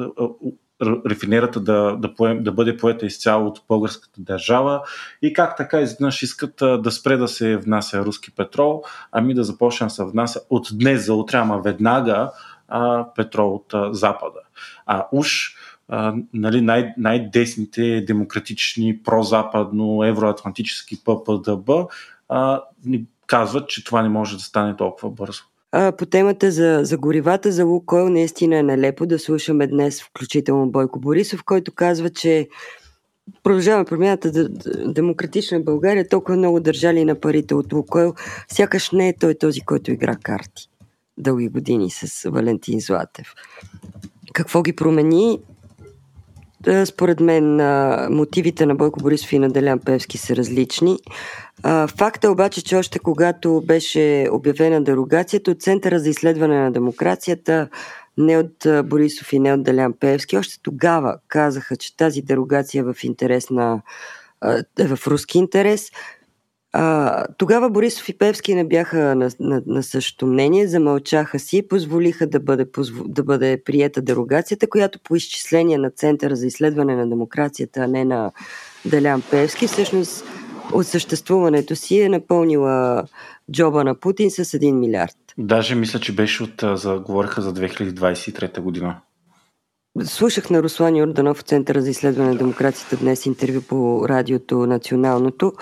рефинерата 1.09 1.59
да, 1.59 1.95
да, 1.99 2.15
поем, 2.15 2.43
да 2.43 2.51
бъде 2.51 2.77
поета 2.77 3.05
изцяло 3.05 3.47
от 3.47 3.61
българската 3.67 4.21
държава 4.21 4.81
и 5.21 5.33
как 5.33 5.57
така 5.57 5.81
изведнъж 5.81 6.23
искат 6.23 6.61
а, 6.61 6.77
да 6.77 6.91
спре 6.91 7.17
да 7.17 7.27
се 7.27 7.57
внася 7.57 8.05
руски 8.05 8.31
петрол, 8.31 8.83
ами 9.11 9.33
да 9.33 9.43
започне 9.43 9.87
да 9.87 9.91
се 9.91 10.03
внася 10.03 10.41
от 10.49 10.67
днес 10.73 11.05
за 11.05 11.13
утре, 11.13 11.37
ама 11.37 11.61
веднага 11.61 12.31
а, 12.67 13.05
петрол 13.15 13.55
от 13.55 13.73
а, 13.73 13.93
Запада. 13.93 14.39
А 14.85 15.07
уж 15.11 15.55
а, 15.87 16.13
нали, 16.33 16.61
най- 16.61 16.93
най-десните 16.97 18.01
демократични, 18.01 18.99
прозападно, 19.03 20.03
евроатлантически 20.03 21.03
ППДБ 21.03 21.69
а, 22.29 22.61
казват, 23.29 23.69
че 23.69 23.83
това 23.83 24.01
не 24.01 24.09
може 24.09 24.37
да 24.37 24.43
стане 24.43 24.75
толкова 24.75 25.09
бързо. 25.09 25.43
По 25.97 26.05
темата 26.05 26.51
за, 26.51 26.79
за 26.83 26.97
горивата 26.97 27.51
за 27.51 27.65
Лукойл 27.65 28.09
наистина 28.09 28.57
е 28.57 28.63
налепо 28.63 29.05
да 29.05 29.19
слушаме 29.19 29.67
днес 29.67 30.03
включително 30.03 30.71
Бойко 30.71 30.99
Борисов, 30.99 31.43
който 31.43 31.71
казва, 31.71 32.09
че 32.09 32.47
продължава 33.43 33.85
промяната 33.85 34.49
демократична 34.93 35.59
България 35.59 36.09
толкова 36.09 36.37
много 36.37 36.59
държали 36.59 37.05
на 37.05 37.19
парите 37.19 37.55
от 37.55 37.73
Лукойл, 37.73 38.13
сякаш 38.47 38.91
не 38.91 39.09
е 39.09 39.17
той 39.17 39.33
този, 39.33 39.61
който 39.61 39.91
игра 39.91 40.15
карти 40.15 40.69
дълги 41.19 41.49
години 41.49 41.89
с 41.91 42.29
Валентин 42.29 42.79
Златев. 42.79 43.33
Какво 44.33 44.61
ги 44.61 44.75
промени? 44.75 45.39
Според 46.85 47.19
мен 47.19 47.55
мотивите 48.15 48.65
на 48.65 48.75
Бойко 48.75 48.99
Борисов 48.99 49.33
и 49.33 49.39
на 49.39 49.49
Делян 49.49 49.79
Певски 49.79 50.17
са 50.17 50.35
различни. 50.35 50.97
Факт 51.97 52.23
е 52.23 52.27
обаче, 52.27 52.63
че 52.63 52.75
още 52.75 52.99
когато 52.99 53.63
беше 53.65 54.27
обявена 54.31 54.83
дерогацията 54.83 55.51
от 55.51 55.61
Центъра 55.61 55.99
за 55.99 56.09
изследване 56.09 56.59
на 56.59 56.71
демокрацията, 56.71 57.69
не 58.17 58.37
от 58.37 58.87
Борисов 58.87 59.33
и 59.33 59.39
не 59.39 59.53
от 59.53 59.63
Делян 59.63 59.93
Певски, 59.99 60.37
още 60.37 60.59
тогава 60.63 61.17
казаха, 61.27 61.77
че 61.77 61.97
тази 61.97 62.21
дерогация 62.21 62.79
е 62.79 62.93
в 62.93 63.03
интерес 63.03 63.49
на 63.49 63.81
е 64.79 64.87
в 64.87 65.07
руски 65.07 65.37
интерес. 65.37 65.91
А, 66.73 67.25
тогава 67.37 67.69
Борисов 67.69 68.09
и 68.09 68.17
Певски 68.17 68.55
не 68.55 68.63
бяха 68.63 69.15
на, 69.15 69.29
на, 69.39 69.61
на 69.65 69.83
същото 69.83 70.27
мнение, 70.27 70.67
замълчаха 70.67 71.39
си 71.39 71.57
и 71.57 71.67
позволиха 71.67 72.27
да 72.27 72.39
бъде, 72.39 72.65
да 73.05 73.23
бъде 73.23 73.63
приета 73.65 74.01
дерогацията, 74.01 74.69
която 74.69 74.99
по 75.03 75.15
изчисление 75.15 75.77
на 75.77 75.89
Центъра 75.89 76.35
за 76.35 76.47
изследване 76.47 76.95
на 76.95 77.09
демокрацията, 77.09 77.79
а 77.79 77.87
не 77.87 78.05
на 78.05 78.31
Делян 78.85 79.23
Певски, 79.31 79.67
всъщност 79.67 80.25
от 80.73 80.87
съществуването 80.87 81.75
си 81.75 81.99
е 82.01 82.09
напълнила 82.09 83.03
джоба 83.51 83.83
на 83.83 83.95
Путин 83.95 84.31
с 84.31 84.45
1 84.45 84.71
милиард. 84.71 85.17
Даже 85.37 85.75
мисля, 85.75 85.99
че 85.99 86.15
беше 86.15 86.43
от, 86.43 86.63
за, 86.73 86.99
говориха 86.99 87.41
за 87.41 87.53
2023 87.53 88.59
година. 88.59 88.95
Слушах 90.03 90.49
на 90.49 90.63
Руслан 90.63 90.95
Йорданов 90.95 91.39
от 91.39 91.47
Центъра 91.47 91.81
за 91.81 91.89
изследване 91.89 92.29
на 92.29 92.35
демокрацията 92.35 92.97
днес 92.97 93.25
интервю 93.25 93.61
по 93.61 94.09
радиото 94.09 94.57
Националното, 94.57 95.53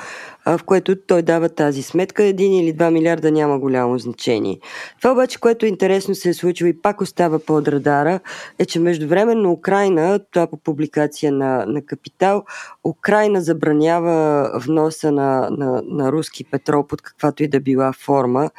в 0.45 0.59
което 0.65 0.95
той 0.95 1.21
дава 1.21 1.49
тази 1.49 1.81
сметка. 1.83 2.23
Един 2.23 2.53
или 2.53 2.73
два 2.73 2.91
милиарда 2.91 3.31
няма 3.31 3.59
голямо 3.59 3.99
значение. 3.99 4.59
Това 5.01 5.11
обаче, 5.11 5.39
което 5.39 5.65
интересно 5.65 6.15
се 6.15 6.29
е 6.29 6.33
случило 6.33 6.67
и 6.67 6.81
пак 6.81 7.01
остава 7.01 7.39
под 7.39 7.67
радара, 7.67 8.19
е, 8.59 8.65
че 8.65 8.79
междувременно 8.79 9.51
Украина, 9.51 10.19
това 10.31 10.47
по 10.47 10.57
публикация 10.57 11.31
на, 11.31 11.65
на 11.65 11.85
Капитал, 11.85 12.43
Украина 12.83 13.41
забранява 13.41 14.49
вноса 14.65 15.11
на, 15.11 15.49
на, 15.51 15.81
на 15.85 16.11
руски 16.11 16.43
петрол 16.43 16.87
под 16.87 17.01
каквато 17.01 17.43
и 17.43 17.47
да 17.47 17.59
била 17.59 17.93
форма 17.93 18.49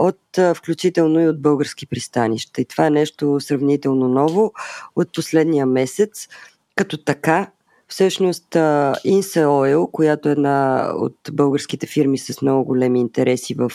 от 0.00 0.56
включително 0.56 1.20
и 1.20 1.28
от 1.28 1.42
български 1.42 1.86
пристанища. 1.86 2.60
И 2.60 2.64
това 2.64 2.86
е 2.86 2.90
нещо 2.90 3.40
сравнително 3.40 4.08
ново 4.08 4.52
от 4.96 5.12
последния 5.12 5.66
месец. 5.66 6.28
Като 6.76 6.96
така, 6.96 7.50
всъщност 7.88 8.46
Insa 8.50 9.44
Oil, 9.44 9.90
която 9.90 10.28
е 10.28 10.32
една 10.32 10.90
от 10.94 11.16
българските 11.32 11.86
фирми 11.86 12.18
с 12.18 12.42
много 12.42 12.64
големи 12.64 13.00
интереси 13.00 13.54
в 13.54 13.72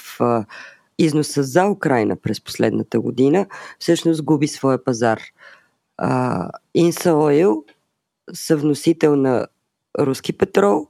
износа 0.97 1.43
за 1.43 1.65
Украина 1.65 2.15
през 2.15 2.41
последната 2.41 2.99
година, 2.99 3.47
всъщност 3.80 4.23
губи 4.23 4.47
своя 4.47 4.84
пазар. 4.84 5.22
Insa 6.77 7.11
Oil 7.11 7.64
са 8.34 8.57
вносител 8.57 9.15
на 9.15 9.47
руски 9.99 10.34
петрол, 10.34 10.88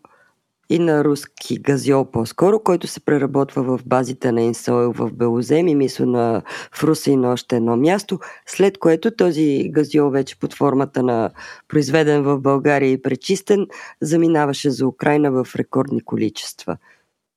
и 0.70 0.80
на 0.80 1.04
руски 1.04 1.60
газиол 1.60 2.12
по-скоро, 2.12 2.60
който 2.60 2.88
се 2.88 3.00
преработва 3.00 3.64
в 3.64 3.80
базите 3.86 4.32
на 4.32 4.42
Инсойл 4.42 4.94
в 4.94 5.12
Белозем 5.14 5.68
и 5.68 5.76
мисля 5.76 6.06
на 6.06 6.42
в 6.72 6.84
Руса 6.84 7.12
и 7.12 7.16
на 7.16 7.32
още 7.32 7.56
едно 7.56 7.78
място, 7.78 8.20
след 8.46 8.78
което 8.78 9.12
този 9.12 9.70
газиол 9.70 10.10
вече 10.10 10.40
под 10.40 10.54
формата 10.54 11.04
на 11.04 11.30
произведен 11.68 12.24
в 12.24 12.40
България 12.40 12.92
и 12.92 13.02
пречистен, 13.02 13.68
заминаваше 14.02 14.70
за 14.70 14.88
Украина 14.88 15.32
в 15.32 15.56
рекордни 15.56 16.02
количества. 16.02 16.78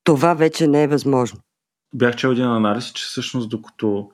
Това 0.03 0.33
вече 0.33 0.67
не 0.67 0.83
е 0.83 0.87
възможно. 0.87 1.39
Бях 1.93 2.15
чел 2.15 2.29
един 2.29 2.45
анализ, 2.45 2.85
че 2.85 3.03
всъщност 3.05 3.49
докато 3.49 4.09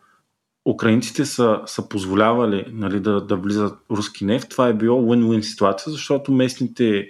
украинците 0.66 1.26
са, 1.26 1.60
са 1.66 1.90
позволявали 1.90 2.66
нали, 2.72 3.00
да, 3.00 3.22
да 3.22 3.36
влизат 3.36 3.74
руски 3.92 4.26
нефт, 4.26 4.50
това 4.50 4.68
е 4.68 4.74
било 4.74 5.02
win-win 5.02 5.42
ситуация, 5.42 5.94
защото 5.94 6.32
местните 6.32 7.08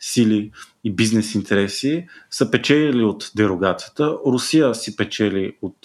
сили 0.00 0.50
и 0.84 0.92
бизнес 0.92 1.34
интереси 1.34 2.06
са 2.30 2.50
печелили 2.50 3.04
от 3.04 3.30
дерогацията. 3.36 4.16
Русия 4.26 4.74
си 4.74 4.96
печели 4.96 5.56
от, 5.62 5.76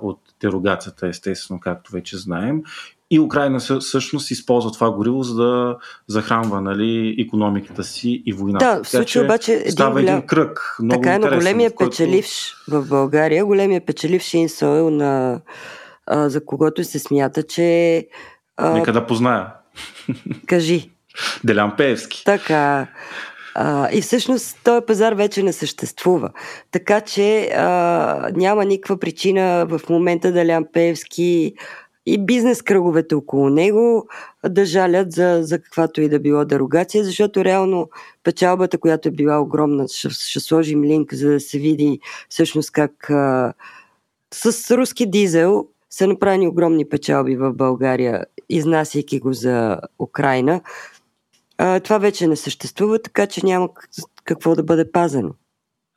от 0.00 0.18
дерогацията, 0.40 1.08
естествено, 1.08 1.60
както 1.60 1.92
вече 1.92 2.16
знаем. 2.16 2.62
И 3.12 3.20
Украина 3.20 3.58
всъщност 3.58 4.30
използва 4.30 4.72
това 4.72 4.90
гориво, 4.90 5.22
за 5.22 5.34
да 5.34 5.76
захранва 6.06 6.60
нали, 6.60 7.16
економиката 7.18 7.84
си 7.84 8.22
и 8.26 8.32
войната. 8.32 8.64
Да, 8.64 8.82
в 8.84 8.88
случай 8.88 9.24
обаче 9.24 9.52
един, 9.52 9.72
става 9.72 10.00
един 10.00 10.22
кръг. 10.22 10.76
Много 10.82 11.02
така 11.02 11.14
е, 11.14 11.18
но 11.18 11.28
големия 11.28 11.74
който... 11.74 11.90
печеливш 11.90 12.54
в 12.68 12.88
България, 12.88 13.44
големия 13.44 13.86
печеливш 13.86 14.34
Инсойл, 14.34 14.90
на, 14.90 15.40
а, 16.10 16.28
за 16.28 16.44
когото 16.44 16.84
се 16.84 16.98
смята, 16.98 17.42
че... 17.42 18.06
А... 18.56 18.70
Нека 18.70 18.92
да 18.92 19.06
позная. 19.06 19.46
Кажи. 20.46 20.90
Делян 21.44 21.74
Пеевски. 21.76 22.24
Така. 22.24 22.86
А, 23.54 23.88
и 23.92 24.00
всъщност 24.00 24.58
този 24.64 24.86
пазар 24.86 25.12
вече 25.12 25.42
не 25.42 25.52
съществува. 25.52 26.30
Така 26.70 27.00
че 27.00 27.50
а, 27.56 28.30
няма 28.34 28.64
никаква 28.64 28.98
причина 28.98 29.66
в 29.68 29.80
момента 29.88 30.32
да 30.32 30.46
Лян 30.46 30.64
Пеевски 30.72 31.54
и 32.06 32.24
бизнес 32.24 32.62
кръговете 32.62 33.14
около 33.14 33.50
него 33.50 34.08
да 34.48 34.64
жалят 34.64 35.12
за, 35.12 35.38
за 35.42 35.58
каквато 35.62 36.00
и 36.00 36.08
да 36.08 36.18
било 36.18 36.44
дерогация, 36.44 37.04
защото 37.04 37.44
реално 37.44 37.90
печалбата, 38.24 38.78
която 38.78 39.08
е 39.08 39.12
била 39.12 39.40
огромна, 39.40 39.88
ще, 39.88 40.10
ще 40.10 40.40
сложим 40.40 40.84
линк, 40.84 41.14
за 41.14 41.30
да 41.30 41.40
се 41.40 41.58
види 41.58 42.00
всъщност 42.28 42.70
как 42.70 43.10
а, 43.10 43.52
с 44.34 44.76
руски 44.76 45.10
дизел 45.10 45.66
са 45.90 46.06
направени 46.06 46.48
огромни 46.48 46.88
печалби 46.88 47.36
в 47.36 47.52
България, 47.52 48.24
изнасяйки 48.48 49.18
го 49.18 49.32
за 49.32 49.80
Украина 49.98 50.60
а, 51.62 51.80
това 51.80 51.98
вече 51.98 52.26
не 52.26 52.36
съществува, 52.36 53.02
така 53.02 53.26
че 53.26 53.46
няма 53.46 53.68
какво 54.24 54.54
да 54.54 54.62
бъде 54.62 54.92
пазено. 54.92 55.30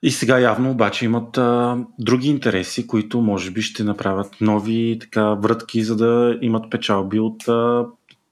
И 0.03 0.11
сега 0.11 0.39
явно 0.39 0.71
обаче 0.71 1.05
имат 1.05 1.37
а, 1.37 1.77
други 1.99 2.29
интереси, 2.29 2.87
които 2.87 3.21
може 3.21 3.51
би 3.51 3.61
ще 3.61 3.83
направят 3.83 4.35
нови 4.41 4.97
така 5.01 5.33
врътки, 5.33 5.83
за 5.83 5.95
да 5.95 6.37
имат 6.41 6.71
печалби 6.71 7.19
от 7.19 7.47
а, 7.47 7.85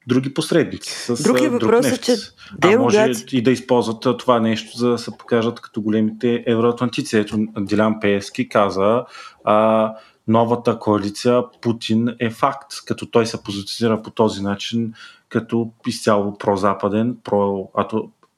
други 0.07 0.33
посредници. 0.33 0.91
С, 0.91 1.23
Другия 1.23 1.49
друг 1.49 1.61
въпрос 1.61 1.85
е, 1.85 1.89
нефт. 1.89 2.03
че 2.03 2.15
а 2.61 2.77
може 2.77 3.11
и 3.31 3.43
да 3.43 3.51
използват 3.51 4.17
това 4.19 4.39
нещо, 4.39 4.77
за 4.77 4.89
да 4.89 4.97
се 4.97 5.17
покажат 5.17 5.61
като 5.61 5.81
големите 5.81 6.43
евроатлантици. 6.47 7.17
Ето 7.17 7.37
Дилян 7.59 7.99
Пеевски 7.99 8.49
каза 8.49 9.03
а, 9.43 9.93
новата 10.31 10.79
коалиция 10.79 11.43
Путин 11.61 12.07
е 12.19 12.29
факт, 12.29 12.73
като 12.85 13.05
той 13.05 13.25
се 13.25 13.43
позиционира 13.43 14.01
по 14.01 14.11
този 14.11 14.41
начин 14.41 14.93
като 15.29 15.69
изцяло 15.87 16.37
прозападен, 16.37 17.17
про, 17.23 17.69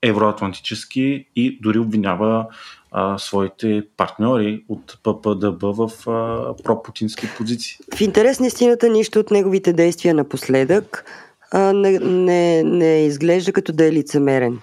евроатлантически 0.02 1.26
и 1.36 1.60
дори 1.62 1.80
обвинява 1.80 2.46
а, 2.92 3.18
своите 3.18 3.84
партньори 3.98 4.64
от 4.70 4.98
ППДБ 5.04 5.62
в 5.62 6.10
а, 6.10 6.64
пропутински 6.64 7.28
позиции. 7.38 7.78
В 7.96 8.02
интерес 8.02 8.40
на 8.40 8.48
истината, 8.48 8.90
нищо 8.90 9.20
от 9.20 9.32
неговите 9.32 9.74
действия 9.74 10.14
напоследък 10.14 11.06
а, 11.52 11.74
не, 11.74 12.00
не, 12.00 12.64
не 12.64 13.06
изглежда 13.06 13.52
като 13.52 13.74
да 13.74 13.86
е 13.86 13.92
лицемерен. 13.92 14.60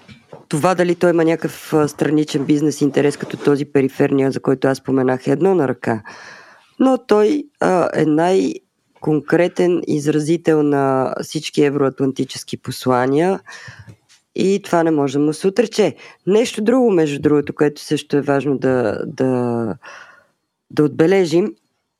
Това 0.49 0.75
дали 0.75 0.95
той 0.95 1.09
има 1.09 1.25
някакъв 1.25 1.73
страничен 1.87 2.45
бизнес 2.45 2.81
интерес, 2.81 3.17
като 3.17 3.37
този 3.37 3.65
периферния, 3.65 4.31
за 4.31 4.39
който 4.39 4.67
аз 4.67 4.77
споменах, 4.77 5.27
е 5.27 5.31
едно 5.31 5.55
на 5.55 5.67
ръка. 5.67 6.01
Но 6.81 6.97
той 7.07 7.43
а, 7.59 7.89
е 7.93 8.05
най- 8.05 8.53
конкретен 9.01 9.81
изразител 9.87 10.63
на 10.63 11.15
всички 11.21 11.63
евроатлантически 11.63 12.57
послания 12.57 13.39
и 14.35 14.61
това 14.63 14.83
не 14.83 14.91
може 14.91 15.13
да 15.13 15.19
му 15.25 15.33
се 15.33 15.47
отрече. 15.47 15.95
Нещо 16.27 16.63
друго, 16.63 16.91
между 16.91 17.21
другото, 17.21 17.53
което 17.53 17.81
също 17.81 18.17
е 18.17 18.21
важно 18.21 18.57
да, 18.57 19.03
да, 19.07 19.75
да 20.71 20.83
отбележим, 20.83 21.55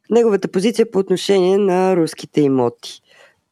неговата 0.09 0.47
позиция 0.47 0.91
по 0.91 0.99
отношение 0.99 1.57
на 1.57 1.95
руските 1.95 2.41
имоти. 2.41 3.01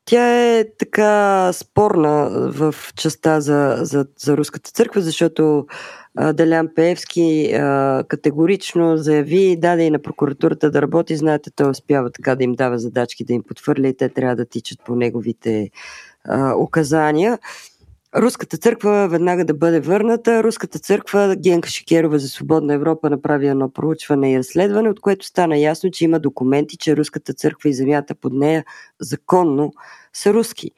Тя 0.10 0.58
е 0.58 0.66
така 0.80 1.54
спорна 1.54 2.30
в 2.52 2.76
частта 2.96 3.42
за, 3.42 3.78
за, 3.82 4.06
за 4.18 4.38
руската 4.38 4.72
църква, 4.72 5.02
защото 5.02 5.68
Делян 6.34 6.70
Пеевски 6.76 7.54
а, 7.54 8.04
категорично 8.08 8.98
заяви, 8.98 9.58
даде 9.60 9.84
и 9.84 9.90
на 9.90 10.00
прокуратурата 10.00 10.72
да 10.72 10.82
работи. 10.82 11.16
Знаете, 11.16 11.52
той 11.56 11.70
успява 11.70 12.12
така 12.12 12.36
да 12.36 12.44
им 12.44 12.56
дава 12.56 12.80
задачки, 12.80 13.24
да 13.24 13.34
им 13.34 13.44
потвърля 13.44 13.88
и 13.88 13.98
те 13.98 14.10
трябва 14.10 14.36
да 14.36 14.46
тичат 14.46 14.80
по 14.86 14.96
неговите 14.96 15.70
а, 16.26 16.56
указания. 16.56 17.40
Руската 18.16 18.58
църква 18.58 19.08
веднага 19.08 19.46
да 19.46 19.54
бъде 19.54 19.80
върната. 19.80 20.44
Руската 20.44 20.80
църква, 20.80 21.36
Генка 21.36 21.70
Шикерова 21.70 22.20
за 22.20 22.30
Свободна 22.30 22.74
Европа 22.74 23.10
направи 23.10 23.48
едно 23.48 23.74
проучване 23.74 24.32
и 24.34 24.38
разследване, 24.38 24.90
от 24.90 25.00
което 25.00 25.26
стана 25.26 25.58
ясно, 25.58 25.92
че 25.92 26.06
има 26.06 26.20
документи, 26.20 26.78
че 26.78 26.98
Руската 26.98 27.34
църква 27.34 27.70
и 27.70 27.74
земята 27.74 28.16
под 28.16 28.34
нея 28.34 28.66
законно 29.00 29.74
са 30.14 30.34
руски. 30.34 30.72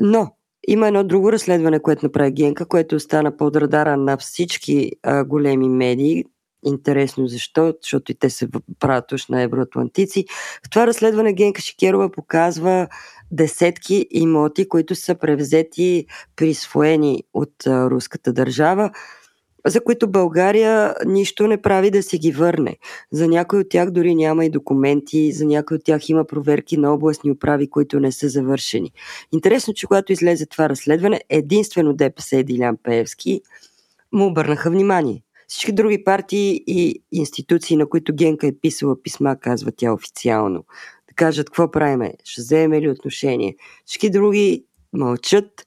Но 0.00 0.34
има 0.68 0.88
едно 0.88 1.04
друго 1.04 1.32
разследване, 1.32 1.82
което 1.82 2.06
направи 2.06 2.32
Генка, 2.32 2.66
което 2.66 2.96
остана 2.96 3.36
под 3.36 3.56
радара 3.56 3.96
на 3.96 4.16
всички 4.16 4.90
а, 5.02 5.24
големи 5.24 5.68
медии. 5.68 6.24
Интересно 6.66 7.26
защо, 7.26 7.74
защото 7.82 8.12
и 8.12 8.14
те 8.14 8.30
се 8.30 8.48
правят 8.78 9.04
на 9.28 9.42
евроатлантици. 9.42 10.24
В 10.66 10.70
това 10.70 10.86
разследване 10.86 11.32
Генка 11.32 11.60
Шикерова 11.60 12.10
показва 12.10 12.88
десетки 13.30 14.06
имоти, 14.10 14.68
които 14.68 14.94
са 14.94 15.14
превзети, 15.14 16.06
присвоени 16.36 17.24
от 17.34 17.54
руската 17.66 18.32
държава 18.32 18.90
за 19.66 19.84
които 19.84 20.10
България 20.10 20.94
нищо 21.06 21.46
не 21.46 21.62
прави 21.62 21.90
да 21.90 22.02
си 22.02 22.18
ги 22.18 22.32
върне. 22.32 22.76
За 23.12 23.28
някои 23.28 23.58
от 23.60 23.68
тях 23.68 23.90
дори 23.90 24.14
няма 24.14 24.44
и 24.44 24.50
документи, 24.50 25.32
за 25.32 25.44
някои 25.44 25.76
от 25.76 25.84
тях 25.84 26.08
има 26.08 26.24
проверки 26.24 26.76
на 26.76 26.94
областни 26.94 27.30
управи, 27.30 27.70
които 27.70 28.00
не 28.00 28.12
са 28.12 28.28
завършени. 28.28 28.92
Интересно, 29.32 29.74
че 29.74 29.86
когато 29.86 30.12
излезе 30.12 30.46
това 30.46 30.68
разследване, 30.68 31.20
единствено 31.28 31.94
ДПС 31.94 32.36
и 32.36 32.44
Дилян 32.44 32.76
Пеевски 32.82 33.40
му 34.12 34.26
обърнаха 34.26 34.70
внимание. 34.70 35.22
Всички 35.48 35.72
други 35.72 36.04
партии 36.04 36.64
и 36.66 37.02
институции, 37.12 37.76
на 37.76 37.88
които 37.88 38.14
Генка 38.14 38.46
е 38.46 38.52
писала 38.52 39.02
писма, 39.02 39.36
казва 39.36 39.72
тя 39.76 39.92
официално, 39.92 40.64
кажат 41.20 41.50
какво 41.50 41.70
правиме, 41.70 42.14
ще 42.24 42.40
вземем 42.40 42.80
ли 42.80 42.90
отношение. 42.90 43.56
Всички 43.86 44.10
други 44.10 44.64
мълчат, 44.92 45.66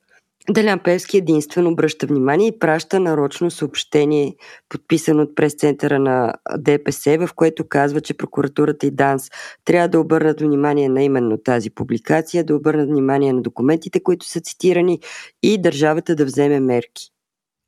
Делян 0.50 0.80
Певски 0.80 1.18
единствено 1.18 1.70
обръща 1.70 2.08
внимание 2.08 2.48
и 2.48 2.60
праща 2.60 3.00
нарочно 3.00 3.52
съобщение, 3.52 4.36
подписано 4.70 5.24
от 5.24 5.36
прес-центъра 5.36 6.00
на 6.00 6.34
ДПС, 6.58 7.18
в 7.18 7.30
което 7.36 7.68
казва, 7.68 8.02
че 8.02 8.14
прокуратурата 8.14 8.88
и 8.88 8.92
ДАНС 8.92 9.30
трябва 9.66 9.88
да 9.88 10.00
обърнат 10.00 10.42
внимание 10.42 10.90
на 10.90 11.04
именно 11.04 11.38
тази 11.38 11.70
публикация, 11.70 12.44
да 12.44 12.56
обърнат 12.56 12.90
внимание 12.90 13.34
на 13.34 13.42
документите, 13.42 14.04
които 14.04 14.26
са 14.26 14.42
цитирани 14.42 15.00
и 15.44 15.62
държавата 15.62 16.16
да 16.16 16.26
вземе 16.26 16.60
мерки. 16.60 17.10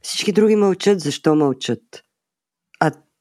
Всички 0.03 0.32
други 0.32 0.56
мълчат. 0.56 0.99
Защо 0.99 1.36
мълчат? 1.36 2.05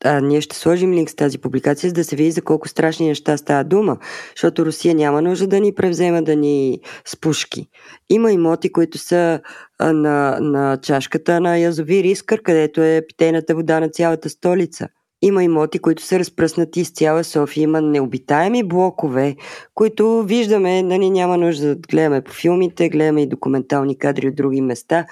А 0.05 0.21
ние 0.21 0.41
ще 0.41 0.57
сложим 0.57 0.93
линк 0.93 1.11
с 1.11 1.15
тази 1.15 1.39
публикация, 1.39 1.91
за 1.91 1.95
да 1.95 2.05
се 2.05 2.17
види 2.17 2.31
за 2.31 2.43
колко 2.43 2.69
страшни 2.69 3.09
неща 3.09 3.37
става 3.37 3.65
дума, 3.65 3.99
защото 4.37 4.67
Русия 4.67 4.95
няма 4.95 5.23
нужда 5.23 5.47
да 5.47 5.61
ни 5.61 5.75
превзема 5.75 6.23
да 6.23 6.37
ни 6.37 6.81
спушки. 7.07 7.69
Има 8.11 8.33
имоти, 8.33 8.73
които 8.73 8.99
са 8.99 9.41
а, 9.79 9.93
на, 9.93 10.39
на 10.41 10.77
чашката 10.77 11.41
на 11.41 11.59
язовир 11.59 12.05
Искър, 12.05 12.43
където 12.43 12.81
е 12.83 13.03
питейната 13.09 13.55
вода 13.55 13.81
на 13.81 13.89
цялата 13.89 14.31
столица. 14.31 14.89
Има 15.23 15.45
имоти, 15.45 15.79
които 15.79 16.03
са 16.03 16.19
разпръснати 16.19 16.81
из 16.81 16.93
цяла 16.93 17.25
София. 17.25 17.63
Има 17.63 17.81
необитаеми 17.81 18.65
блокове, 18.65 19.37
които 19.75 20.23
виждаме, 20.23 20.83
нали, 20.83 21.11
няма 21.11 21.37
нужда 21.37 21.69
да 21.69 21.75
гледаме 21.75 22.21
по 22.21 22.33
филмите, 22.33 22.89
гледаме 22.89 23.23
и 23.23 23.29
документални 23.29 23.99
кадри 23.99 24.29
от 24.29 24.35
други 24.35 24.61
места. 24.61 25.07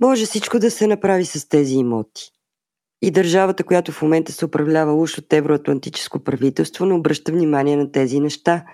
Може 0.00 0.26
всичко 0.26 0.58
да 0.58 0.70
се 0.70 0.86
направи 0.86 1.24
с 1.24 1.48
тези 1.48 1.74
имоти. 1.74 2.32
И 3.02 3.10
държавата, 3.10 3.64
която 3.64 3.92
в 3.92 4.02
момента 4.02 4.32
се 4.32 4.44
управлява 4.44 4.94
уж 4.94 5.18
от 5.18 5.32
евроатлантическо 5.32 6.18
правителство, 6.18 6.86
не 6.86 6.94
обръща 6.94 7.32
внимание 7.32 7.76
на 7.76 7.92
тези 7.92 8.20
неща. 8.20 8.64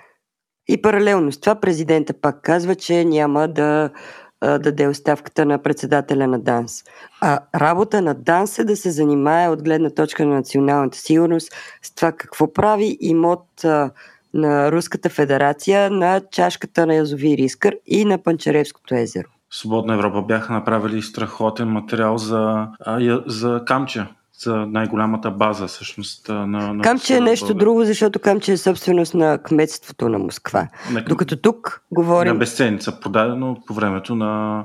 И 0.69 0.83
паралелно 0.83 1.33
с 1.33 1.41
това 1.41 1.55
президента 1.55 2.13
пак 2.21 2.43
казва, 2.43 2.75
че 2.75 3.05
няма 3.05 3.49
да 3.49 3.91
а, 4.41 4.59
даде 4.59 4.89
оставката 4.89 5.47
на 5.47 5.63
председателя 5.63 6.27
на 6.27 6.39
ДАНС. 6.39 6.85
А 7.21 7.41
работа 7.55 8.03
на 8.03 8.15
ДАНС 8.15 8.59
е 8.59 8.65
да 8.65 8.77
се 8.77 8.91
занимае 8.91 9.49
от 9.49 9.63
гледна 9.63 9.91
точка 9.91 10.27
на 10.27 10.35
националната 10.35 10.99
сигурност 10.99 11.53
с 11.83 11.95
това 11.95 12.13
какво 12.13 12.53
прави 12.53 12.99
имот 13.01 13.65
а, 13.65 13.91
на 14.35 14.73
Руската 14.73 15.09
федерация 15.09 15.91
на 15.91 16.21
чашката 16.31 16.87
на 16.87 16.95
язовир 16.95 17.39
Искър 17.39 17.77
и 17.87 18.05
на 18.05 18.19
Панчаревското 18.19 18.95
езеро. 18.95 19.29
Свободна 19.51 19.95
Европа 19.95 20.23
бяха 20.23 20.53
направили 20.53 21.03
страхотен 21.03 21.69
материал 21.69 22.19
за, 22.19 22.69
а, 22.81 23.23
за 23.27 23.63
Камча, 23.67 24.01
за 24.01 24.18
най-голямата 24.47 25.31
база 25.31 25.67
всъщност 25.67 26.29
на, 26.29 26.47
на 26.47 26.83
Камче 26.83 27.17
е 27.17 27.21
нещо 27.21 27.47
Българ. 27.47 27.61
друго, 27.61 27.85
защото 27.85 28.19
Камче 28.19 28.53
е 28.53 28.57
собственост 28.57 29.15
на 29.15 29.39
кметството 29.39 30.09
на 30.09 30.19
Москва. 30.19 30.69
На, 30.93 31.05
Докато 31.05 31.37
тук 31.37 31.83
говорим... 31.91 32.33
На 32.33 32.39
безценица, 32.39 33.01
продадено 33.01 33.57
по 33.67 33.75
времето 33.75 34.15
на 34.15 34.65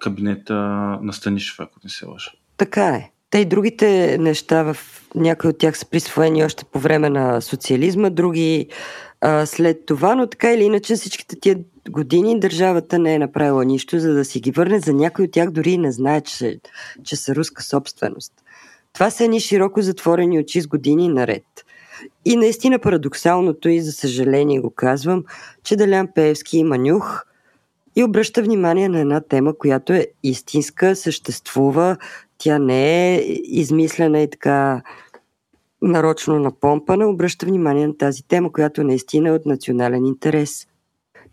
кабинета 0.00 0.54
на 1.02 1.12
Станишев, 1.12 1.60
ако 1.60 1.80
не 1.84 1.90
се 1.90 2.06
лъжа. 2.06 2.30
Така 2.56 2.88
е. 2.88 3.10
Те 3.30 3.38
и 3.38 3.44
другите 3.44 4.18
неща, 4.18 4.62
в 4.62 4.76
някои 5.14 5.50
от 5.50 5.58
тях 5.58 5.78
са 5.78 5.86
присвоени 5.86 6.44
още 6.44 6.64
по 6.64 6.78
време 6.78 7.10
на 7.10 7.40
социализма, 7.40 8.10
други 8.10 8.68
а, 9.20 9.46
след 9.46 9.86
това, 9.86 10.14
но 10.14 10.26
така 10.26 10.52
или 10.52 10.62
иначе 10.62 10.94
всичките 10.94 11.40
тия 11.40 11.56
години 11.90 12.40
държавата 12.40 12.98
не 12.98 13.14
е 13.14 13.18
направила 13.18 13.64
нищо, 13.64 13.98
за 13.98 14.14
да 14.14 14.24
си 14.24 14.40
ги 14.40 14.50
върне. 14.50 14.80
За 14.80 14.92
някои 14.92 15.24
от 15.24 15.30
тях 15.30 15.50
дори 15.50 15.78
не 15.78 15.92
знае, 15.92 16.20
че, 16.20 16.60
че 17.04 17.16
са 17.16 17.34
руска 17.34 17.62
собственост. 17.62 18.32
Това 18.92 19.10
са 19.10 19.28
ни 19.28 19.40
широко 19.40 19.82
затворени 19.82 20.38
очи 20.38 20.60
с 20.60 20.66
години 20.66 21.08
наред. 21.08 21.44
И 22.24 22.36
наистина 22.36 22.78
парадоксалното 22.78 23.68
и 23.68 23.80
за 23.80 23.92
съжаление 23.92 24.60
го 24.60 24.70
казвам, 24.70 25.24
че 25.64 25.76
Делян 25.76 26.08
Пеевски 26.14 26.58
има 26.58 26.78
нюх 26.78 27.24
и 27.96 28.04
обръща 28.04 28.42
внимание 28.42 28.88
на 28.88 29.00
една 29.00 29.20
тема, 29.20 29.58
която 29.58 29.92
е 29.92 30.06
истинска, 30.22 30.96
съществува, 30.96 31.96
тя 32.38 32.58
не 32.58 33.14
е 33.14 33.22
измислена 33.44 34.20
и 34.20 34.30
така 34.30 34.82
нарочно 35.82 36.38
напомпана, 36.38 37.08
обръща 37.08 37.46
внимание 37.46 37.86
на 37.86 37.96
тази 37.96 38.22
тема, 38.22 38.52
която 38.52 38.84
наистина 38.84 39.28
е 39.28 39.32
от 39.32 39.46
национален 39.46 40.06
интерес. 40.06 40.66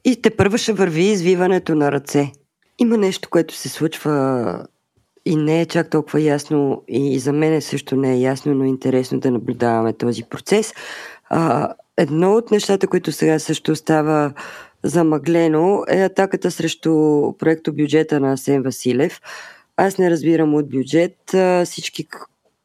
И 0.06 0.22
те 0.22 0.30
първо 0.30 0.58
ще 0.58 0.74
върви 0.74 1.04
извиването 1.04 1.76
на 1.76 1.92
ръце. 1.92 2.32
Има 2.80 2.98
нещо, 2.98 3.30
което 3.30 3.54
се 3.54 3.70
случва 3.70 4.68
и 5.26 5.36
не 5.36 5.62
е 5.62 5.66
чак 5.66 5.90
толкова 5.90 6.22
ясно, 6.22 6.84
и 6.88 7.20
за 7.20 7.34
мен 7.34 7.62
също 7.62 7.96
не 7.96 8.14
е 8.14 8.20
ясно, 8.20 8.54
но 8.54 8.64
е 8.64 8.68
интересно 8.68 9.20
да 9.20 9.32
наблюдаваме 9.32 9.94
този 9.94 10.24
процес. 10.24 10.74
А, 11.30 11.74
едно 11.98 12.34
от 12.34 12.52
нещата, 12.52 12.88
които 12.88 13.12
сега 13.12 13.40
също 13.40 13.76
става 13.76 14.34
замъглено, 14.84 15.84
е 15.88 16.02
атаката 16.02 16.52
срещу 16.52 16.92
проекто 17.40 17.74
бюджета 17.74 18.20
на 18.20 18.34
Асен 18.34 18.64
Василев. 18.64 19.22
Аз 19.78 19.98
не 19.98 20.12
разбирам 20.12 20.56
от 20.56 20.70
бюджет. 20.70 21.36
Всички, 21.66 22.08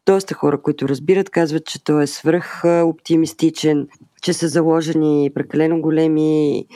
доста 0.07 0.35
хора, 0.35 0.62
които 0.62 0.89
разбират, 0.89 1.31
казват, 1.31 1.66
че 1.66 1.85
той 1.85 2.03
е 2.03 2.07
свръх 2.07 2.62
оптимистичен, 2.65 3.89
че 4.23 4.32
са 4.32 4.49
заложени 4.49 5.31
прекалено 5.35 5.81
големи 5.81 6.66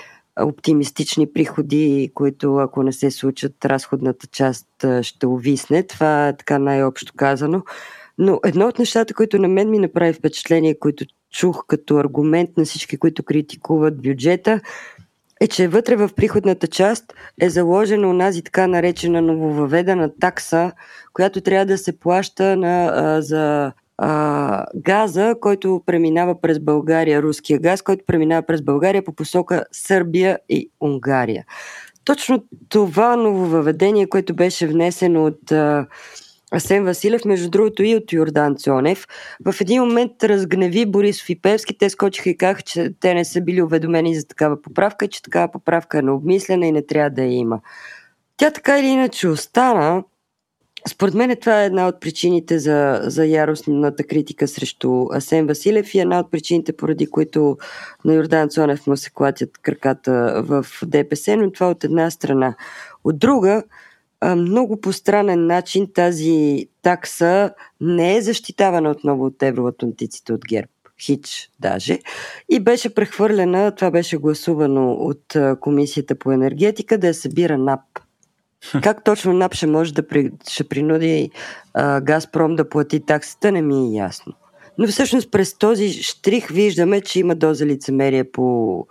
оптимистични 0.41 1.33
приходи, 1.33 2.11
които 2.15 2.57
ако 2.57 2.83
не 2.83 2.93
се 2.93 3.11
случат, 3.11 3.65
разходната 3.65 4.27
част 4.27 4.67
ще 5.03 5.27
увисне. 5.27 5.83
Това 5.83 6.29
е 6.29 6.37
така 6.37 6.59
най-общо 6.59 7.13
казано. 7.17 7.63
Но 8.19 8.41
едно 8.45 8.67
от 8.67 8.79
нещата, 8.79 9.15
които 9.15 9.39
на 9.39 9.49
мен 9.49 9.71
ми 9.71 9.79
направи 9.79 10.13
впечатление, 10.13 10.79
които 10.79 11.05
чух 11.33 11.65
като 11.67 11.97
аргумент 11.97 12.51
на 12.57 12.65
всички, 12.65 12.97
които 12.97 13.23
критикуват 13.23 14.03
бюджета, 14.03 14.61
е, 15.41 15.47
че 15.47 15.69
вътре 15.69 15.97
в 15.97 16.11
приходната 16.17 16.67
част 16.67 17.15
е 17.41 17.51
заложена 17.51 18.09
онази 18.09 18.43
така 18.43 18.67
наречена 18.67 19.23
нововъведена 19.23 20.11
такса, 20.21 20.73
която 21.13 21.41
трябва 21.41 21.67
да 21.67 21.79
се 21.79 21.99
плаща 21.99 22.57
на, 22.57 23.23
за 23.23 23.73
а, 23.99 24.65
газа, 24.77 25.35
който 25.41 25.83
преминава 25.87 26.41
през 26.41 26.61
България, 26.61 27.23
руския 27.23 27.59
газ, 27.59 27.83
който 27.83 28.05
преминава 28.07 28.43
през 28.43 28.63
България 28.63 29.05
по 29.05 29.13
посока 29.13 29.65
Сърбия 29.73 30.39
и 30.49 30.71
Унгария. 30.81 31.45
Точно 32.05 32.45
това 32.69 33.17
нововъведение, 33.17 34.07
което 34.07 34.35
беше 34.35 34.67
внесено 34.67 35.25
от 35.25 35.53
а, 35.53 35.87
Асен 36.53 36.85
Василев, 36.85 37.25
между 37.25 37.51
другото 37.51 37.83
и 37.83 37.97
от 37.97 38.13
Йордан 38.13 38.57
Цонев, 38.57 39.07
в 39.47 39.61
един 39.61 39.83
момент 39.83 40.25
разгневи 40.25 40.87
Борисов 40.87 41.31
и 41.31 41.41
Певски. 41.43 41.79
Те 41.79 41.91
скочиха 41.91 42.31
и 42.31 42.37
казаха, 42.37 42.63
че 42.63 42.95
те 43.01 43.15
не 43.15 43.25
са 43.25 43.41
били 43.41 43.63
уведомени 43.63 44.15
за 44.15 44.27
такава 44.27 44.63
поправка, 44.63 45.09
че 45.09 45.23
такава 45.23 45.49
поправка 45.49 45.99
е 45.99 46.03
необмислена 46.03 46.67
и 46.67 46.73
не 46.73 46.87
трябва 46.87 47.11
да 47.11 47.23
я 47.23 47.33
има. 47.33 47.61
Тя 48.37 48.51
така 48.51 48.79
или 48.79 48.87
иначе 48.87 49.29
остана, 49.29 50.05
според 50.89 51.15
мен 51.15 51.37
това 51.41 51.63
е 51.63 51.67
една 51.67 51.89
от 51.89 52.01
причините 52.01 52.59
за, 52.59 53.01
за 53.03 53.27
яростната 53.27 54.05
критика 54.05 54.49
срещу 54.49 55.07
Асен 55.13 55.47
Василев 55.47 55.95
и 55.95 56.01
една 56.01 56.21
от 56.21 56.31
причините, 56.31 56.77
поради 56.77 57.07
които 57.07 57.57
на 58.05 58.15
Йордан 58.15 58.49
Цонев 58.49 58.87
му 58.87 58.97
се 58.97 59.11
клатят 59.11 59.59
краката 59.59 60.43
в 60.45 60.67
ДПС, 60.87 61.37
но 61.37 61.51
това 61.51 61.71
от 61.71 61.85
една 61.85 62.11
страна. 62.11 62.55
От 63.05 63.19
друга, 63.19 63.63
много 64.37 64.81
по 64.81 64.93
странен 64.93 65.47
начин 65.47 65.93
тази 65.95 66.67
такса 66.83 67.51
не 67.81 68.17
е 68.17 68.23
защитавана 68.23 68.91
отново 68.91 69.25
от 69.25 69.43
евроатлантиците 69.43 70.33
от 70.33 70.41
ГЕРБ. 70.49 70.69
Хич 71.01 71.51
даже. 71.61 71.99
И 72.49 72.61
беше 72.61 72.95
прехвърлена, 72.95 73.75
това 73.75 73.91
беше 73.91 74.17
гласувано 74.17 74.93
от 74.93 75.37
Комисията 75.61 76.15
по 76.15 76.33
енергетика, 76.33 76.99
да 76.99 77.07
я 77.07 77.15
събира 77.15 77.59
НАП. 77.59 77.81
Как 78.83 79.05
точно 79.05 79.33
НАП 79.33 79.55
ще 79.55 79.67
може 79.67 79.95
да 79.95 80.07
при, 80.07 80.31
ще 80.49 80.65
принуди 80.65 81.31
а, 81.75 82.01
Газпром 82.01 82.57
да 82.57 82.69
плати 82.69 83.01
таксата, 83.01 83.53
не 83.53 83.63
ми 83.63 83.89
е 83.89 83.97
ясно. 83.97 84.33
Но 84.79 84.87
всъщност 84.87 85.31
през 85.31 85.59
този 85.59 86.03
штрих 86.03 86.49
виждаме, 86.49 87.01
че 87.01 87.21
има 87.21 87.35
доза 87.35 87.67
лицемерие 87.67 88.25
по, 88.25 88.87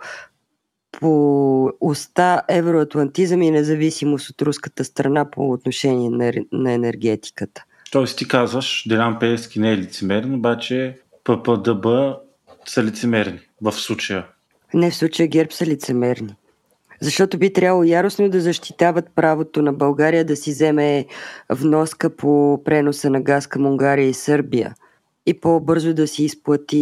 по 0.92 1.72
уста 1.80 2.42
евроатлантизъм 2.48 3.42
и 3.42 3.50
независимост 3.50 4.30
от 4.30 4.42
руската 4.42 4.84
страна 4.84 5.30
по 5.30 5.50
отношение 5.50 6.10
на, 6.10 6.32
на 6.52 6.72
енергетиката. 6.72 7.64
Тоест 7.92 8.18
ти 8.18 8.28
казваш, 8.28 8.84
Делян 8.88 9.18
Пеевски 9.18 9.60
не 9.60 9.72
е 9.72 9.76
лицемерен, 9.76 10.34
обаче 10.34 10.98
ППДБ 11.24 11.86
са 12.66 12.84
лицемерни 12.84 13.40
в 13.62 13.72
случая. 13.72 14.26
Не, 14.74 14.90
в 14.90 14.96
случая 14.96 15.28
ГЕРБ 15.28 15.50
са 15.50 15.66
лицемерни. 15.66 16.34
Защото 17.04 17.38
би 17.38 17.52
трябвало 17.52 17.84
яростно 17.84 18.28
да 18.28 18.40
защитават 18.40 19.04
правото 19.14 19.62
на 19.62 19.72
България 19.72 20.24
да 20.24 20.36
си 20.36 20.50
вземе 20.50 21.06
вноска 21.50 22.10
по 22.10 22.62
преноса 22.64 23.10
на 23.10 23.20
газ 23.20 23.46
към 23.46 23.66
Унгария 23.66 24.08
и 24.08 24.14
Сърбия 24.14 24.74
и 25.26 25.40
по-бързо 25.40 25.94
да 25.94 26.08
си 26.08 26.24
изплати 26.24 26.78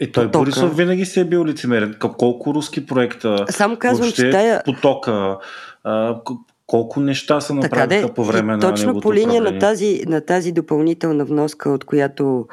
и 0.00 0.12
той 0.12 0.24
потока. 0.24 0.38
Борисов 0.38 0.76
винаги 0.76 1.04
си 1.04 1.20
е 1.20 1.24
бил 1.24 1.44
лицемерен. 1.44 1.94
Колко 2.18 2.54
руски 2.54 2.86
проекта 2.86 3.44
Само 3.50 3.76
казвам, 3.76 4.12
че 4.12 4.30
тая... 4.30 4.62
потока, 4.64 5.38
а, 5.84 6.20
колко 6.66 7.00
неща 7.00 7.40
са 7.40 7.54
направиха 7.54 8.14
по 8.14 8.24
време 8.24 8.52
на 8.52 8.60
Точно 8.60 9.00
по 9.00 9.14
линия 9.14 9.42
на 9.42 9.58
тази, 9.58 10.02
на 10.06 10.20
тази 10.20 10.52
допълнителна 10.52 11.24
вноска, 11.24 11.70
от 11.70 11.84
която 11.84 12.46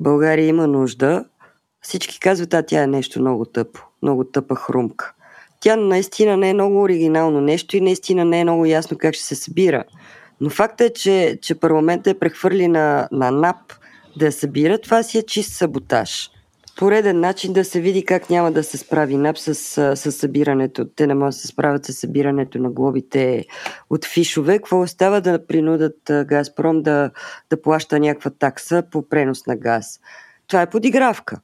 България 0.00 0.46
има 0.46 0.66
нужда, 0.66 1.24
всички 1.80 2.20
казват, 2.20 2.54
а 2.54 2.62
тя 2.62 2.82
е 2.82 2.86
нещо 2.86 3.20
много 3.20 3.44
тъпо, 3.44 3.80
много 4.02 4.24
тъпа 4.24 4.54
хрумка. 4.54 5.12
Тя 5.60 5.76
наистина 5.76 6.36
не 6.36 6.50
е 6.50 6.54
много 6.54 6.82
оригинално 6.82 7.40
нещо 7.40 7.76
и 7.76 7.80
наистина 7.80 8.24
не 8.24 8.40
е 8.40 8.44
много 8.44 8.66
ясно 8.66 8.98
как 8.98 9.14
ще 9.14 9.24
се 9.24 9.34
събира. 9.34 9.84
Но 10.40 10.50
факта 10.50 10.84
е, 10.84 10.92
че, 10.92 11.38
че 11.42 11.54
парламентът 11.54 12.16
е 12.16 12.18
прехвърли 12.18 12.68
на, 12.68 13.08
на 13.12 13.30
НАП 13.30 13.72
да 14.16 14.26
я 14.26 14.32
събира, 14.32 14.78
това 14.78 15.02
си 15.02 15.18
е 15.18 15.22
чист 15.22 15.52
саботаж. 15.52 16.30
Пореден 16.76 17.20
начин 17.20 17.52
да 17.52 17.64
се 17.64 17.80
види 17.80 18.04
как 18.04 18.30
няма 18.30 18.52
да 18.52 18.64
се 18.64 18.78
справи 18.78 19.16
НАП 19.16 19.38
с, 19.38 19.54
с 19.96 20.12
събирането. 20.12 20.86
Те 20.96 21.06
не 21.06 21.14
могат 21.14 21.28
да 21.28 21.38
се 21.38 21.46
справят 21.46 21.84
с 21.84 21.92
събирането 21.92 22.58
на 22.58 22.70
глобите 22.70 23.44
от 23.90 24.04
фишове. 24.04 24.56
Какво 24.56 24.80
остава 24.80 25.20
да 25.20 25.46
принудат 25.46 25.96
Газпром 26.08 26.82
да, 26.82 27.10
да 27.50 27.62
плаща 27.62 28.00
някаква 28.00 28.30
такса 28.30 28.82
по 28.90 29.08
пренос 29.08 29.46
на 29.46 29.56
газ? 29.56 30.00
Това 30.46 30.62
е 30.62 30.70
подигравка. 30.70 31.40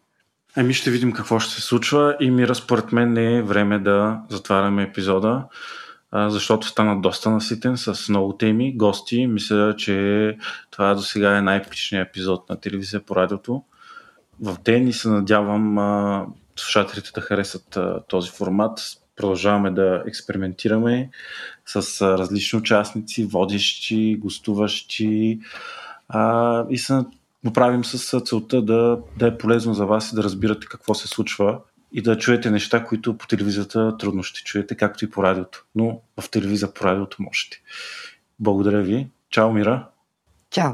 Ами 0.56 0.74
ще 0.74 0.90
видим 0.90 1.12
какво 1.12 1.40
ще 1.40 1.54
се 1.54 1.60
случва 1.60 2.16
и 2.20 2.30
мира 2.30 2.54
според 2.54 2.92
мен 2.92 3.12
не 3.12 3.36
е 3.36 3.42
време 3.42 3.78
да 3.78 4.20
затваряме 4.28 4.82
епизода, 4.82 5.44
защото 6.14 6.66
стана 6.66 7.00
доста 7.00 7.30
наситен 7.30 7.76
с 7.76 8.08
много 8.08 8.36
теми, 8.36 8.76
гости. 8.76 9.26
Мисля, 9.26 9.74
че 9.78 10.38
това 10.70 10.94
до 10.94 11.02
сега 11.02 11.36
е 11.36 11.42
най-епичният 11.42 12.08
епизод 12.08 12.50
на 12.50 12.60
телевизия 12.60 13.00
по 13.00 13.16
радиото. 13.16 13.62
В 14.40 14.56
ден 14.64 14.88
и 14.88 14.92
се 14.92 15.08
надявам 15.08 15.78
слушателите 16.56 17.10
да 17.14 17.20
харесат 17.20 17.78
този 18.08 18.30
формат. 18.30 18.80
Продължаваме 19.16 19.70
да 19.70 20.02
експериментираме 20.06 21.10
с 21.66 22.02
различни 22.18 22.58
участници, 22.58 23.24
водещи, 23.24 24.16
гостуващи 24.20 25.40
и 26.70 26.78
се 26.78 27.04
го 27.44 27.52
правим 27.52 27.84
с 27.84 28.20
целта 28.20 28.62
да, 28.62 28.98
да 29.16 29.26
е 29.26 29.38
полезно 29.38 29.74
за 29.74 29.86
вас 29.86 30.12
и 30.12 30.14
да 30.14 30.22
разбирате 30.22 30.66
какво 30.70 30.94
се 30.94 31.08
случва 31.08 31.58
и 31.92 32.02
да 32.02 32.18
чуете 32.18 32.50
неща, 32.50 32.84
които 32.84 33.18
по 33.18 33.26
телевизията 33.26 33.96
трудно 33.98 34.22
ще 34.22 34.40
чуете, 34.40 34.74
както 34.74 35.04
и 35.04 35.10
по 35.10 35.22
радиото. 35.22 35.64
Но 35.74 36.00
в 36.20 36.30
телевизия 36.30 36.74
по 36.74 36.84
радиото 36.84 37.22
можете. 37.22 37.62
Благодаря 38.40 38.82
ви. 38.82 39.08
Чао, 39.30 39.52
Мира. 39.52 39.88
Чао. 40.50 40.72